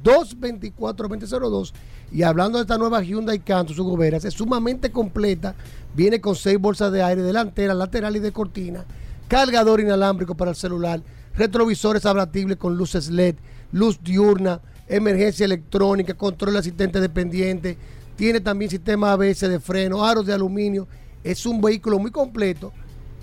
809-224-2002. 0.03 1.73
Y 2.11 2.23
hablando 2.23 2.57
de 2.57 2.63
esta 2.63 2.77
nueva 2.77 3.01
Hyundai 3.01 3.39
Canto, 3.39 3.73
su 3.73 3.83
Goberas, 3.83 4.25
es 4.25 4.33
sumamente 4.33 4.91
completa. 4.91 5.55
Viene 5.95 6.19
con 6.21 6.35
seis 6.35 6.59
bolsas 6.59 6.91
de 6.91 7.03
aire 7.03 7.21
delantera, 7.21 7.73
lateral 7.73 8.15
y 8.15 8.19
de 8.19 8.31
cortina, 8.31 8.85
cargador 9.33 9.79
inalámbrico 9.79 10.35
para 10.35 10.51
el 10.51 10.55
celular, 10.55 11.01
retrovisores 11.35 12.05
abatibles 12.05 12.55
con 12.55 12.77
luces 12.77 13.09
LED, 13.09 13.33
luz 13.71 13.99
diurna, 14.03 14.61
emergencia 14.87 15.43
electrónica, 15.43 16.13
control 16.13 16.57
asistente 16.57 17.01
dependiente, 17.01 17.75
tiene 18.15 18.41
también 18.41 18.69
sistema 18.69 19.11
ABS 19.11 19.39
de 19.39 19.59
freno, 19.59 20.05
aros 20.05 20.27
de 20.27 20.33
aluminio. 20.35 20.87
Es 21.23 21.47
un 21.47 21.59
vehículo 21.61 21.97
muy 21.97 22.11
completo 22.11 22.71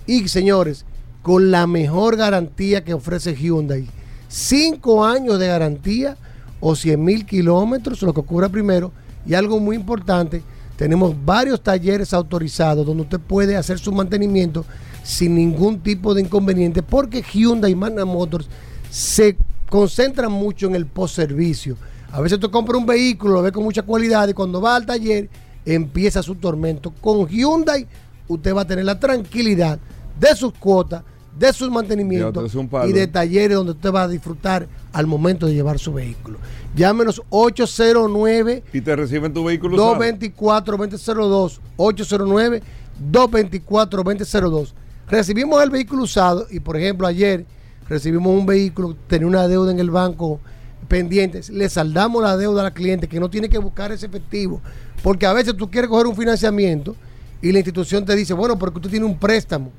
y, 0.05 0.27
señores, 0.27 0.85
con 1.23 1.53
la 1.53 1.69
mejor 1.69 2.17
garantía 2.17 2.83
que 2.83 2.93
ofrece 2.93 3.37
Hyundai. 3.37 3.87
Cinco 4.27 5.05
años 5.05 5.39
de 5.39 5.47
garantía 5.47 6.17
o 6.59 6.75
100 6.75 7.05
mil 7.05 7.25
kilómetros, 7.25 8.03
lo 8.03 8.13
que 8.13 8.19
ocurra 8.19 8.49
primero. 8.49 8.91
Y 9.25 9.35
algo 9.35 9.61
muy 9.61 9.77
importante, 9.77 10.43
tenemos 10.75 11.15
varios 11.25 11.63
talleres 11.63 12.13
autorizados 12.13 12.85
donde 12.85 13.05
usted 13.05 13.21
puede 13.21 13.57
hacer 13.57 13.79
su 13.79 13.93
mantenimiento 13.93 14.65
sin 15.11 15.35
ningún 15.35 15.81
tipo 15.81 16.15
de 16.15 16.23
inconveniente, 16.23 16.85
porque 16.85 17.23
Hyundai 17.23 17.73
y 17.73 17.75
Magna 17.75 18.05
Motors 18.05 18.47
se 18.91 19.37
concentran 19.69 20.31
mucho 20.31 20.69
en 20.69 20.77
el 20.77 20.87
post-servicio. 20.87 21.77
A 22.13 22.21
veces 22.21 22.39
tú 22.39 22.49
compras 22.51 22.79
un 22.79 22.87
vehículo, 22.87 23.35
lo 23.35 23.43
ves 23.43 23.51
con 23.53 23.65
mucha 23.65 23.83
cualidad 23.83 24.29
y 24.29 24.35
cuando 24.35 24.61
va 24.61 24.77
al 24.77 24.87
taller 24.87 25.29
empieza 25.67 26.23
su 26.23 26.37
tormento. 26.37 26.93
Con 27.01 27.27
Hyundai 27.27 27.89
usted 28.29 28.55
va 28.55 28.61
a 28.63 28.67
tener 28.67 28.85
la 28.85 29.01
tranquilidad 29.01 29.81
de 30.19 30.37
sus 30.37 30.53
cuotas, 30.55 31.03
de 31.37 31.53
sus 31.53 31.71
mantenimientos 31.71 32.57
y 32.87 32.93
de 32.93 33.09
talleres 33.09 33.57
donde 33.57 33.73
usted 33.73 33.93
va 33.93 34.05
a 34.05 34.09
disfrutar 34.09 34.69
al 34.93 35.09
momento 35.09 35.47
de 35.47 35.55
llevar 35.55 35.81
su 35.81 35.93
vehículo. 35.93 36.39
Llámenos 36.77 37.21
809 37.31 38.63
Y 38.73 38.81
te 38.81 38.95
reciben 38.95 39.35
tu 39.35 39.43
vehículo 39.45 39.75
usado. 39.75 39.97
224-2002, 39.97 41.59
809-224-2002. 41.77 44.75
Recibimos 45.11 45.61
el 45.63 45.71
vehículo 45.71 46.05
usado 46.05 46.47
y, 46.51 46.61
por 46.61 46.77
ejemplo, 46.77 47.07
ayer 47.07 47.45
recibimos 47.89 48.33
un 48.33 48.47
vehículo, 48.47 48.97
tenía 49.09 49.27
una 49.27 49.49
deuda 49.49 49.73
en 49.73 49.81
el 49.81 49.91
banco 49.91 50.41
pendiente, 50.87 51.41
le 51.51 51.69
saldamos 51.69 52.23
la 52.23 52.37
deuda 52.37 52.65
al 52.65 52.73
cliente 52.73 53.09
que 53.09 53.19
no 53.19 53.29
tiene 53.29 53.49
que 53.49 53.59
buscar 53.59 53.91
ese 53.91 54.07
efectivo, 54.07 54.61
porque 55.03 55.27
a 55.27 55.33
veces 55.33 55.57
tú 55.57 55.69
quieres 55.69 55.91
coger 55.91 56.07
un 56.07 56.15
financiamiento 56.15 56.95
y 57.43 57.51
la 57.51 57.59
institución 57.59 58.05
te 58.05 58.15
dice, 58.15 58.35
bueno, 58.35 58.57
porque 58.57 58.79
usted 58.79 58.91
tiene 58.91 59.07
un 59.07 59.19
préstamo 59.19 59.73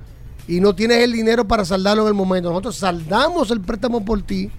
y 0.49 0.60
no 0.60 0.76
tienes 0.76 0.98
el 0.98 1.14
dinero 1.14 1.48
para 1.48 1.64
saldarlo 1.64 2.03
en 2.03 2.10
el 2.10 2.14
momento. 2.14 2.49
Nosotros 2.49 2.76
saldamos 2.76 3.52
el 3.52 3.62
préstamo 3.62 4.03
por 4.03 4.22
ti, 4.24 4.49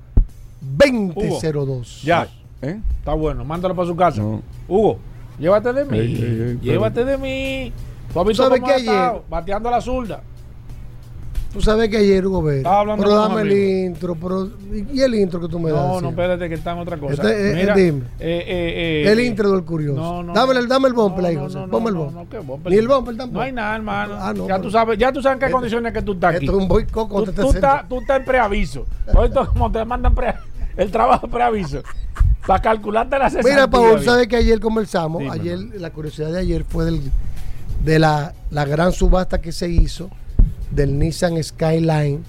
2002. 0.61 2.03
Ya. 2.03 2.29
¿Eh? 2.63 2.81
Está 2.99 3.15
bueno, 3.15 3.45
mándalo 3.45 3.75
para 3.75 3.89
su 3.89 3.97
casa. 3.97 4.23
Hugo, 4.69 4.99
llévate 5.39 5.73
de 5.73 5.85
mí. 5.85 5.99
Ey, 5.99 6.15
ey, 6.15 6.41
ey, 6.51 6.59
llévate 6.61 7.05
de 7.05 7.19
mí. 7.19 7.73
¿Tú 8.13 8.21
has 8.21 8.27
visto 8.27 8.43
¿Sabes 8.43 8.61
cómo 8.61 8.73
qué 8.75 8.81
ayer? 8.81 9.23
Bateando 9.29 9.69
a 9.69 9.73
la 9.73 9.81
zurda. 9.81 10.23
Tú 11.57 11.63
sabes 11.63 11.89
que 11.89 11.97
ayer, 11.97 12.23
hablando 12.67 13.03
pero 13.03 13.15
dame 13.17 13.41
el 13.41 13.53
intro, 13.87 14.15
pero, 14.15 14.51
¿y 14.93 15.01
el 15.01 15.15
intro 15.15 15.41
que 15.41 15.49
tú 15.49 15.59
me 15.59 15.71
das? 15.71 15.81
No, 15.81 16.01
no, 16.03 16.09
espérate 16.11 16.51
que 16.51 16.55
está 16.55 16.73
en 16.73 16.79
otra 16.81 16.99
cosa. 16.99 17.15
Este, 17.15 17.51
eh, 17.51 17.55
Mira, 17.55 17.75
dime. 17.75 17.99
eh, 18.21 18.45
eh, 18.47 19.05
eh, 19.07 19.11
el 19.13 19.21
intro 19.21 19.51
del 19.53 19.65
curioso. 19.65 19.99
No, 19.99 20.23
no, 20.23 20.35
dame, 20.35 20.53
el, 20.53 20.69
dame 20.69 20.89
el 20.89 20.93
bumper 20.93 21.25
ahí, 21.25 21.35
no, 21.37 21.45
José. 21.45 21.59
no, 21.61 21.69
Ponme 21.69 21.89
el 21.89 21.95
no, 21.95 22.05
bumper. 22.05 22.25
no, 22.25 22.29
¿qué 22.29 22.39
bumper? 22.41 22.73
Ni 22.73 22.79
el 22.79 22.89
bumper 22.89 23.17
tampoco. 23.17 23.39
No 23.39 23.41
hay 23.41 23.53
nada, 23.53 23.75
hermano. 23.77 24.15
Ah, 24.19 24.35
ya, 24.37 24.45
pero- 24.47 24.61
tú 24.61 24.71
sabes, 24.71 24.99
ya 24.99 25.11
tú 25.13 25.23
sabes 25.23 25.37
en 25.37 25.39
qué 25.41 25.47
Esto- 25.47 25.57
condiciones 25.57 25.93
que 25.95 26.03
tú 26.03 26.13
estás 26.13 26.35
aquí. 26.37 26.45
Esto 26.45 26.59
es 26.59 26.63
un 26.63 26.69
boicot 26.69 27.09
Tú, 27.09 27.15
contra 27.15 27.31
este 27.31 27.43
tú 27.43 27.53
centro. 27.53 27.71
estás, 27.71 27.89
tú 27.89 28.01
estás 28.03 28.19
en 28.19 28.25
preaviso. 28.27 28.87
Ahorita 29.15 29.47
como 29.47 29.73
te 29.73 29.83
mandan 29.87 30.15
el 30.77 30.91
trabajo 30.91 31.27
preaviso. 31.27 31.81
Para 32.47 32.61
calcularte 32.61 33.19
la 33.19 33.31
cesantía. 33.31 33.53
Mira, 33.55 33.71
Paul, 33.71 34.05
sabes 34.05 34.29
que 34.29 34.37
ayer 34.37 34.61
conversamos. 34.61 35.23
Ayer, 35.31 35.59
la 35.81 35.89
curiosidad 35.89 36.31
de 36.33 36.39
ayer 36.41 36.65
fue 36.69 36.85
del, 36.85 37.01
de 37.83 37.99
la, 37.99 38.35
la 38.51 38.67
gran 38.67 38.93
subasta 38.93 39.41
que 39.41 39.53
se 39.53 39.71
hizo 39.71 40.11
del 40.77 40.97
Nissan 40.99 41.43
Skyline 41.43 42.23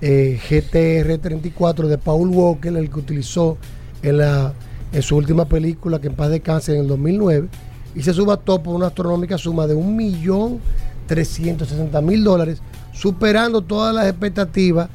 eh, 0.00 0.40
GTR34 0.48 1.86
de 1.86 1.98
Paul 1.98 2.30
Walker, 2.30 2.74
el 2.76 2.90
que 2.90 2.98
utilizó 2.98 3.56
en, 4.02 4.18
la, 4.18 4.52
en 4.92 5.02
su 5.02 5.16
última 5.16 5.44
película, 5.44 6.00
que 6.00 6.08
en 6.08 6.14
paz 6.14 6.30
descanse, 6.30 6.74
en 6.74 6.80
el 6.80 6.88
2009. 6.88 7.46
Y 7.94 8.02
se 8.02 8.12
subastó 8.12 8.60
por 8.62 8.74
una 8.74 8.88
astronómica 8.88 9.38
suma 9.38 9.68
de 9.68 9.76
1.360.000 9.76 12.22
dólares, 12.24 12.60
superando 12.92 13.62
todas 13.62 13.94
las 13.94 14.08
expectativas 14.08 14.88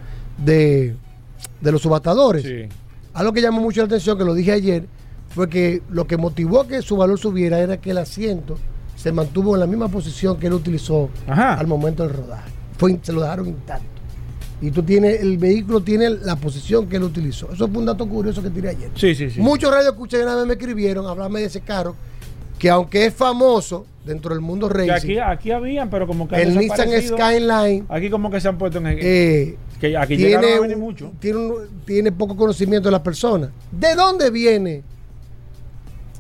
de, 0.44 0.98
de 1.62 1.72
los 1.72 1.82
subastadores. 1.82 2.70
Algo 3.14 3.32
que 3.32 3.42
llamó 3.42 3.62
mucho 3.62 3.80
la 3.82 3.86
atención, 3.86 4.18
que 4.18 4.26
lo 4.26 4.34
dije 4.34 4.52
ayer, 4.52 4.88
fue 5.30 5.48
que 5.50 5.82
lo 5.90 6.06
que 6.08 6.18
motivó 6.18 6.68
que 6.68 6.82
su 6.82 6.98
valor 6.98 7.18
subiera 7.20 7.60
era 7.60 7.78
que 7.78 7.92
el 7.92 8.00
asiento 8.00 8.58
se 8.96 9.12
mantuvo 9.12 9.54
en 9.56 9.60
la 9.60 9.68
misma 9.68 9.88
posición 9.88 10.38
que 10.38 10.48
él 10.48 10.54
utilizó 10.54 11.12
al 11.28 11.68
momento 11.68 12.02
del 12.04 12.14
rodaje. 12.14 12.57
Fue, 12.78 12.98
se 13.02 13.14
lo 13.14 13.22
dejaron 13.22 13.48
intacto. 13.48 13.86
Y 14.62 14.72
tú 14.72 14.82
tienes, 14.82 15.22
el 15.22 15.38
vehículo 15.38 15.82
tiene 15.82 16.10
la 16.10 16.36
posición 16.36 16.88
que 16.88 16.96
él 16.98 17.04
utilizó. 17.04 17.52
Eso 17.54 17.68
fue 17.68 17.78
un 17.78 17.86
dato 17.86 18.08
curioso 18.08 18.42
que 18.42 18.50
tiré 18.50 18.70
ayer. 18.70 18.90
Sí, 18.96 19.14
sí, 19.14 19.30
sí. 19.30 19.40
Muchos 19.40 19.70
radios 19.72 19.94
escuché 19.94 20.22
una 20.24 20.36
vez 20.36 20.46
me 20.48 20.54
escribieron, 20.54 21.06
hablarme 21.06 21.42
de 21.42 21.46
ese 21.46 21.62
carro, 21.62 21.96
que 22.58 22.70
aunque 22.70 23.06
es 23.06 23.14
famoso 23.14 23.86
dentro 24.04 24.34
del 24.34 24.42
mundo 24.42 24.68
racing, 24.68 24.92
aquí, 24.92 25.20
aquí 25.20 25.52
habían, 25.52 25.90
pero 25.92 26.08
como 26.08 26.28
que 26.28 26.42
el 26.42 26.58
Nissan. 26.58 26.90
Skyline 27.02 27.86
Aquí 27.90 28.10
como 28.10 28.32
que 28.32 28.40
se 28.42 28.48
han 28.48 28.58
puesto 28.58 28.80
en 28.80 28.88
el... 28.88 29.00
eh, 29.00 29.58
que 29.80 29.96
aquí 29.96 30.18
tiene, 30.18 30.60
un- 30.60 30.80
mucho. 30.80 31.12
tiene, 31.20 31.38
un- 31.38 31.54
tiene 31.86 32.12
poco 32.12 32.36
conocimiento 32.36 32.88
de 32.88 32.94
las 32.94 33.02
personas. 33.02 33.52
¿De 33.72 33.94
dónde 33.94 34.32
viene 34.32 34.82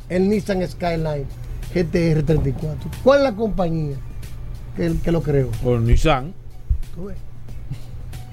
el 0.09 0.29
Nissan 0.29 0.65
Skyline 0.67 1.25
GTR 1.73 2.23
34? 2.23 2.91
¿Cuál 3.03 3.17
es 3.19 3.23
la 3.23 3.35
compañía 3.35 3.95
que, 4.75 4.93
que 5.03 5.11
lo 5.11 5.21
creó? 5.23 5.49
Por 5.63 5.79
Nissan. 5.81 6.33
Ves. 7.05 7.17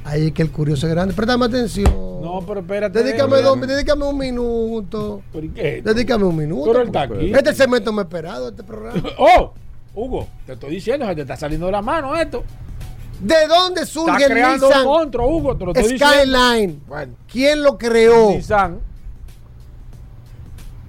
Ahí 0.04 0.26
es 0.26 0.32
que 0.32 0.42
el 0.42 0.50
curioso 0.50 0.86
es 0.86 0.92
grande. 0.92 1.14
Préstame 1.14 1.46
atención. 1.46 1.90
No, 2.20 2.40
pero 2.46 2.60
espérate. 2.60 3.02
Dedícame, 3.02 3.40
dos- 3.40 3.60
dedícame 3.60 4.04
un 4.04 4.18
minuto. 4.18 5.22
qué? 5.54 5.80
Dedícame 5.82 6.24
un 6.24 6.36
minuto. 6.36 6.66
Pero 6.66 6.80
él 6.82 6.86
está 6.88 7.02
aquí. 7.02 7.32
Este 7.34 7.54
segmento 7.54 7.92
más 7.92 8.04
esperado 8.04 8.44
de 8.44 8.50
este 8.50 8.62
programa. 8.64 9.02
¡Oh! 9.18 9.52
Hugo, 9.94 10.26
te 10.44 10.54
estoy 10.54 10.70
diciendo, 10.72 11.06
se 11.06 11.14
te 11.14 11.20
está 11.22 11.36
saliendo 11.36 11.66
de 11.66 11.72
la 11.72 11.80
mano 11.80 12.16
esto. 12.16 12.42
¿De 13.20 13.46
dónde 13.46 13.86
surge 13.86 14.10
Está 14.12 14.26
el 14.26 14.32
creando 14.32 14.66
Nissan 14.66 14.82
un 14.82 14.86
monstruo, 14.88 15.28
Hugo, 15.28 15.56
te 15.56 15.64
lo 15.64 15.70
estoy 15.72 15.92
diciendo. 15.92 16.06
Skyline? 16.16 16.80
¿Quién 17.30 17.62
lo 17.62 17.78
creó? 17.78 18.30
Nissan. 18.30 18.80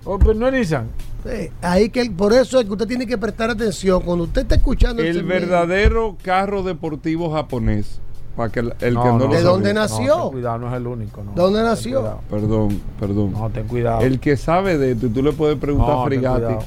Oh, 0.03 0.17
pero 0.19 0.33
no 0.33 0.47
es 0.47 0.53
Nissan. 0.53 0.89
Eh, 1.27 1.51
ahí 1.61 1.89
que 1.89 2.01
el- 2.01 2.11
por 2.11 2.33
eso 2.33 2.59
es 2.59 2.65
que 2.65 2.71
usted 2.71 2.87
tiene 2.87 3.07
que 3.07 3.17
prestar 3.17 3.49
atención 3.49 4.01
cuando 4.03 4.25
usted 4.25 4.41
está 4.43 4.55
escuchando 4.55 5.01
El 5.01 5.15
segmento. 5.15 5.47
verdadero 5.47 6.17
carro 6.23 6.61
deportivo 6.63 7.31
japonés. 7.31 7.99
Para 8.35 8.51
que 8.51 8.59
el, 8.59 8.67
el 8.81 8.93
que 8.93 8.93
no 8.93 9.17
lo 9.17 9.27
¿De 9.29 9.41
dónde 9.41 9.73
nació? 9.73 10.17
No, 10.17 10.23
ten 10.23 10.31
cuidado, 10.33 10.57
no 10.59 10.67
es 10.67 10.73
el 10.73 10.87
único. 10.87 11.23
No. 11.23 11.31
¿De 11.31 11.41
dónde 11.41 11.63
nació? 11.63 11.99
cuidado. 12.01 12.21
Perdón, 12.29 12.81
perdón. 12.99 13.31
No, 13.31 13.49
ten 13.49 13.65
cuidado. 13.67 14.01
El 14.01 14.19
que 14.19 14.35
sabe 14.35 14.77
de 14.77 14.91
esto, 14.91 15.05
y 15.07 15.09
tú 15.09 15.23
le 15.23 15.31
puedes 15.31 15.57
preguntar 15.57 15.95
No, 15.95 16.01
a 16.01 16.09
ten 16.09 16.19
Frigati, 16.19 16.41
cuidado. 16.41 16.63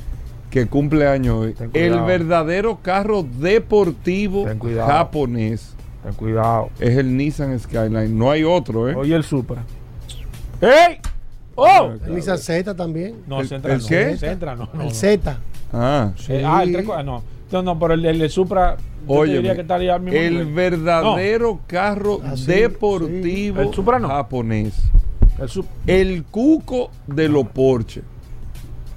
que 0.50 0.66
cumple 0.66 1.06
años 1.06 1.36
hoy. 1.36 1.54
El 1.74 2.00
verdadero 2.00 2.78
carro 2.82 3.22
deportivo 3.22 4.44
Ten 4.46 4.58
cuidado. 4.58 4.88
japonés 4.90 5.74
Ten 6.02 6.14
cuidado. 6.14 6.70
es 6.80 6.96
el 6.96 7.14
Nissan 7.16 7.58
Skyline. 7.60 8.16
No 8.18 8.30
hay 8.30 8.44
otro, 8.44 8.88
¿eh? 8.88 8.94
Oye, 8.94 9.14
el 9.14 9.24
Supra. 9.24 9.62
¡Ey! 10.62 10.98
¡Oh! 11.60 11.92
El 12.06 12.14
Nissan 12.14 12.38
Z 12.38 12.74
también. 12.74 13.16
No, 13.26 13.40
¿El- 13.40 13.48
Sentra 13.48 13.74
el 13.74 13.80
no. 13.80 13.86
qué? 13.86 14.16
Sentra 14.16 14.54
no. 14.54 14.68
no, 14.72 14.80
el 14.82 14.88
no. 14.88 14.94
Z. 14.94 15.38
Ah, 15.72 16.12
Eh, 16.28 16.42
ah, 16.46 16.62
el 16.62 16.72
3 16.72 16.86
no. 17.04 17.22
No, 17.50 17.62
no, 17.62 17.78
pero 17.78 17.94
el, 17.94 18.04
el, 18.04 18.20
el 18.22 18.30
Supra. 18.30 18.76
Oye, 19.06 19.34
diría 19.36 19.54
que 19.54 19.62
estaría 19.62 19.94
al 19.94 20.02
mismo 20.02 20.18
el 20.18 20.32
nivel. 20.34 20.52
verdadero 20.54 21.60
carro 21.66 22.20
Ah, 22.22 22.36
sí, 22.36 22.44
deportivo 22.46 23.60
El 23.62 23.72
Supra 23.74 23.98
no. 23.98 24.08
japonés. 24.08 24.74
El 25.38 25.48
Sup- 25.48 25.66
El 25.86 26.24
cuco 26.24 26.90
de 27.06 27.28
los 27.28 27.46
Porsche. 27.48 28.02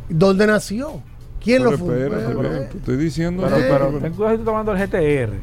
¿Dónde 0.10 0.46
nació? 0.48 1.02
¿Quién 1.44 1.60
Pero 1.60 1.72
lo 1.72 1.78
fundó? 1.78 1.96
espérate, 1.96 2.24
Eh, 2.26 2.30
espérate, 2.32 2.66
te 2.66 2.78
estoy 2.78 2.98
diciendo. 2.98 3.44
Pero, 3.44 3.58
Eh. 3.58 3.68
pero 3.70 4.00
ten 4.00 4.14
cuidado 4.14 4.32
si 4.32 4.44
tú 4.44 4.50
estás 4.50 4.56
hablando 4.56 4.74
del 4.74 4.82
GTR. 4.82 5.34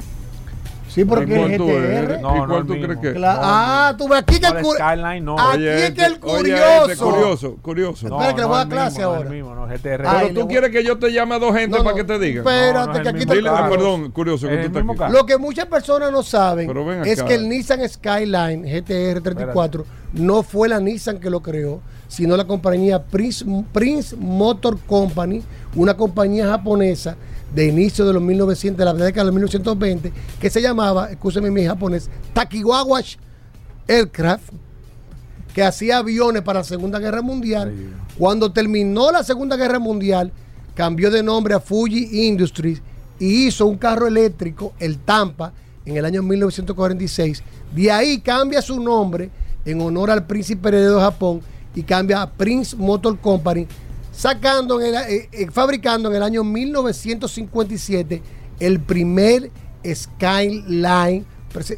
Sí, 0.99 1.05
porque 1.05 1.33
¿Y 1.33 1.37
cuál 1.37 1.51
el 1.53 1.59
tú 1.59 1.67
GTR. 1.67 1.85
eres? 1.85 2.21
No, 2.21 2.37
¿Y 2.37 2.41
no 2.41 2.47
tú 2.67 2.73
mismo. 2.73 2.87
crees 2.87 2.99
que 3.01 3.09
es? 3.11 3.15
Cla- 3.15 3.39
ah, 3.41 3.95
tú 3.97 4.09
ves 4.09 4.19
aquí 4.19 4.41
que 4.41 4.49
No, 4.51 4.59
el 4.59 4.65
Skyline 4.65 5.25
no. 5.25 5.39
Aquí 5.39 5.57
Oye, 5.59 5.87
es 5.87 5.91
que 5.93 6.05
el 6.05 6.13
oye, 6.15 6.21
curioso. 6.21 6.91
este 6.91 7.05
curioso, 7.05 7.57
curioso. 7.63 8.07
Espera, 8.09 8.35
que 8.35 8.41
le 8.41 8.47
voy 8.47 8.55
a 8.55 8.59
dar 8.59 8.69
clase 8.69 8.99
mismo, 8.99 9.05
no 9.11 9.15
ahora. 9.17 9.29
el 9.29 9.35
mismo, 9.37 9.55
no, 9.55 9.67
GTR. 9.69 9.79
Pero 10.03 10.29
tú 10.35 10.41
voy- 10.41 10.49
quieres 10.49 10.71
que 10.73 10.83
yo 10.85 10.99
te 10.99 11.13
llame 11.13 11.35
a 11.37 11.39
dos 11.39 11.55
gente 11.55 11.79
No, 11.79 11.85
para 11.85 11.91
no, 11.91 11.97
que 11.97 12.05
te 12.05 12.19
digan. 12.19 12.39
Espérate, 12.39 12.73
No, 12.79 12.87
no 12.87 12.93
es 12.97 13.01
que 13.03 13.09
aquí 13.11 13.27
te 13.27 13.49
ah, 13.49 13.69
perdón, 13.71 14.11
curioso 14.11 14.49
que 14.49 14.55
Es 14.55 14.73
tú 14.73 14.79
estás 14.79 15.01
aquí. 15.01 15.13
Lo 15.13 15.25
que 15.25 15.39
muchas 15.39 15.67
personas 15.67 16.11
no 16.11 16.23
saben 16.25 16.69
es 17.07 17.23
que 17.23 17.35
el 17.35 17.49
Nissan 17.49 17.89
Skyline 17.89 18.65
GTR 18.65 19.21
34 19.21 19.87
no 20.15 20.43
fue 20.43 20.69
la 20.69 20.81
Nissan 20.81 21.21
que 21.21 21.31
lo 21.31 21.41
creó, 21.43 21.81
sino 22.09 22.37
la 22.37 22.45
compañía 22.45 23.05
Prince, 23.05 23.45
Prince 23.73 24.17
Motor 24.17 24.79
Company, 24.87 25.43
una 25.77 25.95
compañía 25.97 26.49
japonesa 26.49 27.17
de 27.59 27.67
inicio 27.67 28.07
de 28.07 28.13
los 28.13 28.23
1900, 28.23 28.79
de 28.79 28.85
la 28.85 28.93
década 28.93 29.25
de 29.25 29.33
los 29.33 29.35
1920, 29.35 30.13
que 30.41 30.49
se 30.49 30.63
llamaba, 30.63 31.11
escúcheme 31.11 31.51
mi 31.51 31.65
japonés, 31.65 32.09
Takiwawa 32.33 33.01
Aircraft, 33.89 34.53
que 35.53 35.65
hacía 35.65 35.99
aviones 35.99 36.43
para 36.43 36.61
la 36.61 36.65
Segunda 36.65 37.01
Guerra 37.01 37.21
Mundial. 37.21 37.75
Cuando 38.17 38.53
terminó 38.53 39.11
la 39.11 39.25
Segunda 39.25 39.57
Guerra 39.57 39.81
Mundial, 39.81 40.31
cambió 40.77 41.11
de 41.11 41.21
nombre 41.25 41.53
a 41.53 41.59
Fuji 41.59 42.29
Industries 42.29 42.81
y 43.19 43.49
hizo 43.49 43.67
un 43.67 43.77
carro 43.77 44.07
eléctrico, 44.07 44.73
el 44.79 44.99
Tampa, 44.99 45.53
en 45.85 45.97
el 45.97 46.05
año 46.05 46.23
1946. 46.23 47.43
De 47.75 47.91
ahí 47.91 48.21
cambia 48.21 48.63
su 48.63 48.81
nombre 48.81 49.31
en 49.65 49.81
honor 49.81 50.13
al 50.13 50.29
príncipe 50.29 50.69
heredero 50.69 50.99
de 50.99 51.01
Japón 51.01 51.41
y 51.75 51.83
cambia 51.83 52.23
a 52.23 52.31
Prince 52.31 52.77
Motor 52.77 53.19
Company, 53.19 53.67
sacando 54.19 54.81
en 54.81 54.87
el- 54.89 54.95
eh, 55.09 55.29
eh, 55.31 55.47
fabricando 55.53 56.11
en 56.11 56.17
el 56.17 56.23
año 56.25 56.43
1957 56.43 58.21
el 58.59 58.81
primer 58.81 59.49
Skyline 59.87 61.25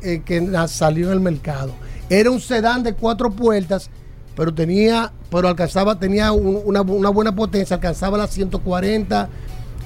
eh, 0.02 0.22
que 0.24 0.50
salió 0.68 1.08
en 1.08 1.12
el 1.12 1.20
mercado. 1.20 1.74
Era 2.08 2.30
un 2.30 2.40
sedán 2.40 2.82
de 2.82 2.94
cuatro 2.94 3.30
puertas, 3.30 3.90
pero 4.34 4.54
tenía, 4.54 5.12
pero 5.30 5.48
alcanzaba, 5.48 5.98
tenía 5.98 6.32
un- 6.32 6.62
una, 6.64 6.80
una 6.80 7.10
buena 7.10 7.34
potencia, 7.36 7.76
alcanzaba 7.76 8.16
las 8.16 8.30
140 8.30 9.28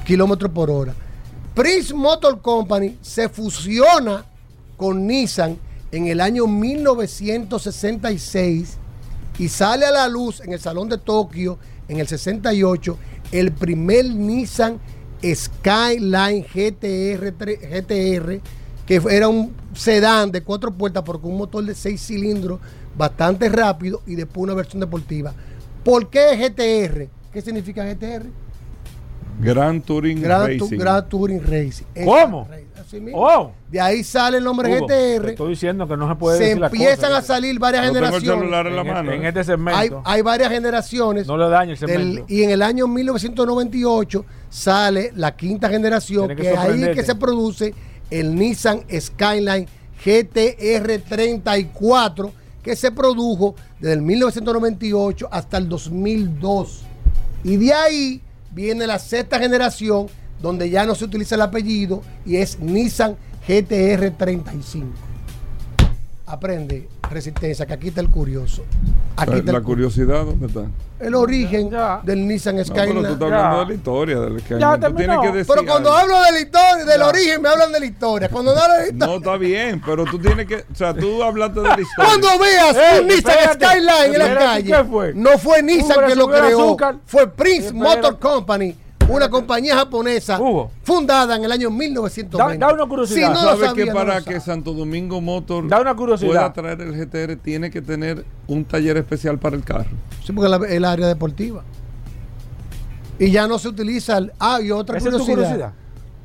kilómetros 0.07 0.53
por 0.53 0.71
hora. 0.71 0.95
Prince 1.55 1.93
Motor 1.93 2.41
Company 2.41 2.97
se 3.03 3.29
fusiona 3.29 4.25
con 4.77 5.09
Nissan 5.09 5.59
en 5.91 6.07
el 6.07 6.21
año 6.21 6.47
1966 6.47 8.77
y 9.39 9.49
sale 9.49 9.87
a 9.87 9.91
la 9.91 10.07
luz 10.09 10.41
en 10.41 10.53
el 10.53 10.61
Salón 10.61 10.89
de 10.89 10.99
Tokio 10.99 11.59
en 11.89 12.01
el 12.01 12.07
68 12.07 12.99
el 13.33 13.53
primer 13.53 14.07
Nissan 14.07 14.79
Skyline 15.23 16.43
GTR, 16.45 17.33
GTR 17.35 18.41
que 18.87 19.01
era 19.11 19.29
un 19.29 19.53
sedán 19.75 20.31
de 20.31 20.43
cuatro 20.43 20.71
puertas 20.73 21.03
pero 21.07 21.21
con 21.21 21.33
un 21.33 21.39
motor 21.39 21.65
de 21.65 21.75
seis 21.75 22.01
cilindros 22.07 22.61
bastante 22.97 23.49
rápido 23.49 24.03
y 24.07 24.15
después 24.15 24.45
una 24.45 24.55
versión 24.55 24.81
deportiva. 24.81 25.33
¿Por 25.83 26.09
qué 26.11 26.37
GTR? 26.37 27.09
¿Qué 27.33 27.41
significa 27.41 27.85
GTR? 27.85 28.27
Gran 29.41 29.81
Touring 29.81 30.23
Grand, 30.23 30.59
Tu- 30.59 30.65
Racing. 30.65 30.79
Grand 30.79 31.09
Touring 31.09 31.43
Racing. 31.43 31.85
¿Cómo? 32.05 32.49
Así 32.87 33.01
mismo. 33.01 33.21
Oh. 33.21 33.53
De 33.71 33.81
ahí 33.81 34.05
sale 34.05 34.39
el 34.39 34.45
nombre 34.45 34.77
Hugo, 34.77 34.87
te 34.87 35.19
GTR. 35.19 35.29
estoy 35.31 35.51
diciendo 35.51 35.89
que 35.89 35.97
no 35.97 36.09
se 36.09 36.15
puede 36.17 36.39
Se 36.39 36.45
decir 36.45 36.59
las 36.61 36.73
empiezan 36.73 37.11
cosas. 37.11 37.25
a 37.25 37.35
salir 37.35 37.59
varias 37.59 37.87
No 37.87 37.93
tengo 37.93 37.99
el 37.99 38.13
generaciones. 38.13 38.41
celular 38.41 38.67
en 38.67 38.77
la 38.77 38.83
En, 38.83 38.87
mano. 38.89 39.13
en 39.13 39.25
¿eh? 39.25 39.29
este 39.29 39.41
Hay, 39.41 39.45
segmento. 39.47 40.03
hay 40.05 40.23
varias 40.23 40.51
generaciones. 40.51 41.27
no 41.27 41.37
le 41.39 41.49
dañe 41.49 41.73
el 41.73 41.79
del- 41.79 41.89
segmento. 41.89 42.25
y 42.29 42.43
en 42.43 42.51
el 42.51 42.63
año 42.63 42.87
1998 42.87 44.25
sale 44.51 45.13
la 45.17 45.35
quinta 45.37 45.69
generación, 45.69 46.29
que 46.29 46.37
que, 46.37 46.49
ahí 46.57 46.83
es 46.83 46.95
que 46.97 47.03
se 47.05 47.15
produce 47.15 47.75
el 48.11 48.35
Nissan 48.35 48.83
Skyline 49.01 49.67
GTR 50.05 50.99
34, 51.09 52.33
que 52.63 52.77
se 52.77 52.93
produjo 52.93 53.55
desde 53.81 53.95
el 53.95 54.03
1998 54.03 55.29
hasta 55.31 55.57
el 55.59 55.69
2002. 55.69 56.83
Y 57.45 57.57
de 57.57 57.73
ahí 57.75 58.21
viene 58.53 58.87
la 58.87 58.99
sexta 58.99 59.39
generación, 59.39 60.07
donde 60.45 60.71
ya 60.71 60.85
no 60.87 60.95
se 60.95 61.05
utiliza 61.07 61.35
el 61.35 61.41
apellido 61.43 62.03
y 62.25 62.37
es 62.37 62.61
Nissan 62.61 63.17
GTR 63.49 64.11
35. 64.17 64.87
Aprende, 66.27 66.89
resistencia, 67.11 67.67
que 67.67 67.75
aquí 67.75 67.89
está 67.89 68.01
el 68.01 68.09
curioso. 68.09 68.65
Aquí 69.15 69.31
La, 69.33 69.37
está 69.37 69.53
la 69.53 69.59
el, 69.59 69.65
curiosidad, 69.65 70.25
¿dónde 70.25 70.47
está? 70.47 70.63
el 70.99 71.15
origen 71.15 71.71
Ya. 71.71 72.01
del 72.03 72.27
Nissan 72.27 72.57
No, 72.57 72.63
pero 72.65 72.75
Skyline. 72.83 73.03
tú 73.07 73.13
estás 73.13 73.23
hablando 73.33 73.61
de 73.61 73.67
la 73.67 73.75
historia 73.75 74.21
del 74.21 74.41
Skyline. 74.41 74.61
Ya 74.61 74.75
Tú 74.75 74.81
terminó. 74.81 74.97
tienes 74.99 75.19
que 75.31 75.37
decir 75.39 75.55
Pero 75.55 75.67
cuando 75.71 75.93
algo. 75.95 76.15
hablo 76.15 76.25
de 76.25 76.33
la 76.33 76.41
historia, 76.41 76.85
del 76.87 77.03
origen, 77.03 77.43
me 77.43 77.49
hablan 77.51 77.73
de 77.73 77.81
la 77.81 77.87
historia. 77.87 78.29
Cuando 78.31 78.55
no 78.55 78.61
hablo 78.61 78.75
de 78.75 78.81
la 78.81 78.87
historia. 78.89 79.07
No, 79.07 79.17
está 79.19 79.37
bien, 79.37 79.83
pero 79.85 80.05
tú 80.07 80.19
tienes 80.19 80.47
que. 80.47 80.57
O 80.57 80.75
sea, 80.75 80.95
tú 80.95 81.23
hablaste 81.23 81.61
de 81.61 81.69
la 81.69 81.81
historia. 81.83 82.09
Cuando 82.11 82.39
veas 82.39 82.77
Ey, 82.77 83.01
un 83.01 83.07
Nissan 83.07 83.33
espérate, 83.39 83.67
Skyline 83.67 84.15
en 84.15 84.19
la 84.19 84.35
calle, 84.39 84.65
¿qué 84.73 84.85
fue? 84.85 85.15
no 85.15 85.39
fue 85.39 85.63
Nissan 85.63 86.07
que 86.07 86.17
lo 86.17 86.27
creó, 86.29 86.61
azúcar. 86.65 86.97
fue 87.05 87.29
Prince 87.31 87.67
Espérate. 87.67 87.97
Motor 87.97 88.19
Company, 88.19 88.75
una 89.09 89.29
compañía 89.29 89.77
japonesa 89.77 90.41
Hugo. 90.41 90.71
fundada 90.83 91.37
en 91.37 91.45
el 91.45 91.53
año 91.53 91.71
1920. 91.71 92.59
Da- 92.59 92.67
da 92.69 92.75
una 92.75 92.87
curiosidad. 92.87 93.29
Si 93.29 93.35
no 93.35 93.41
¿Sabes 93.41 93.67
sabía, 93.69 93.85
que 93.85 93.91
no 93.91 93.97
para 93.97 94.21
que. 94.23 94.41
Santo 94.41 94.73
Domingo 94.73 95.21
Motor 95.21 95.69
Da 95.69 95.81
una 95.81 95.95
curiosidad. 95.95 96.29
pueda 96.31 96.53
traer 96.53 96.81
el 96.81 96.93
GTR 96.95 97.37
tiene 97.37 97.71
que 97.71 97.83
tener 97.83 98.25
un 98.47 98.65
taller 98.65 98.97
especial 98.97 99.39
para 99.39 99.57
el 99.57 99.65
carro? 99.65 99.91
Sí, 100.25 100.33
porque 100.33 100.49
la- 100.49 100.57
el 100.69 100.85
área 100.85 101.07
deportiva. 101.07 101.63
Y 103.19 103.31
ya 103.31 103.47
no 103.47 103.59
se 103.59 103.69
utiliza. 103.69 104.19
el- 104.19 104.33
ah, 104.41 104.61
y 104.61 104.71
otra 104.71 104.99
¿Esa 104.99 105.09
es 105.09 105.15
curiosidad. 105.15 105.35
curiosidad? 105.37 105.73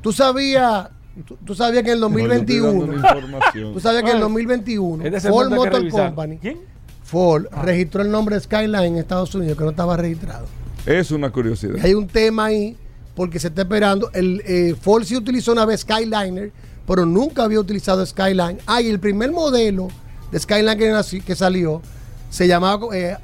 Tú 0.02 0.12
sabías, 0.12 0.88
tú, 1.26 1.36
tú 1.44 1.54
sabías 1.54 1.82
que 1.84 1.90
en 1.92 1.94
el 1.96 2.00
No, 2.00 2.08
yo 2.08 2.18
estoy 2.18 2.28
dando 2.28 2.36
2021, 2.62 2.84
una 2.84 2.94
información. 3.20 3.72
tú 3.74 3.80
sabías 3.80 4.02
que 4.02 4.10
en 4.10 4.16
el 4.16 4.22
Ay. 4.22 4.28
2021, 4.28 5.04
Este 5.04 5.20
Ford 5.30 5.48
segmento 5.50 5.64
hay 5.64 5.70
que 5.84 5.90
Motor. 5.90 6.06
Company 6.06 6.38
¿Quién? 6.38 6.58
Ford 7.04 7.44
registró 7.62 8.02
el 8.02 8.10
nombre 8.10 8.38
Skyline 8.40 8.84
en 8.84 8.96
Estados 8.96 9.34
Unidos, 9.34 9.56
que 9.58 9.64
no 9.64 9.70
estaba 9.70 9.96
registrado. 9.96 10.46
Es 10.86 11.10
una 11.10 11.30
curiosidad. 11.30 11.74
Y 11.76 11.80
hay 11.86 11.94
un 11.94 12.06
tema 12.06 12.46
ahí, 12.46 12.76
porque 13.14 13.38
se 13.38 13.48
está 13.48 13.62
esperando. 13.62 14.10
El, 14.12 14.42
eh, 14.46 14.74
Ford 14.80 15.04
sí 15.04 15.16
utilizó 15.16 15.52
una 15.52 15.64
vez 15.66 15.80
Skyliner, 15.80 16.52
pero 16.86 17.04
nunca 17.06 17.44
había 17.44 17.60
utilizado 17.60 18.04
Skyline. 18.04 18.58
Ah, 18.66 18.80
y 18.80 18.88
el 18.88 18.98
primer 18.98 19.30
modelo 19.32 19.88
de 20.32 20.38
Skyline 20.38 20.78
que, 20.78 20.90
nací- 20.92 21.22
que 21.22 21.34
salió 21.34 21.82
se 22.30 22.46
llamaba 22.46 22.86
eh, 22.96 23.16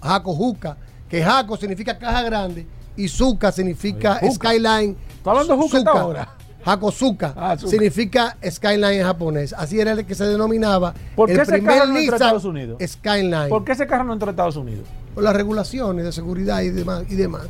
Hacojuca, 0.00 0.76
que 1.08 1.22
Haco 1.22 1.56
significa 1.56 1.98
caja 1.98 2.22
grande 2.22 2.66
y 2.96 3.08
Zuka 3.08 3.52
significa. 3.52 4.20
Skyline. 4.32 4.96
¿Está 5.18 5.30
hablando 5.30 5.56
Juca 5.56 5.90
ahora? 5.92 6.36
Hakosuka 6.62 7.32
Ah, 7.36 7.56
significa 7.56 8.36
Skyline 8.46 9.00
en 9.00 9.04
japonés. 9.06 9.54
Así 9.54 9.80
era 9.80 9.92
el 9.92 10.04
que 10.04 10.14
se 10.14 10.24
denominaba 10.26 10.92
¿Por 11.16 11.26
qué 11.28 11.34
el 11.34 11.40
ese 11.40 11.52
primer 11.52 11.78
carro 11.78 11.86
no 11.92 11.98
entró 11.98 11.98
a 11.98 12.00
Nissan 12.02 12.14
Estados 12.16 12.44
Unidos? 12.44 12.82
Skyline. 12.86 13.48
¿Por 13.48 13.64
qué 13.64 13.72
ese 13.72 13.86
carro 13.86 14.04
no 14.04 14.12
entró 14.12 14.28
a 14.28 14.30
Estados 14.32 14.56
Unidos? 14.56 14.86
Por 15.14 15.24
las 15.24 15.34
regulaciones 15.34 16.04
de 16.04 16.12
seguridad 16.12 16.60
y 16.62 16.70
demás. 16.70 17.04
Y 17.08 17.14
demás. 17.16 17.42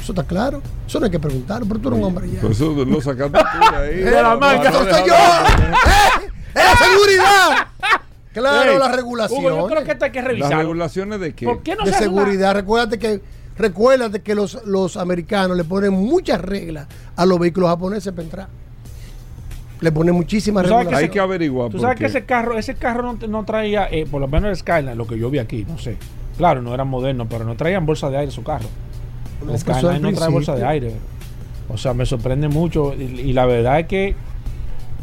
Eso 0.00 0.12
está 0.12 0.24
claro. 0.24 0.60
Eso 0.86 0.98
no 0.98 1.06
hay 1.06 1.12
que 1.12 1.20
preguntar, 1.20 1.62
pero 1.66 1.78
tú 1.80 1.88
eres 1.88 2.00
un 2.00 2.04
hombre 2.06 2.30
ya. 2.30 2.40
Por 2.40 2.50
eso 2.52 2.72
lo 2.72 3.00
sacaste 3.02 3.38
tú 3.38 3.70
de 3.72 3.76
ahí. 3.76 3.96
De 3.98 4.10
la 4.22 4.36
manga, 4.36 4.70
No, 4.70 4.80
eso 4.80 4.90
soy 4.90 5.08
yo. 5.08 5.14
¡Eh! 5.14 6.28
¡Es 6.54 6.64
la 6.64 6.76
seguridad! 6.76 7.66
Claro, 8.32 8.72
Ey, 8.72 8.78
las 8.78 8.96
regulaciones. 8.96 9.46
Hugo, 9.52 9.56
yo 9.58 9.66
creo 9.66 9.84
que 9.84 9.92
esto 9.92 10.04
hay 10.06 10.10
que 10.10 10.18
¿Las 10.20 10.28
revisarlo. 10.28 10.58
regulaciones 10.58 11.20
de 11.20 11.34
qué? 11.34 11.44
¿Por 11.46 11.62
qué 11.62 11.76
no 11.76 11.84
de 11.84 11.90
se 11.90 11.96
hace 11.96 12.08
una- 12.08 12.22
seguridad. 12.22 12.54
Recuérdate 12.54 12.98
que, 12.98 13.20
recuérdate 13.58 14.22
que 14.22 14.34
los, 14.34 14.64
los 14.64 14.96
americanos 14.96 15.56
le 15.56 15.64
ponen 15.64 15.92
muchas 15.92 16.40
reglas 16.40 16.86
a 17.14 17.26
los 17.26 17.38
vehículos 17.38 17.68
japoneses 17.70 18.10
para 18.12 18.22
entrar. 18.24 18.48
Le 19.80 19.92
ponen 19.92 20.14
muchísimas 20.14 20.62
Tú 20.64 20.70
sabes 20.70 20.84
reglas. 20.86 21.02
Hay 21.02 21.08
que 21.10 21.20
averiguar. 21.20 21.70
Tú 21.70 21.78
sabes 21.78 21.94
por 21.94 21.98
que 21.98 22.04
qué. 22.12 22.18
ese 22.18 22.24
carro, 22.24 22.56
ese 22.58 22.74
carro 22.74 23.02
no, 23.12 23.26
no 23.28 23.44
traía, 23.44 23.86
eh, 23.90 24.06
por 24.10 24.20
lo 24.20 24.28
menos 24.28 24.48
el 24.50 24.56
Skyline, 24.56 24.96
lo 24.96 25.06
que 25.06 25.18
yo 25.18 25.28
vi 25.28 25.38
aquí, 25.38 25.64
no 25.68 25.78
sé. 25.78 25.96
Claro, 26.36 26.62
no 26.62 26.72
eran 26.74 26.88
modernos, 26.88 27.26
pero 27.30 27.44
no 27.44 27.54
traían 27.56 27.84
bolsa 27.86 28.10
de 28.10 28.16
aire 28.18 28.32
su 28.32 28.42
carro. 28.42 28.66
El 29.42 29.48
pues 29.48 29.60
Skyline 29.62 29.86
al 29.96 30.02
no 30.02 30.12
trae 30.12 30.28
bolsa 30.30 30.54
de 30.54 30.64
aire. 30.64 30.92
O 31.68 31.76
sea, 31.76 31.94
me 31.94 32.06
sorprende 32.06 32.48
mucho. 32.48 32.94
Y, 32.94 33.02
y 33.20 33.32
la 33.32 33.44
verdad 33.46 33.80
es 33.80 33.86
que, 33.86 34.14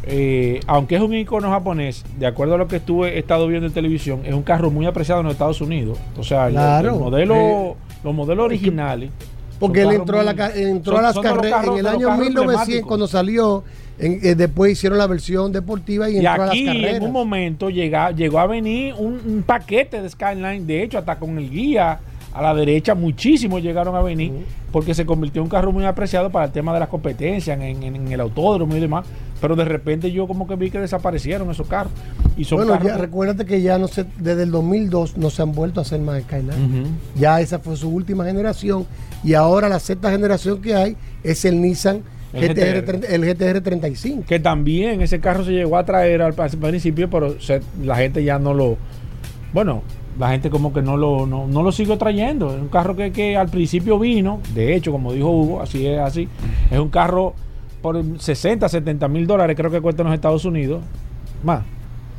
eh, 0.04 0.60
aunque 0.66 0.96
es 0.96 1.02
un 1.02 1.14
icono 1.14 1.50
japonés, 1.50 2.04
de 2.18 2.26
acuerdo 2.26 2.54
a 2.54 2.58
lo 2.58 2.66
que 2.68 2.76
estuve 2.76 3.16
he 3.16 3.18
estado 3.18 3.46
viendo 3.46 3.66
en 3.66 3.72
televisión, 3.72 4.22
es 4.24 4.34
un 4.34 4.42
carro 4.42 4.70
muy 4.70 4.86
apreciado 4.86 5.20
en 5.20 5.26
los 5.26 5.34
Estados 5.34 5.60
Unidos. 5.60 5.98
O 6.18 6.24
sea, 6.24 6.48
Claro. 6.48 6.94
el 6.94 7.00
modelo, 7.00 7.34
Eh, 7.34 7.74
los 8.04 8.14
modelos 8.14 8.44
originales. 8.46 9.10
Porque 9.58 9.82
él 9.82 9.92
entró 9.92 10.18
a, 10.20 10.22
la, 10.22 10.32
muy- 10.32 10.38
ca- 10.38 10.54
entró 10.56 10.94
son- 10.96 11.04
a 11.04 11.08
las 11.08 11.18
carreras 11.18 11.66
en 11.66 11.76
el 11.78 11.86
año 11.86 12.08
carros 12.08 12.18
1900 12.18 12.26
emblemáticos. 12.44 12.88
cuando 12.88 13.06
salió. 13.06 13.62
En- 14.00 14.20
eh, 14.22 14.34
después 14.34 14.72
hicieron 14.72 14.98
la 14.98 15.06
versión 15.06 15.52
deportiva 15.52 16.08
y 16.10 16.14
Y 16.14 16.16
entró 16.18 16.32
a 16.32 16.46
las 16.46 16.54
carreras. 16.66 16.96
en 16.96 17.02
un 17.04 17.12
momento 17.12 17.70
llega, 17.70 18.10
llegó 18.10 18.38
a 18.38 18.46
venir 18.46 18.94
un, 18.98 19.20
un 19.26 19.42
paquete 19.46 20.00
de 20.02 20.08
Skyline, 20.08 20.66
de 20.66 20.82
hecho 20.82 20.98
hasta 20.98 21.18
con 21.18 21.38
el 21.38 21.50
guía 21.50 22.00
a 22.32 22.42
la 22.42 22.54
derecha 22.54 22.94
muchísimos 22.94 23.60
llegaron 23.60 23.96
a 23.96 24.02
venir 24.02 24.32
porque 24.70 24.94
se 24.94 25.04
convirtió 25.04 25.40
en 25.40 25.44
un 25.46 25.50
carro 25.50 25.72
muy 25.72 25.84
apreciado 25.84 26.30
para 26.30 26.44
el 26.46 26.52
tema 26.52 26.72
de 26.72 26.78
las 26.78 26.88
competencias 26.88 27.58
en, 27.60 27.82
en- 27.82 27.96
en 27.96 28.12
el 28.12 28.20
autódromo 28.20 28.76
y 28.76 28.80
demás, 28.80 29.04
pero 29.40 29.56
de 29.56 29.64
repente 29.64 30.12
yo 30.12 30.28
como 30.28 30.46
que 30.46 30.54
vi 30.54 30.70
que 30.70 30.78
desaparecieron 30.78 31.50
esos 31.50 31.66
carros. 31.66 31.92
Y 32.36 32.44
son 32.44 32.58
bueno, 32.58 32.74
carros 32.74 32.86
ya 32.92 32.96
recuérdate 32.98 33.44
que 33.44 33.60
ya 33.60 33.78
no 33.78 33.88
se, 33.88 34.04
desde 34.18 34.44
el 34.44 34.52
2002 34.52 35.16
no 35.16 35.28
se 35.30 35.42
han 35.42 35.50
vuelto 35.52 35.80
a 35.80 35.82
hacer 35.82 35.98
más 36.00 36.22
Skyline. 36.22 36.86
Ya 37.16 37.40
esa 37.40 37.58
fue 37.58 37.76
su 37.76 37.88
última 37.90 38.24
generación 38.24 38.86
y 39.24 39.34
ahora 39.34 39.68
la 39.68 39.80
sexta 39.80 40.12
generación 40.12 40.62
que 40.62 40.76
hay 40.76 40.96
es 41.24 41.44
el 41.44 41.60
Nissan 41.60 42.02
El 42.32 42.48
GTR, 42.48 42.54
GTR. 42.54 42.84
30 42.84 43.06
el 43.08 43.24
GTR 43.24 43.60
35. 43.60 44.24
que 44.26 44.38
también 44.38 45.00
ese 45.02 45.20
carro 45.20 45.44
se 45.44 45.52
llegó 45.52 45.76
a 45.76 45.84
traer 45.84 46.22
al, 46.22 46.34
principio, 46.34 47.10
pero 47.10 47.40
se- 47.40 47.60
la 47.82 47.96
gente 47.96 48.22
ya 48.22 48.38
no 48.38 48.54
lo. 48.54 48.76
Bueno, 49.52 49.82
la 50.18 50.30
gente 50.30 50.50
como 50.50 50.72
que 50.72 50.82
no 50.82 50.96
lo, 50.96 51.26
no, 51.26 51.46
no 51.48 51.62
lo 51.62 51.72
siguió 51.72 51.98
trayendo. 51.98 52.54
Es 52.54 52.60
un 52.60 52.68
carro 52.68 52.94
que, 52.94 53.10
que 53.12 53.36
al 53.36 53.48
principio 53.48 53.98
vino, 53.98 54.40
de 54.54 54.74
hecho, 54.76 54.92
como 54.92 55.12
dijo 55.12 55.30
Hugo, 55.30 55.60
así 55.60 55.86
es 55.86 55.98
así. 55.98 56.28
Es 56.70 56.78
un 56.78 56.88
carro 56.88 57.34
por 57.82 58.02
60, 58.20 58.68
70 58.68 59.08
mil 59.08 59.26
dólares, 59.26 59.56
creo 59.56 59.70
que 59.70 59.80
cuesta 59.80 60.02
en 60.02 60.08
los 60.08 60.14
Estados 60.14 60.44
Unidos. 60.44 60.82
Más. 61.42 61.62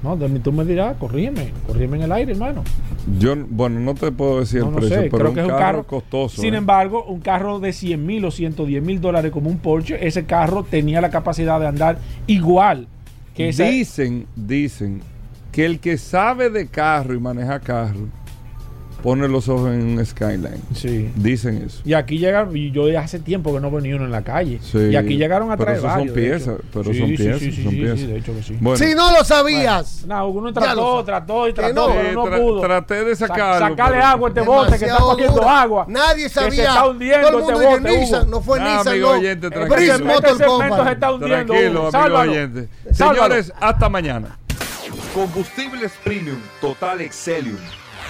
No, 0.04 0.18
tú 0.18 0.52
me 0.52 0.66
dirás, 0.66 0.98
corrígeme, 0.98 1.52
corrígeme 1.68 1.98
en 1.98 2.04
el 2.04 2.12
aire, 2.12 2.32
hermano. 2.32 2.64
Yo, 3.20 3.36
bueno, 3.50 3.80
no 3.80 3.94
te 3.94 4.12
puedo 4.12 4.40
decir 4.40 4.62
No, 4.62 4.68
el 4.68 4.72
no 4.74 4.80
precio, 4.80 5.02
sé, 5.02 5.10
pero 5.12 5.18
creo 5.18 5.30
un 5.30 5.36
que 5.36 5.42
es 5.42 5.46
un 5.46 5.52
carro, 5.52 5.60
carro 5.60 5.84
costoso. 5.88 6.42
Sin 6.42 6.56
¿eh? 6.56 6.58
embargo, 6.58 7.04
un 7.06 7.20
carro 7.20 7.60
de 7.60 7.72
100 7.72 8.04
mil 8.04 8.26
o 8.26 8.32
110 8.32 8.84
mil 8.84 9.00
dólares 9.00 9.32
como 9.32 9.50
un 9.50 9.60
Porsche, 9.60 10.06
ese 10.06 10.26
carro 10.26 10.64
tenía 10.64 11.02
la 11.02 11.12
capacidad 11.12 11.60
de 11.60 11.68
andar 11.68 12.00
igual 12.26 12.88
que 13.36 13.50
ese. 13.50 13.70
Dicen, 13.70 14.26
dicen 14.36 15.02
que 15.52 15.66
el 15.66 15.80
que 15.80 15.98
sabe 15.98 16.50
de 16.50 16.68
carro 16.68 17.14
y 17.14 17.20
maneja 17.20 17.60
carro 17.60 18.08
pone 19.02 19.28
los 19.28 19.50
ojos 19.50 19.70
en 19.72 19.98
un 19.98 20.06
Skyline. 20.06 20.62
Sí. 20.76 21.12
Dicen 21.16 21.64
eso. 21.66 21.82
Y 21.84 21.94
aquí 21.94 22.18
llegaron, 22.20 22.56
y 22.56 22.72
yo 22.72 22.84
hace 23.00 23.20
tiempo 23.20 23.54
que 23.54 23.60
no 23.60 23.70
veo 23.72 23.82
ni 23.82 23.92
uno 23.94 24.06
en 24.06 24.12
la 24.12 24.22
calle. 24.24 24.60
Sí. 24.62 24.78
Y 24.78 24.96
aquí 24.96 25.18
llegaron 25.18 25.52
a 25.52 25.58
Pero 25.58 25.66
traer 25.66 25.80
son 25.82 25.90
varios, 25.90 26.16
de 26.16 26.22
piezas, 26.22 26.56
pero 26.74 26.94
Sí, 26.94 27.00
son 27.00 27.08
sí, 27.10 27.16
piezas, 27.18 27.40
sí, 27.40 27.52
sí, 27.52 27.64
son 27.64 27.72
sí, 27.72 27.78
piezas. 27.80 28.00
sí, 28.00 28.06
de 28.08 28.18
hecho 28.18 28.34
que 28.36 28.44
sí. 28.44 28.58
Bueno. 28.60 28.78
Si 28.86 28.96
no 28.96 29.12
lo 29.12 29.24
sabías. 29.24 30.06
No, 30.06 30.28
uno 30.30 30.54
trató, 30.54 31.04
trató 31.04 31.48
y 31.48 31.54
trató, 31.54 31.88
no. 31.90 31.96
pero 31.96 32.12
no 32.14 32.26
tra- 32.26 32.40
pudo. 32.42 32.62
traté 32.62 33.04
de 33.06 33.16
Sa- 33.16 33.28
sacarlo, 33.28 33.68
sacarle 33.68 33.96
pero- 33.98 34.06
agua 34.08 34.28
a 34.28 34.30
este 34.30 34.42
bote 34.42 34.80
que 34.80 34.86
está 34.86 34.98
cogiendo 34.98 35.50
agua. 35.50 35.86
Nadie 35.88 36.24
Que 36.24 36.30
se 36.30 36.36
sabía. 36.36 36.64
está 36.68 36.88
hundiendo 36.88 37.28
Todo 37.28 37.38
el 37.40 37.44
mundo 37.46 37.62
este 37.62 37.78
bote, 37.82 38.00
Nissan, 38.00 38.30
no 38.30 38.42
fue 38.42 38.60
Nah, 38.60 38.66
Nissan, 38.78 38.88
amigo 38.94 39.08
no. 39.08 39.20
oyente, 39.20 39.48
Este 39.48 39.50
tranquilo. 39.60 39.82
Este 39.82 39.98
segmento 39.98 40.28
se 40.86 40.92
está 40.92 41.12
hundiendo. 41.12 41.54
Tranquilo, 41.54 41.90
amigo 41.94 42.20
oyente. 42.20 42.70
Señores, 42.92 43.54
hasta 43.60 43.90
mañana. 43.90 44.38
Combustibles 45.14 45.92
Premium 46.04 46.38
Total 46.62 47.02
Excelium 47.02 47.58